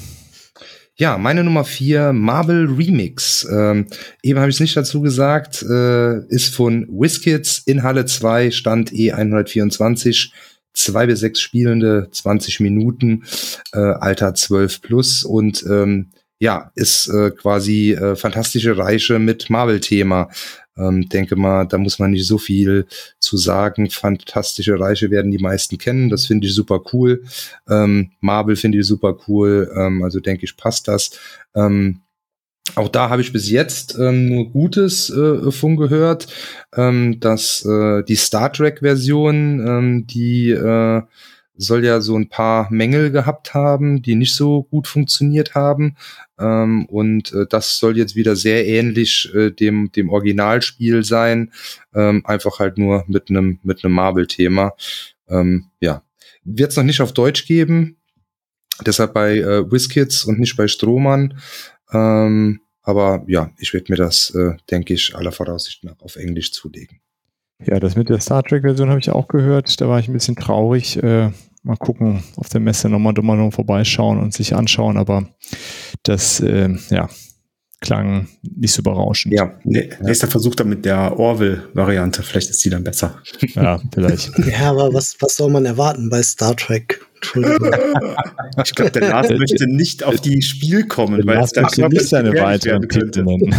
Ja, 1.01 1.17
meine 1.17 1.45
Nummer 1.45 1.65
vier, 1.65 2.13
Marvel 2.13 2.67
Remix. 2.67 3.47
Ähm, 3.49 3.87
eben 4.21 4.41
habe 4.41 4.51
ich 4.51 4.57
es 4.57 4.61
nicht 4.61 4.77
dazu 4.77 5.01
gesagt, 5.01 5.63
äh, 5.63 6.27
ist 6.27 6.53
von 6.53 6.89
WizKids 6.91 7.61
in 7.67 7.85
Halle 7.85 8.05
2, 8.05 8.51
Stand 8.51 8.91
E124, 8.91 10.33
zwei 10.73 11.07
bis 11.07 11.21
sechs 11.21 11.41
Spielende, 11.41 12.09
20 12.11 12.59
Minuten, 12.59 13.23
äh, 13.73 13.79
Alter 13.79 14.35
12 14.35 14.83
plus 14.83 15.23
und 15.23 15.65
ähm, 15.71 16.11
ja, 16.41 16.73
ist 16.75 17.07
äh, 17.09 17.31
quasi 17.31 17.93
äh, 17.93 18.17
fantastische 18.17 18.77
Reiche 18.77 19.21
mit 19.21 19.51
Marvel-Thema. 19.51 20.31
Ähm, 20.79 21.09
denke 21.09 21.37
mal, 21.37 21.64
da 21.64 21.79
muss 21.79 21.99
man 21.99 22.12
nicht 22.12 22.26
so 22.26 22.39
viel 22.39 22.87
zu 23.18 23.37
sagen. 23.37 23.91
Fantastische 23.91 24.79
Reiche 24.79 25.11
werden 25.11 25.31
die 25.31 25.39
meisten 25.39 25.79
kennen. 25.79 26.09
Das 26.09 26.26
finde 26.26 26.47
ich 26.47 26.55
super 26.55 26.81
cool. 26.93 27.22
Ähm, 27.68 28.12
Marvel 28.20 28.57
finde 28.57 28.79
ich 28.79 28.87
super 28.87 29.16
cool. 29.26 29.70
Ähm, 29.74 30.03
also 30.03 30.20
denke 30.20 30.45
ich, 30.45 30.57
passt 30.57 30.89
das. 30.89 31.11
Ähm, 31.55 32.01
auch 32.74 32.89
da 32.89 33.09
habe 33.09 33.22
ich 33.22 33.33
bis 33.33 33.51
jetzt 33.51 33.97
ähm, 33.99 34.29
nur 34.29 34.51
Gutes 34.51 35.11
äh, 35.11 35.51
von 35.51 35.76
gehört, 35.76 36.26
ähm, 36.76 37.18
dass 37.20 37.64
äh, 37.64 38.03
die 38.05 38.16
Star 38.16 38.53
Trek-Version, 38.53 39.66
ähm, 39.66 40.07
die 40.07 40.51
äh, 40.51 41.03
soll 41.59 41.85
ja 41.85 42.01
so 42.01 42.17
ein 42.17 42.29
paar 42.29 42.69
Mängel 42.71 43.11
gehabt 43.11 43.53
haben, 43.53 44.01
die 44.01 44.15
nicht 44.15 44.35
so 44.35 44.63
gut 44.63 44.87
funktioniert 44.87 45.55
haben. 45.55 45.97
Ähm, 46.39 46.87
und 46.87 47.33
äh, 47.33 47.47
das 47.51 47.79
soll 47.79 47.99
jetzt 47.99 48.15
wieder 48.15 48.37
sehr 48.37 48.67
ähnlich 48.67 49.31
äh, 49.35 49.51
dem, 49.51 49.91
dem 49.93 50.09
Originalspiel 50.09 51.05
sein. 51.05 51.53
Ähm, 51.95 52.25
einfach 52.25 52.61
halt 52.61 52.79
nur 52.79 53.05
mit 53.09 53.29
einem 53.29 53.59
mit 53.65 53.83
Marvel-Thema. 53.83 54.73
Ähm, 55.29 55.67
ja. 55.81 56.03
Wird 56.45 56.71
es 56.71 56.77
noch 56.77 56.85
nicht 56.85 57.03
auf 57.03 57.13
Deutsch 57.13 57.47
geben. 57.47 57.97
Deshalb 58.87 59.13
bei 59.13 59.39
äh, 59.39 59.71
WizKids 59.71 60.25
und 60.25 60.39
nicht 60.39 60.57
bei 60.57 60.69
Strohmann. 60.69 61.41
Ähm, 61.93 62.61
aber 62.83 63.25
ja, 63.27 63.51
ich 63.59 63.75
werde 63.75 63.93
mir 63.93 63.97
das, 63.97 64.31
äh, 64.31 64.53
denke 64.71 64.95
ich, 64.95 65.15
aller 65.15 65.33
Voraussicht 65.33 65.85
nach 65.85 66.01
auf 66.01 66.17
Englisch 66.17 66.53
zulegen. 66.53 67.01
Ja, 67.67 67.81
das 67.81 67.97
mit 67.97 68.09
der 68.09 68.21
Star 68.21 68.45
Trek-Version 68.45 68.89
habe 68.89 69.01
ich 69.01 69.11
auch 69.11 69.27
gehört. 69.27 69.81
Da 69.81 69.89
war 69.89 69.99
ich 69.99 70.09
ein 70.09 70.13
bisschen 70.13 70.37
traurig. 70.37 71.03
Äh, 71.03 71.33
mal 71.63 71.77
gucken, 71.77 72.23
auf 72.37 72.49
der 72.49 72.61
Messe 72.61 72.89
nochmal 72.89 73.15
mal 73.23 73.37
noch 73.37 73.53
vorbeischauen 73.53 74.19
und 74.19 74.35
sich 74.35 74.55
anschauen. 74.55 74.97
Aber 74.97 75.29
das, 76.03 76.41
äh, 76.41 76.75
ja, 76.91 77.09
klang 77.81 78.29
nicht 78.43 78.73
so 78.73 78.83
berauschend. 78.83 79.35
Ja, 79.35 79.55
nee, 79.65 79.91
nächster 80.01 80.29
Versuch 80.29 80.55
dann 80.55 80.69
mit 80.69 80.85
der 80.85 81.19
Orville-Variante. 81.19 82.23
Vielleicht 82.23 82.51
ist 82.51 82.65
die 82.65 82.71
dann 82.71 82.85
besser. 82.85 83.23
Ja, 83.55 83.81
vielleicht. 83.93 84.33
ja, 84.47 84.71
aber 84.71 84.93
was, 84.93 85.17
was 85.21 85.37
soll 85.37 85.51
man 85.51 85.65
erwarten 85.65 86.11
bei 86.11 86.23
Star 86.23 86.57
Trek? 86.57 87.01
ich 88.65 88.75
glaube, 88.75 88.93
der 88.93 89.09
Lars 89.09 89.29
möchte 89.31 89.67
nicht 89.67 90.05
auf 90.05 90.21
die 90.21 90.41
Spiel 90.41 90.87
kommen, 90.87 91.27
weil 91.27 91.39
es 91.39 91.51
dann 91.51 91.67
nicht 91.91 92.09
seine 92.09 92.33
weiteren 92.33 92.89
Titel 92.89 93.25
nennen. 93.25 93.53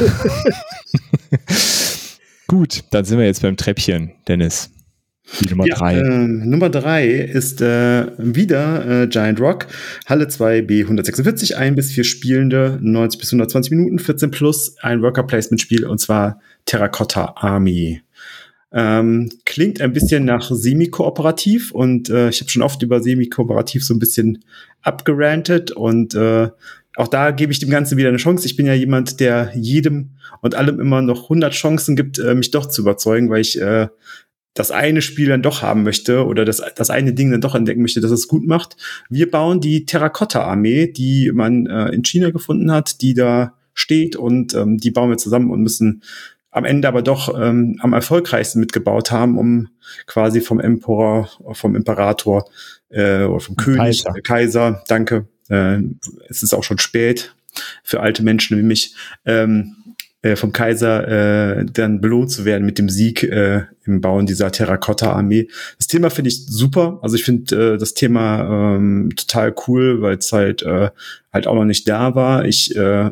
Gut, 2.47 2.85
dann 2.91 3.03
sind 3.03 3.19
wir 3.19 3.25
jetzt 3.25 3.41
beim 3.41 3.57
Treppchen, 3.57 4.13
Dennis. 4.27 4.71
Die 5.39 5.49
Nummer 5.49 5.65
3. 5.65 5.93
Ja, 5.93 6.01
äh, 6.01 6.27
Nummer 6.27 6.69
3 6.69 7.07
ist 7.07 7.61
äh, 7.61 8.07
wieder 8.17 9.03
äh, 9.03 9.07
Giant 9.07 9.39
Rock, 9.39 9.67
Halle 10.05 10.27
2 10.27 10.59
B146, 10.59 11.55
ein 11.55 11.75
bis 11.75 11.91
vier 11.91 12.03
Spielende, 12.03 12.79
90 12.81 13.19
bis 13.19 13.29
120 13.29 13.71
Minuten, 13.71 13.99
14 13.99 14.31
plus, 14.31 14.75
ein 14.81 15.01
Worker 15.01 15.23
Placement 15.23 15.61
Spiel 15.61 15.85
und 15.85 15.99
zwar 15.99 16.39
Terracotta 16.65 17.35
Army. 17.37 18.01
Ähm, 18.71 19.29
klingt 19.45 19.81
ein 19.81 19.93
bisschen 19.93 20.25
nach 20.25 20.51
semi-kooperativ 20.51 21.71
und 21.71 22.09
äh, 22.09 22.29
ich 22.29 22.39
habe 22.41 22.51
schon 22.51 22.61
oft 22.61 22.81
über 22.83 23.01
semi-kooperativ 23.01 23.83
so 23.83 23.95
ein 23.95 23.99
bisschen 23.99 24.43
abgerantet 24.81 25.71
und 25.71 26.13
äh, 26.13 26.49
auch 26.95 27.07
da 27.07 27.31
gebe 27.31 27.51
ich 27.51 27.59
dem 27.59 27.69
Ganzen 27.69 27.97
wieder 27.97 28.09
eine 28.09 28.17
Chance. 28.17 28.45
Ich 28.45 28.57
bin 28.57 28.65
ja 28.65 28.73
jemand, 28.73 29.19
der 29.19 29.51
jedem 29.55 30.11
und 30.41 30.53
allem 30.53 30.79
immer 30.79 31.01
noch 31.01 31.23
100 31.23 31.53
Chancen 31.53 31.95
gibt, 31.95 32.19
äh, 32.19 32.35
mich 32.35 32.51
doch 32.51 32.67
zu 32.67 32.81
überzeugen, 32.81 33.29
weil 33.29 33.41
ich 33.41 33.59
äh, 33.59 33.87
das 34.59 34.71
eine 34.71 35.01
Spiel 35.01 35.29
dann 35.29 35.41
doch 35.41 35.61
haben 35.61 35.83
möchte 35.83 36.25
oder 36.25 36.43
das, 36.43 36.61
das 36.75 36.89
eine 36.89 37.13
Ding 37.13 37.31
dann 37.31 37.39
doch 37.39 37.55
entdecken 37.55 37.81
möchte, 37.81 38.01
dass 38.01 38.11
es 38.11 38.27
gut 38.27 38.45
macht. 38.45 38.75
Wir 39.09 39.31
bauen 39.31 39.61
die 39.61 39.85
Terrakotta-Armee, 39.85 40.87
die 40.91 41.31
man 41.33 41.65
äh, 41.65 41.89
in 41.89 42.03
China 42.03 42.31
gefunden 42.31 42.69
hat, 42.69 42.99
die 43.01 43.13
da 43.13 43.53
steht 43.73 44.17
und 44.17 44.53
ähm, 44.55 44.77
die 44.77 44.91
bauen 44.91 45.09
wir 45.09 45.17
zusammen 45.17 45.49
und 45.49 45.61
müssen 45.61 46.03
am 46.51 46.65
Ende 46.65 46.89
aber 46.89 47.01
doch 47.01 47.39
ähm, 47.39 47.79
am 47.79 47.93
erfolgreichsten 47.93 48.59
mitgebaut 48.59 49.11
haben, 49.11 49.37
um 49.37 49.69
quasi 50.07 50.41
vom 50.41 50.59
Emperor, 50.59 51.29
vom 51.53 51.77
Imperator 51.77 52.49
äh, 52.89 53.23
oder 53.23 53.39
vom 53.39 53.55
König, 53.55 54.03
Kaiser, 54.03 54.13
Kaiser 54.21 54.83
danke, 54.89 55.27
äh, 55.47 55.77
es 56.27 56.43
ist 56.43 56.53
auch 56.53 56.63
schon 56.63 56.79
spät 56.79 57.33
für 57.83 58.01
alte 58.01 58.23
Menschen 58.23 58.57
wie 58.57 58.63
mich, 58.63 58.93
ähm, 59.23 59.77
äh, 60.21 60.35
vom 60.35 60.51
Kaiser 60.51 61.07
äh, 61.59 61.65
dann 61.65 62.01
belohnt 62.01 62.31
zu 62.31 62.43
werden 62.43 62.65
mit 62.65 62.77
dem 62.77 62.89
Sieg 62.89 63.23
äh, 63.23 63.63
im 63.85 64.01
Bauen 64.01 64.25
dieser 64.25 64.51
Terrakotta-Armee. 64.51 65.47
Das 65.77 65.87
Thema 65.87 66.09
finde 66.09 66.29
ich 66.29 66.45
super. 66.45 66.99
Also 67.01 67.15
ich 67.15 67.23
finde 67.23 67.73
äh, 67.73 67.77
das 67.77 67.93
Thema 67.93 68.75
ähm, 68.75 69.11
total 69.15 69.55
cool, 69.67 70.01
weil 70.01 70.17
es 70.17 70.31
halt 70.33 70.61
äh, 70.63 70.89
halt 71.31 71.47
auch 71.47 71.55
noch 71.55 71.65
nicht 71.65 71.87
da 71.87 72.15
war. 72.15 72.45
Ich 72.45 72.75
äh, 72.75 73.11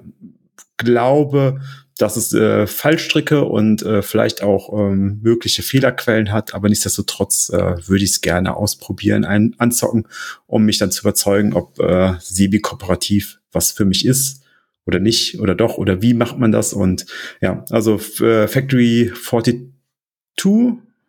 glaube, 0.76 1.62
dass 1.98 2.18
es 2.18 2.34
äh, 2.34 2.68
Fallstricke 2.68 3.46
und 3.46 3.84
äh, 3.84 4.02
vielleicht 4.02 4.44
auch 4.44 4.72
ähm, 4.74 5.20
mögliche 5.24 5.64
Fehlerquellen 5.64 6.32
hat, 6.32 6.54
aber 6.54 6.70
nichtsdestotrotz 6.70 7.50
äh, 7.50 7.88
würde 7.88 8.04
ich 8.04 8.12
es 8.12 8.22
gerne 8.22 8.56
ausprobieren, 8.56 9.26
ein, 9.26 9.56
anzocken, 9.58 10.08
um 10.46 10.64
mich 10.66 10.78
dann 10.78 10.92
zu 10.92 11.02
überzeugen, 11.02 11.54
ob 11.54 11.80
äh, 11.80 12.14
Sebi 12.20 12.60
kooperativ 12.60 13.40
was 13.52 13.72
für 13.72 13.86
mich 13.86 14.06
ist 14.06 14.42
oder 14.88 15.00
nicht 15.00 15.40
oder 15.40 15.54
doch 15.54 15.78
oder 15.78 16.02
wie 16.02 16.14
macht 16.14 16.40
man 16.40 16.52
das 16.52 16.74
und 16.74 17.06
ja, 17.42 17.64
also 17.70 18.00
äh, 18.22 18.48
Factory 18.48 19.12
42 19.14 19.62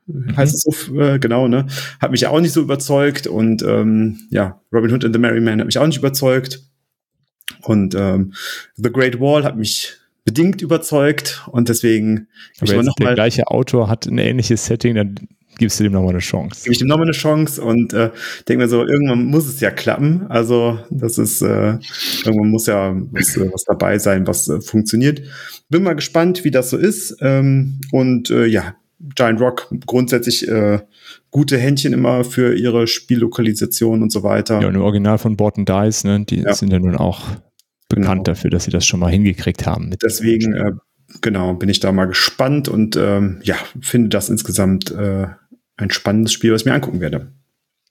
mhm. 0.06 0.36
heißt 0.36 0.54
es 0.54 0.62
so 0.62 1.00
äh, 1.00 1.18
genau, 1.18 1.48
ne? 1.48 1.66
Hat 2.00 2.10
mich 2.10 2.26
auch 2.26 2.40
nicht 2.40 2.52
so 2.52 2.60
überzeugt 2.60 3.26
und 3.26 3.62
ähm, 3.62 4.18
ja, 4.30 4.60
Robin 4.72 4.92
Hood 4.92 5.04
and 5.04 5.14
the 5.14 5.20
Merry 5.20 5.40
Man 5.40 5.60
hat 5.60 5.66
mich 5.66 5.78
auch 5.78 5.86
nicht 5.86 5.98
überzeugt 5.98 6.60
und 7.62 7.94
ähm, 7.94 8.34
The 8.74 8.90
Great 8.90 9.20
Wall 9.20 9.44
hat 9.44 9.56
mich 9.56 9.96
bedingt 10.24 10.60
überzeugt 10.60 11.42
und 11.50 11.68
deswegen 11.68 12.28
Aber 12.60 12.74
jetzt 12.74 12.84
noch 12.84 12.94
der 12.96 13.06
mal, 13.06 13.14
gleiche 13.14 13.46
Autor 13.46 13.88
hat 13.88 14.06
ein 14.06 14.18
ähnliches 14.18 14.66
Setting, 14.66 14.96
dann 14.96 15.28
gibst 15.58 15.78
du 15.78 15.84
dem 15.84 15.92
nochmal 15.92 16.10
eine 16.10 16.20
Chance. 16.20 16.62
Gebe 16.62 16.72
ich 16.72 16.78
dem 16.78 16.88
nochmal 16.88 17.06
eine 17.06 17.12
Chance 17.12 17.62
und 17.62 17.92
äh, 17.92 18.10
denke 18.48 18.64
mir 18.64 18.68
so, 18.68 18.86
irgendwann 18.86 19.24
muss 19.24 19.46
es 19.46 19.60
ja 19.60 19.70
klappen. 19.70 20.26
Also 20.28 20.78
das 20.90 21.18
ist, 21.18 21.42
äh, 21.42 21.78
irgendwann 22.24 22.50
muss 22.50 22.66
ja 22.66 22.96
was, 23.10 23.36
äh, 23.36 23.50
was 23.52 23.64
dabei 23.64 23.98
sein, 23.98 24.26
was 24.26 24.48
äh, 24.48 24.60
funktioniert. 24.60 25.22
Bin 25.68 25.82
mal 25.82 25.94
gespannt, 25.94 26.44
wie 26.44 26.50
das 26.50 26.70
so 26.70 26.76
ist. 26.76 27.16
Ähm, 27.20 27.80
und 27.92 28.30
äh, 28.30 28.46
ja, 28.46 28.74
Giant 29.14 29.40
Rock 29.40 29.72
grundsätzlich 29.86 30.48
äh, 30.48 30.80
gute 31.30 31.58
Händchen 31.58 31.92
immer 31.92 32.24
für 32.24 32.54
ihre 32.54 32.86
Spiellokalisation 32.86 34.02
und 34.02 34.10
so 34.10 34.22
weiter. 34.22 34.60
Ja, 34.60 34.68
und 34.68 34.74
im 34.74 34.80
Original 34.80 35.18
von 35.18 35.36
Borton 35.36 35.64
Dice, 35.64 36.04
ne, 36.04 36.24
die 36.24 36.40
ja. 36.40 36.54
sind 36.54 36.72
ja 36.72 36.78
nun 36.78 36.96
auch 36.96 37.22
bekannt 37.88 38.24
genau. 38.24 38.34
dafür, 38.34 38.50
dass 38.50 38.64
sie 38.64 38.70
das 38.70 38.86
schon 38.86 39.00
mal 39.00 39.10
hingekriegt 39.10 39.66
haben. 39.66 39.94
Deswegen, 40.02 40.52
äh, 40.54 40.72
genau, 41.20 41.54
bin 41.54 41.68
ich 41.68 41.80
da 41.80 41.92
mal 41.92 42.06
gespannt 42.06 42.68
und 42.68 42.96
ähm, 42.96 43.40
ja, 43.42 43.56
finde 43.80 44.08
das 44.10 44.28
insgesamt 44.28 44.90
äh, 44.90 45.28
ein 45.78 45.90
spannendes 45.90 46.32
Spiel, 46.32 46.52
was 46.52 46.62
ich 46.62 46.66
mir 46.66 46.74
angucken 46.74 47.00
werde. 47.00 47.32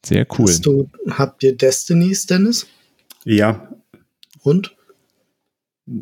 Sehr 0.05 0.27
cool. 0.37 0.47
Hast 0.47 0.65
du, 0.65 0.89
habt 1.09 1.43
ihr 1.43 1.57
Destinies, 1.57 2.27
Dennis? 2.27 2.67
Ja. 3.25 3.67
Und? 4.43 4.75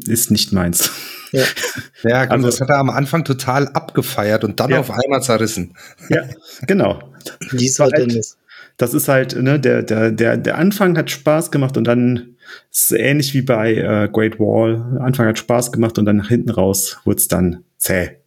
Ist 0.06 0.32
nicht 0.32 0.52
meins. 0.52 0.92
Ja, 1.32 1.44
ja 2.04 2.22
also, 2.30 2.48
das 2.48 2.60
hat 2.60 2.70
er 2.70 2.80
am 2.80 2.90
Anfang 2.90 3.24
total 3.24 3.68
abgefeiert 3.70 4.44
und 4.44 4.60
dann 4.60 4.72
ja. 4.72 4.80
auf 4.80 4.92
einmal 4.92 5.22
zerrissen. 5.22 5.76
Ja, 6.10 6.24
genau. 6.68 7.14
Wie 7.52 7.68
ist 7.68 7.80
halt, 7.80 7.98
Dennis? 7.98 8.38
Das 8.78 8.94
ist 8.94 9.08
halt, 9.08 9.36
ne, 9.42 9.60
der, 9.60 9.84
der, 9.84 10.12
der, 10.12 10.38
der 10.38 10.58
Anfang 10.58 10.98
hat 10.98 11.10
Spaß 11.10 11.52
gemacht 11.52 11.78
und 11.78 11.86
dann 11.86 12.36
ist 12.72 12.92
ähnlich 12.92 13.34
wie 13.34 13.42
bei 13.42 13.76
äh, 13.76 14.10
Great 14.12 14.40
Wall. 14.40 15.00
Anfang 15.02 15.28
hat 15.28 15.40
Spaß 15.40 15.72
gemacht 15.72 15.98
und 15.98 16.06
dann 16.06 16.18
nach 16.18 16.30
hinten 16.30 16.50
raus 16.50 17.00
wurde 17.06 17.18
es 17.18 17.28
dann 17.28 17.64
zäh. 17.78 18.18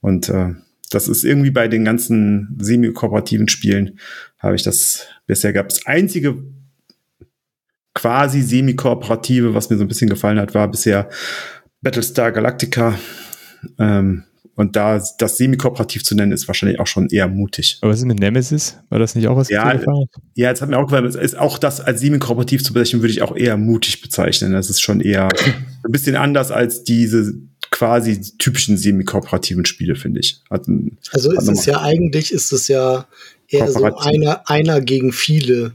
Und 0.00 0.28
äh, 0.28 0.54
das 0.90 1.08
ist 1.08 1.24
irgendwie 1.24 1.50
bei 1.50 1.68
den 1.68 1.84
ganzen 1.84 2.56
semi-kooperativen 2.58 3.48
Spielen, 3.48 3.98
habe 4.38 4.56
ich 4.56 4.62
das 4.62 5.08
bisher 5.26 5.52
gab. 5.52 5.68
Das 5.68 5.86
einzige 5.86 6.42
quasi 7.94 8.42
semi-kooperative, 8.42 9.54
was 9.54 9.70
mir 9.70 9.76
so 9.76 9.84
ein 9.84 9.88
bisschen 9.88 10.10
gefallen 10.10 10.38
hat, 10.38 10.54
war 10.54 10.68
bisher 10.68 11.08
Battlestar 11.80 12.32
Galactica. 12.32 12.98
Ähm, 13.78 14.24
und 14.56 14.76
da 14.76 15.02
das 15.18 15.36
semi-kooperativ 15.36 16.04
zu 16.04 16.14
nennen, 16.14 16.30
ist 16.30 16.46
wahrscheinlich 16.46 16.78
auch 16.78 16.86
schon 16.86 17.08
eher 17.08 17.26
mutig. 17.26 17.78
Aber 17.80 17.90
was 17.90 17.98
ist 17.98 18.04
mit 18.04 18.20
Nemesis? 18.20 18.78
War 18.88 19.00
das 19.00 19.16
nicht 19.16 19.26
auch 19.26 19.36
was? 19.36 19.48
Ja, 19.48 19.74
ja 19.74 20.48
jetzt 20.48 20.62
hat 20.62 20.68
mir 20.68 20.78
auch 20.78 20.84
gefallen, 20.84 21.06
ist 21.06 21.38
auch 21.38 21.58
das 21.58 21.80
als 21.80 22.00
semi-kooperativ 22.00 22.62
zu 22.62 22.72
bezeichnen, 22.72 23.02
würde 23.02 23.12
ich 23.12 23.22
auch 23.22 23.36
eher 23.36 23.56
mutig 23.56 24.00
bezeichnen. 24.00 24.52
Das 24.52 24.70
ist 24.70 24.80
schon 24.80 25.00
eher 25.00 25.28
ein 25.84 25.92
bisschen 25.92 26.14
anders 26.14 26.52
als 26.52 26.84
diese 26.84 27.34
quasi 27.74 28.20
typischen 28.38 28.76
semi-kooperativen 28.76 29.64
Spiele, 29.64 29.96
finde 29.96 30.20
ich. 30.20 30.40
Hat, 30.48 30.66
also 31.10 31.32
ist 31.32 31.48
es 31.48 31.66
ja 31.66 31.80
eigentlich, 31.80 32.32
ist 32.32 32.52
es 32.52 32.68
ja 32.68 33.08
eher 33.48 33.70
so 33.72 33.82
einer, 33.96 34.48
einer 34.48 34.80
gegen 34.80 35.10
viele 35.10 35.72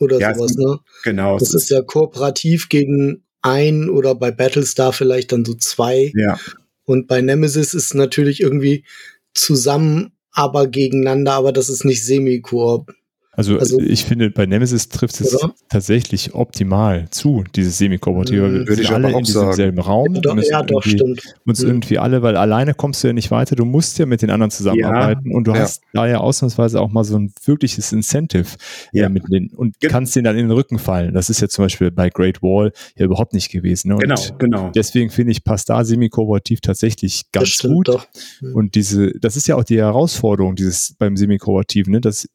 oder 0.00 0.18
ja, 0.18 0.34
sowas, 0.34 0.56
ne? 0.56 0.80
Genau. 1.04 1.38
Das 1.38 1.50
ist, 1.50 1.54
ist 1.54 1.70
ja 1.70 1.82
kooperativ 1.82 2.68
gegen 2.68 3.22
ein 3.42 3.88
oder 3.88 4.16
bei 4.16 4.32
Battlestar 4.32 4.92
vielleicht 4.92 5.30
dann 5.30 5.44
so 5.44 5.54
zwei. 5.54 6.10
Ja. 6.16 6.36
Und 6.84 7.06
bei 7.06 7.20
Nemesis 7.20 7.74
ist 7.74 7.94
natürlich 7.94 8.40
irgendwie 8.40 8.84
zusammen, 9.32 10.14
aber 10.32 10.66
gegeneinander, 10.66 11.34
aber 11.34 11.52
das 11.52 11.68
ist 11.68 11.84
nicht 11.84 12.04
Semi-Koop. 12.04 12.92
Also, 13.36 13.58
also, 13.58 13.78
ich 13.78 14.06
finde, 14.06 14.30
bei 14.30 14.46
Nemesis 14.46 14.88
trifft 14.88 15.20
es 15.20 15.34
oder? 15.34 15.54
tatsächlich 15.68 16.34
optimal 16.34 17.06
zu, 17.10 17.44
dieses 17.54 17.76
Semi-Kooperative. 17.76 18.48
Mhm, 18.48 18.66
Würde 18.66 18.80
ich 18.80 18.90
alle 18.90 19.12
in 19.12 19.24
diesem 19.24 19.52
selben 19.52 19.78
Raum. 19.78 20.14
Ja, 20.14 20.20
doch, 20.22 20.36
ja, 20.42 20.62
doch 20.62 20.82
stimmt. 20.82 21.20
Uns 21.44 21.60
mhm. 21.60 21.68
irgendwie 21.68 21.98
alle, 21.98 22.22
weil 22.22 22.36
alleine 22.36 22.72
kommst 22.72 23.04
du 23.04 23.08
ja 23.08 23.12
nicht 23.12 23.30
weiter. 23.30 23.54
Du 23.54 23.66
musst 23.66 23.98
ja 23.98 24.06
mit 24.06 24.22
den 24.22 24.30
anderen 24.30 24.50
zusammenarbeiten 24.50 25.30
ja. 25.30 25.36
und 25.36 25.46
du 25.46 25.52
ja. 25.52 25.60
hast 25.60 25.82
da 25.92 26.06
ja 26.06 26.18
ausnahmsweise 26.18 26.80
auch 26.80 26.90
mal 26.90 27.04
so 27.04 27.18
ein 27.18 27.30
wirkliches 27.44 27.92
Incentive 27.92 28.56
äh, 28.94 29.00
ja. 29.00 29.08
mit 29.10 29.24
denen 29.30 29.50
und 29.50 29.78
Ge 29.80 29.90
kannst 29.90 30.16
denen 30.16 30.24
dann 30.24 30.36
in 30.36 30.48
den 30.48 30.52
Rücken 30.52 30.78
fallen. 30.78 31.12
Das 31.12 31.28
ist 31.28 31.42
ja 31.42 31.48
zum 31.48 31.66
Beispiel 31.66 31.90
bei 31.90 32.08
Great 32.08 32.42
Wall 32.42 32.72
ja 32.96 33.04
überhaupt 33.04 33.34
nicht 33.34 33.50
gewesen. 33.50 33.88
Ne? 33.88 33.98
genau, 33.98 34.20
genau. 34.38 34.70
Deswegen 34.74 35.10
finde 35.10 35.32
ich, 35.32 35.44
passt 35.44 35.68
da 35.68 35.84
Semi-Kooperativ 35.84 36.62
tatsächlich 36.62 37.30
ganz 37.32 37.58
gut. 37.58 37.88
Doch. 37.88 38.06
Mhm. 38.40 38.54
Und 38.54 38.74
diese, 38.76 39.12
das 39.20 39.36
ist 39.36 39.46
ja 39.46 39.56
auch 39.56 39.64
die 39.64 39.76
Herausforderung 39.76 40.56
dieses 40.56 40.94
beim 40.98 41.18
Semi-Kooperativ, 41.18 41.88
ne? 41.88 42.00
dass 42.00 42.26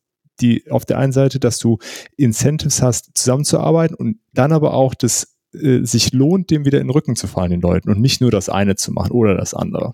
die 0.42 0.70
auf 0.70 0.86
der 0.86 0.98
einen 0.98 1.14
Seite, 1.14 1.40
dass 1.40 1.60
du 1.60 1.78
Incentives 2.18 2.82
hast, 2.82 3.12
zusammenzuarbeiten 3.18 3.96
und 3.96 4.18
dann 4.34 4.52
aber 4.52 4.74
auch 4.74 4.94
das 4.94 5.36
äh, 5.54 5.84
sich 5.84 6.14
lohnt, 6.14 6.50
dem 6.50 6.66
wieder 6.66 6.80
in 6.80 6.88
den 6.88 6.94
Rücken 6.94 7.16
zu 7.16 7.28
fallen, 7.28 7.52
den 7.52 7.62
Leuten 7.62 7.90
und 7.90 8.00
nicht 8.00 8.22
nur 8.22 8.32
das 8.32 8.50
eine 8.50 8.76
zu 8.76 8.92
machen 8.92 9.12
oder 9.12 9.36
das 9.36 9.54
andere. 9.54 9.94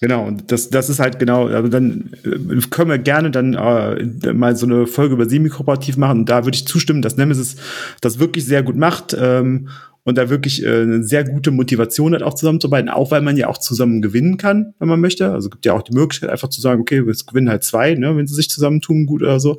Genau, 0.00 0.26
und 0.26 0.52
das, 0.52 0.68
das 0.68 0.90
ist 0.90 1.00
halt 1.00 1.18
genau, 1.18 1.46
also 1.46 1.68
dann 1.68 2.10
äh, 2.24 2.60
können 2.70 2.90
wir 2.90 2.98
gerne 2.98 3.30
dann 3.30 3.54
äh, 3.54 4.32
mal 4.34 4.54
so 4.54 4.66
eine 4.66 4.86
Folge 4.86 5.14
über 5.14 5.28
Semi-Kooperativ 5.28 5.96
machen. 5.96 6.20
Und 6.20 6.28
da 6.28 6.44
würde 6.44 6.56
ich 6.56 6.66
zustimmen, 6.66 7.00
dass 7.00 7.16
Nemesis 7.16 7.56
das 8.02 8.18
wirklich 8.18 8.44
sehr 8.44 8.62
gut 8.62 8.76
macht. 8.76 9.16
Ähm, 9.18 9.68
und 10.06 10.16
da 10.16 10.30
wirklich 10.30 10.64
äh, 10.64 10.82
eine 10.82 11.02
sehr 11.02 11.24
gute 11.24 11.50
Motivation 11.50 12.14
hat, 12.14 12.22
auch 12.22 12.34
zusammenzuarbeiten, 12.34 12.88
auch 12.88 13.10
weil 13.10 13.22
man 13.22 13.36
ja 13.36 13.48
auch 13.48 13.58
zusammen 13.58 14.00
gewinnen 14.00 14.36
kann, 14.36 14.72
wenn 14.78 14.86
man 14.86 15.00
möchte. 15.00 15.32
Also 15.32 15.50
gibt 15.50 15.66
ja 15.66 15.72
auch 15.72 15.82
die 15.82 15.94
Möglichkeit, 15.94 16.30
einfach 16.30 16.48
zu 16.48 16.60
sagen, 16.60 16.80
okay, 16.80 17.04
wir 17.04 17.12
gewinnen 17.12 17.50
halt 17.50 17.64
zwei, 17.64 17.92
ne, 17.96 18.16
wenn 18.16 18.28
sie 18.28 18.36
sich 18.36 18.48
zusammentun, 18.48 19.06
gut 19.06 19.22
oder 19.22 19.40
so. 19.40 19.58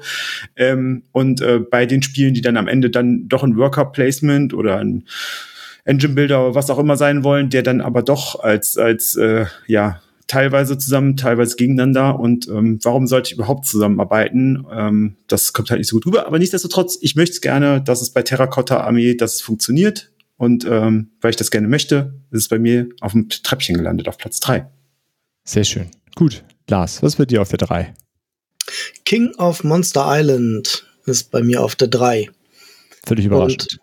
Ähm, 0.56 1.04
und 1.12 1.42
äh, 1.42 1.60
bei 1.60 1.86
den 1.86 2.02
Spielen, 2.02 2.34
die 2.34 2.40
dann 2.40 2.56
am 2.56 2.70
Ende 2.70 2.90
dann 2.90 3.28
doch 3.28 3.44
ein 3.44 3.58
Worker-Placement 3.58 4.54
oder 4.54 4.78
ein 4.78 5.04
Engine 5.84 6.14
Builder 6.14 6.46
oder 6.46 6.56
was 6.56 6.70
auch 6.70 6.80
immer 6.80 6.96
sein 6.96 7.26
wollen, 7.26 7.50
der 7.50 7.62
dann 7.62 7.82
aber 7.82 8.02
doch 8.02 8.40
als, 8.40 8.78
als 8.78 9.18
äh, 9.18 9.48
ja, 9.68 10.02
teilweise 10.28 10.78
zusammen, 10.78 11.18
teilweise 11.18 11.58
gegeneinander. 11.58 12.18
Und 12.18 12.48
ähm, 12.48 12.80
warum 12.84 13.06
sollte 13.08 13.32
ich 13.32 13.38
überhaupt 13.38 13.66
zusammenarbeiten? 13.66 14.66
Ähm, 14.72 15.16
das 15.28 15.52
kommt 15.52 15.72
halt 15.72 15.80
nicht 15.80 15.90
so 15.90 15.98
gut 15.98 16.06
rüber. 16.06 16.26
Aber 16.26 16.40
nichtsdestotrotz, 16.40 16.98
ich 17.02 17.18
möchte 17.18 17.42
gerne, 17.42 17.82
dass 17.82 18.02
es 18.02 18.12
bei 18.12 18.22
Terracotta 18.22 18.80
Armee, 18.80 19.14
dass 19.16 19.36
es 19.36 19.42
funktioniert. 19.42 20.10
Und 20.38 20.66
ähm, 20.66 21.12
weil 21.20 21.32
ich 21.32 21.36
das 21.36 21.52
gerne 21.52 21.68
möchte, 21.68 22.14
ist 22.32 22.42
es 22.44 22.48
bei 22.48 22.60
mir 22.60 22.88
auf 23.02 23.12
dem 23.12 23.28
Treppchen 23.28 23.76
gelandet, 23.76 24.08
auf 24.08 24.18
Platz 24.18 24.40
3. 24.40 24.70
Sehr 25.44 25.64
schön. 25.64 25.90
Gut. 26.16 26.44
Lars, 26.70 27.02
was 27.02 27.18
wird 27.18 27.32
dir 27.32 27.42
auf 27.42 27.50
der 27.50 27.60
3? 27.60 27.94
King 29.06 29.34
of 29.36 29.64
Monster 29.64 30.06
Island 30.08 30.86
ist 31.06 31.32
bei 31.32 31.42
mir 31.42 31.64
auf 31.64 31.76
der 31.76 31.88
3. 31.88 32.30
Völlig 33.06 33.26
überraschend. 33.26 33.80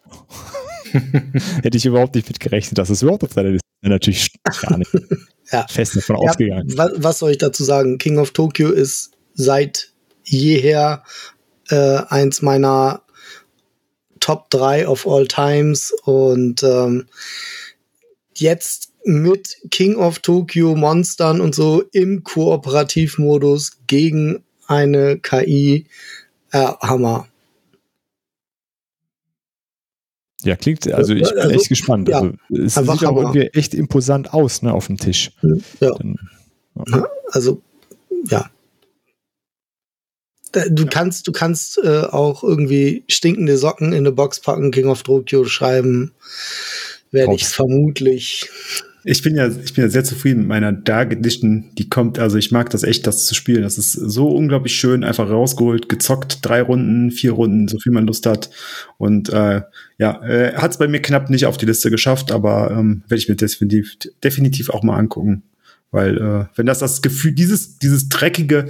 Hätte 1.63 1.77
ich 1.77 1.87
überhaupt 1.87 2.15
nicht 2.15 2.29
mit 2.29 2.39
gerechnet, 2.39 2.79
dass 2.79 2.91
es 2.91 3.03
überhaupt 3.03 3.25
auf 3.25 3.35
deiner 3.35 3.51
Liste 3.51 3.67
ist. 3.83 3.89
Natürlich 3.89 4.33
gar 4.61 4.79
nicht. 4.79 4.91
ja. 5.53 5.67
Fest 5.69 5.97
davon 5.97 6.17
ja, 6.23 6.31
ausgegangen. 6.31 6.73
Was, 6.77 6.93
was, 6.97 7.19
soll 7.19 7.33
ich 7.33 7.39
dazu 7.39 7.65
sagen? 7.65 7.99
King 7.99 8.19
of 8.19 8.31
Tokyo 8.31 8.71
ist 8.71 9.13
seit 9.35 9.93
jeher 10.23 11.03
äh, 11.69 12.01
eins 12.09 12.43
meiner 12.43 13.04
Top 14.25 14.49
3 14.49 14.89
of 14.89 15.07
all 15.07 15.27
times 15.27 15.95
und 16.05 16.63
ähm, 16.63 17.05
jetzt 18.35 18.91
mit 19.05 19.59
King 19.71 19.97
of 19.97 20.21
Tokyo 20.21 20.75
Monstern 20.75 21.43
und 21.43 21.55
so 21.55 21.83
im 21.93 22.25
Kooperativmodus 22.25 23.73
gegen 23.87 24.43
eine 24.67 25.19
KI 25.19 25.85
äh, 26.53 26.59
Hammer. 26.59 27.29
Ja, 30.43 30.57
klingt, 30.57 30.91
also 30.91 31.13
ich 31.13 31.29
bin 31.29 31.39
also, 31.39 31.51
echt 31.51 31.69
gespannt. 31.69 32.09
Ja, 32.09 32.21
also, 32.21 32.33
es 32.51 32.75
sieht 32.77 33.05
auch 33.05 33.17
irgendwie 33.17 33.49
echt 33.49 33.75
imposant 33.75 34.33
aus, 34.33 34.63
ne, 34.63 34.73
auf 34.73 34.87
dem 34.87 34.97
Tisch. 34.97 35.33
Ja. 35.81 35.91
Dann, 35.99 36.17
ja. 36.89 37.07
Also, 37.31 37.61
ja, 38.31 38.51
du 40.71 40.87
kannst, 40.87 41.27
du 41.27 41.33
kannst 41.33 41.79
äh, 41.79 42.01
auch 42.01 42.43
irgendwie 42.43 43.05
stinkende 43.09 43.57
Socken 43.57 43.93
in 43.93 43.99
eine 43.99 44.13
Box 44.13 44.41
packen, 44.41 44.71
King 44.71 44.87
of 44.87 45.03
Tokyo 45.03 45.45
schreiben, 45.45 46.13
werde 47.11 47.35
ich 47.35 47.47
vermutlich. 47.47 48.51
Ich 49.07 49.23
bin 49.23 49.37
ja, 49.37 49.49
ich 49.49 49.75
bin 49.75 49.85
ja 49.85 49.91
sehr 49.91 50.03
zufrieden 50.03 50.41
mit 50.41 50.49
meiner 50.49 50.73
Dark 50.73 51.13
Edition, 51.13 51.67
die 51.77 51.91
kommt. 51.91 52.19
Also 52.19 52.39
ich 52.39 52.51
mag 52.51 52.71
das 52.71 52.85
echt, 52.85 53.07
das 53.07 53.27
zu 53.27 53.35
spielen. 53.35 53.63
Das 53.63 53.77
ist 53.77 53.93
so 53.93 54.29
unglaublich 54.29 54.75
schön, 54.75 55.05
einfach 55.05 55.29
rausgeholt, 55.29 55.91
gezockt, 55.91 56.39
drei 56.41 56.63
Runden, 56.63 57.11
vier 57.11 57.33
Runden, 57.33 57.69
so 57.69 57.79
viel 57.79 57.93
man 57.93 58.07
Lust 58.07 58.25
hat. 58.25 58.49
Und 58.97 59.29
äh, 59.29 59.61
ja, 59.99 60.23
äh, 60.25 60.55
hat 60.55 60.71
es 60.71 60.79
bei 60.79 60.89
mir 60.89 61.03
knapp 61.03 61.29
nicht 61.29 61.45
auf 61.45 61.59
die 61.59 61.67
Liste 61.67 61.91
geschafft, 61.91 62.33
aber 62.33 62.71
ähm, 62.71 63.03
werde 63.07 63.19
ich 63.19 63.29
mir 63.29 63.37
definitiv, 63.37 63.99
definitiv 64.23 64.71
auch 64.71 64.83
mal 64.83 64.97
angucken. 64.97 65.43
Weil 65.91 66.17
äh, 66.17 66.47
wenn 66.57 66.67
das 66.67 66.79
das 66.79 67.03
Gefühl, 67.03 67.33
dieses, 67.33 67.79
dieses 67.79 68.09
dreckige, 68.09 68.69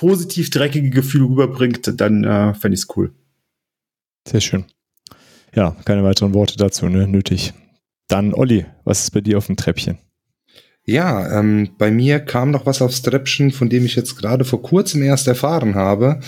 positiv 0.00 0.48
dreckige 0.48 0.88
Gefühle 0.88 1.26
rüberbringt, 1.26 2.00
dann 2.00 2.24
äh, 2.24 2.54
fände 2.54 2.74
ich 2.74 2.80
es 2.80 2.96
cool. 2.96 3.12
Sehr 4.26 4.40
schön. 4.40 4.64
Ja, 5.54 5.76
keine 5.84 6.02
weiteren 6.02 6.32
Worte 6.32 6.56
dazu, 6.56 6.86
ne? 6.86 7.06
Nötig. 7.06 7.52
Dann, 8.08 8.32
Olli, 8.32 8.64
was 8.84 9.02
ist 9.02 9.10
bei 9.10 9.20
dir 9.20 9.36
auf 9.36 9.48
dem 9.48 9.58
Treppchen? 9.58 9.98
Ja, 10.86 11.38
ähm, 11.38 11.72
bei 11.76 11.90
mir 11.90 12.20
kam 12.20 12.50
noch 12.50 12.64
was 12.64 12.80
aufs 12.80 13.02
Treppchen, 13.02 13.50
von 13.50 13.68
dem 13.68 13.84
ich 13.84 13.94
jetzt 13.94 14.16
gerade 14.16 14.46
vor 14.46 14.62
kurzem 14.62 15.02
erst 15.02 15.28
erfahren 15.28 15.74
habe. 15.74 16.20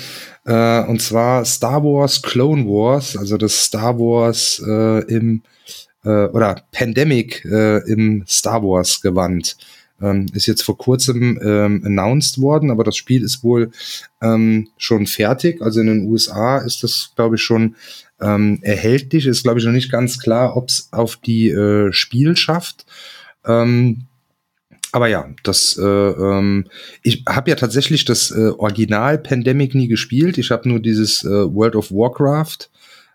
Äh, 0.44 0.82
und 0.84 1.00
zwar 1.00 1.46
Star 1.46 1.82
Wars 1.82 2.20
Clone 2.20 2.66
Wars, 2.66 3.16
also 3.16 3.38
das 3.38 3.64
Star 3.64 3.98
Wars 3.98 4.62
äh, 4.68 5.02
im 5.10 5.42
äh, 6.04 6.26
oder 6.26 6.56
Pandemic 6.72 7.42
äh, 7.46 7.78
im 7.90 8.24
Star 8.28 8.62
Wars 8.62 9.00
Gewand. 9.00 9.56
Ähm, 10.03 10.26
ist 10.34 10.46
jetzt 10.46 10.62
vor 10.62 10.76
kurzem 10.76 11.38
ähm, 11.42 11.82
announced 11.84 12.40
worden, 12.40 12.70
aber 12.70 12.84
das 12.84 12.96
Spiel 12.96 13.22
ist 13.22 13.44
wohl 13.44 13.70
ähm, 14.20 14.68
schon 14.76 15.07
fertig. 15.07 15.62
Also 15.62 15.80
in 15.80 15.86
den 15.86 16.07
USA 16.07 16.59
ist 16.59 16.82
das, 16.82 17.12
glaube 17.14 17.36
ich, 17.36 17.42
schon 17.42 17.76
ähm, 18.20 18.59
erhältlich. 18.62 19.26
Ist, 19.26 19.44
glaube 19.44 19.61
ich, 19.61 19.64
noch 19.64 19.72
nicht 19.72 19.90
ganz 19.90 20.18
klar, 20.18 20.57
ob 20.57 20.68
es 20.68 20.88
auf 20.92 21.16
die 21.16 21.48
äh, 21.48 21.92
Spielschaft 21.92 22.84
ähm, 23.44 24.07
aber 24.92 25.09
ja, 25.09 25.26
das 25.42 25.78
äh, 25.78 25.82
ähm, 25.82 26.66
ich 27.03 27.24
habe 27.26 27.50
ja 27.50 27.57
tatsächlich 27.57 28.05
das 28.05 28.30
äh, 28.30 28.50
Original 28.59 29.18
Pandemic 29.18 29.74
nie 29.74 29.88
gespielt. 29.88 30.36
Ich 30.36 30.50
habe 30.50 30.68
nur 30.68 30.80
dieses 30.80 31.24
äh, 31.24 31.28
World 31.28 31.76
of 31.76 31.90
Warcraft 31.90 32.68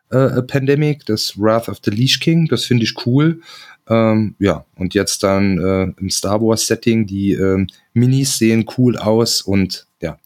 äh, 0.09 0.41
Pandemic, 0.41 1.05
das 1.05 1.37
Wrath 1.37 1.69
of 1.69 1.77
the 1.83 1.91
Leash 1.91 2.19
King. 2.19 2.47
Das 2.47 2.65
finde 2.65 2.83
ich 2.83 3.05
cool. 3.05 3.41
Ähm, 3.89 4.35
ja, 4.39 4.65
und 4.75 4.93
jetzt 4.93 5.23
dann 5.23 5.57
äh, 5.59 6.01
im 6.01 6.09
Star 6.09 6.41
Wars-Setting, 6.41 7.05
die 7.05 7.33
ähm, 7.33 7.67
Minis 7.93 8.37
sehen 8.37 8.65
cool 8.77 8.97
aus 8.97 9.41
und 9.41 9.87
ja, 10.01 10.19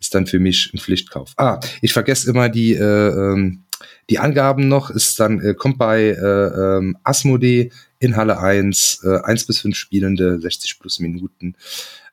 ist 0.00 0.14
dann 0.14 0.26
für 0.26 0.38
mich 0.38 0.70
ein 0.74 0.78
Pflichtkauf. 0.78 1.32
Ah, 1.36 1.60
ich 1.80 1.92
vergesse 1.92 2.28
immer 2.28 2.48
die, 2.48 2.74
äh, 2.74 3.08
ähm, 3.08 3.64
die 4.10 4.18
Angaben 4.18 4.68
noch, 4.68 4.90
ist 4.90 5.18
dann, 5.20 5.40
äh, 5.40 5.54
kommt 5.54 5.78
bei 5.78 6.08
äh, 6.08 6.78
ähm, 6.78 6.96
Asmodee 7.04 7.70
in 8.00 8.16
Halle 8.16 8.38
1, 8.38 9.02
äh, 9.04 9.20
1 9.22 9.46
bis 9.46 9.60
5 9.60 9.76
Spielende, 9.76 10.40
60 10.40 10.78
plus 10.78 11.00
Minuten. 11.00 11.54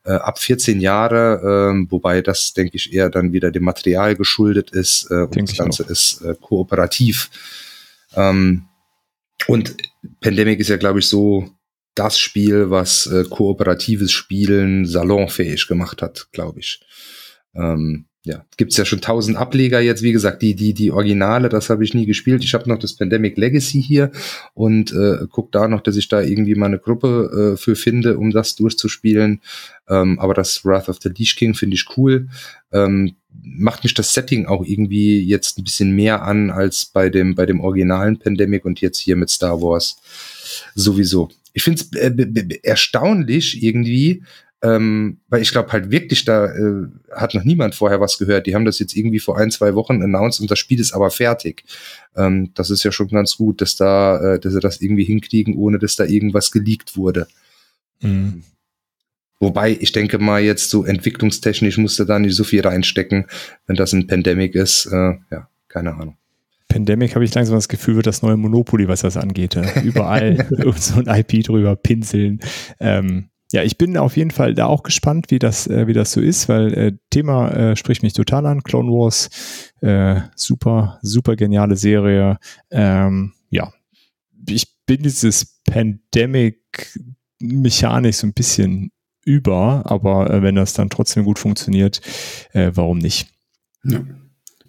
Äh, 0.04 0.12
ab 0.14 0.38
14 0.38 0.80
Jahre, 0.80 1.74
äh, 1.74 1.90
wobei 1.90 2.22
das, 2.22 2.54
denke 2.54 2.76
ich, 2.76 2.92
eher 2.92 3.10
dann 3.10 3.32
wieder 3.32 3.50
dem 3.50 3.62
Material 3.62 4.16
geschuldet 4.16 4.70
ist 4.70 5.10
äh, 5.10 5.24
und 5.24 5.48
das 5.48 5.56
Ganze 5.56 5.84
ist 5.84 6.24
kooperativ. 6.40 7.30
Ähm, 8.16 8.64
und 9.46 9.76
Pandemic 10.20 10.60
ist 10.60 10.68
ja, 10.68 10.76
glaube 10.76 11.00
ich, 11.00 11.06
so 11.06 11.50
das 11.94 12.18
Spiel, 12.18 12.70
was 12.70 13.06
äh, 13.06 13.24
kooperatives 13.28 14.12
Spielen 14.12 14.86
salonfähig 14.86 15.66
gemacht 15.66 16.02
hat, 16.02 16.28
glaube 16.32 16.60
ich. 16.60 16.80
Ähm, 17.54 18.06
ja, 18.24 18.44
gibt's 18.56 18.76
ja 18.76 18.84
schon 18.84 19.00
tausend 19.00 19.36
Ableger 19.36 19.80
jetzt. 19.80 20.02
Wie 20.02 20.12
gesagt, 20.12 20.42
die 20.42 20.54
die 20.54 20.74
die 20.74 20.92
Originale, 20.92 21.48
das 21.48 21.70
habe 21.70 21.82
ich 21.82 21.92
nie 21.92 22.06
gespielt. 22.06 22.44
Ich 22.44 22.54
habe 22.54 22.68
noch 22.68 22.78
das 22.78 22.94
Pandemic 22.94 23.36
Legacy 23.36 23.82
hier 23.82 24.12
und 24.54 24.92
äh, 24.92 25.26
guck 25.28 25.50
da 25.50 25.66
noch, 25.66 25.80
dass 25.80 25.96
ich 25.96 26.06
da 26.06 26.20
irgendwie 26.20 26.54
mal 26.54 26.66
eine 26.66 26.78
Gruppe 26.78 27.54
äh, 27.54 27.56
für 27.56 27.74
finde, 27.74 28.18
um 28.18 28.30
das 28.30 28.54
durchzuspielen. 28.54 29.40
Ähm, 29.88 30.20
aber 30.20 30.34
das 30.34 30.64
Wrath 30.64 30.88
of 30.88 30.98
the 31.02 31.08
Leash 31.08 31.34
King 31.34 31.54
finde 31.54 31.74
ich 31.74 31.86
cool. 31.96 32.28
Ähm, 32.70 33.16
macht 33.42 33.82
mich 33.82 33.94
das 33.94 34.12
Setting 34.12 34.46
auch 34.46 34.64
irgendwie 34.64 35.20
jetzt 35.20 35.58
ein 35.58 35.64
bisschen 35.64 35.90
mehr 35.90 36.22
an 36.22 36.50
als 36.50 36.86
bei 36.86 37.08
dem 37.08 37.34
bei 37.34 37.44
dem 37.44 37.60
originalen 37.60 38.20
Pandemic 38.20 38.64
und 38.64 38.80
jetzt 38.80 38.98
hier 38.98 39.16
mit 39.16 39.30
Star 39.30 39.60
Wars 39.60 39.96
sowieso. 40.76 41.28
Ich 41.54 41.64
finde 41.64 41.82
es 41.82 41.92
äh, 41.92 42.58
erstaunlich 42.62 43.62
irgendwie, 43.62 44.22
ähm, 44.62 45.18
weil 45.28 45.42
ich 45.42 45.50
glaube 45.50 45.72
halt 45.72 45.90
wirklich, 45.90 46.24
da 46.24 46.46
äh, 46.46 46.86
hat 47.10 47.34
noch 47.34 47.42
niemand 47.42 47.74
vorher 47.74 48.00
was 48.00 48.18
gehört. 48.18 48.46
Die 48.46 48.54
haben 48.54 48.64
das 48.64 48.78
jetzt 48.78 48.96
irgendwie 48.96 49.18
vor 49.18 49.36
ein, 49.36 49.50
zwei 49.50 49.74
Wochen 49.74 50.02
announced 50.02 50.40
und 50.40 50.50
das 50.50 50.58
Spiel 50.58 50.78
ist 50.78 50.92
aber 50.92 51.10
fertig. 51.10 51.64
Ähm, 52.16 52.52
das 52.54 52.70
ist 52.70 52.84
ja 52.84 52.92
schon 52.92 53.08
ganz 53.08 53.36
gut, 53.36 53.60
dass 53.60 53.74
da, 53.74 54.34
äh, 54.34 54.38
dass 54.38 54.52
sie 54.52 54.60
das 54.60 54.80
irgendwie 54.80 55.04
hinkriegen, 55.04 55.56
ohne 55.56 55.78
dass 55.78 55.96
da 55.96 56.04
irgendwas 56.04 56.52
geleakt 56.52 56.96
wurde. 56.96 57.26
Mhm. 58.00 58.44
Wobei, 59.40 59.76
ich 59.80 59.90
denke 59.90 60.18
mal, 60.18 60.40
jetzt 60.40 60.70
so 60.70 60.84
entwicklungstechnisch 60.84 61.76
musste 61.78 62.06
da 62.06 62.20
nicht 62.20 62.36
so 62.36 62.44
viel 62.44 62.60
reinstecken, 62.60 63.26
wenn 63.66 63.74
das 63.74 63.92
ein 63.92 64.06
Pandemic 64.06 64.54
ist. 64.54 64.86
Äh, 64.86 65.14
ja, 65.32 65.48
keine 65.66 65.94
Ahnung. 65.94 66.16
Pandemic 66.68 67.16
habe 67.16 67.24
ich 67.24 67.34
langsam 67.34 67.56
das 67.56 67.68
Gefühl, 67.68 67.96
wird 67.96 68.06
das 68.06 68.22
neue 68.22 68.36
Monopoly, 68.36 68.86
was 68.86 69.00
das 69.00 69.16
angeht. 69.16 69.58
Überall 69.82 70.46
so 70.76 71.00
ein 71.00 71.08
IP 71.08 71.42
drüber 71.42 71.74
pinseln. 71.74 72.38
Ähm, 72.78 73.28
ja, 73.52 73.62
ich 73.62 73.76
bin 73.76 73.98
auf 73.98 74.16
jeden 74.16 74.30
Fall 74.30 74.54
da 74.54 74.64
auch 74.66 74.82
gespannt, 74.82 75.30
wie 75.30 75.38
das, 75.38 75.66
äh, 75.66 75.86
wie 75.86 75.92
das 75.92 76.12
so 76.12 76.22
ist, 76.22 76.48
weil 76.48 76.72
äh, 76.72 76.92
Thema 77.10 77.50
äh, 77.50 77.76
spricht 77.76 78.02
mich 78.02 78.14
total 78.14 78.46
an. 78.46 78.62
Clone 78.62 78.88
Wars, 78.88 79.28
äh, 79.80 80.22
super, 80.34 80.98
super 81.02 81.36
geniale 81.36 81.76
Serie. 81.76 82.38
Ähm, 82.70 83.34
ja, 83.50 83.70
ich 84.48 84.74
bin 84.86 85.02
dieses 85.02 85.60
Pandemic-Mechanik 85.64 88.14
so 88.14 88.26
ein 88.26 88.32
bisschen 88.32 88.90
über, 89.24 89.82
aber 89.84 90.30
äh, 90.30 90.42
wenn 90.42 90.54
das 90.54 90.72
dann 90.72 90.88
trotzdem 90.88 91.24
gut 91.24 91.38
funktioniert, 91.38 92.00
äh, 92.52 92.70
warum 92.74 92.96
nicht? 92.98 93.28
Ja. 93.84 94.00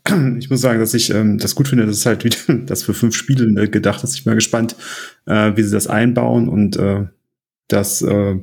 Ich 0.38 0.50
muss 0.50 0.60
sagen, 0.60 0.82
dass 0.82 0.94
ich 0.94 1.12
ähm, 1.12 1.38
das 1.38 1.56
gut 1.56 1.70
finde, 1.70 1.86
das 1.86 1.96
ist 1.96 2.06
halt 2.06 2.26
wieder 2.26 2.36
das 2.66 2.84
für 2.84 2.94
fünf 2.94 3.16
Spiele 3.16 3.70
gedacht 3.70 4.04
ist. 4.04 4.16
Ich 4.16 4.26
bin 4.26 4.32
mal 4.32 4.36
gespannt, 4.36 4.76
äh, 5.26 5.56
wie 5.56 5.64
sie 5.64 5.72
das 5.72 5.88
einbauen 5.88 6.50
und 6.50 6.76
äh, 6.76 7.06
das 7.68 8.02
äh, 8.02 8.36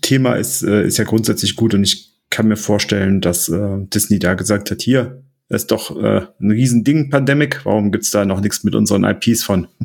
Thema 0.00 0.34
ist, 0.34 0.62
äh, 0.62 0.86
ist 0.86 0.98
ja 0.98 1.04
grundsätzlich 1.04 1.56
gut 1.56 1.74
und 1.74 1.82
ich 1.82 2.12
kann 2.30 2.48
mir 2.48 2.56
vorstellen, 2.56 3.20
dass 3.20 3.48
äh, 3.48 3.78
Disney 3.92 4.18
da 4.18 4.34
gesagt 4.34 4.70
hat, 4.70 4.80
hier 4.82 5.22
ist 5.48 5.70
doch 5.70 5.94
äh, 6.02 6.22
ein 6.40 6.50
Riesending, 6.50 7.10
Pandemic, 7.10 7.60
warum 7.64 7.92
gibt's 7.92 8.10
da 8.10 8.24
noch 8.24 8.40
nichts 8.40 8.64
mit 8.64 8.74
unseren 8.74 9.04
IPs 9.04 9.44
von? 9.44 9.68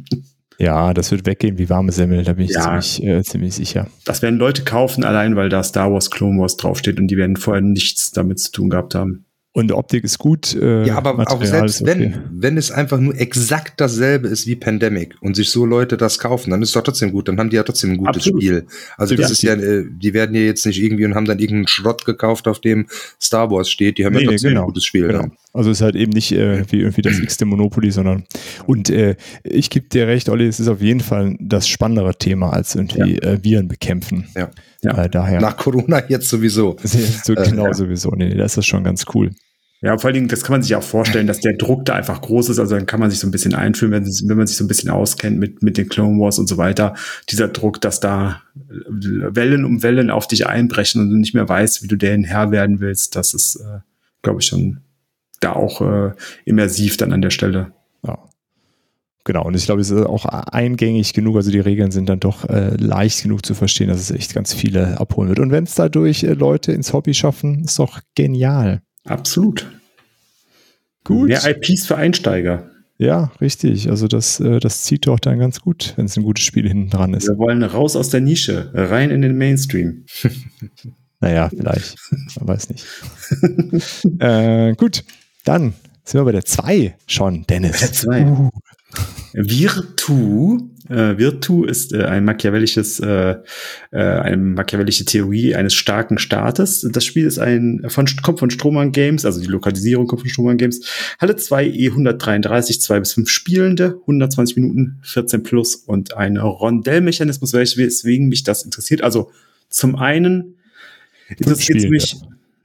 Ja, 0.59 0.95
das 0.95 1.11
wird 1.11 1.27
weggehen 1.27 1.59
wie 1.59 1.69
warme 1.69 1.91
Semmel, 1.91 2.23
da 2.23 2.33
bin 2.33 2.45
ich 2.45 2.51
ja. 2.51 2.61
ziemlich, 2.61 3.03
äh, 3.03 3.21
ziemlich 3.21 3.53
sicher. 3.53 3.85
Das 4.05 4.23
werden 4.23 4.39
Leute 4.39 4.63
kaufen, 4.63 5.03
allein 5.03 5.35
weil 5.35 5.49
da 5.49 5.61
Star 5.61 5.93
Wars 5.93 6.09
Clone 6.09 6.41
Wars 6.41 6.57
draufsteht 6.57 6.99
und 6.99 7.09
die 7.09 7.17
werden 7.17 7.35
vorher 7.35 7.61
nichts 7.61 8.09
damit 8.09 8.39
zu 8.39 8.51
tun 8.51 8.71
gehabt 8.71 8.95
haben. 8.95 9.26
Und 9.57 9.71
Optik 9.71 10.03
ist 10.03 10.19
gut. 10.19 10.53
Äh, 10.53 10.85
ja, 10.85 10.97
aber 10.97 11.15
Material 11.15 11.35
auch 11.35 11.43
selbst 11.43 11.81
okay. 11.81 11.89
wenn, 11.89 12.21
wenn 12.29 12.57
es 12.57 12.69
einfach 12.69 12.99
nur 12.99 13.19
exakt 13.19 13.81
dasselbe 13.81 14.27
ist 14.27 14.45
wie 14.45 14.55
Pandemic 14.55 15.15
und 15.19 15.35
sich 15.35 15.49
so 15.49 15.65
Leute 15.65 15.97
das 15.97 16.19
kaufen, 16.19 16.51
dann 16.51 16.61
ist 16.61 16.69
es 16.69 16.73
doch 16.73 16.83
trotzdem 16.83 17.11
gut. 17.11 17.27
Dann 17.27 17.39
haben 17.39 17.49
die 17.49 17.55
ja 17.55 17.63
trotzdem 17.63 17.93
ein 17.93 17.97
gutes 17.97 18.17
Absolut. 18.17 18.43
Spiel. 18.43 18.67
Also 18.97 19.15
das 19.15 19.29
ja. 19.29 19.31
ist 19.31 19.41
ja, 19.41 19.53
äh, 19.53 19.85
die 19.89 20.13
werden 20.13 20.35
ja 20.35 20.41
jetzt 20.41 20.63
nicht 20.67 20.79
irgendwie 20.79 21.05
und 21.05 21.15
haben 21.15 21.25
dann 21.25 21.39
irgendeinen 21.39 21.67
Schrott 21.69 22.05
gekauft, 22.05 22.47
auf 22.47 22.61
dem 22.61 22.85
Star 23.19 23.49
Wars 23.49 23.71
steht. 23.71 23.97
Die 23.97 24.05
haben 24.05 24.13
nee, 24.13 24.25
ja 24.25 24.29
trotzdem 24.29 24.49
genau. 24.49 24.61
ein 24.61 24.67
gutes 24.67 24.85
Spiel. 24.85 25.07
Genau. 25.07 25.23
Ja. 25.23 25.31
Also 25.53 25.71
es 25.71 25.77
ist 25.79 25.81
halt 25.81 25.95
eben 25.95 26.11
nicht 26.11 26.31
äh, 26.33 26.63
wie 26.71 26.81
irgendwie 26.81 27.01
das 27.01 27.17
x-te 27.17 27.45
Monopoly, 27.45 27.89
sondern 27.89 28.25
und 28.67 28.91
äh, 28.91 29.15
ich 29.43 29.71
gebe 29.71 29.89
dir 29.89 30.05
recht, 30.05 30.29
Olli, 30.29 30.45
es 30.45 30.59
ist 30.59 30.67
auf 30.67 30.83
jeden 30.83 30.99
Fall 30.99 31.35
das 31.39 31.67
spannendere 31.67 32.15
Thema 32.15 32.53
als 32.53 32.75
irgendwie 32.75 33.15
ja. 33.15 33.31
äh, 33.31 33.43
Viren 33.43 33.67
bekämpfen. 33.67 34.27
Ja. 34.35 34.51
ja. 34.83 35.05
Äh, 35.05 35.09
daher. 35.09 35.41
Nach 35.41 35.57
Corona 35.57 36.03
jetzt 36.09 36.29
sowieso. 36.29 36.77
so, 36.83 37.33
genau 37.33 37.65
ja. 37.65 37.73
sowieso. 37.73 38.11
Nee, 38.11 38.35
das 38.35 38.55
ist 38.55 38.67
schon 38.67 38.83
ganz 38.83 39.05
cool. 39.15 39.31
Ja, 39.81 39.95
vor 39.97 40.07
allen 40.07 40.15
Dingen, 40.15 40.27
das 40.27 40.43
kann 40.43 40.53
man 40.53 40.63
sich 40.63 40.75
auch 40.75 40.83
vorstellen, 40.83 41.27
dass 41.27 41.39
der 41.39 41.53
Druck 41.53 41.85
da 41.85 41.93
einfach 41.93 42.21
groß 42.21 42.49
ist. 42.49 42.57
Also 42.57 42.75
dann 42.75 42.87
kann 42.87 42.99
man 42.99 43.11
sich 43.11 43.19
so 43.19 43.27
ein 43.27 43.31
bisschen 43.31 43.53
einfühlen, 43.53 43.91
wenn, 43.91 44.05
wenn 44.05 44.37
man 44.37 44.47
sich 44.47 44.57
so 44.57 44.63
ein 44.63 44.67
bisschen 44.67 44.89
auskennt 44.89 45.37
mit, 45.37 45.61
mit 45.61 45.77
den 45.77 45.87
Clone 45.87 46.19
Wars 46.19 46.39
und 46.39 46.47
so 46.47 46.57
weiter. 46.57 46.95
Dieser 47.29 47.47
Druck, 47.47 47.79
dass 47.79 47.99
da 47.99 48.41
Wellen 48.55 49.65
um 49.65 49.83
Wellen 49.83 50.09
auf 50.09 50.27
dich 50.27 50.47
einbrechen 50.47 51.01
und 51.01 51.11
du 51.11 51.15
nicht 51.17 51.35
mehr 51.35 51.47
weißt, 51.47 51.83
wie 51.83 51.87
du 51.87 51.95
denen 51.95 52.23
Herr 52.23 52.49
werden 52.49 52.79
willst, 52.79 53.15
das 53.15 53.35
ist, 53.35 53.57
äh, 53.57 53.79
glaube 54.23 54.39
ich, 54.41 54.47
schon 54.47 54.79
da 55.41 55.53
auch 55.53 55.81
äh, 55.81 56.13
immersiv 56.45 56.97
dann 56.97 57.13
an 57.13 57.21
der 57.21 57.29
Stelle. 57.29 57.71
Ja. 58.03 58.17
Genau, 59.25 59.45
und 59.45 59.55
ich 59.55 59.65
glaube, 59.65 59.81
es 59.81 59.91
ist 59.91 60.05
auch 60.05 60.25
eingängig 60.25 61.13
genug, 61.13 61.35
also 61.35 61.51
die 61.51 61.59
Regeln 61.59 61.91
sind 61.91 62.09
dann 62.09 62.19
doch 62.19 62.49
äh, 62.49 62.75
leicht 62.77 63.21
genug 63.21 63.45
zu 63.45 63.53
verstehen, 63.53 63.89
dass 63.89 63.99
es 63.99 64.09
echt 64.09 64.33
ganz 64.33 64.53
viele 64.53 64.99
abholen 64.99 65.29
wird. 65.29 65.39
Und 65.39 65.51
wenn 65.51 65.65
es 65.65 65.75
dadurch 65.75 66.23
äh, 66.23 66.33
Leute 66.33 66.71
ins 66.71 66.93
Hobby 66.93 67.13
schaffen, 67.13 67.65
ist 67.65 67.77
doch 67.77 67.99
genial. 68.15 68.81
Absolut. 69.07 69.65
Gut. 71.03 71.29
Mehr 71.29 71.45
IPs 71.45 71.87
für 71.87 71.95
Einsteiger. 71.95 72.69
Ja, 72.97 73.31
richtig. 73.39 73.89
Also 73.89 74.07
das, 74.07 74.39
äh, 74.39 74.59
das 74.59 74.83
zieht 74.83 75.07
doch 75.07 75.19
dann 75.19 75.39
ganz 75.39 75.61
gut, 75.61 75.93
wenn 75.95 76.05
es 76.05 76.17
ein 76.17 76.23
gutes 76.23 76.43
Spiel 76.43 76.67
hinten 76.67 76.89
dran 76.89 77.13
ist. 77.13 77.27
Wir 77.27 77.37
wollen 77.37 77.63
raus 77.63 77.95
aus 77.95 78.09
der 78.09 78.21
Nische, 78.21 78.71
rein 78.73 79.11
in 79.11 79.21
den 79.21 79.37
Mainstream. 79.37 80.05
naja, 81.19 81.49
vielleicht. 81.49 81.95
Man 82.39 82.47
weiß 82.47 82.69
nicht. 82.69 82.85
äh, 84.19 84.73
gut, 84.73 85.03
dann 85.45 85.73
sind 86.03 86.19
wir 86.19 86.25
bei 86.25 86.31
der 86.31 86.45
2 86.45 86.95
schon, 87.05 87.45
Dennis. 87.47 87.73
Bei 87.73 87.79
der 87.79 87.93
2. 87.93 88.25
Uh. 88.25 88.49
Virtu 89.33 90.69
äh, 90.89 91.17
Virtu 91.17 91.63
ist 91.63 91.93
äh, 91.93 92.03
ein 92.03 92.25
machiavellisches, 92.25 92.99
äh, 92.99 93.35
äh, 93.91 93.97
eine 93.97 94.37
machiavellische 94.37 95.05
Theorie 95.05 95.55
eines 95.55 95.73
starken 95.73 96.17
Staates. 96.17 96.87
Das 96.91 97.05
Spiel 97.05 97.25
ist 97.25 97.39
ein 97.39 97.85
von 97.87 98.05
kommt 98.21 98.39
von 98.39 98.49
Strohmann 98.49 98.91
Games, 98.91 99.25
also 99.25 99.39
die 99.39 99.47
Lokalisierung 99.47 100.07
kommt 100.07 100.21
von 100.21 100.29
Strohmann 100.29 100.57
Games. 100.57 100.81
Halle 101.19 101.35
2 101.35 101.65
E133, 101.67 102.79
2 102.79 102.99
bis 102.99 103.13
5 103.13 103.29
Spielende, 103.29 103.99
120 104.01 104.55
Minuten, 104.57 104.99
14 105.03 105.43
plus 105.43 105.75
und 105.75 106.15
ein 106.15 106.37
Rondellmechanismus, 106.37 107.53
weswegen 107.53 108.27
mich 108.29 108.43
das 108.43 108.63
interessiert. 108.63 109.01
Also 109.01 109.31
zum 109.69 109.95
einen 109.95 110.55
interessiert 111.29 111.89
mich 111.89 112.17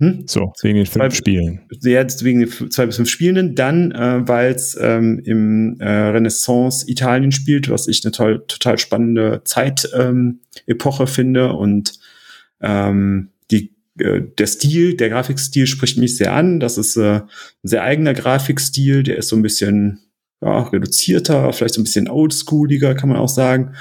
hm? 0.03 0.25
So, 0.27 0.53
wegen 0.63 0.79
den 0.79 0.87
fünf 0.87 1.05
zwei, 1.05 1.11
Spielen. 1.11 1.61
Ja, 1.81 2.05
wegen 2.23 2.41
den 2.41 2.71
zwei 2.73 2.87
bis 2.87 2.97
fünf 2.97 3.09
Spielenden. 3.09 3.55
Dann, 3.55 3.93
äh, 3.93 4.27
weil 4.27 4.51
es 4.51 4.77
ähm, 4.81 5.21
im 5.25 5.79
äh, 5.79 5.89
Renaissance 5.89 6.91
Italien 6.91 7.31
spielt, 7.31 7.71
was 7.71 7.87
ich 7.87 8.05
eine 8.05 8.11
toll, 8.11 8.45
total 8.49 8.79
spannende 8.79 9.43
Zeit-Epoche 9.45 11.03
ähm, 11.05 11.07
finde. 11.07 11.53
Und 11.53 11.93
ähm, 12.61 13.29
die, 13.53 13.77
äh, 14.01 14.23
der 14.37 14.47
Stil, 14.49 14.97
der 14.97 15.11
Grafikstil 15.11 15.69
spricht 15.69 15.99
mich 15.99 16.17
sehr 16.17 16.33
an. 16.33 16.59
Das 16.59 16.79
ist 16.79 16.97
äh, 16.97 17.21
ein 17.21 17.29
sehr 17.63 17.85
eigener 17.85 18.13
Grafikstil. 18.13 19.05
Der 19.05 19.19
ist 19.19 19.29
so 19.29 19.37
ein 19.37 19.43
bisschen 19.43 20.01
ja, 20.43 20.63
reduzierter, 20.63 21.53
vielleicht 21.53 21.75
so 21.75 21.81
ein 21.81 21.85
bisschen 21.85 22.09
oldschooliger, 22.09 22.97
kann 22.97 23.09
man 23.09 23.19
auch 23.19 23.29
sagen. 23.29 23.77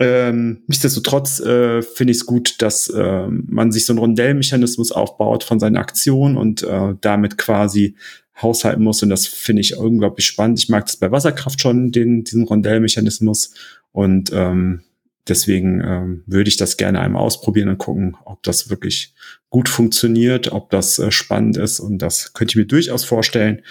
Ähm, 0.00 0.62
nichtsdestotrotz 0.68 1.40
äh, 1.40 1.82
finde 1.82 2.12
ich 2.12 2.18
es 2.18 2.26
gut, 2.26 2.62
dass 2.62 2.88
äh, 2.88 3.26
man 3.26 3.72
sich 3.72 3.84
so 3.84 3.92
einen 3.92 3.98
Rondellmechanismus 3.98 4.92
aufbaut 4.92 5.42
von 5.42 5.58
seinen 5.58 5.76
Aktionen 5.76 6.36
und 6.36 6.62
äh, 6.62 6.94
damit 7.00 7.36
quasi 7.36 7.96
haushalten 8.40 8.82
muss. 8.82 9.02
Und 9.02 9.10
das 9.10 9.26
finde 9.26 9.60
ich 9.60 9.76
unglaublich 9.76 10.26
spannend. 10.26 10.60
Ich 10.60 10.68
mag 10.68 10.86
das 10.86 10.96
bei 10.96 11.10
Wasserkraft 11.10 11.60
schon, 11.60 11.90
den, 11.90 12.22
diesen 12.22 12.44
Rondellmechanismus. 12.44 13.54
Und 13.90 14.30
ähm, 14.32 14.82
deswegen 15.26 15.80
ähm, 15.84 16.22
würde 16.26 16.48
ich 16.48 16.56
das 16.56 16.76
gerne 16.76 17.00
einmal 17.00 17.22
ausprobieren 17.22 17.68
und 17.68 17.78
gucken, 17.78 18.16
ob 18.24 18.42
das 18.44 18.70
wirklich 18.70 19.14
gut 19.50 19.68
funktioniert, 19.68 20.52
ob 20.52 20.70
das 20.70 21.00
äh, 21.00 21.10
spannend 21.10 21.56
ist. 21.56 21.80
Und 21.80 21.98
das 21.98 22.32
könnte 22.34 22.52
ich 22.52 22.56
mir 22.56 22.66
durchaus 22.66 23.04
vorstellen, 23.04 23.62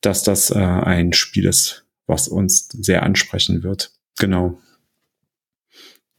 dass 0.00 0.24
das 0.24 0.50
äh, 0.50 0.58
ein 0.58 1.12
Spiel 1.12 1.46
ist, 1.46 1.84
was 2.06 2.26
uns 2.26 2.68
sehr 2.68 3.04
ansprechen 3.04 3.62
wird. 3.62 3.92
Genau. 4.18 4.58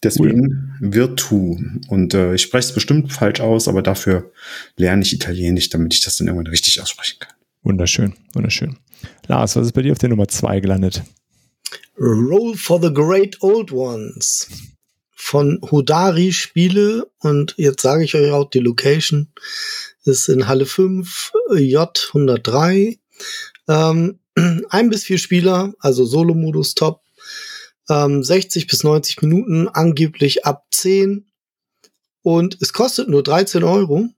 Deswegen 0.04 0.78
cool. 0.80 0.94
Virtu. 0.94 1.58
Und 1.88 2.14
äh, 2.14 2.36
ich 2.36 2.44
spreche 2.44 2.70
es 2.70 2.74
bestimmt 2.74 3.12
falsch 3.12 3.40
aus, 3.40 3.68
aber 3.68 3.82
dafür 3.82 4.32
lerne 4.76 5.02
ich 5.02 5.14
Italienisch, 5.14 5.70
damit 5.70 5.94
ich 5.94 6.02
das 6.02 6.18
dann 6.18 6.28
irgendwann 6.28 6.52
richtig 6.52 6.82
aussprechen 6.82 7.18
kann. 7.20 7.34
Wunderschön, 7.64 8.14
wunderschön. 8.34 8.78
Lars, 9.28 9.56
was 9.56 9.68
ist 9.68 9.74
bei 9.74 9.82
dir 9.82 9.92
auf 9.92 9.98
der 9.98 10.10
Nummer 10.10 10.28
zwei 10.28 10.60
gelandet? 10.60 11.04
Roll 12.00 12.56
for 12.56 12.82
the 12.82 12.94
Great 12.94 13.42
Old 13.42 13.72
Ones 13.72 14.48
von 15.16 15.60
Hodari 15.62 16.32
Spiele 16.32 17.10
und 17.20 17.56
jetzt 17.58 17.82
sage 17.82 18.04
ich 18.04 18.14
euch 18.14 18.32
auch 18.32 18.50
die 18.50 18.60
Location 18.60 19.34
ist 20.04 20.30
in 20.30 20.48
Halle 20.48 20.66
5 20.66 21.34
J103 21.52 23.00
ähm, 23.68 24.20
ein 24.70 24.90
bis 24.90 25.04
vier 25.04 25.18
Spieler 25.18 25.74
also 25.80 26.06
Solo-Modus 26.06 26.76
top 26.76 27.02
ähm, 27.90 28.24
60 28.24 28.68
bis 28.68 28.84
90 28.84 29.22
Minuten, 29.22 29.68
angeblich 29.68 30.46
ab 30.46 30.66
10. 30.72 31.26
Und 32.22 32.58
es 32.62 32.74
kostet 32.74 33.08
nur 33.08 33.24
13 33.24 33.64
Euro. 33.64 34.10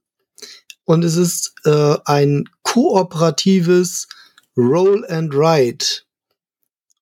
Und 0.84 1.04
es 1.04 1.16
ist 1.16 1.52
äh, 1.64 1.96
ein 2.04 2.48
kooperatives 2.62 4.08
Roll 4.56 5.06
and 5.08 5.32
Ride. 5.34 5.84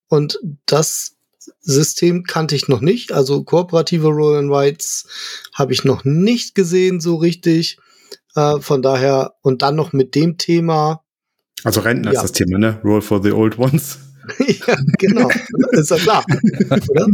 Und 0.08 0.38
das 0.66 1.16
System 1.60 2.24
kannte 2.24 2.54
ich 2.54 2.68
noch 2.68 2.80
nicht. 2.80 3.12
Also 3.12 3.42
kooperative 3.44 4.08
Roll 4.08 4.36
and 4.36 4.50
Rides 4.50 5.06
habe 5.54 5.72
ich 5.72 5.84
noch 5.84 6.04
nicht 6.04 6.54
gesehen 6.54 7.00
so 7.00 7.16
richtig. 7.16 7.78
Äh, 8.34 8.60
von 8.60 8.82
daher 8.82 9.34
und 9.42 9.62
dann 9.62 9.76
noch 9.76 9.92
mit 9.92 10.14
dem 10.14 10.38
Thema. 10.38 11.02
Also 11.64 11.80
Rentner 11.80 12.12
ja. 12.12 12.18
ist 12.18 12.22
das 12.22 12.32
Thema, 12.32 12.58
ne? 12.58 12.80
Roll 12.84 13.02
for 13.02 13.22
the 13.22 13.32
Old 13.32 13.58
Ones. 13.58 13.98
ja, 14.66 14.76
genau. 14.98 15.30
Ist 15.72 15.90
ja 15.90 15.96
klar. 15.96 16.24
Oder? 16.88 17.06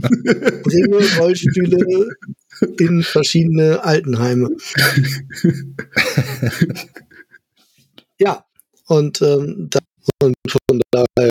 Bringe 0.62 1.18
Rollstühle 1.18 2.08
in 2.78 3.02
verschiedene 3.02 3.82
Altenheime. 3.84 4.50
ja, 8.18 8.44
und, 8.86 9.22
ähm, 9.22 9.68
da, 9.70 9.80
und 10.22 10.34
von 10.48 10.80
daher. 10.90 11.30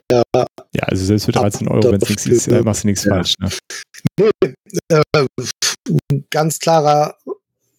Ja, 0.76 0.84
also 0.84 1.06
selbst 1.06 1.26
für 1.26 1.32
13 1.32 1.68
Euro, 1.68 1.92
wenn 1.92 2.02
es 2.02 2.10
nichts 2.10 2.26
ist, 2.26 2.48
äh, 2.48 2.62
machst 2.62 2.84
du 2.84 2.88
nichts 2.88 3.04
ja. 3.04 3.16
falsch. 3.16 3.36
Ne? 3.40 3.50
Nee, 4.20 4.54
äh, 4.90 5.26
ganz 6.30 6.60
klarer 6.60 7.18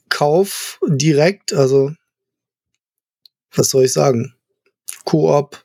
Kauf 0.09 0.78
direkt, 0.86 1.52
also 1.52 1.92
was 3.57 3.70
soll 3.70 3.84
ich 3.84 3.92
sagen? 3.92 4.34
Koop, 5.05 5.64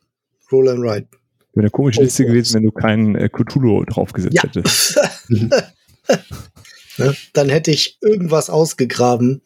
Roll 0.51 0.69
and 0.69 0.83
Ride. 0.83 1.07
Wäre 1.53 1.63
eine 1.63 1.69
komische 1.71 2.01
Liste 2.01 2.25
gewesen, 2.25 2.55
wenn 2.55 2.63
du 2.63 2.71
keinen 2.71 3.15
äh, 3.15 3.29
Cthulhu 3.29 3.83
draufgesetzt 3.85 4.35
ja. 4.35 4.43
hättest. 4.43 4.99
ne? 5.29 7.15
Dann 7.33 7.49
hätte 7.49 7.71
ich 7.71 7.97
irgendwas 8.01 8.49
ausgegraben. 8.49 9.41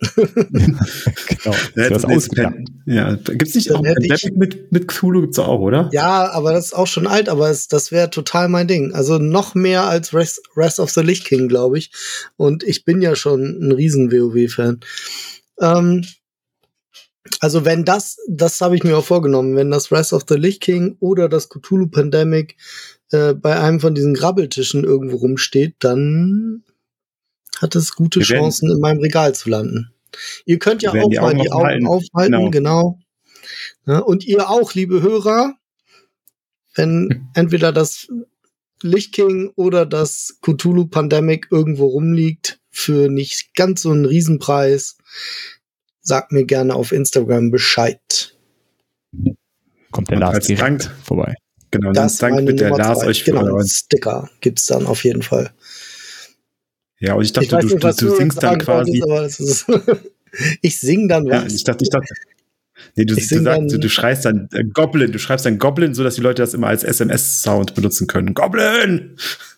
genau. 0.16 1.56
Ja, 1.74 1.90
was 1.90 2.04
ausgegraben. 2.04 2.82
Ja, 2.84 3.14
gibt 3.14 3.42
es 3.42 3.54
nicht 3.54 3.70
Dann 3.70 3.76
auch 3.76 3.82
Pandemic 3.82 4.36
mit, 4.36 4.72
mit 4.72 4.88
Cthulhu 4.88 5.22
gibt's 5.22 5.38
auch, 5.38 5.60
oder? 5.60 5.88
Ja, 5.92 6.30
aber 6.30 6.52
das 6.52 6.66
ist 6.66 6.74
auch 6.74 6.86
schon 6.86 7.06
alt, 7.06 7.30
aber 7.30 7.48
es, 7.48 7.68
das 7.68 7.90
wäre 7.90 8.10
total 8.10 8.48
mein 8.48 8.68
Ding. 8.68 8.92
Also 8.92 9.18
noch 9.18 9.54
mehr 9.54 9.84
als 9.84 10.12
Rest, 10.12 10.42
Rest 10.56 10.78
of 10.78 10.90
the 10.90 11.00
Lich 11.00 11.24
King, 11.24 11.48
glaube 11.48 11.78
ich. 11.78 11.90
Und 12.36 12.64
ich 12.64 12.84
bin 12.84 13.00
ja 13.00 13.16
schon 13.16 13.42
ein 13.60 13.72
riesen 13.72 14.12
WoW-Fan. 14.12 14.80
Ähm, 15.60 16.04
also 17.40 17.64
wenn 17.64 17.84
das, 17.84 18.18
das 18.28 18.60
habe 18.60 18.76
ich 18.76 18.84
mir 18.84 18.96
auch 18.96 19.04
vorgenommen, 19.04 19.56
wenn 19.56 19.70
das 19.70 19.92
Rise 19.92 20.14
of 20.14 20.24
the 20.28 20.34
Lich 20.34 20.60
King 20.60 20.96
oder 21.00 21.28
das 21.28 21.48
Cthulhu 21.48 21.88
Pandemic 21.88 22.56
äh, 23.10 23.34
bei 23.34 23.58
einem 23.60 23.80
von 23.80 23.94
diesen 23.94 24.14
Grabbeltischen 24.14 24.84
irgendwo 24.84 25.16
rumsteht, 25.16 25.76
dann 25.80 26.64
hat 27.60 27.74
es 27.74 27.94
gute 27.94 28.20
Wir 28.20 28.26
Chancen, 28.26 28.70
in 28.70 28.80
meinem 28.80 29.00
Regal 29.00 29.34
zu 29.34 29.50
landen. 29.50 29.92
Ihr 30.44 30.58
könnt 30.58 30.82
ja 30.82 30.90
auch 30.90 31.10
die 31.10 31.18
mal 31.18 31.34
die 31.34 31.50
Augen 31.50 31.86
aufhalten, 31.86 32.50
genau. 32.50 32.50
genau. 32.50 32.98
Ja, 33.86 33.98
und 34.00 34.24
ihr 34.24 34.48
auch, 34.50 34.74
liebe 34.74 35.02
Hörer, 35.02 35.54
wenn 36.74 37.28
entweder 37.34 37.72
das 37.72 38.08
Lich 38.82 39.12
King 39.12 39.52
oder 39.56 39.86
das 39.86 40.38
Cthulhu 40.42 40.86
Pandemic 40.86 41.48
irgendwo 41.50 41.86
rumliegt 41.86 42.60
für 42.70 43.08
nicht 43.08 43.54
ganz 43.54 43.82
so 43.82 43.90
einen 43.90 44.04
Riesenpreis, 44.04 44.98
sagt 46.06 46.32
mir 46.32 46.44
gerne 46.44 46.74
auf 46.74 46.92
Instagram 46.92 47.50
Bescheid. 47.50 48.34
Kommt 49.90 50.10
der 50.10 50.18
Lars 50.18 50.46
direkt 50.46 50.62
Dank, 50.62 50.90
vorbei. 51.04 51.34
Genau, 51.70 51.92
das 51.92 52.18
Dank 52.18 52.46
wird 52.46 52.60
der 52.60 52.70
Lars 52.70 53.02
euch 53.02 53.24
genau, 53.24 53.56
einen 53.56 53.66
Sticker 53.66 54.30
gibt's 54.40 54.66
dann 54.66 54.86
auf 54.86 55.04
jeden 55.04 55.22
Fall. 55.22 55.50
Ja, 57.00 57.14
und 57.14 57.24
ich 57.24 57.32
dachte, 57.32 57.46
ich 57.46 57.50
du, 57.50 57.76
nicht, 57.76 58.00
du, 58.00 58.06
du 58.06 58.16
singst 58.16 58.42
dann 58.42 58.58
quasi. 58.58 59.02
Ist, 59.26 59.66
ich 60.62 60.78
sing 60.78 61.08
dann 61.08 61.26
was. 61.26 61.42
Ja, 61.42 61.56
ich 61.56 61.64
dachte, 61.64 61.84
ich 61.84 61.90
dachte. 61.90 62.14
Nee, 62.94 63.04
du, 63.04 63.14
du, 63.14 63.20
sagst, 63.20 63.72
du, 63.72 63.78
du 63.78 63.88
schreist 63.88 64.24
dann 64.26 64.48
äh, 64.52 64.64
Goblin, 64.64 65.10
du 65.10 65.18
schreibst 65.18 65.44
dann 65.44 65.58
Goblin, 65.58 65.94
so 65.94 66.04
dass 66.04 66.14
die 66.14 66.20
Leute 66.20 66.42
das 66.42 66.54
immer 66.54 66.68
als 66.68 66.84
SMS-Sound 66.84 67.74
benutzen 67.74 68.06
können. 68.06 68.32
Goblin! 68.34 69.16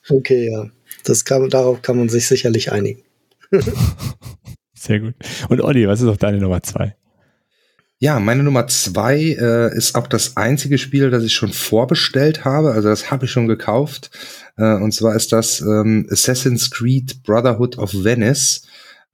Okay, 0.09 0.51
ja. 0.51 0.70
Das 1.05 1.24
kann, 1.24 1.49
darauf 1.51 1.82
kann 1.82 1.99
man 1.99 2.09
sich 2.09 2.26
sicherlich 2.26 2.72
einigen. 2.72 3.03
Sehr 4.79 5.01
gut. 5.01 5.14
Und 5.49 5.61
Olli, 5.61 5.89
was 5.89 6.01
ist 6.01 6.09
auf 6.09 6.18
deine 6.18 6.39
Nummer 6.39 6.62
zwei? 6.62 6.95
Ja, 8.01 8.20
meine 8.20 8.45
Nummer 8.45 8.68
zwei 8.68 9.18
äh, 9.18 9.76
ist 9.76 9.97
auch 9.97 10.07
das 10.07 10.37
einzige 10.37 10.79
Spiel, 10.79 11.11
das 11.11 11.24
ich 11.24 11.35
schon 11.35 11.53
vorbestellt 11.53 12.45
habe. 12.45 12.70
Also 12.70 12.89
das 12.89 13.11
habe 13.11 13.24
ich 13.24 13.33
schon 13.33 13.49
gekauft. 13.49 14.11
Äh, 14.57 14.74
und 14.74 14.93
zwar 14.93 15.16
ist 15.16 15.33
das 15.33 15.61
ähm, 15.61 16.07
Assassin's 16.09 16.70
Creed 16.70 17.24
Brotherhood 17.24 17.76
of 17.76 17.93
Venice. 17.93 18.62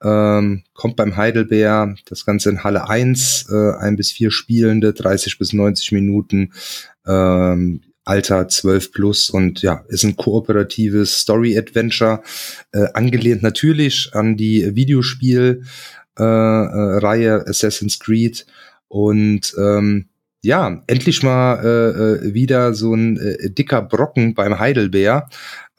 Ähm, 0.02 0.64
kommt 0.74 0.96
beim 0.96 1.16
Heidelbeer, 1.16 1.94
das 2.04 2.26
Ganze 2.26 2.50
in 2.50 2.62
Halle 2.62 2.90
1, 2.90 3.46
äh, 3.50 3.72
ein 3.78 3.96
bis 3.96 4.10
vier 4.10 4.30
Spielende, 4.30 4.92
30 4.92 5.38
bis 5.38 5.54
90 5.54 5.92
Minuten. 5.92 6.52
Ähm, 7.06 7.80
Alter 8.04 8.48
12 8.48 8.92
plus 8.92 9.30
und 9.30 9.62
ja, 9.62 9.84
ist 9.88 10.04
ein 10.04 10.16
kooperatives 10.16 11.20
Story-Adventure, 11.20 12.22
äh, 12.72 12.86
angelehnt 12.94 13.42
natürlich 13.42 14.10
an 14.12 14.36
die 14.36 14.74
Videospiel 14.74 15.62
äh, 16.18 16.22
äh, 16.22 17.28
Assassin's 17.48 17.98
Creed 17.98 18.46
und 18.88 19.54
ähm, 19.58 20.06
ja, 20.42 20.82
endlich 20.86 21.22
mal 21.22 21.58
äh, 21.64 22.26
äh, 22.28 22.34
wieder 22.34 22.74
so 22.74 22.94
ein 22.94 23.16
äh, 23.16 23.50
dicker 23.50 23.80
Brocken 23.80 24.34
beim 24.34 24.58
Heidelbeer. 24.58 25.26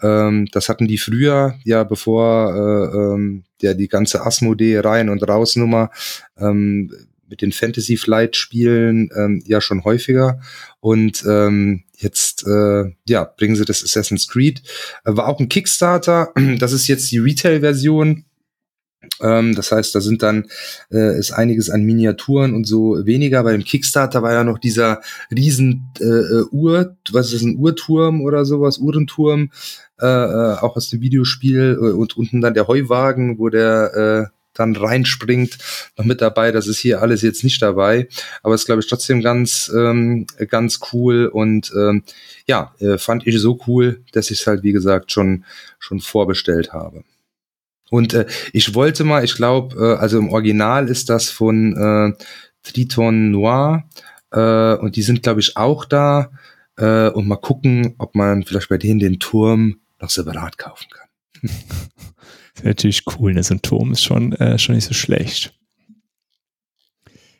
Ähm, 0.01 0.47
das 0.51 0.69
hatten 0.69 0.87
die 0.87 0.97
früher, 0.97 1.53
ja, 1.63 1.83
bevor 1.83 2.53
äh, 2.55 2.97
ähm, 2.97 3.43
der 3.61 3.75
die 3.75 3.87
ganze 3.87 4.25
Asmodee 4.25 4.79
rein 4.79 5.09
und 5.09 5.27
raus 5.27 5.55
Nummer 5.55 5.91
ähm, 6.37 6.91
mit 7.35 7.41
den 7.41 7.51
Fantasy 7.51 7.97
Flight 7.97 8.37
Spielen 8.37 9.09
ähm, 9.15 9.43
ja 9.45 9.59
schon 9.59 9.83
häufiger. 9.83 10.39
Und 10.79 11.23
ähm, 11.27 11.83
jetzt 11.97 12.47
äh, 12.47 12.93
ja 13.07 13.23
bringen 13.25 13.55
sie 13.55 13.65
das 13.65 13.83
Assassin's 13.83 14.27
Creed. 14.27 14.61
Äh, 15.03 15.17
war 15.17 15.27
auch 15.27 15.39
ein 15.39 15.49
Kickstarter. 15.49 16.33
Das 16.59 16.71
ist 16.71 16.87
jetzt 16.87 17.11
die 17.11 17.17
Retail 17.17 17.59
Version 17.59 18.25
ähm, 19.21 19.53
das 19.55 19.71
heißt, 19.71 19.93
da 19.93 20.01
sind 20.01 20.23
dann 20.23 20.47
äh, 20.91 21.19
ist 21.19 21.31
einiges 21.31 21.69
an 21.69 21.83
Miniaturen 21.83 22.55
und 22.55 22.65
so 22.65 23.05
weniger. 23.05 23.43
Bei 23.43 23.51
dem 23.51 23.63
Kickstarter 23.63 24.23
war 24.23 24.33
ja 24.33 24.43
noch 24.43 24.57
dieser 24.57 25.01
riesen 25.31 25.91
äh, 25.99 26.05
äh 26.05 26.45
Uhr, 26.51 26.95
was 27.11 27.27
ist 27.27 27.35
das, 27.35 27.41
ein 27.43 27.57
Uhrturm 27.57 28.21
oder 28.21 28.45
sowas, 28.45 28.79
Uhrenturm, 28.79 29.51
äh, 30.01 30.07
äh, 30.07 30.57
auch 30.57 30.75
aus 30.75 30.89
dem 30.89 31.01
Videospiel 31.01 31.77
und 31.77 32.17
unten 32.17 32.41
dann 32.41 32.55
der 32.55 32.67
Heuwagen, 32.67 33.37
wo 33.37 33.49
der 33.49 34.31
äh, 34.31 34.35
dann 34.55 34.75
reinspringt, 34.75 35.57
noch 35.97 36.05
mit 36.05 36.21
dabei. 36.21 36.51
Das 36.51 36.67
ist 36.67 36.79
hier 36.79 37.01
alles 37.01 37.21
jetzt 37.21 37.43
nicht 37.43 37.61
dabei, 37.61 38.07
aber 38.43 38.55
ist 38.55 38.65
glaube 38.65 38.81
ich 38.81 38.87
trotzdem 38.87 39.21
ganz 39.21 39.71
ähm, 39.75 40.25
ganz 40.49 40.79
cool 40.91 41.27
und 41.27 41.71
ähm, 41.75 42.03
ja 42.47 42.73
äh, 42.79 42.97
fand 42.97 43.27
ich 43.27 43.39
so 43.39 43.59
cool, 43.67 44.03
dass 44.11 44.31
ich 44.31 44.41
es 44.41 44.47
halt 44.47 44.63
wie 44.63 44.71
gesagt 44.71 45.11
schon 45.11 45.45
schon 45.79 45.99
vorbestellt 45.99 46.73
habe. 46.73 47.03
Und 47.91 48.13
äh, 48.13 48.25
ich 48.51 48.73
wollte 48.73 49.03
mal, 49.03 49.23
ich 49.23 49.35
glaube, 49.35 49.75
äh, 49.75 50.01
also 50.01 50.17
im 50.17 50.29
Original 50.29 50.89
ist 50.89 51.09
das 51.09 51.29
von 51.29 51.77
äh, 51.77 52.23
Triton 52.63 53.31
Noir 53.31 53.83
äh, 54.31 54.75
und 54.75 54.95
die 54.95 55.03
sind, 55.03 55.23
glaube 55.23 55.39
ich, 55.39 55.55
auch 55.55 55.85
da. 55.85 56.31
Äh, 56.77 57.09
und 57.09 57.27
mal 57.27 57.37
gucken, 57.37 57.95
ob 57.97 58.15
man 58.15 58.43
vielleicht 58.43 58.69
bei 58.69 58.77
denen 58.77 58.99
den 58.99 59.19
Turm 59.19 59.79
noch 60.01 60.09
separat 60.09 60.57
kaufen 60.57 60.87
kann. 60.89 61.49
wäre 62.55 62.69
natürlich 62.69 63.03
cool, 63.17 63.33
ne? 63.33 63.43
So 63.43 63.53
ein 63.53 63.61
Turm 63.61 63.91
ist 63.91 64.03
schon, 64.03 64.33
äh, 64.33 64.57
schon 64.57 64.75
nicht 64.75 64.85
so 64.85 64.93
schlecht. 64.93 65.53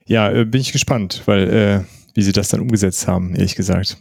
Ja, 0.05 0.31
äh, 0.31 0.45
bin 0.45 0.61
ich 0.61 0.71
gespannt, 0.71 1.23
weil 1.25 1.49
äh, 1.49 1.83
wie 2.13 2.21
sie 2.21 2.31
das 2.31 2.49
dann 2.49 2.61
umgesetzt 2.61 3.07
haben, 3.07 3.35
ehrlich 3.35 3.55
gesagt. 3.55 3.97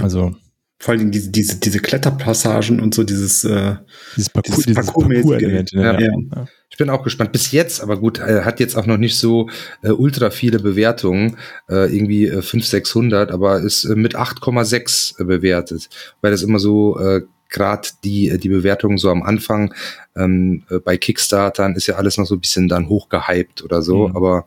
Also 0.00 0.34
vor 0.80 0.94
allem 0.94 1.10
diese, 1.10 1.30
diese, 1.30 1.56
diese 1.56 1.78
Kletterpassagen 1.78 2.80
und 2.80 2.94
so 2.94 3.04
dieses, 3.04 3.44
äh, 3.44 3.76
dieses 4.16 4.30
Parcours, 4.30 4.64
dieses 4.64 4.86
Parcours, 4.86 5.08
Parcours 5.08 5.42
ne? 5.42 5.64
ja. 5.74 6.00
Ja. 6.00 6.00
ja. 6.00 6.48
Ich 6.70 6.78
bin 6.78 6.88
auch 6.88 7.04
gespannt. 7.04 7.32
Bis 7.32 7.52
jetzt, 7.52 7.82
aber 7.82 7.98
gut, 7.98 8.18
äh, 8.18 8.44
hat 8.44 8.60
jetzt 8.60 8.76
auch 8.76 8.86
noch 8.86 8.96
nicht 8.96 9.18
so 9.18 9.50
äh, 9.82 9.90
ultra 9.90 10.30
viele 10.30 10.58
Bewertungen, 10.58 11.36
äh, 11.68 11.94
irgendwie 11.94 12.28
äh, 12.28 12.40
500, 12.40 12.64
600, 12.64 13.30
aber 13.30 13.60
ist 13.60 13.84
äh, 13.84 13.94
mit 13.94 14.16
8,6 14.16 15.20
äh, 15.20 15.24
bewertet, 15.24 15.90
weil 16.22 16.30
das 16.30 16.42
immer 16.42 16.58
so 16.58 16.98
äh, 16.98 17.20
gerade 17.50 17.88
die 18.04 18.38
die 18.38 18.48
Bewertungen 18.48 18.98
so 18.98 19.10
am 19.10 19.22
Anfang 19.22 19.74
ähm, 20.16 20.64
äh, 20.70 20.78
bei 20.78 20.96
Kickstartern 20.96 21.74
ist 21.74 21.86
ja 21.86 21.96
alles 21.96 22.16
noch 22.16 22.26
so 22.26 22.36
ein 22.36 22.40
bisschen 22.40 22.68
dann 22.68 22.88
hochgehypt 22.88 23.62
oder 23.62 23.82
so, 23.82 24.08
mhm. 24.08 24.16
aber 24.16 24.46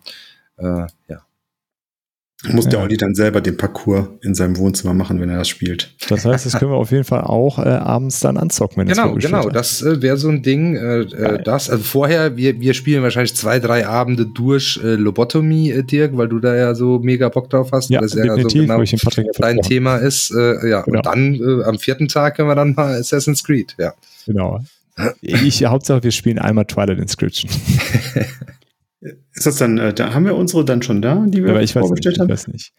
äh, 0.57 0.87
ja. 1.07 1.25
Muss 2.49 2.65
ja. 2.65 2.71
der 2.71 2.81
Olli 2.81 2.97
dann 2.97 3.15
selber 3.15 3.39
den 3.39 3.55
Parcours 3.55 4.07
in 4.21 4.35
seinem 4.35 4.57
Wohnzimmer 4.57 4.93
machen, 4.93 5.21
wenn 5.21 5.29
er 5.29 5.37
das 5.37 5.47
spielt. 5.47 5.93
Das 6.09 6.25
heißt, 6.25 6.45
das 6.45 6.59
können 6.59 6.71
wir 6.71 6.77
auf 6.77 6.91
jeden 6.91 7.05
Fall 7.05 7.21
auch 7.21 7.57
äh, 7.57 7.69
abends 7.69 8.19
dann 8.19 8.35
anzocken, 8.37 8.77
wenn 8.77 8.87
Genau, 8.87 9.15
genau. 9.15 9.49
Das 9.49 9.81
äh, 9.81 10.01
wäre 10.01 10.17
so 10.17 10.27
ein 10.27 10.43
Ding. 10.43 10.75
Äh, 10.75 11.01
äh, 11.01 11.41
das, 11.41 11.69
also 11.69 11.81
vorher, 11.83 12.35
wir, 12.35 12.59
wir 12.59 12.73
spielen 12.73 13.01
wahrscheinlich 13.01 13.33
zwei, 13.35 13.59
drei 13.59 13.87
Abende 13.87 14.25
durch 14.25 14.77
äh, 14.83 14.95
Lobotomie, 14.95 15.71
äh, 15.71 15.83
Dirk, 15.83 16.17
weil 16.17 16.27
du 16.27 16.39
da 16.39 16.53
ja 16.53 16.75
so 16.75 16.99
mega 16.99 17.29
Bock 17.29 17.49
drauf 17.49 17.69
hast. 17.71 17.89
Ja, 17.89 18.01
das 18.01 18.13
ja 18.13 18.35
so 18.35 18.47
genau 18.47 18.83
dein 19.39 19.61
Thema 19.61 19.97
ist. 19.97 20.31
Äh, 20.31 20.69
ja, 20.69 20.81
genau. 20.81 20.97
und 20.97 21.05
dann 21.05 21.35
äh, 21.35 21.63
am 21.63 21.79
vierten 21.79 22.09
Tag 22.09 22.35
können 22.35 22.49
wir 22.49 22.55
dann 22.55 22.73
mal 22.73 22.99
Assassin's 22.99 23.43
Creed, 23.43 23.73
ja. 23.79 23.93
Genau. 24.25 24.59
Ich, 25.21 25.63
Hauptsache, 25.65 26.03
wir 26.03 26.11
spielen 26.11 26.39
einmal 26.39 26.65
Twilight 26.65 26.99
Inscription. 26.99 27.49
Ist 29.33 29.45
das 29.45 29.57
dann, 29.57 29.77
äh, 29.77 29.93
da 29.93 30.13
haben 30.13 30.25
wir 30.25 30.35
unsere 30.35 30.63
dann 30.63 30.81
schon 30.81 31.01
da, 31.01 31.25
die 31.27 31.43
wir 31.43 31.51
Aber 31.51 31.61
ich 31.61 31.73
vorgestellt 31.73 32.15
nicht, 32.15 32.21
haben? 32.21 32.29
Ich 32.29 32.33
weiß 32.33 32.47
nicht. 32.47 32.73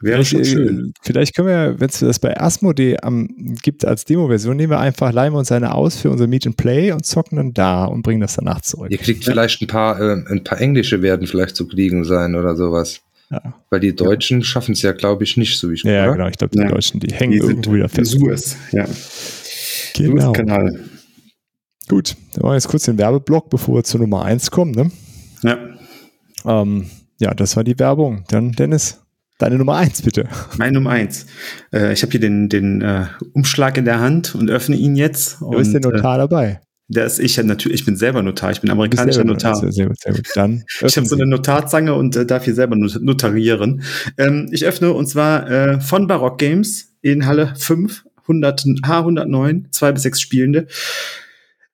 Wäre 0.00 0.24
schon 0.24 0.44
schön. 0.44 0.92
Vielleicht 1.02 1.34
können 1.34 1.48
wir, 1.48 1.80
wenn 1.80 1.88
es 1.88 1.98
das 1.98 2.18
bei 2.20 2.38
Asmodee 2.40 2.98
am, 3.02 3.28
gibt 3.62 3.84
als 3.84 4.04
Demo-Version, 4.04 4.56
nehmen 4.56 4.70
wir 4.70 4.78
einfach, 4.78 5.12
leihen 5.12 5.32
wir 5.32 5.38
uns 5.38 5.50
eine 5.50 5.74
aus 5.74 5.96
für 5.96 6.10
unser 6.10 6.28
Meet 6.28 6.46
and 6.46 6.56
Play 6.56 6.92
und 6.92 7.04
zocken 7.04 7.36
dann 7.36 7.52
da 7.52 7.84
und 7.84 8.02
bringen 8.02 8.20
das 8.20 8.36
danach 8.36 8.60
zurück. 8.60 8.90
Ihr 8.90 8.98
kriegt 8.98 9.24
ja. 9.24 9.32
vielleicht 9.32 9.60
ein 9.60 9.66
paar, 9.66 10.00
äh, 10.00 10.22
ein 10.28 10.44
paar 10.44 10.60
englische 10.60 11.02
werden 11.02 11.26
vielleicht 11.26 11.56
zu 11.56 11.66
kriegen 11.66 12.04
sein 12.04 12.36
oder 12.36 12.54
sowas. 12.54 13.00
Ja. 13.30 13.54
Weil 13.70 13.80
die 13.80 13.94
Deutschen 13.94 14.38
ja. 14.38 14.44
schaffen 14.44 14.72
es 14.72 14.82
ja, 14.82 14.92
glaube 14.92 15.24
ich, 15.24 15.36
nicht 15.36 15.58
so 15.58 15.68
wie 15.68 15.74
ich 15.74 15.82
Ja, 15.82 16.04
oder? 16.04 16.12
genau. 16.12 16.28
Ich 16.28 16.38
glaube, 16.38 16.56
die 16.56 16.66
Deutschen, 16.66 17.00
die 17.00 17.12
hängen 17.12 17.32
die 17.32 17.38
irgendwo 17.38 17.74
wieder 17.74 17.88
fest. 17.88 18.12
Suez, 18.12 18.56
ja. 18.72 18.86
Genau. 19.94 20.32
Suez-Kanal. 20.32 20.84
Gut, 21.88 22.16
dann 22.34 22.42
machen 22.42 22.50
wir 22.50 22.54
jetzt 22.54 22.68
kurz 22.68 22.84
den 22.84 22.98
Werbeblock, 22.98 23.48
bevor 23.48 23.76
wir 23.76 23.84
zur 23.84 24.00
Nummer 24.00 24.24
1 24.24 24.50
kommen. 24.50 24.72
Ne? 24.72 24.90
Ja. 25.42 25.58
Ähm, 26.44 26.86
ja, 27.18 27.32
das 27.34 27.56
war 27.56 27.64
die 27.64 27.78
Werbung. 27.78 28.24
Dann, 28.28 28.52
Dennis, 28.52 29.00
deine 29.38 29.56
Nummer 29.56 29.76
1, 29.76 30.02
bitte. 30.02 30.28
Meine 30.58 30.72
Nummer 30.72 30.90
1. 30.90 31.26
Äh, 31.72 31.94
ich 31.94 32.02
habe 32.02 32.10
hier 32.10 32.20
den, 32.20 32.48
den 32.48 32.82
äh, 32.82 33.06
Umschlag 33.32 33.78
in 33.78 33.86
der 33.86 34.00
Hand 34.00 34.34
und 34.34 34.50
öffne 34.50 34.76
ihn 34.76 34.96
jetzt. 34.96 35.40
Du 35.40 35.50
bist 35.50 35.72
der 35.72 35.80
Notar 35.80 36.16
äh, 36.16 36.18
dabei. 36.18 36.60
Der 36.90 37.04
ist 37.04 37.18
ich 37.18 37.36
ja 37.36 37.42
natürlich, 37.42 37.80
ich 37.80 37.86
bin 37.86 37.96
selber 37.96 38.22
Notar, 38.22 38.50
ich 38.50 38.62
bin 38.62 38.70
amerikanischer 38.70 39.24
Notar. 39.24 39.56
Sehr 39.56 39.86
gut, 39.86 40.00
sehr 40.00 40.14
gut. 40.14 40.26
Dann 40.34 40.64
ich 40.82 40.96
habe 40.96 41.06
so 41.06 41.16
eine 41.16 41.26
Notarzange 41.26 41.94
und 41.94 42.16
äh, 42.16 42.24
darf 42.24 42.44
hier 42.44 42.54
selber 42.54 42.76
notarieren. 42.76 43.82
Ähm, 44.16 44.48
ich 44.52 44.64
öffne 44.64 44.92
und 44.92 45.06
zwar 45.06 45.50
äh, 45.50 45.80
von 45.80 46.06
Barock 46.06 46.38
Games 46.38 46.96
in 47.02 47.26
Halle 47.26 47.54
5, 47.56 48.04
100, 48.22 48.60
H109, 48.60 49.70
zwei 49.70 49.92
bis 49.92 50.02
sechs 50.02 50.20
Spielende. 50.20 50.66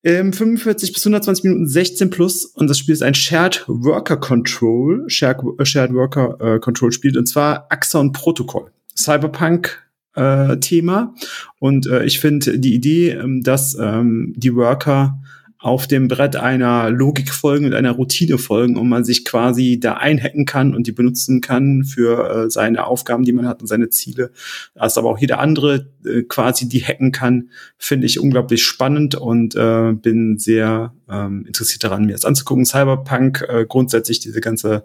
Ähm, 0.05 0.35
45 0.35 0.93
bis 0.93 1.03
120 1.05 1.45
Minuten 1.45 1.67
16 1.67 2.11
plus 2.11 2.45
und 2.45 2.69
das 2.69 2.79
Spiel 2.79 2.93
ist 2.93 3.03
ein 3.03 3.15
Shared 3.15 3.65
Worker 3.67 4.19
Control, 4.19 5.05
Shared, 5.09 5.39
Shared 5.63 5.95
Worker 5.95 6.37
äh, 6.41 6.61
Control 6.61 6.93
Spiel 6.93 7.17
und 7.17 7.27
zwar 7.27 7.67
Axon 7.71 8.13
Protocol. 8.13 8.71
Cyberpunk 8.95 9.83
äh, 10.15 10.59
Thema. 10.59 11.15
Und 11.59 11.87
äh, 11.87 12.05
ich 12.05 12.21
finde 12.21 12.59
die 12.59 12.75
Idee, 12.75 13.11
ähm, 13.11 13.43
dass 13.43 13.77
ähm, 13.81 14.35
die 14.37 14.55
Worker 14.55 15.21
auf 15.65 15.87
dem 15.87 16.09
Brett 16.09 16.37
einer 16.37 16.91
Logik 16.91 17.33
folgen 17.33 17.65
und 17.65 17.73
einer 17.73 17.93
Routine 17.93 18.37
folgen 18.37 18.77
und 18.77 18.87
man 18.87 19.03
sich 19.03 19.25
quasi 19.25 19.81
da 19.81 19.95
einhacken 19.95 20.45
kann 20.45 20.75
und 20.75 20.87
die 20.87 20.93
benutzen 20.93 21.41
kann 21.41 21.85
für 21.85 22.45
äh, 22.45 22.51
seine 22.51 22.87
Aufgaben, 22.87 23.25
die 23.25 23.33
man 23.33 23.49
hat 23.49 23.63
und 23.63 23.67
seine 23.67 23.89
Ziele. 23.89 24.31
Als 24.75 24.99
aber 24.99 25.09
auch 25.09 25.17
jeder 25.17 25.39
andere 25.39 25.91
äh, 26.05 26.21
quasi 26.25 26.69
die 26.69 26.85
hacken 26.85 27.13
kann, 27.13 27.49
finde 27.79 28.05
ich 28.05 28.21
unglaublich 28.21 28.63
spannend 28.63 29.15
und 29.15 29.55
äh, 29.55 29.95
bin 29.95 30.37
sehr 30.37 30.93
ähm, 31.09 31.47
interessiert 31.47 31.83
daran, 31.83 32.05
mir 32.05 32.13
das 32.13 32.27
anzugucken. 32.27 32.67
Cyberpunk, 32.67 33.47
äh, 33.49 33.65
grundsätzlich 33.67 34.21
diese 34.21 34.43
ganze 34.43 34.85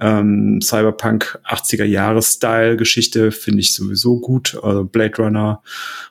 ähm, 0.00 0.60
Cyberpunk 0.60 1.38
80er 1.48 1.84
Jahre 1.84 2.20
Style 2.20 2.76
Geschichte 2.76 3.30
finde 3.30 3.60
ich 3.60 3.76
sowieso 3.76 4.18
gut. 4.18 4.58
Also 4.60 4.82
Blade 4.82 5.22
Runner 5.22 5.62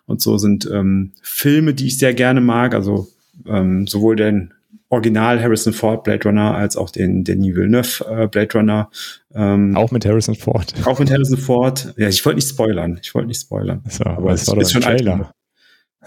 und 0.05 0.21
so 0.21 0.37
sind 0.37 0.69
ähm, 0.71 1.11
Filme, 1.21 1.73
die 1.73 1.87
ich 1.87 1.97
sehr 1.97 2.13
gerne 2.13 2.39
mag. 2.39 2.73
Also 2.73 3.09
ähm, 3.47 3.87
sowohl 3.87 4.15
den 4.15 4.53
Original 4.89 5.41
Harrison 5.41 5.73
Ford 5.73 6.03
Blade 6.03 6.27
Runner 6.27 6.55
als 6.55 6.77
auch 6.77 6.89
den 6.89 7.23
Denis 7.23 7.55
Villeneuve 7.55 8.05
äh, 8.09 8.27
Blade 8.27 8.53
Runner. 8.53 8.89
Ähm, 9.33 9.75
auch 9.75 9.91
mit 9.91 10.05
Harrison 10.05 10.35
Ford. 10.35 10.73
Auch 10.85 10.99
mit 10.99 11.11
Harrison 11.11 11.37
Ford. 11.37 11.93
Ja, 11.97 12.07
ich 12.07 12.23
wollte 12.25 12.37
nicht 12.37 12.49
spoilern. 12.49 12.99
Ich 13.01 13.13
wollte 13.15 13.27
nicht 13.27 13.41
spoilern. 13.41 13.83
So, 13.89 14.05
aber 14.05 14.31
es 14.31 14.47
ist 14.47 14.71
schon 14.71 14.81
Trailer. 14.81 15.31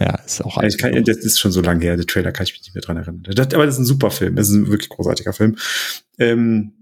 Ja, 0.01 0.15
ist 0.25 0.45
auch 0.45 0.63
ich 0.63 0.79
kann, 0.79 0.93
Das 1.05 1.17
ist 1.17 1.41
schon 1.41 1.51
so 1.51 1.61
lange 1.61 1.83
her. 1.83 1.97
Der 1.97 2.07
Trailer 2.07 2.31
kann 2.31 2.45
ich 2.45 2.53
mich 2.53 2.63
nicht 2.63 2.75
mehr 2.75 2.83
dran 2.83 2.97
erinnern. 2.97 3.25
Das, 3.35 3.53
aber 3.53 3.67
das 3.67 3.75
ist 3.75 3.81
ein 3.81 3.85
super 3.85 4.13
Film. 4.13 4.37
Das 4.37 4.49
ist 4.49 4.55
ein 4.55 4.69
wirklich 4.69 4.89
großartiger 4.89 5.33
Film. 5.33 5.57
Ähm, 6.19 6.73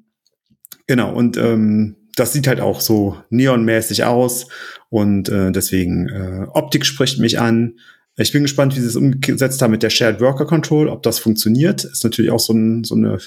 Genau, 0.87 1.13
und 1.13 1.37
ähm, 1.37 1.97
das 2.15 2.33
sieht 2.33 2.47
halt 2.47 2.61
auch 2.61 2.81
so 2.81 3.17
neonmäßig 3.31 4.05
aus 4.05 4.49
und 4.89 5.29
äh, 5.29 5.51
deswegen 5.51 6.09
äh, 6.09 6.47
Optik 6.53 6.87
spricht 6.87 7.19
mich 7.19 7.39
an. 7.39 7.79
Ich 8.19 8.33
bin 8.33 8.43
gespannt, 8.43 8.75
wie 8.75 8.81
sie 8.81 8.87
es 8.87 8.97
umgesetzt 8.97 9.61
haben 9.61 9.73
mit 9.73 9.83
der 9.83 9.91
Shared 9.91 10.21
Worker 10.21 10.47
Control, 10.47 10.89
ob 10.89 11.03
das 11.03 11.19
funktioniert. 11.19 11.85
Ist 11.85 12.03
natürlich 12.03 12.31
auch 12.31 12.41
so, 12.41 12.55
ein, 12.55 12.83
so 12.85 12.95
eine 12.95 13.19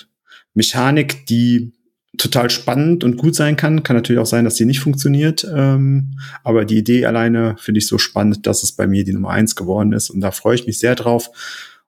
Mechanik, 0.56 1.28
die 1.28 1.74
total 2.18 2.50
spannend 2.50 3.04
und 3.04 3.18
gut 3.18 3.36
sein 3.36 3.56
kann. 3.56 3.84
Kann 3.84 3.96
natürlich 3.96 4.20
auch 4.20 4.26
sein, 4.26 4.46
dass 4.46 4.56
sie 4.56 4.66
nicht 4.66 4.80
funktioniert. 4.80 5.48
Ähm, 5.56 6.20
aber 6.44 6.66
die 6.66 6.78
Idee 6.78 7.06
alleine 7.06 7.56
finde 7.60 7.78
ich 7.78 7.88
so 7.88 8.00
spannend, 8.00 8.48
dass 8.48 8.64
es 8.64 8.72
bei 8.72 8.88
mir 8.88 9.04
die 9.04 9.14
Nummer 9.14 9.30
eins 9.30 9.56
geworden 9.56 9.94
ist. 9.94 10.10
Und 10.10 10.22
da 10.22 10.32
freue 10.32 10.56
ich 10.56 10.66
mich 10.66 10.80
sehr 10.80 10.96
drauf. 10.96 11.30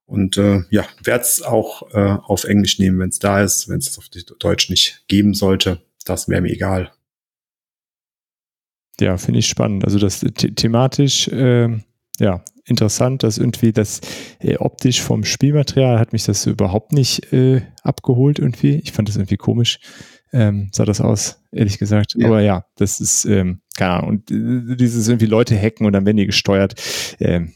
Und 0.06 0.38
äh, 0.38 0.62
ja, 0.70 0.86
werde 1.04 1.24
es 1.24 1.42
auch 1.42 1.90
äh, 1.94 2.18
auf 2.24 2.44
Englisch 2.44 2.78
nehmen, 2.78 3.00
wenn 3.00 3.10
es 3.10 3.20
da 3.20 3.42
ist. 3.42 3.68
Wenn 3.68 3.80
es 3.80 3.98
auf 3.98 4.10
Deutsch 4.10 4.70
nicht 4.70 5.06
geben 5.08 5.34
sollte, 5.34 5.82
das 6.06 6.30
wäre 6.30 6.42
mir 6.42 6.52
egal. 6.52 6.92
Ja, 9.00 9.18
finde 9.18 9.40
ich 9.40 9.48
spannend. 9.48 9.86
Also 9.86 9.98
das 9.98 10.20
the 10.20 10.30
thematisch, 10.30 11.28
äh, 11.30 11.70
ja, 12.20 12.44
interessant, 12.66 13.24
dass 13.24 13.38
irgendwie 13.38 13.72
das 13.72 14.02
äh, 14.40 14.58
optisch 14.58 15.02
vom 15.02 15.24
Spielmaterial 15.24 16.00
hat 16.00 16.14
mich 16.14 16.24
das 16.24 16.46
überhaupt 16.46 16.94
nicht 16.94 17.32
äh, 17.34 17.62
abgeholt 17.84 18.40
irgendwie. 18.40 18.82
Ich 18.84 18.92
fand 18.92 19.10
das 19.10 19.16
irgendwie 19.16 19.38
komisch. 19.38 19.80
Ähm, 20.34 20.70
sah 20.72 20.86
das 20.86 21.02
aus, 21.02 21.42
ehrlich 21.52 21.78
gesagt. 21.78 22.16
Ja. 22.16 22.28
Aber 22.28 22.42
ja, 22.42 22.66
das 22.78 23.00
ist, 23.00 23.26
ähm, 23.26 23.62
keine 23.78 23.92
Ahnung. 23.92 24.10
Und 24.10 24.32
äh, 24.32 24.76
dieses 24.76 25.08
irgendwie 25.08 25.26
Leute 25.26 25.60
hacken 25.60 25.86
und 25.86 25.94
dann 25.94 26.06
werden 26.06 26.18
die 26.18 26.26
gesteuert. 26.26 26.76
Ähm, 27.20 27.54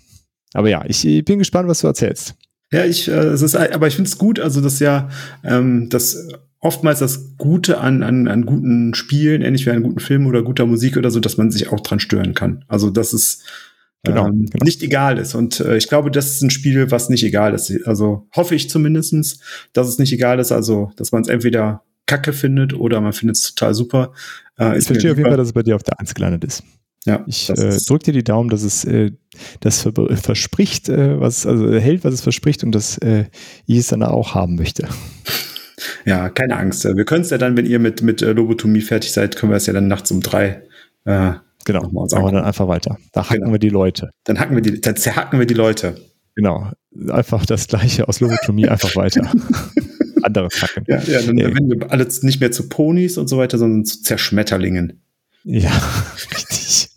aber 0.53 0.70
ja, 0.70 0.84
ich, 0.86 1.06
ich 1.06 1.24
bin 1.24 1.39
gespannt, 1.39 1.68
was 1.70 1.82
du 1.82 1.88
erzählst. 1.88 2.36
Ja, 2.72 2.84
ich, 2.84 3.08
äh, 3.08 3.12
es 3.12 3.41
ist, 3.41 3.56
aber 3.56 3.88
ich 3.88 3.95
finde 3.95 4.10
es 4.10 4.18
gut, 4.18 4.39
also 4.39 4.60
das 4.60 4.80
ja, 4.80 5.10
ähm, 5.43 5.88
das 5.89 6.28
oftmals 6.60 6.99
das 6.99 7.38
Gute 7.38 7.78
an, 7.78 8.03
an, 8.03 8.28
an 8.28 8.45
guten 8.45 8.93
Spielen, 8.95 9.41
ähnlich 9.41 9.66
wie 9.66 9.70
an 9.70 9.84
guten 9.84 9.99
Filmen 9.99 10.26
oder 10.26 10.41
guter 10.41 10.66
Musik 10.66 10.97
oder 10.97 11.12
so, 11.12 11.20
dass 11.20 11.38
man 11.38 11.51
sich 11.51 11.72
auch 11.72 11.80
dran 11.80 11.99
stören 11.99 12.34
kann. 12.34 12.66
Also 12.68 12.89
dass 12.89 13.14
es 13.14 13.43
genau, 14.06 14.28
ähm, 14.28 14.45
genau. 14.45 14.64
nicht 14.64 14.82
egal 14.84 15.18
ist. 15.18 15.36
Und 15.36 15.60
äh, 15.60 15.78
ich 15.78 15.88
glaube, 15.88 16.12
das 16.12 16.36
ist 16.36 16.41
ein 16.41 16.49
Spiel, 16.49 16.91
was 16.91 17.10
nicht 17.10 17.24
egal 17.24 17.53
ist. 17.53 17.72
Also 17.86 18.28
hoffe 18.36 18.56
ich 18.56 18.70
zumindestens, 18.70 19.39
dass 19.74 19.88
es 19.88 19.99
nicht 19.99 20.14
egal 20.14 20.39
ist. 20.39 20.51
Also, 20.51 20.91
dass 20.95 21.12
man 21.12 21.22
es 21.24 21.28
entweder 21.28 21.84
kacke 22.06 22.34
findet 22.34 22.74
oder 22.74 23.01
man 23.01 23.14
findet 23.14 23.38
es 23.38 23.53
total 23.53 23.74
super. 23.74 24.14
Äh, 24.60 24.78
ich 24.78 24.86
verstehe 24.86 25.12
auf 25.12 25.18
jeden 25.18 25.30
Fall, 25.30 25.38
dass 25.38 25.47
es 25.47 25.53
bei 25.53 25.64
dir 25.64 25.76
auf 25.76 25.84
der 25.84 25.99
Eins 25.99 26.14
gelandet 26.14 26.43
ist. 26.43 26.64
Ja, 27.06 27.24
ich 27.28 27.49
äh, 27.51 27.78
drücke 27.88 28.06
dir 28.06 28.14
die 28.14 28.24
Daumen, 28.24 28.49
dass 28.49 28.64
es 28.64 28.84
äh, 28.84 29.12
das 29.60 29.88
verspricht, 30.16 30.89
äh, 30.89 31.20
was 31.20 31.45
also 31.45 31.72
hält, 31.72 32.03
was 32.03 32.16
es 32.16 32.22
verspricht 32.22 32.64
und 32.64 32.74
dass 32.74 32.97
äh, 32.97 33.26
ich 33.68 33.78
es 33.78 33.88
dann 33.88 34.03
auch 34.03 34.36
haben 34.36 34.56
möchte. 34.56 34.88
Ja, 36.06 36.30
keine 36.30 36.56
Angst. 36.56 36.86
Wir 36.86 37.03
können 37.03 37.24
es 37.24 37.32
ja 37.32 37.38
dann, 37.38 37.58
wenn 37.58 37.66
ihr 37.66 37.80
mit 37.80 38.01
mit 38.01 38.22
äh, 38.22 38.32
Lobotomie 38.32 38.82
fertig 38.82 39.12
seid, 39.12 39.36
können 39.36 39.51
wir 39.51 39.58
es 39.58 39.66
ja 39.66 39.74
dann 39.74 39.88
nachts 39.88 40.10
um 40.10 40.22
drei. 40.22 40.62
Genau. 41.66 41.89
Machen 41.89 42.24
wir 42.24 42.32
dann 42.32 42.45
einfach 42.45 42.68
weiter. 42.68 42.97
Da 43.11 43.26
hacken 43.26 43.41
genau. 43.41 43.51
wir 43.53 43.59
die 43.59 43.70
Leute. 43.70 44.11
Dann 44.24 44.39
hacken 44.39 44.55
wir 44.55 44.61
die, 44.61 44.80
dann 44.80 44.95
zerhacken 44.95 45.39
wir 45.39 45.47
die 45.47 45.55
Leute. 45.55 45.95
Genau. 46.36 46.72
Einfach 47.09 47.45
das 47.45 47.68
Gleiche 47.68 48.07
aus 48.07 48.20
Lobotomie 48.20 48.68
einfach 48.70 48.95
weiter. 48.95 49.32
Andere 50.22 50.49
hacken. 50.49 50.86
Ja, 50.88 50.99
ja 51.01 51.22
dann 51.22 51.38
äh, 51.38 51.45
werden 51.45 51.70
wir 51.70 51.91
alle 51.91 52.07
nicht 52.22 52.39
mehr 52.39 52.51
zu 52.51 52.70
Ponys 52.70 53.18
und 53.18 53.28
so 53.28 53.38
weiter, 53.38 53.57
sondern 53.57 53.84
zu 53.84 54.01
Zerschmetterlingen. 54.03 55.01
Ja, 55.43 55.72
richtig. 56.32 56.89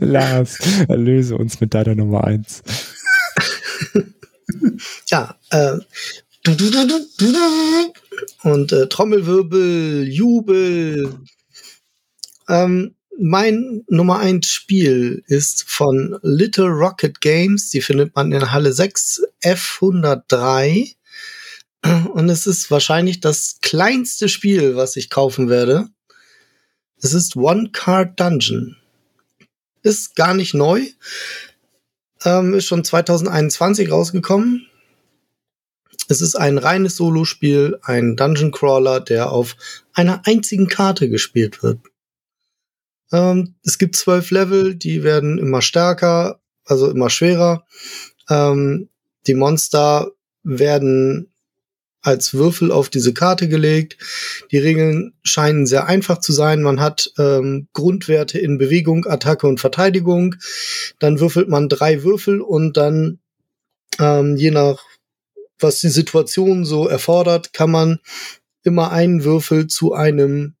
Lars, 0.00 0.58
erlöse 0.88 1.36
uns 1.36 1.60
mit 1.60 1.74
deiner 1.74 1.94
Nummer 1.94 2.24
eins. 2.24 2.62
ja, 5.08 5.34
äh, 5.50 5.78
und 8.42 8.72
äh, 8.72 8.88
Trommelwirbel, 8.88 10.08
Jubel. 10.08 11.14
Ähm, 12.48 12.94
mein 13.18 13.84
Nummer 13.88 14.20
eins 14.20 14.46
Spiel 14.46 15.22
ist 15.26 15.64
von 15.68 16.18
Little 16.22 16.68
Rocket 16.68 17.20
Games. 17.20 17.70
Die 17.70 17.80
findet 17.80 18.14
man 18.14 18.32
in 18.32 18.52
Halle 18.52 18.72
6 18.72 19.22
F103. 19.42 20.94
Und 22.12 22.28
es 22.28 22.46
ist 22.46 22.70
wahrscheinlich 22.70 23.20
das 23.20 23.58
kleinste 23.60 24.28
Spiel, 24.28 24.76
was 24.76 24.96
ich 24.96 25.10
kaufen 25.10 25.48
werde. 25.48 25.88
Es 27.00 27.14
ist 27.14 27.36
One 27.36 27.70
Card 27.72 28.18
Dungeon 28.18 28.76
ist 29.88 30.16
gar 30.16 30.34
nicht 30.34 30.54
neu. 30.54 30.86
Ähm, 32.24 32.54
ist 32.54 32.66
schon 32.66 32.84
2021 32.84 33.90
rausgekommen. 33.90 34.66
Es 36.08 36.20
ist 36.20 36.36
ein 36.36 36.58
reines 36.58 36.96
Solospiel, 36.96 37.78
ein 37.82 38.16
Dungeon 38.16 38.50
Crawler, 38.50 39.00
der 39.00 39.30
auf 39.30 39.56
einer 39.92 40.22
einzigen 40.26 40.68
Karte 40.68 41.08
gespielt 41.08 41.62
wird. 41.62 41.80
Ähm, 43.12 43.54
es 43.64 43.78
gibt 43.78 43.96
zwölf 43.96 44.30
Level, 44.30 44.74
die 44.74 45.02
werden 45.02 45.38
immer 45.38 45.62
stärker, 45.62 46.40
also 46.64 46.90
immer 46.90 47.10
schwerer. 47.10 47.64
Ähm, 48.28 48.88
die 49.26 49.34
Monster 49.34 50.12
werden 50.42 51.32
als 52.00 52.32
Würfel 52.32 52.70
auf 52.70 52.88
diese 52.88 53.12
Karte 53.12 53.48
gelegt. 53.48 53.98
Die 54.52 54.58
Regeln 54.58 55.14
scheinen 55.24 55.66
sehr 55.66 55.86
einfach 55.86 56.18
zu 56.18 56.32
sein. 56.32 56.62
Man 56.62 56.80
hat 56.80 57.12
ähm, 57.18 57.68
Grundwerte 57.72 58.38
in 58.38 58.56
Bewegung, 58.56 59.04
Attacke 59.06 59.46
und 59.46 59.60
Verteidigung. 59.60 60.36
Dann 61.00 61.20
würfelt 61.20 61.48
man 61.48 61.68
drei 61.68 62.02
Würfel 62.04 62.40
und 62.40 62.76
dann 62.76 63.18
ähm, 63.98 64.36
je 64.36 64.50
nach 64.50 64.84
was 65.58 65.80
die 65.80 65.88
Situation 65.88 66.64
so 66.64 66.88
erfordert, 66.88 67.52
kann 67.52 67.70
man 67.70 67.98
immer 68.62 68.90
einen 68.92 69.24
Würfel 69.24 69.66
zu 69.66 69.92
einem 69.92 70.54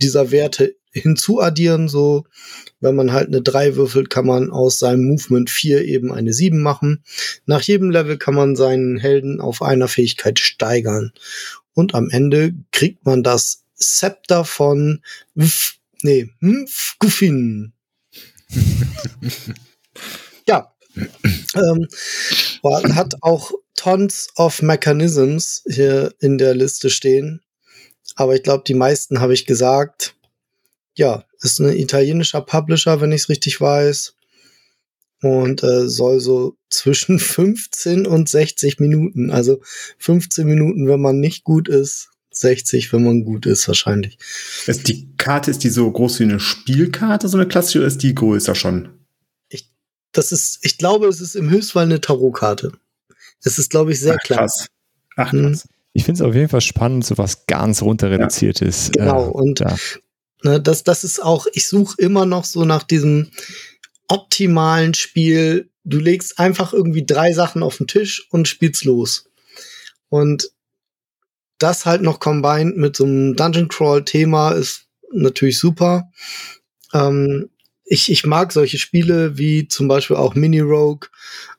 dieser 0.00 0.30
Werte 0.30 0.76
hinzuaddieren. 0.92 1.88
So, 1.88 2.24
wenn 2.80 2.94
man 2.94 3.12
halt 3.12 3.28
eine 3.28 3.42
3 3.42 3.76
würfelt, 3.76 4.10
kann 4.10 4.26
man 4.26 4.50
aus 4.50 4.78
seinem 4.78 5.04
Movement 5.04 5.50
4 5.50 5.84
eben 5.84 6.12
eine 6.12 6.32
7 6.32 6.62
machen. 6.62 7.02
Nach 7.46 7.62
jedem 7.62 7.90
Level 7.90 8.18
kann 8.18 8.34
man 8.34 8.56
seinen 8.56 8.98
Helden 8.98 9.40
auf 9.40 9.62
einer 9.62 9.88
Fähigkeit 9.88 10.38
steigern. 10.38 11.12
Und 11.74 11.94
am 11.94 12.10
Ende 12.10 12.54
kriegt 12.70 13.04
man 13.04 13.22
das 13.22 13.64
Scepter 13.80 14.44
von 14.44 15.02
Wf, 15.34 15.76
nee, 16.02 16.30
Mfgufin. 16.40 17.72
ja. 20.48 20.72
ähm, 21.54 21.88
hat 22.94 23.14
auch 23.22 23.52
Tons 23.74 24.28
of 24.36 24.62
Mechanisms 24.62 25.64
hier 25.66 26.14
in 26.20 26.38
der 26.38 26.54
Liste 26.54 26.90
stehen. 26.90 27.40
Aber 28.14 28.34
ich 28.34 28.42
glaube, 28.42 28.64
die 28.66 28.74
meisten 28.74 29.20
habe 29.20 29.34
ich 29.34 29.46
gesagt. 29.46 30.14
Ja, 30.94 31.24
ist 31.40 31.60
ein 31.60 31.76
italienischer 31.76 32.42
Publisher, 32.42 33.00
wenn 33.00 33.12
ich 33.12 33.22
es 33.22 33.28
richtig 33.28 33.60
weiß. 33.60 34.14
und 35.22 35.62
äh, 35.62 35.88
soll 35.88 36.20
so 36.20 36.56
zwischen 36.70 37.18
15 37.18 38.06
und 38.06 38.28
60 38.28 38.80
Minuten, 38.80 39.30
also 39.30 39.60
15 39.98 40.46
Minuten, 40.46 40.88
wenn 40.88 41.00
man 41.00 41.20
nicht 41.20 41.44
gut 41.44 41.68
ist, 41.68 42.10
60, 42.32 42.92
wenn 42.92 43.04
man 43.04 43.24
gut 43.24 43.46
ist, 43.46 43.68
wahrscheinlich. 43.68 44.18
Ist 44.66 44.88
die 44.88 45.14
Karte, 45.16 45.50
ist 45.50 45.64
die 45.64 45.68
so 45.68 45.90
groß 45.90 46.20
wie 46.20 46.24
eine 46.24 46.40
Spielkarte, 46.40 47.28
so 47.28 47.36
eine 47.36 47.46
klassische, 47.46 47.78
oder 47.78 47.88
ist 47.88 48.02
die 48.02 48.14
größer 48.14 48.54
schon? 48.54 48.88
Ich, 49.48 49.70
das 50.12 50.32
ist, 50.32 50.58
ich 50.62 50.78
glaube, 50.78 51.06
es 51.08 51.20
ist 51.20 51.36
im 51.36 51.50
Höchstfall 51.50 51.84
eine 51.84 52.00
Tarotkarte. 52.00 52.72
Es 53.44 53.58
ist, 53.58 53.70
glaube 53.70 53.92
ich, 53.92 54.00
sehr 54.00 54.16
Ach, 54.18 54.24
klein. 54.24 54.38
Krass. 54.38 54.66
Ach, 55.16 55.32
mhm. 55.32 55.48
krass. 55.48 55.68
Ich 55.92 56.04
finde 56.04 56.22
es 56.22 56.28
auf 56.28 56.34
jeden 56.34 56.48
Fall 56.48 56.62
spannend, 56.62 57.04
so 57.04 57.18
was 57.18 57.46
ganz 57.46 57.82
runter 57.82 58.10
reduziert 58.10 58.60
ja. 58.60 58.68
ist. 58.68 58.92
Genau, 58.94 59.26
äh, 59.26 59.30
und 59.30 59.60
ja. 59.60 59.76
Ne, 60.42 60.60
das, 60.60 60.84
das 60.84 61.04
ist 61.04 61.22
auch, 61.22 61.46
ich 61.52 61.66
suche 61.66 61.96
immer 61.98 62.26
noch 62.26 62.44
so 62.44 62.64
nach 62.64 62.82
diesem 62.82 63.30
optimalen 64.08 64.94
Spiel. 64.94 65.70
Du 65.84 65.98
legst 65.98 66.38
einfach 66.38 66.72
irgendwie 66.72 67.04
drei 67.04 67.32
Sachen 67.32 67.62
auf 67.62 67.78
den 67.78 67.86
Tisch 67.86 68.26
und 68.30 68.48
spielst 68.48 68.84
los. 68.84 69.28
Und 70.08 70.50
das 71.58 71.86
halt 71.86 72.02
noch 72.02 72.20
combined 72.20 72.76
mit 72.76 72.96
so 72.96 73.04
einem 73.04 73.36
Dungeon 73.36 73.68
Crawl 73.68 74.04
Thema 74.04 74.50
ist 74.50 74.86
natürlich 75.12 75.58
super. 75.58 76.10
Ähm, 76.92 77.50
ich, 77.84 78.10
ich 78.10 78.24
mag 78.24 78.52
solche 78.52 78.78
Spiele 78.78 79.38
wie 79.38 79.68
zum 79.68 79.88
Beispiel 79.88 80.16
auch 80.16 80.34
Mini 80.34 80.60
Rogue, 80.60 81.08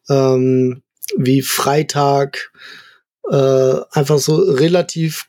ähm, 0.09 0.83
wie 1.17 1.41
Freitag, 1.41 2.51
äh, 3.29 3.75
einfach 3.91 4.19
so 4.19 4.35
relativ 4.35 5.27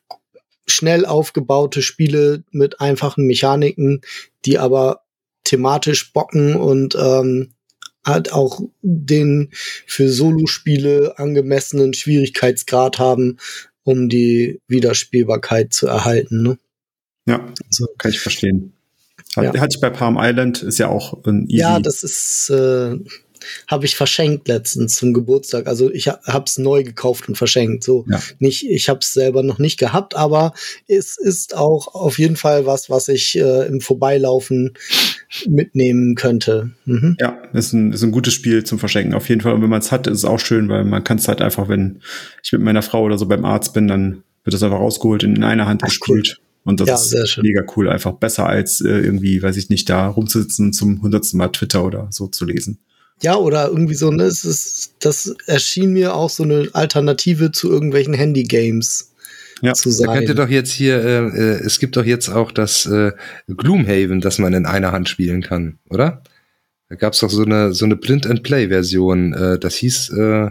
schnell 0.66 1.04
aufgebaute 1.06 1.82
Spiele 1.82 2.42
mit 2.50 2.80
einfachen 2.80 3.26
Mechaniken, 3.26 4.00
die 4.44 4.58
aber 4.58 5.02
thematisch 5.44 6.12
bocken 6.12 6.56
und 6.56 6.96
ähm, 6.98 7.50
halt 8.04 8.32
auch 8.32 8.60
den 8.82 9.50
für 9.86 10.08
Solospiele 10.08 11.18
angemessenen 11.18 11.94
Schwierigkeitsgrad 11.94 12.98
haben, 12.98 13.38
um 13.82 14.08
die 14.08 14.60
Wiederspielbarkeit 14.68 15.72
zu 15.72 15.86
erhalten. 15.86 16.42
Ne? 16.42 16.58
Ja, 17.26 17.52
so. 17.70 17.86
kann 17.98 18.10
ich 18.10 18.20
verstehen. 18.20 18.72
Hat, 19.36 19.44
ja. 19.44 19.60
hatte 19.60 19.76
ich 19.76 19.80
bei 19.80 19.90
Palm 19.90 20.16
Island, 20.18 20.62
ist 20.62 20.78
ja 20.78 20.88
auch 20.88 21.24
ein 21.24 21.46
easy. 21.48 21.56
Ja, 21.56 21.80
das 21.80 22.02
ist, 22.02 22.50
äh, 22.50 22.96
habe 23.68 23.86
ich 23.86 23.96
verschenkt 23.96 24.48
letztens 24.48 24.94
zum 24.96 25.12
Geburtstag. 25.12 25.66
Also 25.66 25.92
ich 25.92 26.08
habe 26.08 26.44
es 26.46 26.58
neu 26.58 26.82
gekauft 26.82 27.28
und 27.28 27.36
verschenkt. 27.36 27.84
So 27.84 28.04
ja. 28.08 28.20
nicht, 28.38 28.68
ich 28.68 28.88
habe 28.88 29.00
es 29.00 29.12
selber 29.12 29.42
noch 29.42 29.58
nicht 29.58 29.78
gehabt, 29.78 30.16
aber 30.16 30.54
es 30.86 31.16
ist 31.18 31.56
auch 31.56 31.94
auf 31.94 32.18
jeden 32.18 32.36
Fall 32.36 32.66
was, 32.66 32.90
was 32.90 33.08
ich 33.08 33.36
äh, 33.38 33.66
im 33.66 33.80
Vorbeilaufen 33.80 34.74
mitnehmen 35.48 36.14
könnte. 36.14 36.70
Mhm. 36.84 37.16
Ja, 37.20 37.38
ist 37.52 37.72
ein, 37.72 37.92
ist 37.92 38.02
ein 38.02 38.12
gutes 38.12 38.34
Spiel 38.34 38.64
zum 38.64 38.78
Verschenken. 38.78 39.14
Auf 39.14 39.28
jeden 39.28 39.40
Fall. 39.40 39.52
Und 39.52 39.62
wenn 39.62 39.70
man 39.70 39.80
es 39.80 39.92
hat, 39.92 40.06
ist 40.06 40.18
es 40.18 40.24
auch 40.24 40.38
schön, 40.38 40.68
weil 40.68 40.84
man 40.84 41.04
kann 41.04 41.18
es 41.18 41.28
halt 41.28 41.40
einfach, 41.40 41.68
wenn 41.68 42.00
ich 42.42 42.52
mit 42.52 42.62
meiner 42.62 42.82
Frau 42.82 43.02
oder 43.02 43.18
so 43.18 43.26
beim 43.26 43.44
Arzt 43.44 43.74
bin, 43.74 43.88
dann 43.88 44.22
wird 44.44 44.54
das 44.54 44.62
einfach 44.62 44.78
rausgeholt, 44.78 45.22
in 45.22 45.42
einer 45.42 45.66
Hand 45.66 45.82
Ach, 45.82 45.88
gespielt. 45.88 46.36
Cool. 46.38 46.44
Und 46.64 46.80
das 46.80 47.12
ja, 47.12 47.22
ist 47.22 47.38
mega 47.42 47.62
cool, 47.76 47.90
einfach 47.90 48.12
besser 48.12 48.46
als 48.46 48.80
äh, 48.80 48.88
irgendwie, 48.88 49.42
weiß 49.42 49.56
ich 49.58 49.68
nicht, 49.68 49.88
da 49.90 50.08
rumzusitzen 50.08 50.72
zum 50.72 51.02
hundertsten 51.02 51.38
Mal 51.38 51.48
Twitter 51.48 51.84
oder 51.84 52.08
so 52.10 52.26
zu 52.26 52.46
lesen. 52.46 52.78
Ja, 53.24 53.36
oder 53.36 53.68
irgendwie 53.68 53.94
so, 53.94 54.10
ne, 54.10 54.24
es 54.24 54.44
ist, 54.44 54.96
das 55.00 55.34
erschien 55.46 55.94
mir 55.94 56.14
auch 56.14 56.28
so 56.28 56.42
eine 56.42 56.68
Alternative 56.74 57.52
zu 57.52 57.70
irgendwelchen 57.70 58.12
Handy-Games 58.12 59.14
ja. 59.62 59.72
zu 59.72 59.90
sein. 59.90 60.08
Da 60.08 60.14
könnte 60.14 60.34
doch 60.34 60.48
jetzt 60.50 60.72
hier, 60.72 61.02
äh, 61.02 61.26
äh, 61.28 61.64
es 61.64 61.78
gibt 61.78 61.96
doch 61.96 62.04
jetzt 62.04 62.28
auch 62.28 62.52
das 62.52 62.84
äh, 62.84 63.12
Gloomhaven, 63.48 64.20
das 64.20 64.38
man 64.38 64.52
in 64.52 64.66
einer 64.66 64.92
Hand 64.92 65.08
spielen 65.08 65.42
kann, 65.42 65.78
oder? 65.88 66.22
Da 66.90 66.96
gab's 66.96 67.20
doch 67.20 67.30
so 67.30 67.44
eine 67.44 67.72
so 67.72 67.86
eine 67.86 67.96
Print-and-Play-Version. 67.96 69.32
Äh, 69.32 69.58
das 69.58 69.74
hieß, 69.76 70.10
äh, 70.10 70.50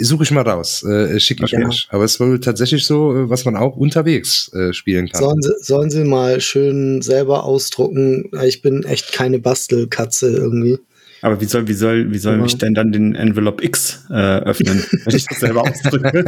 suche 0.00 0.22
ich 0.22 0.30
mal 0.30 0.48
raus, 0.48 0.84
äh, 0.84 1.18
schicke 1.18 1.44
ich 1.44 1.54
okay. 1.54 1.66
euch. 1.66 1.88
Aber 1.90 2.04
es 2.04 2.20
war 2.20 2.40
tatsächlich 2.40 2.84
so, 2.84 3.16
äh, 3.16 3.28
was 3.28 3.44
man 3.44 3.56
auch 3.56 3.76
unterwegs 3.76 4.52
äh, 4.54 4.72
spielen 4.72 5.08
kann. 5.08 5.22
Sollen 5.22 5.42
sie, 5.42 5.54
sollen 5.60 5.90
sie 5.90 6.04
mal 6.04 6.40
schön 6.40 7.02
selber 7.02 7.42
ausdrucken. 7.42 8.30
Ich 8.44 8.62
bin 8.62 8.84
echt 8.84 9.12
keine 9.12 9.40
Bastelkatze 9.40 10.30
irgendwie. 10.30 10.78
Aber 11.22 11.40
wie 11.40 11.44
soll, 11.44 11.68
wie 11.68 11.74
soll, 11.74 12.12
wie 12.12 12.18
soll 12.18 12.38
ja. 12.38 12.44
ich 12.44 12.56
denn 12.58 12.74
dann 12.74 12.92
den 12.92 13.14
Envelope 13.14 13.64
X 13.64 14.06
äh, 14.10 14.14
öffnen, 14.14 14.84
wenn 15.04 15.16
ich 15.16 15.26
das 15.26 15.40
selber 15.40 15.62
ausdrücke? 15.62 16.24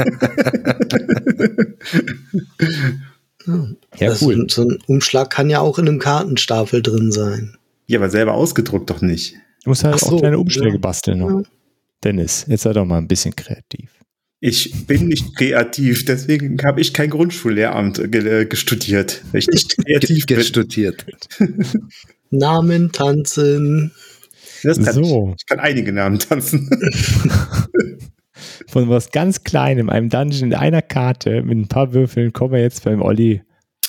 ja, 3.98 4.14
cool. 4.20 4.46
So, 4.48 4.62
ein 4.62 4.78
Umschlag 4.86 5.30
kann 5.30 5.50
ja 5.50 5.60
auch 5.60 5.78
in 5.78 5.88
einem 5.88 5.98
Kartenstapel 5.98 6.82
drin 6.82 7.10
sein. 7.12 7.56
Ja, 7.86 7.98
aber 7.98 8.10
selber 8.10 8.34
ausgedruckt 8.34 8.90
doch 8.90 9.00
nicht. 9.00 9.34
Du 9.64 9.70
musst 9.70 9.84
halt 9.84 9.98
so, 9.98 10.16
auch 10.16 10.20
kleine 10.20 10.38
Umschläge 10.38 10.74
ja. 10.74 10.78
basteln 10.78 11.18
noch. 11.18 11.30
Ja. 11.30 11.42
Dennis, 12.04 12.44
jetzt 12.48 12.62
sei 12.62 12.72
doch 12.72 12.84
mal 12.84 12.98
ein 12.98 13.08
bisschen 13.08 13.34
kreativ. 13.34 13.90
Ich 14.40 14.86
bin 14.86 15.06
nicht 15.06 15.36
kreativ, 15.36 16.04
deswegen 16.04 16.60
habe 16.64 16.80
ich 16.80 16.92
kein 16.92 17.10
Grundschullehramt 17.10 18.10
ge 18.10 18.44
gestudiert. 18.46 19.22
Ich 19.32 19.46
nicht 19.46 19.76
kreativ 19.86 20.26
gestudiert. 20.26 21.06
Namen 22.30 22.90
tanzen. 22.90 23.92
Das 24.62 24.82
kann 24.82 24.94
so. 24.94 25.28
ich. 25.30 25.42
ich 25.42 25.46
kann 25.46 25.60
einige 25.60 25.92
Namen 25.92 26.18
tanzen. 26.18 26.70
Von 28.68 28.88
was 28.88 29.10
ganz 29.10 29.44
Kleinem, 29.44 29.90
einem 29.90 30.08
Dungeon 30.08 30.52
in 30.52 30.54
einer 30.54 30.82
Karte 30.82 31.42
mit 31.42 31.58
ein 31.58 31.68
paar 31.68 31.92
Würfeln, 31.92 32.32
kommen 32.32 32.54
wir 32.54 32.60
jetzt 32.60 32.84
beim 32.84 33.02
Olli 33.02 33.42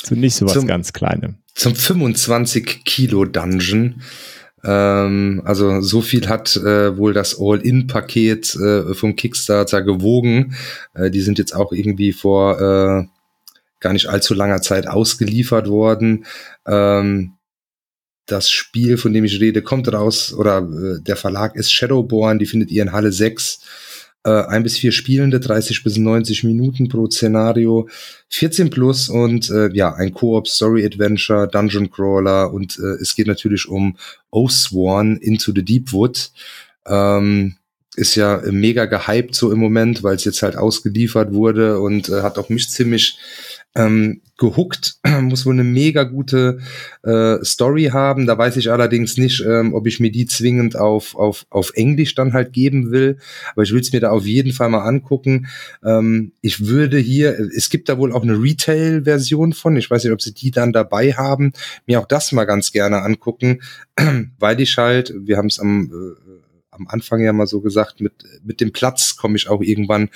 zu 0.03 0.15
nicht 0.15 0.35
so 0.35 0.45
was 0.45 0.53
zum, 0.53 0.67
ganz 0.67 0.93
Kleinem. 0.93 1.37
Zum 1.55 1.75
25 1.75 2.83
Kilo 2.83 3.25
Dungeon. 3.25 4.01
Ähm, 4.63 5.41
also 5.45 5.81
so 5.81 6.01
viel 6.01 6.27
hat 6.27 6.55
äh, 6.57 6.97
wohl 6.97 7.13
das 7.13 7.39
All-In-Paket 7.39 8.55
äh, 8.55 8.93
vom 8.93 9.15
Kickstarter 9.15 9.81
gewogen. 9.81 10.55
Äh, 10.93 11.09
die 11.09 11.21
sind 11.21 11.37
jetzt 11.39 11.55
auch 11.55 11.71
irgendwie 11.71 12.13
vor 12.13 12.59
äh, 12.59 13.05
gar 13.79 13.93
nicht 13.93 14.07
allzu 14.07 14.33
langer 14.33 14.61
Zeit 14.61 14.87
ausgeliefert 14.87 15.67
worden. 15.67 16.25
Ähm, 16.65 17.33
das 18.25 18.49
Spiel, 18.49 18.97
von 18.97 19.13
dem 19.13 19.25
ich 19.25 19.39
rede, 19.39 19.61
kommt 19.61 19.91
raus, 19.91 20.33
oder 20.33 20.59
äh, 20.59 21.01
der 21.01 21.15
Verlag 21.15 21.55
ist 21.55 21.71
Shadowborn, 21.71 22.39
die 22.39 22.45
findet 22.45 22.71
ihr 22.71 22.83
in 22.83 22.91
Halle 22.91 23.11
6. 23.11 23.59
Äh, 24.25 24.29
ein 24.29 24.63
bis 24.63 24.77
vier 24.77 24.93
Spielende, 24.93 25.41
30 25.41 25.83
bis 25.83 25.97
90 25.97 26.45
Minuten 26.45 26.87
pro 26.87 27.09
Szenario, 27.09 27.89
14 28.29 28.69
plus 28.69 29.09
und 29.09 29.49
äh, 29.49 29.69
ja, 29.73 29.93
ein 29.93 30.13
Koop 30.13 30.47
Story 30.47 30.85
Adventure, 30.85 31.47
Dungeon 31.47 31.91
Crawler 31.91 32.53
und 32.53 32.79
äh, 32.79 33.01
es 33.01 33.15
geht 33.15 33.27
natürlich 33.27 33.67
um 33.67 33.97
Oathsworn 34.31 35.17
Into 35.17 35.51
the 35.53 35.63
Deepwood. 35.63 36.31
Ähm, 36.87 37.57
ist 37.95 38.15
ja 38.15 38.41
mega 38.49 38.85
gehypt 38.85 39.35
so 39.35 39.51
im 39.51 39.59
Moment, 39.59 40.01
weil 40.03 40.15
es 40.15 40.23
jetzt 40.23 40.41
halt 40.41 40.55
ausgeliefert 40.55 41.33
wurde 41.33 41.79
und 41.79 42.09
äh, 42.09 42.21
hat 42.21 42.37
auch 42.37 42.49
mich 42.49 42.69
ziemlich 42.69 43.17
ähm, 43.75 44.21
gehuckt, 44.43 44.97
muss 45.21 45.45
wohl 45.45 45.53
eine 45.53 45.63
mega 45.63 46.03
gute 46.03 46.59
äh, 47.03 47.37
Story 47.45 47.85
haben. 47.93 48.27
Da 48.27 48.37
weiß 48.37 48.57
ich 48.57 48.69
allerdings 48.69 49.17
nicht, 49.17 49.41
ähm, 49.47 49.73
ob 49.73 49.87
ich 49.87 50.01
mir 50.01 50.11
die 50.11 50.25
zwingend 50.25 50.75
auf, 50.75 51.15
auf, 51.15 51.45
auf 51.49 51.71
Englisch 51.75 52.13
dann 52.13 52.33
halt 52.33 52.51
geben 52.51 52.91
will. 52.91 53.17
Aber 53.53 53.63
ich 53.63 53.71
will 53.71 53.79
es 53.79 53.93
mir 53.93 54.01
da 54.01 54.09
auf 54.11 54.25
jeden 54.25 54.51
Fall 54.51 54.67
mal 54.67 54.83
angucken. 54.83 55.47
Ähm, 55.83 56.33
ich 56.41 56.67
würde 56.67 56.97
hier, 56.97 57.39
es 57.55 57.69
gibt 57.69 57.87
da 57.87 57.97
wohl 57.97 58.11
auch 58.11 58.23
eine 58.23 58.41
Retail-Version 58.41 59.53
von. 59.53 59.77
Ich 59.77 59.89
weiß 59.89 60.03
nicht, 60.03 60.13
ob 60.13 60.21
sie 60.21 60.33
die 60.33 60.51
dann 60.51 60.73
dabei 60.73 61.13
haben. 61.13 61.53
Mir 61.85 62.01
auch 62.01 62.07
das 62.07 62.33
mal 62.33 62.45
ganz 62.45 62.73
gerne 62.73 63.01
angucken, 63.01 63.61
weil 64.39 64.59
ich 64.59 64.77
halt, 64.77 65.13
wir 65.17 65.37
haben 65.37 65.47
es 65.47 65.59
am 65.59 65.89
äh, 65.89 66.22
am 66.75 66.87
Anfang 66.87 67.21
ja 67.21 67.33
mal 67.33 67.47
so 67.47 67.61
gesagt, 67.61 68.01
mit, 68.01 68.13
mit 68.43 68.61
dem 68.61 68.71
Platz 68.71 69.15
komme 69.15 69.35
ich 69.35 69.49
auch 69.49 69.61
irgendwann 69.61 70.09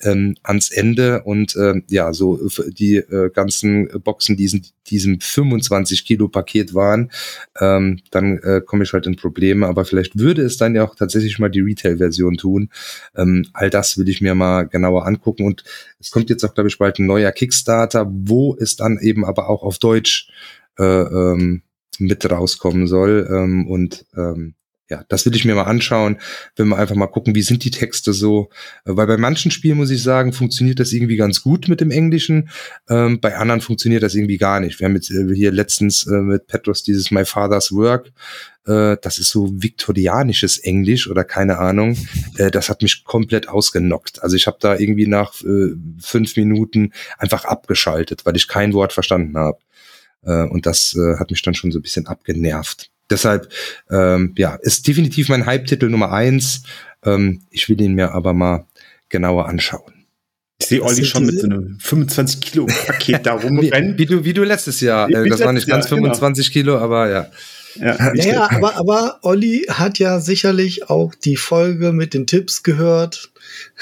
ähm, 0.00 0.36
ans 0.42 0.70
Ende. 0.70 1.22
Und 1.22 1.56
ähm, 1.56 1.84
ja, 1.88 2.12
so 2.12 2.40
die 2.68 2.96
äh, 2.96 3.30
ganzen 3.30 3.88
Boxen, 4.02 4.36
die 4.36 4.44
in 4.44 4.62
diesem 4.88 5.20
25 5.20 6.04
Kilo 6.04 6.28
Paket 6.28 6.74
waren, 6.74 7.10
ähm, 7.60 8.00
dann 8.10 8.38
äh, 8.38 8.60
komme 8.64 8.84
ich 8.84 8.92
halt 8.92 9.06
in 9.06 9.16
Probleme, 9.16 9.66
aber 9.66 9.84
vielleicht 9.84 10.18
würde 10.18 10.42
es 10.42 10.56
dann 10.56 10.74
ja 10.74 10.84
auch 10.84 10.94
tatsächlich 10.94 11.38
mal 11.38 11.50
die 11.50 11.60
Retail-Version 11.60 12.36
tun. 12.36 12.70
Ähm, 13.16 13.46
all 13.52 13.70
das 13.70 13.98
will 13.98 14.08
ich 14.08 14.20
mir 14.20 14.34
mal 14.34 14.64
genauer 14.68 15.06
angucken. 15.06 15.46
Und 15.46 15.64
es 15.98 16.10
kommt 16.10 16.30
jetzt 16.30 16.44
auch, 16.44 16.54
glaube 16.54 16.68
ich, 16.68 16.78
bald 16.78 16.98
ein 16.98 17.06
neuer 17.06 17.32
Kickstarter, 17.32 18.10
wo 18.10 18.56
es 18.58 18.76
dann 18.76 18.98
eben 18.98 19.24
aber 19.24 19.48
auch 19.48 19.62
auf 19.62 19.78
Deutsch 19.78 20.30
äh, 20.78 20.84
ähm, 20.84 21.62
mit 21.98 22.28
rauskommen 22.30 22.86
soll. 22.86 23.28
Ähm, 23.30 23.66
und 23.68 24.06
ähm, 24.16 24.54
ja, 24.92 25.04
das 25.08 25.24
will 25.24 25.34
ich 25.34 25.46
mir 25.46 25.54
mal 25.54 25.62
anschauen, 25.62 26.18
wenn 26.54 26.68
wir 26.68 26.76
einfach 26.76 26.94
mal 26.94 27.06
gucken, 27.06 27.34
wie 27.34 27.40
sind 27.40 27.64
die 27.64 27.70
Texte 27.70 28.12
so. 28.12 28.50
Äh, 28.84 28.94
weil 28.94 29.06
bei 29.06 29.16
manchen 29.16 29.50
Spielen, 29.50 29.78
muss 29.78 29.90
ich 29.90 30.02
sagen, 30.02 30.34
funktioniert 30.34 30.80
das 30.80 30.92
irgendwie 30.92 31.16
ganz 31.16 31.42
gut 31.42 31.66
mit 31.68 31.80
dem 31.80 31.90
Englischen. 31.90 32.50
Ähm, 32.90 33.18
bei 33.18 33.36
anderen 33.36 33.62
funktioniert 33.62 34.02
das 34.02 34.14
irgendwie 34.14 34.36
gar 34.36 34.60
nicht. 34.60 34.78
Wir 34.78 34.84
haben 34.86 34.94
jetzt 34.94 35.10
äh, 35.10 35.34
hier 35.34 35.50
letztens 35.50 36.06
äh, 36.06 36.20
mit 36.20 36.46
Petros 36.46 36.82
dieses 36.82 37.10
My 37.10 37.24
Father's 37.24 37.72
Work. 37.72 38.12
Äh, 38.66 38.98
das 39.00 39.18
ist 39.18 39.30
so 39.30 39.50
viktorianisches 39.50 40.58
Englisch 40.58 41.08
oder 41.08 41.24
keine 41.24 41.58
Ahnung. 41.58 41.96
Äh, 42.36 42.50
das 42.50 42.68
hat 42.68 42.82
mich 42.82 43.04
komplett 43.04 43.48
ausgenockt. 43.48 44.22
Also 44.22 44.36
ich 44.36 44.46
habe 44.46 44.58
da 44.60 44.76
irgendwie 44.76 45.06
nach 45.06 45.42
äh, 45.42 45.70
fünf 46.00 46.36
Minuten 46.36 46.92
einfach 47.16 47.46
abgeschaltet, 47.46 48.26
weil 48.26 48.36
ich 48.36 48.46
kein 48.46 48.74
Wort 48.74 48.92
verstanden 48.92 49.38
habe. 49.38 49.58
und 50.24 50.66
das 50.66 50.96
hat 51.18 51.32
mich 51.32 51.42
dann 51.42 51.54
schon 51.54 51.72
so 51.72 51.80
ein 51.80 51.82
bisschen 51.82 52.06
abgenervt. 52.06 52.91
Deshalb, 53.12 53.48
ähm, 53.90 54.34
ja, 54.36 54.56
ist 54.56 54.88
definitiv 54.88 55.28
mein 55.28 55.46
Hype-Titel 55.46 55.88
Nummer 55.88 56.12
eins. 56.12 56.62
Ähm, 57.04 57.42
ich 57.50 57.68
will 57.68 57.80
ihn 57.80 57.94
mir 57.94 58.12
aber 58.12 58.32
mal 58.32 58.66
genauer 59.08 59.48
anschauen. 59.48 59.92
Ich 60.60 60.66
sehe 60.66 60.82
Olli 60.82 61.04
schon 61.04 61.26
mit 61.26 61.40
so 61.40 61.46
einem 61.46 61.78
25 61.80 62.40
Kilo 62.40 62.66
Paket 62.66 63.26
da 63.26 63.34
rumrennen. 63.42 63.94
Wie, 63.94 63.98
wie, 63.98 64.06
du, 64.06 64.24
wie 64.24 64.32
du 64.32 64.44
letztes 64.44 64.80
Jahr. 64.80 65.10
Äh, 65.10 65.28
das 65.28 65.40
war 65.40 65.52
nicht 65.52 65.66
ganz 65.68 65.90
Jahr, 65.90 65.98
25 65.98 66.52
genau. 66.52 66.74
Kilo, 66.74 66.78
aber 66.78 67.10
ja. 67.10 67.30
Ja, 67.76 67.96
naja, 68.14 68.50
aber, 68.50 68.76
aber 68.76 69.18
Olli 69.22 69.66
hat 69.68 69.98
ja 69.98 70.20
sicherlich 70.20 70.88
auch 70.90 71.14
die 71.14 71.36
Folge 71.36 71.92
mit 71.92 72.14
den 72.14 72.26
Tipps 72.26 72.62
gehört 72.62 73.32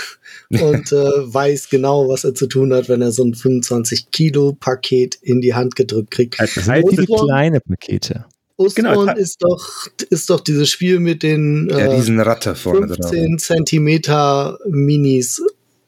und 0.51 0.93
äh, 0.93 0.95
weiß 0.95 1.69
genau, 1.69 2.09
was 2.09 2.25
er 2.25 2.35
zu 2.35 2.47
tun 2.47 2.73
hat, 2.73 2.89
wenn 2.89 3.03
er 3.03 3.13
so 3.13 3.25
ein 3.25 3.35
25 3.35 4.11
Kilo 4.11 4.57
Paket 4.59 5.17
in 5.17 5.41
die 5.41 5.55
Hand 5.55 5.77
gedrückt 5.77 6.13
kriegt. 6.13 6.41
Das 6.41 6.55
sind 6.55 6.67
halt 6.67 6.87
viele 6.89 7.07
kleine 7.07 7.61
Pakete. 7.61 8.25
Ostron 8.61 9.07
genau. 9.07 9.13
ist 9.17 9.43
doch 9.43 9.89
ist 10.11 10.29
doch 10.29 10.41
dieses 10.41 10.69
Spiel 10.69 11.01
mit 11.01 11.23
den 11.23 11.71
äh, 11.71 11.81
ja, 11.81 11.97
diesen 11.97 12.21
Ratte 12.21 12.55
vorne 12.55 12.89
15 12.89 13.39
Zentimeter 13.39 14.59
Minis 14.69 15.43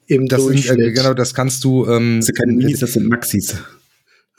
im 0.07 0.27
das 0.27 0.41
Durchschnitt. 0.41 0.79
Sind, 0.79 0.81
äh, 0.81 0.93
genau, 0.93 1.13
das 1.13 1.35
kannst 1.35 1.65
du. 1.65 1.87
Ähm, 1.87 2.19
das 2.19 2.27
sind 2.27 2.39
keine 2.39 2.53
Minis, 2.53 2.81
das 2.81 2.95
sind 2.95 3.09
Maxis. 3.09 3.57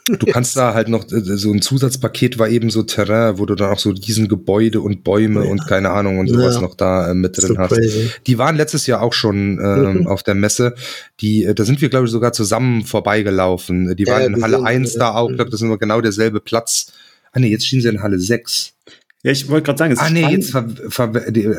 Du 0.06 0.26
kannst 0.26 0.58
da 0.58 0.74
halt 0.74 0.90
noch, 0.90 1.10
äh, 1.12 1.22
so 1.22 1.52
ein 1.52 1.62
Zusatzpaket 1.62 2.38
war 2.38 2.50
eben 2.50 2.70
so 2.70 2.84
Terrain, 2.84 3.38
wo 3.38 3.46
du 3.46 3.56
dann 3.56 3.72
auch 3.72 3.80
so 3.80 3.94
diesen 3.94 4.28
Gebäude 4.28 4.82
und 4.82 5.04
Bäume 5.04 5.46
ja. 5.46 5.52
und 5.52 5.66
keine 5.68 5.92
Ahnung 5.92 6.18
und 6.18 6.28
sowas 6.28 6.56
ja. 6.56 6.62
noch 6.62 6.76
da 6.76 7.12
äh, 7.12 7.14
mit 7.14 7.38
drin 7.38 7.50
so 7.50 7.58
hast. 7.58 7.74
Crazy. 7.74 8.10
Die 8.28 8.38
waren 8.38 8.58
letztes 8.58 8.86
Jahr 8.86 9.02
auch 9.02 9.14
schon 9.14 9.60
ähm, 9.64 10.00
mhm. 10.00 10.08
auf 10.08 10.24
der 10.24 10.36
Messe. 10.36 10.76
Die, 11.22 11.46
äh, 11.46 11.54
da 11.54 11.64
sind 11.64 11.82
wir, 11.82 11.90
glaube 11.90 12.06
ich, 12.06 12.12
sogar 12.12 12.34
zusammen 12.34 12.84
vorbeigelaufen. 12.84 13.96
Die 13.96 14.08
waren 14.08 14.22
ja, 14.22 14.28
in 14.28 14.42
Halle 14.42 14.58
sind, 14.58 14.66
1 14.66 14.94
da 14.96 15.14
auch, 15.14 15.30
ich 15.30 15.36
glaube, 15.36 15.52
das 15.52 15.62
ist 15.62 15.66
immer 15.66 15.78
genau 15.78 16.02
derselbe 16.02 16.42
Platz. 16.42 16.88
Ah 17.34 17.40
nee, 17.40 17.50
jetzt 17.50 17.68
stehen 17.68 17.82
sie 17.82 17.90
in 17.90 18.02
Halle 18.02 18.20
6. 18.20 18.74
Ja, 19.24 19.32
ich 19.32 19.50
wollte 19.50 19.66
gerade 19.66 19.78
sagen, 19.78 19.94
es 19.94 20.00
Ah 20.00 20.10
nee, 20.10 20.28
jetzt 20.30 20.52
ver, 20.52 20.70
ver, 20.90 21.06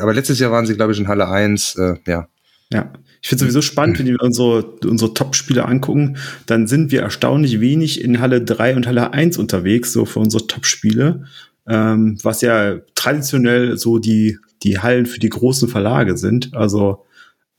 aber 0.01 0.13
letztes 0.13 0.39
Jahr 0.39 0.51
waren 0.51 0.65
sie, 0.65 0.75
glaube 0.75 0.93
ich, 0.93 0.99
in 0.99 1.07
Halle 1.07 1.27
1, 1.27 1.75
äh, 1.75 1.95
ja. 2.07 2.27
Ja, 2.71 2.91
ich 3.21 3.29
finde 3.29 3.43
sowieso 3.43 3.61
spannend, 3.61 3.99
wenn 3.99 4.07
wir 4.07 4.21
unsere, 4.21 4.63
unsere 4.85 5.13
Top-Spiele 5.13 5.65
angucken, 5.65 6.17
dann 6.45 6.67
sind 6.67 6.91
wir 6.91 7.01
erstaunlich 7.01 7.59
wenig 7.59 8.01
in 8.01 8.19
Halle 8.19 8.41
3 8.41 8.75
und 8.75 8.87
Halle 8.87 9.13
1 9.13 9.37
unterwegs, 9.37 9.93
so 9.93 10.05
für 10.05 10.19
unsere 10.19 10.47
Top-Spiele, 10.47 11.25
ähm, 11.67 12.17
was 12.23 12.41
ja 12.41 12.79
traditionell 12.95 13.77
so 13.77 13.99
die, 13.99 14.37
die 14.63 14.79
Hallen 14.79 15.05
für 15.05 15.19
die 15.19 15.29
großen 15.29 15.67
Verlage 15.67 16.17
sind. 16.17 16.53
Also 16.55 17.05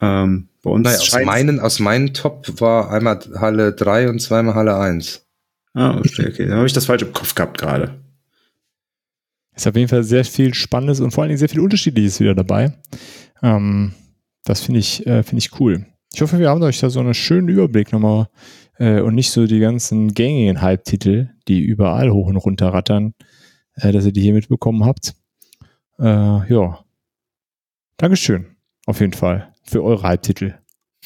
ähm, 0.00 0.48
bei 0.62 0.70
uns. 0.70 0.84
Naja, 0.84 0.98
aus, 0.98 1.24
meinen, 1.24 1.60
aus 1.60 1.78
meinen 1.78 2.14
Top 2.14 2.60
war 2.60 2.90
einmal 2.90 3.20
Halle 3.36 3.72
3 3.72 4.08
und 4.08 4.20
zweimal 4.20 4.54
Halle 4.54 4.76
1. 4.76 5.24
Ah, 5.74 5.98
okay, 5.98 6.28
okay. 6.28 6.46
Dann 6.46 6.56
habe 6.56 6.66
ich 6.66 6.72
das 6.72 6.86
falsch 6.86 7.02
im 7.02 7.12
Kopf 7.12 7.34
gehabt 7.34 7.58
gerade. 7.58 7.94
Ist 9.56 9.66
auf 9.66 9.74
jeden 9.74 9.88
Fall 9.88 10.04
sehr 10.04 10.24
viel 10.24 10.52
Spannendes 10.54 11.00
und 11.00 11.10
vor 11.10 11.22
allen 11.22 11.30
Dingen 11.30 11.38
sehr 11.38 11.48
viel 11.48 11.60
Unterschiedliches 11.60 12.20
wieder 12.20 12.34
dabei. 12.34 12.74
Ähm, 13.42 13.94
das 14.44 14.60
finde 14.60 14.80
ich, 14.80 15.06
äh, 15.06 15.22
finde 15.22 15.38
ich 15.38 15.58
cool. 15.58 15.86
Ich 16.12 16.20
hoffe, 16.20 16.38
wir 16.38 16.50
haben 16.50 16.62
euch 16.62 16.78
da 16.78 16.90
so 16.90 17.00
einen 17.00 17.14
schönen 17.14 17.48
Überblick 17.48 17.92
nochmal 17.92 18.28
äh, 18.78 19.00
und 19.00 19.14
nicht 19.14 19.30
so 19.30 19.46
die 19.46 19.58
ganzen 19.58 20.14
gängigen 20.14 20.60
Halbtitel, 20.60 21.30
die 21.48 21.60
überall 21.60 22.10
hoch 22.10 22.28
und 22.28 22.36
runter 22.36 22.68
rattern, 22.68 23.14
äh, 23.74 23.92
dass 23.92 24.04
ihr 24.04 24.12
die 24.12 24.22
hier 24.22 24.34
mitbekommen 24.34 24.84
habt. 24.84 25.14
Äh, 25.98 26.04
ja. 26.04 26.84
Dankeschön. 27.96 28.56
Auf 28.86 29.00
jeden 29.00 29.14
Fall. 29.14 29.52
Für 29.64 29.82
eure 29.82 30.02
Halbtitel. 30.02 30.54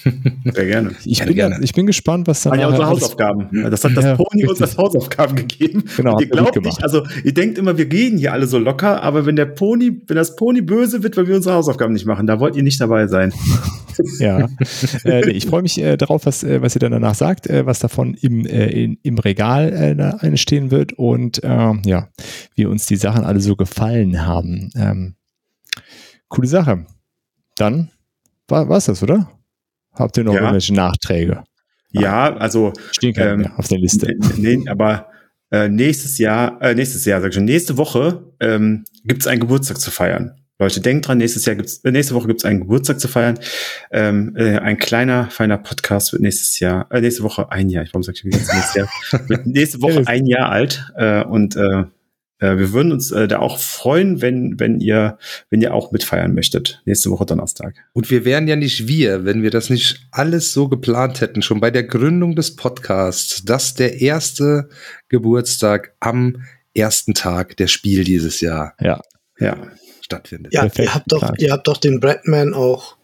Sehr 0.55 0.67
gerne. 0.67 0.93
Ich, 1.05 1.25
bin, 1.25 1.35
gerne. 1.35 1.59
ich 1.63 1.73
bin 1.73 1.87
gespannt, 1.87 2.27
was 2.27 2.43
da. 2.43 2.55
Ja, 2.55 2.69
unsere 2.69 2.87
Hausaufgaben. 2.87 3.49
Das 3.71 3.85
hat 3.85 3.97
das 3.97 4.05
ja, 4.05 4.17
Pony 4.17 4.47
uns 4.47 4.61
als 4.63 4.77
Hausaufgaben 4.77 5.37
gegeben. 5.37 5.85
Genau. 5.97 6.15
Und 6.15 6.23
ihr 6.23 6.29
glaubt 6.29 6.61
nicht, 6.63 6.83
also 6.83 7.05
ihr 7.25 7.35
denkt 7.35 7.59
immer, 7.59 7.77
wir 7.77 7.91
reden 7.91 8.19
hier 8.19 8.33
alle 8.33 8.47
so 8.47 8.59
locker, 8.59 9.03
aber 9.03 9.27
wenn 9.27 9.37
der 9.37 9.47
Pony, 9.47 10.03
wenn 10.07 10.17
das 10.17 10.37
Pony 10.37 10.63
böse 10.63 11.03
wird, 11.03 11.17
weil 11.17 11.27
wir 11.27 11.37
unsere 11.37 11.55
Hausaufgaben 11.55 11.93
nicht 11.93 12.07
machen, 12.07 12.27
da 12.27 12.41
wollt 12.41 12.57
ihr 12.57 12.63
nicht 12.63 12.81
dabei 12.81 13.07
sein. 13.07 13.33
ja. 14.19 14.49
äh, 15.05 15.23
nee, 15.27 15.33
ich 15.33 15.47
freue 15.47 15.63
mich 15.63 15.81
äh, 15.81 15.97
darauf, 15.97 16.27
was, 16.27 16.43
äh, 16.45 16.63
was 16.63 16.77
ihr 16.77 16.81
dann 16.81 16.93
danach 16.93 17.15
sagt, 17.15 17.49
äh, 17.49 17.67
was 17.67 17.79
davon 17.79 18.15
im, 18.15 18.47
äh, 18.47 18.69
in, 18.69 18.99
im 19.03 19.19
Regal 19.19 19.73
äh, 19.73 20.25
einstehen 20.25 20.71
wird 20.71 20.93
und 20.95 21.41
ähm, 21.45 21.83
ja, 21.85 22.09
wie 22.55 22.67
uns 22.67 22.87
die 22.87 22.97
Sachen 22.97 23.25
alle 23.25 23.41
so 23.41 23.57
gefallen 23.57 24.27
haben. 24.27 24.71
Ähm, 24.77 25.15
coole 26.29 26.49
Sache. 26.49 26.87
Dann 27.57 27.91
war 28.49 28.69
es 28.71 28.87
das, 28.87 29.03
oder? 29.03 29.31
Habt 29.95 30.17
ihr 30.17 30.25
noch 30.25 30.35
ja. 30.35 30.41
irgendwelche 30.41 30.75
Nachträge? 30.75 31.45
Ja, 31.93 32.37
also 32.37 32.73
stehen 32.93 33.15
keine 33.15 33.31
ähm, 33.31 33.41
mehr 33.41 33.59
auf 33.59 33.69
der 33.69 33.79
Liste. 33.79 34.15
Nee, 34.37 34.63
aber 34.69 35.09
äh, 35.51 35.69
nächstes 35.69 36.19
Jahr, 36.19 36.61
äh, 36.63 36.75
nächstes 36.75 37.05
Jahr, 37.05 37.21
sag 37.21 37.29
ich 37.29 37.35
schon, 37.35 37.45
nächste 37.45 37.77
Woche 37.77 38.33
ähm, 38.39 38.85
gibt 39.05 39.23
es 39.23 39.27
einen 39.27 39.41
Geburtstag 39.41 39.81
zu 39.81 39.91
feiern. 39.91 40.37
Leute, 40.61 40.81
denkt 40.83 41.09
dran, 41.09 41.19
nächstes 41.19 41.47
Jahr 41.47 41.57
gibt's, 41.57 41.79
äh, 41.79 41.91
nächste 41.91 42.15
Woche 42.15 42.29
gibt 42.29 42.41
es 42.41 42.45
einen 42.45 42.61
Geburtstag 42.61 43.01
zu 43.01 43.09
feiern. 43.09 43.39
Ähm, 43.91 44.37
äh, 44.37 44.59
ein 44.59 44.77
kleiner, 44.77 45.29
feiner 45.31 45.59
Podcast 45.59 46.13
wird 46.13 46.23
nächstes 46.23 46.61
Jahr, 46.61 46.87
äh, 46.93 47.01
nächste 47.01 47.23
Woche 47.23 47.51
ein 47.51 47.71
Jahr, 47.71 47.85
warum 47.87 48.03
sag 48.03 48.15
ich 48.15 48.25
nächstes 48.25 48.75
Jahr? 48.75 48.89
nächste 49.45 49.81
Woche 49.81 50.05
ein 50.07 50.27
Jahr 50.27 50.51
alt 50.51 50.85
äh, 50.97 51.25
und 51.25 51.57
äh, 51.57 51.85
äh, 52.41 52.57
wir 52.57 52.73
würden 52.73 52.93
uns 52.93 53.13
äh, 53.13 53.29
da 53.29 53.39
auch 53.39 53.59
freuen, 53.59 54.21
wenn, 54.21 54.59
wenn 54.59 54.81
ihr, 54.81 55.19
wenn 55.51 55.61
ihr 55.61 55.75
auch 55.75 55.93
mitfeiern 55.93 56.35
möchtet. 56.35 56.83
Nächste 56.87 57.11
Woche 57.11 57.27
Donnerstag. 57.27 57.75
Und 57.93 58.11
wir 58.11 58.25
wären 58.25 58.49
ja 58.49 58.57
nicht 58.57 58.89
wir, 58.89 59.25
wenn 59.25 59.43
wir 59.43 59.51
das 59.51 59.71
nicht 59.71 60.09
alles 60.11 60.53
so 60.53 60.69
geplant 60.69 61.21
hätten, 61.21 61.43
schon 61.43 61.61
bei 61.61 61.71
der 61.71 61.85
Gründung 61.85 62.35
des 62.35 62.57
Podcasts, 62.57 63.45
dass 63.45 63.75
der 63.75 64.01
erste 64.01 64.69
Geburtstag 65.09 65.95
am 66.01 66.43
ersten 66.75 67.15
Tag 67.15 67.57
der 67.59 67.69
Spiel 67.69 68.05
dieses 68.05 68.41
Jahr. 68.41 68.75
Ja. 68.81 69.01
Ja. 69.39 69.57
Stattfindet. 70.01 70.53
Ja, 70.53 70.69
ihr 70.77 70.95
habt 70.95 71.13
doch, 71.13 71.33
ihr 71.39 71.53
habt 71.53 71.69
doch 71.69 71.77
den 71.77 72.01
Bradman 72.01 72.53
auch 72.53 72.97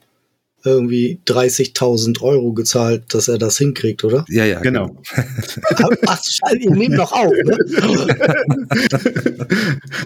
irgendwie 0.64 1.20
30.000 1.26 2.20
Euro 2.22 2.52
gezahlt, 2.52 3.14
dass 3.14 3.28
er 3.28 3.38
das 3.38 3.58
hinkriegt, 3.58 4.04
oder? 4.04 4.24
Ja, 4.28 4.44
ja, 4.44 4.60
genau. 4.60 4.96
Ach, 6.06 6.22
ihr 6.58 6.70
nehmt 6.70 6.96
noch 6.96 7.12
auf, 7.12 7.32
ne? 7.32 7.56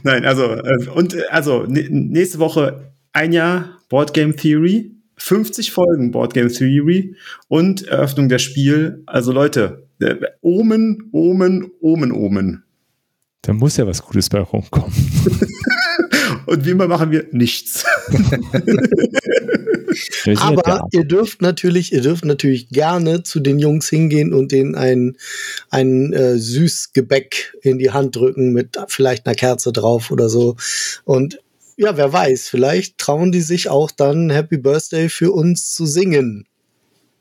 Nein, 0.03 0.25
also, 0.25 0.45
äh, 0.45 0.89
und 0.95 1.15
äh, 1.15 1.23
also 1.31 1.65
nächste 1.67 2.39
Woche 2.39 2.93
ein 3.13 3.33
Jahr 3.33 3.79
Board 3.89 4.15
Game 4.15 4.37
Theory, 4.37 4.93
50 5.17 5.71
Folgen 5.71 6.11
Board 6.11 6.35
Game 6.35 6.49
Theory 6.49 7.17
und 7.49 7.87
Eröffnung 7.87 8.29
der 8.29 8.39
Spiel. 8.39 9.03
Also 9.07 9.33
Leute, 9.33 9.87
äh, 10.01 10.17
Omen, 10.41 11.11
Omen, 11.13 11.71
Omen, 11.81 12.13
Omen. 12.13 12.65
Da 13.43 13.53
muss 13.53 13.77
ja 13.77 13.87
was 13.87 14.03
Gutes 14.03 14.29
bei 14.29 14.41
rumkommen. 14.41 14.93
und 16.51 16.67
wie 16.67 16.71
immer 16.71 16.89
machen 16.89 17.13
wir 17.13 17.27
nichts. 17.31 17.85
Aber 20.37 20.89
ihr 20.91 21.05
dürft 21.05 21.43
natürlich, 21.43 21.93
ihr 21.93 22.01
dürft 22.01 22.25
natürlich 22.25 22.71
gerne 22.71 23.23
zu 23.23 23.39
den 23.39 23.61
Jungs 23.61 23.89
hingehen 23.89 24.35
und 24.35 24.51
denen 24.51 24.75
ein, 24.75 25.17
ein 25.71 26.13
äh, 26.13 26.39
Süßgebäck 26.39 27.57
in 27.63 27.79
die 27.79 27.93
Hand 27.93 28.17
drücken 28.17 28.53
mit 28.53 28.77
vielleicht 28.89 29.27
einer 29.27 29.37
Kerze 29.37 29.73
drauf 29.73 30.11
oder 30.11 30.29
so. 30.29 30.57
Und 31.05 31.39
ja, 31.77 31.97
wer 31.97 32.13
weiß, 32.13 32.49
vielleicht 32.49 32.99
trauen 32.99 33.31
die 33.31 33.43
sich 33.43 33.69
auch 33.69 33.93
dann 33.93 34.31
Happy 34.31 34.59
Birthday 34.59 35.09
für 35.09 35.31
uns 35.31 35.73
zu 35.73 35.87
singen. 35.87 36.49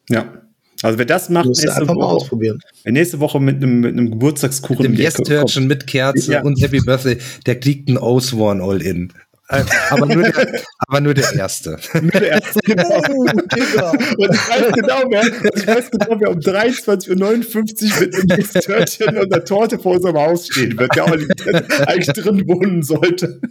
Ja. 0.09 0.41
Also 0.81 0.97
wer 0.97 1.05
das 1.05 1.29
macht, 1.29 1.47
nächste 1.47 1.73
einfach 1.73 1.89
Woche, 1.89 1.97
mal 1.97 2.05
ausprobieren. 2.05 2.59
Wer 2.83 2.93
nächste 2.93 3.19
Woche 3.19 3.39
mit 3.39 3.57
einem, 3.57 3.81
mit 3.81 3.91
einem 3.91 4.11
Geburtstagskuchen 4.11 4.89
mit 4.89 4.97
dem 4.97 5.03
Yes-Törtchen 5.03 5.67
mit 5.67 5.87
Kerze 5.87 6.33
ja. 6.33 6.41
und 6.41 6.61
Happy 6.61 6.79
Birthday, 6.79 7.17
der 7.45 7.59
kriegt 7.59 7.89
ein 7.89 7.97
Osborne 7.97 8.63
All-In. 8.63 9.11
Äh, 9.51 9.63
aber, 9.89 10.05
nur 10.05 10.23
der, 10.23 10.61
aber 10.87 11.01
nur 11.01 11.13
der 11.15 11.33
erste. 11.33 11.79
nur 11.93 12.11
der 12.11 12.29
erste, 12.29 12.59
genau. 12.65 12.97
Und 12.97 13.51
ich 13.51 14.47
weiß 14.47 14.71
genau, 14.73 15.03
wer, 15.09 15.23
ich 15.55 15.67
weiß 15.67 15.91
genau, 15.91 16.19
wer 16.19 16.29
um 16.29 16.39
23.59 16.39 17.09
Uhr 17.09 17.99
mit 17.99 18.31
einem 18.31 18.43
Törtchen 18.47 19.17
und 19.17 19.33
einer 19.33 19.43
Torte 19.43 19.79
vor 19.79 19.95
unserem 19.95 20.17
Haus 20.17 20.47
stehen 20.47 20.77
wird, 20.77 20.95
der 20.95 21.87
eigentlich 21.89 22.13
drin 22.15 22.47
wohnen 22.47 22.83
sollte. 22.83 23.41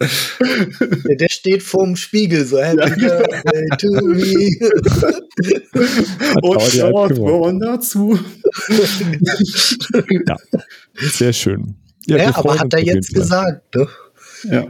Der, 0.00 1.16
der 1.16 1.28
steht 1.28 1.62
vorm 1.62 1.96
Spiegel, 1.96 2.44
so 2.44 2.58
Happy 2.58 3.02
ja. 3.02 3.18
Birthday 3.18 3.68
to 3.78 3.88
me. 4.04 4.56
und 6.42 6.62
schaut 6.62 7.18
Ron 7.18 7.58
dazu. 7.58 8.18
ja, 10.26 10.36
sehr 10.96 11.32
schön. 11.32 11.74
Ja, 12.06 12.16
ja 12.16 12.36
aber 12.36 12.58
hat 12.58 12.72
er 12.74 12.80
jetzt 12.80 13.12
gesagt, 13.12 13.74
ne? 13.74 13.88
Ja. 14.44 14.66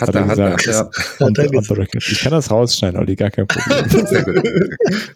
Hat, 0.00 0.14
er, 0.14 0.26
hat, 0.26 0.38
er, 0.38 0.52
hat, 0.52 0.66
er, 0.66 0.90
hat 1.26 1.38
er 1.38 1.46
gesagt. 1.46 1.96
Ich 1.96 2.20
kann 2.20 2.32
das 2.32 2.50
rausschneiden, 2.50 3.00
Olli, 3.00 3.16
gar 3.16 3.30
kein 3.30 3.46
Problem. 3.46 4.44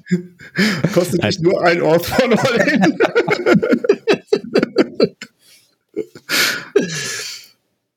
Kostet 0.94 1.22
nicht 1.22 1.42
nur 1.42 1.62
ein 1.62 1.82
Ort 1.82 2.06
von 2.06 2.32
Olli. 2.32 2.80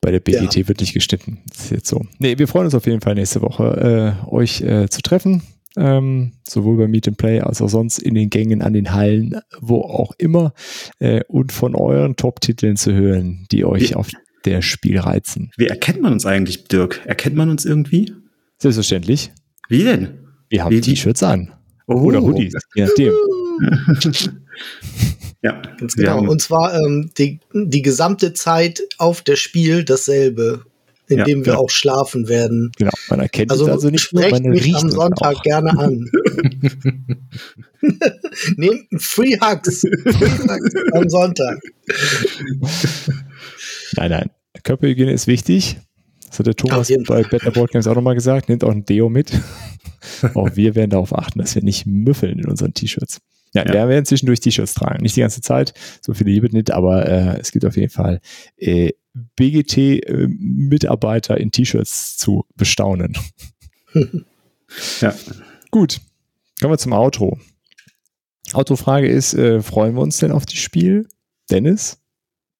Bei 0.06 0.12
der 0.12 0.20
BGT 0.20 0.56
ja. 0.56 0.68
wird 0.68 0.82
nicht 0.82 0.94
geschnitten. 0.94 1.40
Das 1.50 1.62
ist 1.62 1.72
jetzt 1.72 1.88
so. 1.88 2.06
Nee, 2.20 2.38
wir 2.38 2.48
freuen 2.48 2.66
uns 2.66 2.76
auf 2.76 2.86
jeden 2.86 3.02
Fall 3.02 3.16
nächste 3.16 3.42
Woche, 3.42 4.16
äh, 4.24 4.30
euch 4.30 4.62
äh, 4.62 4.88
zu 4.88 5.02
treffen. 5.02 5.42
Ähm, 5.76 6.34
sowohl 6.48 6.78
bei 6.78 6.88
Meet 6.88 7.08
and 7.08 7.18
Play 7.18 7.40
als 7.40 7.60
auch 7.60 7.70
sonst 7.70 7.98
in 7.98 8.14
den 8.14 8.30
Gängen, 8.30 8.62
an 8.62 8.74
den 8.74 8.94
Hallen, 8.94 9.36
wo 9.62 9.82
auch 9.82 10.14
immer. 10.20 10.54
Äh, 11.00 11.24
und 11.28 11.52
von 11.52 11.74
euren 11.74 12.16
Top-Titeln 12.18 12.78
zu 12.78 12.94
hören, 12.94 13.48
die 13.52 13.66
euch 13.66 13.90
wir, 13.90 13.98
auf 13.98 14.12
der 14.46 14.62
Spielreizen. 14.62 15.50
Wie 15.58 15.66
erkennt 15.66 16.04
man 16.04 16.14
uns 16.14 16.28
eigentlich, 16.28 16.66
Dirk? 16.66 17.02
Erkennt 17.06 17.36
man 17.36 17.50
uns 17.50 17.66
irgendwie? 17.66 18.14
Selbstverständlich. 18.60 19.32
Wie 19.70 19.86
denn? 19.86 20.20
Wir 20.50 20.66
haben 20.66 20.80
T-Shirts 20.80 21.24
an. 21.24 21.52
Oh. 21.88 21.96
Oder 21.96 22.22
Hoodies, 22.22 22.54
je 22.76 22.86
nachdem. 22.86 23.12
ja, 25.46 25.62
ganz 25.78 25.96
genau. 25.96 26.22
Und 26.22 26.42
zwar 26.42 26.74
ähm, 26.74 27.12
die, 27.20 27.40
die 27.54 27.84
gesamte 27.84 28.34
Zeit 28.34 28.82
auf 28.98 29.22
der 29.22 29.36
Spiel 29.36 29.84
dasselbe, 29.84 30.66
in 31.08 31.24
dem 31.24 31.40
ja, 31.42 31.46
wir 31.46 31.54
ja. 31.54 31.60
auch 31.60 31.70
schlafen 31.70 32.28
werden. 32.28 32.72
Genau, 32.78 32.92
man 33.10 33.20
erkennt 33.20 33.52
also, 33.52 33.66
es 33.66 33.72
also 33.72 33.90
nicht 33.92 34.12
nur, 34.12 34.28
man 34.28 34.42
mich 34.42 34.76
am 34.76 34.90
Sonntag 34.90 35.36
auch. 35.36 35.44
gerne 35.44 35.78
an. 35.78 36.10
Nehmt 38.58 38.88
Free 38.98 39.38
Hugs. 39.40 39.82
Free 39.82 40.50
Hugs 40.50 40.74
am 40.94 41.10
Sonntag. 41.10 41.60
Nein, 43.98 44.10
nein. 44.10 44.32
Körperhygiene 44.64 45.12
ist 45.12 45.28
wichtig. 45.28 45.78
Das 46.28 46.40
hat 46.40 46.48
der 46.48 46.56
Thomas 46.56 46.92
bei 47.08 47.22
Better 47.22 47.52
Board 47.52 47.72
Games 47.72 47.86
auch 47.86 47.94
nochmal 47.94 48.16
gesagt. 48.16 48.50
Nehmt 48.50 48.64
auch 48.64 48.72
ein 48.72 48.84
Deo 48.84 49.10
mit. 49.10 49.32
auch 50.34 50.56
wir 50.56 50.74
werden 50.74 50.90
darauf 50.90 51.16
achten, 51.16 51.38
dass 51.38 51.54
wir 51.54 51.62
nicht 51.62 51.86
müffeln 51.86 52.40
in 52.40 52.50
unseren 52.50 52.74
T-Shirts. 52.74 53.22
Ja, 53.56 53.66
ja, 53.66 53.74
wir 53.74 53.90
werden 53.90 54.06
zwischendurch 54.06 54.42
T-Shirts 54.42 54.74
tragen. 54.74 55.02
Nicht 55.02 55.16
die 55.16 55.22
ganze 55.22 55.42
Zeit, 55.42 55.74
so 56.02 56.14
viele 56.14 56.30
liebe 56.30 56.50
nicht, 56.50 56.72
aber 56.72 57.08
äh, 57.08 57.40
es 57.40 57.54
gibt 57.54 57.64
auf 57.64 57.78
jeden 57.78 57.90
Fall 57.90 58.20
äh, 58.58 58.92
BGT-Mitarbeiter 59.38 61.38
äh, 61.38 61.42
in 61.42 61.52
T-Shirts 61.52 62.18
zu 62.18 62.46
bestaunen. 62.56 63.18
ja. 65.02 65.16
Gut, 65.72 66.02
kommen 66.60 66.74
wir 66.74 66.78
zum 66.78 66.92
Outro. 66.92 67.40
Autofrage 68.52 69.08
ist, 69.08 69.34
äh, 69.34 69.62
freuen 69.62 69.96
wir 69.96 70.02
uns 70.02 70.18
denn 70.18 70.34
auf 70.34 70.46
das 70.46 70.58
Spiel? 70.58 71.08
Dennis? 71.50 72.02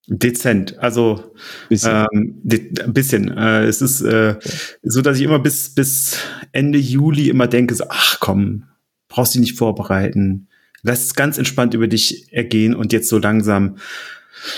Dezent, 0.08 0.78
also 0.78 1.34
bisschen. 1.68 2.06
Ähm, 2.12 2.40
ein 2.44 2.92
bisschen. 2.94 3.36
Äh, 3.36 3.64
es 3.64 3.82
ist 3.82 4.00
äh, 4.00 4.36
so, 4.82 5.02
dass 5.02 5.18
ich 5.18 5.24
immer 5.24 5.40
bis, 5.40 5.74
bis 5.74 6.16
Ende 6.52 6.78
Juli 6.78 7.28
immer 7.28 7.48
denke, 7.48 7.74
so, 7.74 7.84
ach 7.88 8.18
komm, 8.20 8.64
brauchst 9.08 9.34
dich 9.34 9.40
nicht 9.40 9.58
vorbereiten. 9.58 10.48
Lass 10.86 11.02
es 11.02 11.14
ganz 11.14 11.36
entspannt 11.36 11.74
über 11.74 11.88
dich 11.88 12.32
ergehen 12.32 12.74
und 12.74 12.92
jetzt 12.92 13.08
so 13.08 13.18
langsam 13.18 13.76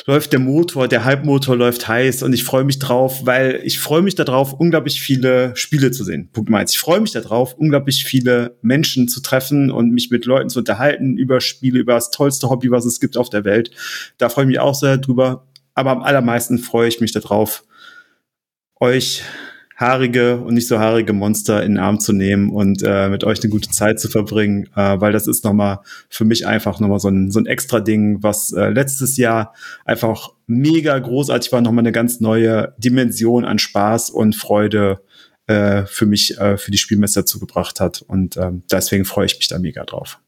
läuft 0.06 0.32
der 0.32 0.40
Motor, 0.40 0.86
der 0.86 1.05
Halbmotor 1.05 1.56
läuft 1.56 1.88
heiß 1.88 2.22
und 2.22 2.34
ich 2.34 2.44
freue 2.44 2.64
mich 2.64 2.78
drauf, 2.78 3.24
weil 3.24 3.60
ich 3.64 3.78
freue 3.78 4.02
mich 4.02 4.14
darauf, 4.14 4.52
unglaublich 4.52 5.00
viele 5.00 5.56
Spiele 5.56 5.90
zu 5.90 6.05
sehen. 6.05 6.28
Punkt 6.30 6.52
eins. 6.52 6.72
Ich 6.72 6.78
freue 6.78 7.00
mich 7.00 7.12
darauf, 7.12 7.55
unglaublich 7.55 8.05
viele 8.05 8.59
Menschen 8.60 9.09
zu 9.09 9.22
treffen 9.22 9.70
und 9.70 9.92
mich 9.92 10.10
mit 10.10 10.26
Leuten 10.26 10.50
zu 10.50 10.59
unterhalten 10.59 11.16
über 11.16 11.40
Spiele, 11.40 11.78
über 11.78 11.94
das 11.94 12.10
tollste 12.10 12.50
Hobby, 12.50 12.70
was 12.70 12.84
es 12.84 13.00
gibt 13.00 13.16
auf 13.16 13.30
der 13.30 13.44
Welt. 13.44 13.70
Da 14.18 14.28
freue 14.28 14.44
ich 14.44 14.48
mich 14.48 14.60
auch 14.60 14.74
sehr 14.74 14.98
drüber. 14.98 15.46
Aber 15.72 15.92
am 15.92 16.02
allermeisten 16.02 16.59
freue 16.59 16.88
ich 16.88 17.00
mich 17.00 17.12
darauf, 17.12 17.64
euch 18.80 19.22
haarige 19.78 20.40
und 20.40 20.55
nicht 20.55 20.66
so 20.66 20.80
haarige 20.80 21.12
Monster 21.12 21.62
in 21.62 21.74
den 21.74 21.78
Arm 21.78 22.00
zu 22.00 22.12
nehmen 22.12 22.50
und 22.50 22.82
äh, 22.84 23.09
mit 23.09 23.22
euch 23.22 23.40
eine 23.40 23.48
gute 23.48 23.70
Zeit 23.70 24.00
zu 24.00 24.09
verbringen, 24.09 24.68
äh, 24.74 25.00
weil 25.00 25.12
das 25.12 25.28
ist 25.28 25.44
nochmal 25.44 25.78
für 26.09 26.24
mich 26.24 26.48
einfach 26.48 26.80
nochmal 26.80 26.98
so 26.98 27.09
ein, 27.09 27.30
so 27.30 27.38
ein 27.38 27.46
extra 27.46 27.78
Ding, 27.78 28.20
was 28.20 28.52
äh, 28.52 28.70
letztes 28.70 29.16
Jahr 29.16 29.55
einfach 29.84 30.30
mega 30.48 30.98
großartig 30.98 31.52
war, 31.52 31.60
nochmal 31.60 31.82
eine 31.82 31.92
ganz 31.92 32.18
neue 32.18 32.74
Dimension 32.78 33.44
an 33.44 33.60
Spaß 33.60 34.10
und 34.10 34.34
Freude 34.34 35.00
äh, 35.46 35.86
für 35.86 36.06
mich, 36.06 36.36
äh, 36.38 36.59
für 36.59 36.72
die 36.72 36.78
Spielmesse 36.78 37.24
zugebracht 37.24 37.78
hat. 37.78 38.02
Und 38.02 38.36
ähm, 38.36 38.64
deswegen 38.72 39.05
freue 39.05 39.26
ich 39.26 39.36
mich 39.36 39.46
da 39.46 39.60
mega 39.60 39.84
drauf. 39.84 40.18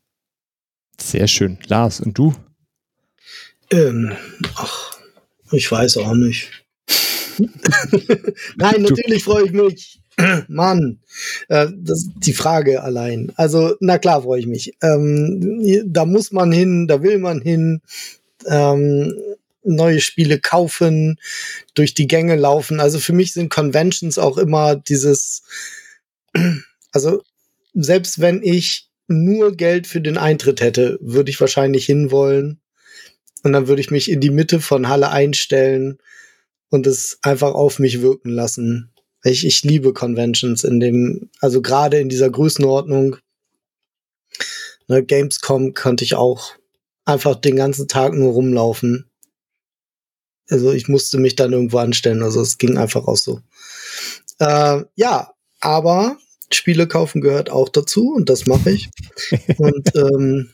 Sehr 1.01 1.27
schön. 1.27 1.59
Lars, 1.67 2.01
und 2.01 2.17
du? 2.17 2.37
Ähm, 3.73 4.13
ach, 4.55 4.97
ich 5.51 5.71
weiß 5.71 5.97
auch 5.97 6.15
nicht. 6.15 6.60
Nein, 8.57 8.83
natürlich 8.83 9.25
freue 9.25 9.47
ich 9.47 9.53
mich. 9.53 10.01
Mann, 10.49 11.01
äh, 11.49 11.69
das 11.75 12.01
ist 12.01 12.11
die 12.17 12.33
Frage 12.33 12.83
allein. 12.83 13.33
Also, 13.37 13.75
na 13.81 13.99
klar 13.99 14.23
freue 14.23 14.41
ich 14.41 14.47
mich. 14.47 14.75
Ähm, 14.83 15.83
da 15.87 16.05
muss 16.05 16.33
man 16.33 16.53
hin, 16.53 16.87
da 16.89 17.03
will 17.03 17.19
man 17.19 17.41
hin. 17.41 17.81
Ähm, 18.47 19.15
neue 19.63 20.01
Spiele 20.01 20.39
kaufen, 20.41 21.19
durch 21.75 21.95
die 21.95 22.07
Gänge 22.07 22.37
laufen. 22.37 22.81
Also 22.81 22.99
für 22.99 23.13
mich 23.13 23.33
sind 23.33 23.51
Conventions 23.51 24.19
auch 24.19 24.39
immer 24.39 24.77
dieses, 24.77 25.43
also 26.93 27.23
selbst 27.75 28.21
wenn 28.21 28.43
ich 28.43 28.89
nur 29.07 29.57
Geld 29.57 29.87
für 29.87 30.01
den 30.01 30.19
Eintritt 30.19 30.61
hätte, 30.61 30.99
würde 31.01 31.31
ich 31.31 31.41
wahrscheinlich 31.41 31.85
hinwollen. 31.87 32.61
Und 33.43 33.53
dann 33.53 33.69
würde 33.69 33.81
ich 33.81 33.91
mich 33.91 34.11
in 34.11 34.21
die 34.21 34.31
Mitte 34.31 34.61
von 34.61 34.89
Halle 34.89 35.11
einstellen 35.11 35.99
und 36.71 36.87
es 36.87 37.19
einfach 37.23 37.53
auf 37.53 37.79
mich 37.79 38.01
wirken 38.01 38.31
lassen. 38.31 38.93
Ich, 39.23 39.45
ich 39.45 39.63
liebe 39.63 39.93
Conventions 39.93 40.65
in 40.65 40.81
dem, 40.81 41.31
also 41.41 41.61
gerade 41.61 41.99
in 41.99 42.09
dieser 42.09 42.31
Größenordnung. 42.31 43.17
Ne, 44.89 45.05
Gamescom 45.05 45.75
konnte 45.75 46.05
ich 46.05 46.15
auch 46.15 46.55
einfach 47.05 47.35
den 47.35 47.57
ganzen 47.57 47.87
Tag 47.87 48.15
nur 48.15 48.33
rumlaufen. 48.33 49.11
Also 50.49 50.73
ich 50.73 50.89
musste 50.89 51.19
mich 51.19 51.37
dann 51.37 51.53
irgendwo 51.53 51.79
anstellen, 51.79 52.23
also 52.23 52.41
es 52.41 52.59
ging 52.59 52.79
einfach 52.79 53.07
auch 53.07 53.17
so. 53.17 53.41
Äh, 54.39 54.85
ja, 54.97 55.35
aber 55.61 56.17
Spiele 56.53 56.89
kaufen 56.89 57.21
gehört 57.21 57.51
auch 57.51 57.69
dazu 57.69 58.15
und 58.15 58.29
das 58.29 58.47
mache 58.47 58.71
ich. 58.71 58.89
und 59.59 59.95
ähm, 59.95 60.51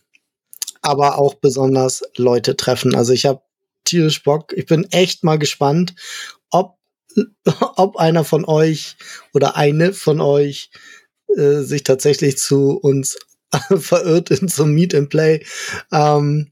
aber 0.83 1.19
auch 1.19 1.35
besonders 1.35 2.03
Leute 2.17 2.57
treffen. 2.57 2.95
Also 2.95 3.13
ich 3.13 3.27
habe 3.27 3.41
tierisch 3.87 4.23
Bock. 4.23 4.53
Ich 4.55 4.67
bin 4.67 4.85
echt 4.91 5.25
mal 5.25 5.39
gespannt, 5.39 5.95
ob, 6.51 6.77
ob 7.77 7.97
einer 7.97 8.25
von 8.25 8.45
euch 8.45 8.97
oder 9.33 9.57
eine 9.57 9.93
von 9.93 10.21
euch 10.21 10.71
äh, 11.35 11.63
sich 11.63 11.83
tatsächlich 11.83 12.39
zu 12.39 12.73
uns 12.73 13.19
verirrt 13.79 14.31
in 14.31 14.49
zum 14.49 14.73
Meet 14.73 14.95
and 14.95 15.09
Play. 15.09 15.45
Ähm, 15.93 16.51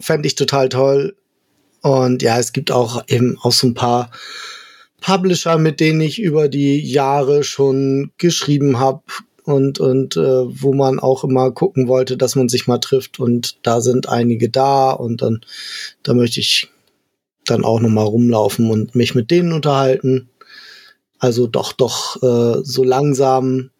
Fände 0.00 0.26
ich 0.26 0.34
total 0.34 0.68
toll. 0.68 1.16
Und 1.80 2.22
ja, 2.22 2.38
es 2.38 2.52
gibt 2.52 2.70
auch 2.70 3.04
eben 3.08 3.38
auch 3.40 3.52
so 3.52 3.68
ein 3.68 3.74
paar 3.74 4.10
Publisher, 5.00 5.56
mit 5.56 5.78
denen 5.80 6.00
ich 6.00 6.20
über 6.20 6.48
die 6.48 6.80
Jahre 6.80 7.44
schon 7.44 8.12
geschrieben 8.18 8.78
habe, 8.78 9.02
und, 9.46 9.78
und 9.78 10.16
äh, 10.16 10.20
wo 10.60 10.74
man 10.74 10.98
auch 10.98 11.22
immer 11.22 11.52
gucken 11.52 11.86
wollte, 11.86 12.16
dass 12.16 12.34
man 12.34 12.48
sich 12.48 12.66
mal 12.66 12.78
trifft 12.78 13.20
und 13.20 13.64
da 13.64 13.80
sind 13.80 14.08
einige 14.08 14.50
da 14.50 14.90
und 14.90 15.22
dann 15.22 15.40
da 16.02 16.14
möchte 16.14 16.40
ich 16.40 16.68
dann 17.44 17.64
auch 17.64 17.80
noch 17.80 17.88
mal 17.88 18.02
rumlaufen 18.02 18.70
und 18.70 18.96
mich 18.96 19.14
mit 19.14 19.30
denen 19.30 19.52
unterhalten. 19.52 20.28
Also 21.20 21.46
doch, 21.46 21.72
doch, 21.72 22.20
äh, 22.22 22.60
so 22.64 22.82
langsam, 22.82 23.70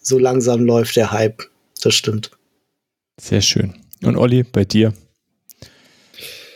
so 0.00 0.16
langsam 0.16 0.64
läuft 0.64 0.94
der 0.94 1.10
Hype. 1.10 1.42
Das 1.82 1.94
stimmt. 1.94 2.30
Sehr 3.20 3.40
schön. 3.40 3.74
Und 4.04 4.16
Olli, 4.16 4.44
bei 4.44 4.64
dir? 4.64 4.94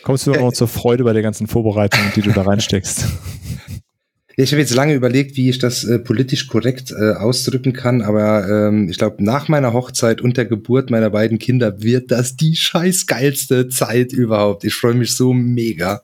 Kommst 0.03 0.27
du 0.27 0.31
noch 0.31 0.51
äh, 0.51 0.53
zur 0.53 0.69
Freude 0.69 1.03
bei 1.03 1.11
der 1.11 1.23
ganzen 1.23 1.47
Vorbereitung, 1.47 1.99
die 2.15 2.21
du 2.21 2.31
da 2.31 2.43
reinsteckst? 2.43 3.05
Ich 4.35 4.51
habe 4.51 4.61
jetzt 4.61 4.73
lange 4.73 4.95
überlegt, 4.95 5.37
wie 5.37 5.49
ich 5.49 5.59
das 5.59 5.83
äh, 5.83 5.99
politisch 5.99 6.47
korrekt 6.47 6.91
äh, 6.91 7.13
ausdrücken 7.13 7.71
kann, 7.71 8.01
aber 8.01 8.47
ähm, 8.49 8.89
ich 8.89 8.97
glaube, 8.97 9.23
nach 9.23 9.47
meiner 9.47 9.73
Hochzeit 9.73 10.21
und 10.21 10.37
der 10.37 10.45
Geburt 10.45 10.89
meiner 10.89 11.11
beiden 11.11 11.37
Kinder 11.37 11.83
wird 11.83 12.09
das 12.09 12.35
die 12.35 12.55
scheiß 12.55 13.05
geilste 13.05 13.69
Zeit 13.69 14.11
überhaupt. 14.11 14.63
Ich 14.63 14.73
freue 14.73 14.95
mich 14.95 15.15
so 15.15 15.33
mega. 15.33 16.01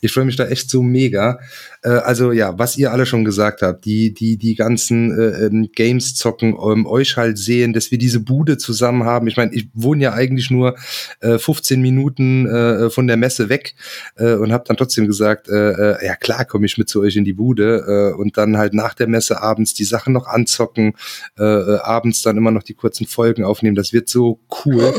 Ich 0.00 0.10
freue 0.10 0.24
mich 0.24 0.34
da 0.34 0.48
echt 0.48 0.68
so 0.68 0.82
mega. 0.82 1.38
Äh, 1.82 1.90
also 1.90 2.32
ja, 2.32 2.58
was 2.58 2.76
ihr 2.76 2.92
alle 2.92 3.06
schon 3.06 3.24
gesagt 3.24 3.62
habt, 3.62 3.84
die 3.84 4.12
die 4.12 4.36
die 4.36 4.54
ganzen 4.54 5.18
äh, 5.18 5.46
ähm, 5.46 5.70
Games 5.74 6.14
zocken, 6.14 6.56
ähm, 6.62 6.86
euch 6.86 7.16
halt 7.16 7.38
sehen, 7.38 7.72
dass 7.72 7.90
wir 7.90 7.98
diese 7.98 8.20
Bude 8.20 8.58
zusammen 8.58 9.04
haben. 9.04 9.26
Ich 9.26 9.36
meine, 9.36 9.52
ich 9.54 9.68
wohne 9.72 10.02
ja 10.02 10.12
eigentlich 10.12 10.50
nur 10.50 10.76
äh, 11.20 11.38
15 11.38 11.80
Minuten 11.80 12.46
äh, 12.46 12.90
von 12.90 13.06
der 13.06 13.16
Messe 13.16 13.48
weg 13.48 13.74
äh, 14.16 14.34
und 14.34 14.52
habe 14.52 14.64
dann 14.66 14.76
trotzdem 14.76 15.06
gesagt, 15.06 15.48
äh, 15.48 15.70
äh, 15.94 16.06
ja 16.06 16.16
klar, 16.16 16.44
komme 16.44 16.66
ich 16.66 16.76
mit 16.78 16.88
zu 16.88 17.00
euch 17.00 17.16
in 17.16 17.24
die 17.24 17.32
Bude 17.32 18.12
äh, 18.14 18.18
und 18.18 18.36
dann 18.36 18.58
halt 18.58 18.74
nach 18.74 18.94
der 18.94 19.06
Messe 19.06 19.40
abends 19.40 19.74
die 19.74 19.84
Sachen 19.84 20.12
noch 20.12 20.26
anzocken, 20.26 20.94
äh, 21.38 21.44
äh, 21.44 21.78
abends 21.78 22.22
dann 22.22 22.36
immer 22.36 22.50
noch 22.50 22.62
die 22.62 22.74
kurzen 22.74 23.06
Folgen 23.06 23.44
aufnehmen. 23.44 23.76
Das 23.76 23.92
wird 23.92 24.08
so 24.08 24.40
cool. 24.64 24.94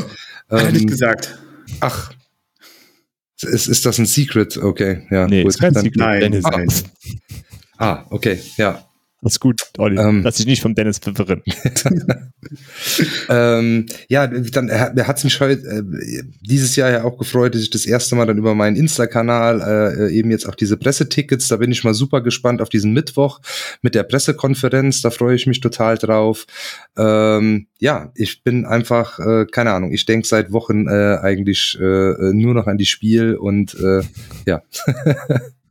Ähm, 0.50 0.72
nicht 0.72 0.88
gesagt. 0.88 1.38
Ach. 1.80 2.12
Ist, 3.44 3.68
ist 3.68 3.86
das 3.86 3.98
ein 3.98 4.06
Secret? 4.06 4.56
Okay, 4.56 5.06
ja. 5.10 5.26
Nee, 5.26 5.42
ist 5.42 5.60
kein 5.60 5.74
Secret. 5.74 5.96
Nein, 5.96 6.40
nein. 6.42 6.68
Ah, 7.78 8.04
okay, 8.10 8.38
ja. 8.56 8.84
Das 9.22 9.34
ist 9.34 9.40
gut, 9.40 9.62
Olli. 9.78 10.00
Ähm, 10.00 10.22
Lass 10.24 10.36
dich 10.36 10.46
nicht 10.46 10.62
vom 10.62 10.74
Dennis 10.74 10.98
verwirren. 10.98 11.42
ähm, 13.28 13.86
ja, 14.08 14.26
dann 14.26 14.68
hat 14.70 15.22
mich 15.22 15.40
heute 15.40 15.62
äh, 15.62 16.22
dieses 16.40 16.74
Jahr 16.74 16.90
ja 16.90 17.04
auch 17.04 17.16
gefreut, 17.16 17.54
dass 17.54 17.62
ich 17.62 17.70
das 17.70 17.86
erste 17.86 18.16
Mal 18.16 18.26
dann 18.26 18.36
über 18.36 18.56
meinen 18.56 18.74
Insta-Kanal 18.74 19.60
äh, 20.10 20.12
eben 20.12 20.32
jetzt 20.32 20.48
auch 20.48 20.56
diese 20.56 20.76
Pressetickets, 20.76 21.46
da 21.46 21.56
bin 21.56 21.70
ich 21.70 21.84
mal 21.84 21.94
super 21.94 22.20
gespannt 22.20 22.60
auf 22.60 22.68
diesen 22.68 22.92
Mittwoch 22.92 23.40
mit 23.80 23.94
der 23.94 24.02
Pressekonferenz, 24.02 25.02
da 25.02 25.10
freue 25.10 25.36
ich 25.36 25.46
mich 25.46 25.60
total 25.60 25.98
drauf. 25.98 26.44
Ähm, 26.98 27.68
ja, 27.78 28.10
ich 28.16 28.42
bin 28.42 28.66
einfach, 28.66 29.20
äh, 29.20 29.46
keine 29.46 29.70
Ahnung, 29.70 29.92
ich 29.92 30.04
denke 30.04 30.26
seit 30.26 30.50
Wochen 30.50 30.88
äh, 30.88 31.18
eigentlich 31.22 31.78
äh, 31.80 32.32
nur 32.32 32.54
noch 32.54 32.66
an 32.66 32.76
die 32.76 32.86
Spiel 32.86 33.36
und 33.36 33.74
äh, 33.74 34.02
ja. 34.46 34.62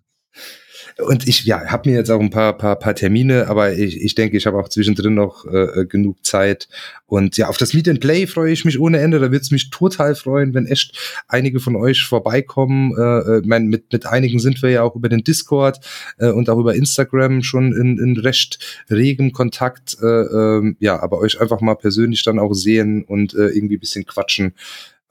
und 0.98 1.28
ich 1.28 1.44
ja, 1.46 1.66
habe 1.68 1.90
mir 1.90 1.98
jetzt 1.98 2.10
auch 2.10 2.20
ein 2.20 2.30
paar, 2.30 2.58
paar, 2.58 2.76
paar 2.78 2.96
Termine, 2.96 3.48
aber 3.48 3.74
ich, 3.74 4.00
ich 4.02 4.16
denke, 4.16 4.38
ich 4.38 4.46
habe 4.46 4.58
auch 4.58 4.70
zwischendrin 4.70 5.14
noch 5.14 5.46
äh, 5.46 5.86
genug 5.86 6.26
Zeit. 6.26 6.68
Und 7.06 7.38
ja, 7.38 7.50
auf 7.50 7.58
das 7.58 7.74
Meet 7.74 7.90
and 7.90 8.00
Play 8.00 8.28
freue 8.28 8.52
ich 8.52 8.66
mich 8.66 8.80
ohne 8.80 9.00
Ende. 9.00 9.20
Da 9.20 9.32
wird 9.32 9.42
es 9.42 9.52
mich 9.52 9.70
total 9.70 10.16
freuen, 10.16 10.54
wenn 10.54 10.66
echt 10.66 10.98
einige 11.28 11.60
von 11.60 11.76
euch 11.76 12.04
vorbeikommen. 12.04 12.94
Äh, 12.98 13.38
äh 13.38 13.42
mein, 13.46 13.68
mit, 13.68 13.92
mit 13.92 14.06
einigen 14.06 14.40
sind 14.40 14.62
wir 14.62 14.70
ja 14.70 14.84
auch 14.84 14.96
über 14.96 15.10
den 15.10 15.24
Discord 15.24 15.80
äh, 16.18 16.30
und 16.30 16.50
auch 16.50 16.58
über 16.58 16.76
Instagram 16.76 17.44
schon 17.44 17.74
in, 17.74 17.98
in 17.98 18.18
recht 18.18 18.60
regem 18.90 19.32
Kontakt. 19.32 19.98
Äh, 20.02 20.06
äh, 20.06 20.76
ja, 20.80 21.02
aber 21.02 21.20
euch 21.20 21.40
einfach 21.40 21.62
mal 21.62 21.76
persönlich 21.76 22.24
dann 22.24 22.40
auch 22.40 22.54
sehen 22.54 23.04
und 23.04 23.34
äh, 23.34 23.48
irgendwie 23.48 23.78
bisschen 23.78 24.06
quatschen. 24.06 24.54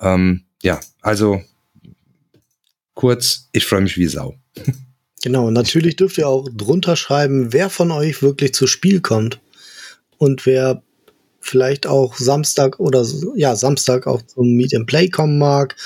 Ähm, 0.01 0.45
ja, 0.63 0.81
also 1.03 1.43
kurz, 2.95 3.49
ich 3.53 3.67
freue 3.67 3.83
mich 3.83 3.97
wie 3.97 4.07
Sau. 4.07 4.37
Genau, 5.23 5.51
natürlich 5.51 5.97
dürft 5.97 6.17
ihr 6.19 6.29
auch 6.29 6.49
drunter 6.51 6.97
schreiben, 6.97 7.53
wer 7.53 7.69
von 7.69 7.91
euch 7.91 8.23
wirklich 8.23 8.55
zu 8.55 8.67
Spiel 8.67 9.01
kommt 9.01 9.41
und 10.19 10.47
wer 10.47 10.83
vielleicht 11.41 11.87
auch 11.87 12.17
Samstag 12.17 12.81
oder 12.81 13.07
ja, 13.37 13.55
Samstag 13.57 14.07
auch 14.07 14.23
zum 14.23 14.55
Meet 14.55 14.77
and 14.77 14.87
Play 14.87 15.09
kommen 15.09 15.39
mag, 15.39 15.77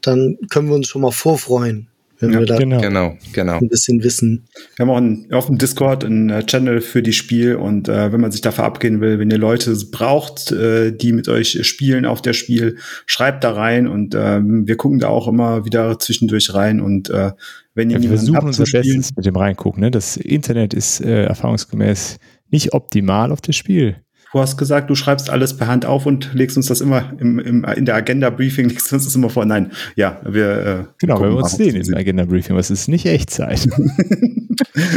dann 0.00 0.36
können 0.50 0.68
wir 0.68 0.76
uns 0.76 0.88
schon 0.88 1.02
mal 1.02 1.12
vorfreuen 1.12 1.91
wenn 2.22 2.32
ja, 2.32 2.38
wir 2.38 2.46
da 2.46 2.56
genau. 2.56 2.80
genau, 2.80 3.16
genau. 3.32 3.58
ein 3.58 3.68
bisschen 3.68 4.02
wissen. 4.04 4.46
Wir 4.76 4.84
haben 4.84 4.90
auch 4.90 4.96
einen, 4.96 5.32
auf 5.32 5.46
dem 5.46 5.58
Discord 5.58 6.04
einen 6.04 6.30
äh, 6.30 6.46
Channel 6.46 6.80
für 6.80 7.02
die 7.02 7.12
Spiel 7.12 7.56
und 7.56 7.88
äh, 7.88 8.12
wenn 8.12 8.20
man 8.20 8.30
sich 8.30 8.40
da 8.40 8.52
verabgehen 8.52 9.00
will, 9.00 9.18
wenn 9.18 9.30
ihr 9.30 9.38
Leute 9.38 9.76
braucht, 9.90 10.52
äh, 10.52 10.92
die 10.92 11.12
mit 11.12 11.28
euch 11.28 11.66
spielen 11.66 12.06
auf 12.06 12.22
der 12.22 12.32
Spiel, 12.32 12.76
schreibt 13.06 13.42
da 13.42 13.52
rein 13.52 13.88
und 13.88 14.14
ähm, 14.14 14.68
wir 14.68 14.76
gucken 14.76 15.00
da 15.00 15.08
auch 15.08 15.26
immer 15.26 15.64
wieder 15.64 15.98
zwischendurch 15.98 16.54
rein 16.54 16.80
und 16.80 17.10
äh, 17.10 17.32
wenn 17.74 17.90
ihr 17.90 17.96
ja, 17.96 18.02
wir 18.02 18.10
versuchen 18.10 18.46
unser 18.46 18.64
Bestes 18.64 19.10
mit 19.16 19.26
dem 19.26 19.36
reingucken. 19.36 19.80
Ne? 19.82 19.90
Das 19.90 20.16
Internet 20.16 20.74
ist 20.74 21.00
äh, 21.00 21.24
erfahrungsgemäß 21.24 22.18
nicht 22.50 22.72
optimal 22.72 23.32
auf 23.32 23.40
das 23.40 23.56
Spiel. 23.56 23.96
Du 24.32 24.40
hast 24.40 24.56
gesagt, 24.56 24.88
du 24.88 24.94
schreibst 24.94 25.28
alles 25.28 25.54
per 25.54 25.66
Hand 25.66 25.84
auf 25.84 26.06
und 26.06 26.32
legst 26.32 26.56
uns 26.56 26.66
das 26.66 26.80
immer 26.80 27.12
im, 27.18 27.38
im, 27.38 27.64
in 27.64 27.84
der 27.84 27.94
Agenda-Briefing, 27.96 28.68
legst 28.70 28.90
uns 28.92 29.04
das 29.04 29.14
immer 29.14 29.28
vor. 29.28 29.44
Nein, 29.44 29.72
ja, 29.94 30.20
wir. 30.24 30.48
Äh, 30.48 30.84
genau, 30.98 31.20
wenn 31.20 31.30
wir 31.30 31.36
uns 31.36 31.52
sehen 31.52 31.76
im 31.76 31.94
Agenda-Briefing, 31.94 32.56
es 32.56 32.70
ist 32.70 32.88
nicht 32.88 33.04
Echtzeit. 33.04 33.60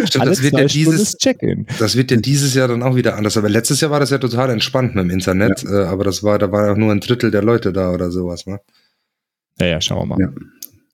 Stimmt, 0.06 0.26
das 0.26 0.42
wird 0.42 0.54
ja 0.54 0.66
dieses 0.66 1.18
Check-in. 1.18 1.68
Das 1.80 1.98
wird 1.98 2.12
ja 2.12 2.18
dieses 2.18 2.54
Jahr 2.54 2.70
dann 2.70 2.82
auch 2.82 2.96
wieder 2.96 3.18
anders. 3.18 3.36
Aber 3.36 3.50
letztes 3.50 3.82
Jahr 3.82 3.92
war 3.92 4.00
das 4.00 4.10
ja 4.10 4.20
total 4.20 4.50
entspannt 4.50 4.96
mit 4.96 5.04
dem 5.04 5.10
Internet, 5.10 5.64
ja. 5.64 5.84
äh, 5.84 5.86
aber 5.88 6.06
das 6.06 6.24
war, 6.24 6.40
da 6.40 6.50
war 6.52 6.72
auch 6.72 6.78
nur 6.78 6.94
ein 6.94 7.02
Drittel 7.02 7.30
der 7.30 7.44
Leute 7.44 7.74
da 7.74 7.92
oder 7.92 8.12
sowas, 8.12 8.46
ne? 8.46 8.62
Naja, 9.60 9.82
schauen 9.82 10.08
wir 10.08 10.16
mal. 10.16 10.20
Ja. 10.20 10.30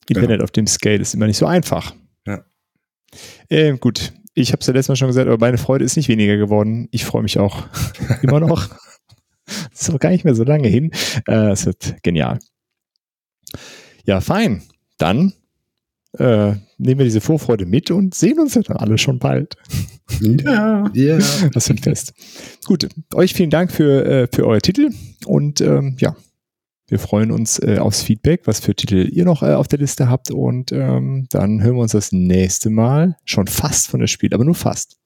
Internet 0.08 0.30
genau. 0.30 0.44
auf 0.44 0.52
dem 0.52 0.66
Scale 0.66 0.98
ist 0.98 1.14
immer 1.14 1.28
nicht 1.28 1.38
so 1.38 1.46
einfach. 1.46 1.94
Ja. 2.26 2.44
Ähm, 3.50 3.80
gut, 3.80 4.14
ich 4.34 4.52
habe 4.52 4.62
es 4.62 4.68
ja 4.68 4.74
letztes 4.74 4.90
Mal 4.90 4.96
schon 4.96 5.08
gesagt, 5.08 5.28
aber 5.28 5.38
meine 5.38 5.58
Freude 5.58 5.86
ist 5.86 5.98
nicht 5.98 6.08
weniger 6.08 6.38
geworden. 6.38 6.88
Ich 6.92 7.06
freue 7.06 7.22
mich 7.22 7.38
auch 7.40 7.66
immer 8.22 8.40
noch. 8.40 8.70
Das 9.46 9.82
ist 9.82 9.90
auch 9.92 10.00
gar 10.00 10.12
nicht 10.12 10.24
mehr 10.24 10.36
so 10.36 10.44
lange 10.44 10.68
hin. 10.68 10.92
Äh, 11.28 11.52
es 11.52 11.66
wird 11.66 11.96
genial. 12.04 12.40
Ja, 14.06 14.22
fein. 14.22 14.64
Dann 14.98 15.34
äh, 16.18 16.54
nehmen 16.78 17.00
wir 17.00 17.06
diese 17.06 17.22
Vorfreude 17.22 17.66
mit 17.66 17.92
und 17.92 18.16
sehen 18.16 18.40
uns 18.40 18.56
ja 18.56 18.62
dann 18.62 18.78
alle 18.78 18.98
schon 18.98 19.20
bald. 19.20 19.56
Ja, 20.20 20.90
ja. 20.94 21.18
Das 21.54 21.70
wird 21.70 21.82
fest. 21.82 22.14
Gut, 22.66 22.88
euch 23.14 23.34
vielen 23.34 23.50
Dank 23.50 23.72
für, 23.72 24.06
äh, 24.06 24.28
für 24.32 24.46
euer 24.46 24.62
Titel 24.62 24.90
und 25.26 25.62
ähm, 25.62 25.96
ja, 26.00 26.16
wir 26.92 27.00
freuen 27.00 27.32
uns 27.32 27.58
äh, 27.60 27.78
aufs 27.78 28.02
Feedback, 28.04 28.42
was 28.44 28.60
für 28.60 28.76
Titel 28.76 29.08
ihr 29.14 29.24
noch 29.24 29.44
äh, 29.44 29.54
auf 29.54 29.70
der 29.70 29.80
Liste 29.80 30.10
habt. 30.10 30.30
Und 30.30 30.74
ähm, 30.74 31.26
dann 31.30 31.64
hören 31.64 31.76
wir 31.76 31.84
uns 31.84 31.94
das 31.94 32.12
nächste 32.12 32.70
Mal 32.70 33.16
schon 33.24 33.48
fast 33.48 33.88
von 33.88 34.02
der 34.02 34.08
Spiel, 34.08 34.34
aber 34.34 34.44
nur 34.44 34.56
fast. 34.56 34.98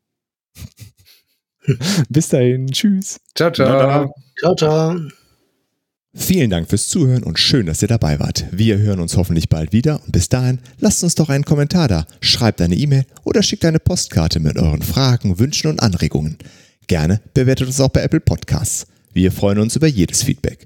Bis 2.10 2.30
dahin. 2.30 2.66
Tschüss. 2.72 3.20
Ciao, 3.36 3.52
ciao. 3.52 4.12
Ciao, 4.40 4.56
ciao. 4.56 4.99
Vielen 6.16 6.49
Dank 6.49 6.70
fürs 6.70 6.88
Zuhören 6.88 7.22
und 7.22 7.38
schön, 7.38 7.68
dass 7.68 7.84
ihr 7.84 7.88
dabei 7.88 8.20
wart. 8.20 8.45
Wir 8.49 8.80
hören 8.80 8.99
uns 8.99 9.16
hoffentlich 9.16 9.49
bald 9.49 9.72
wieder 9.72 10.02
und 10.06 10.12
bis 10.12 10.28
dahin 10.28 10.62
lasst 10.80 11.03
uns 11.03 11.14
doch 11.14 11.30
einen 11.30 11.45
Kommentar 11.45 11.88
da, 11.88 12.07
schreibt 12.20 12.62
eine 12.62 12.76
E-Mail 12.76 13.06
oder 13.26 13.44
schickt 13.44 13.64
eine 13.64 13.80
Postkarte 13.80 14.40
mit 14.40 14.57
euren 14.57 14.82
Fragen, 14.82 15.38
Wünschen 15.38 15.70
und 15.70 15.84
Anregungen. 15.84 16.38
Gerne 16.88 17.22
bewertet 17.36 17.68
uns 17.68 17.80
auch 17.80 17.90
bei 17.90 18.02
Apple 18.02 18.22
Podcasts. 18.22 18.88
Wir 19.14 19.32
freuen 19.32 19.60
uns 19.60 19.76
über 19.76 19.88
jedes 19.88 20.24
Feedback. 20.24 20.66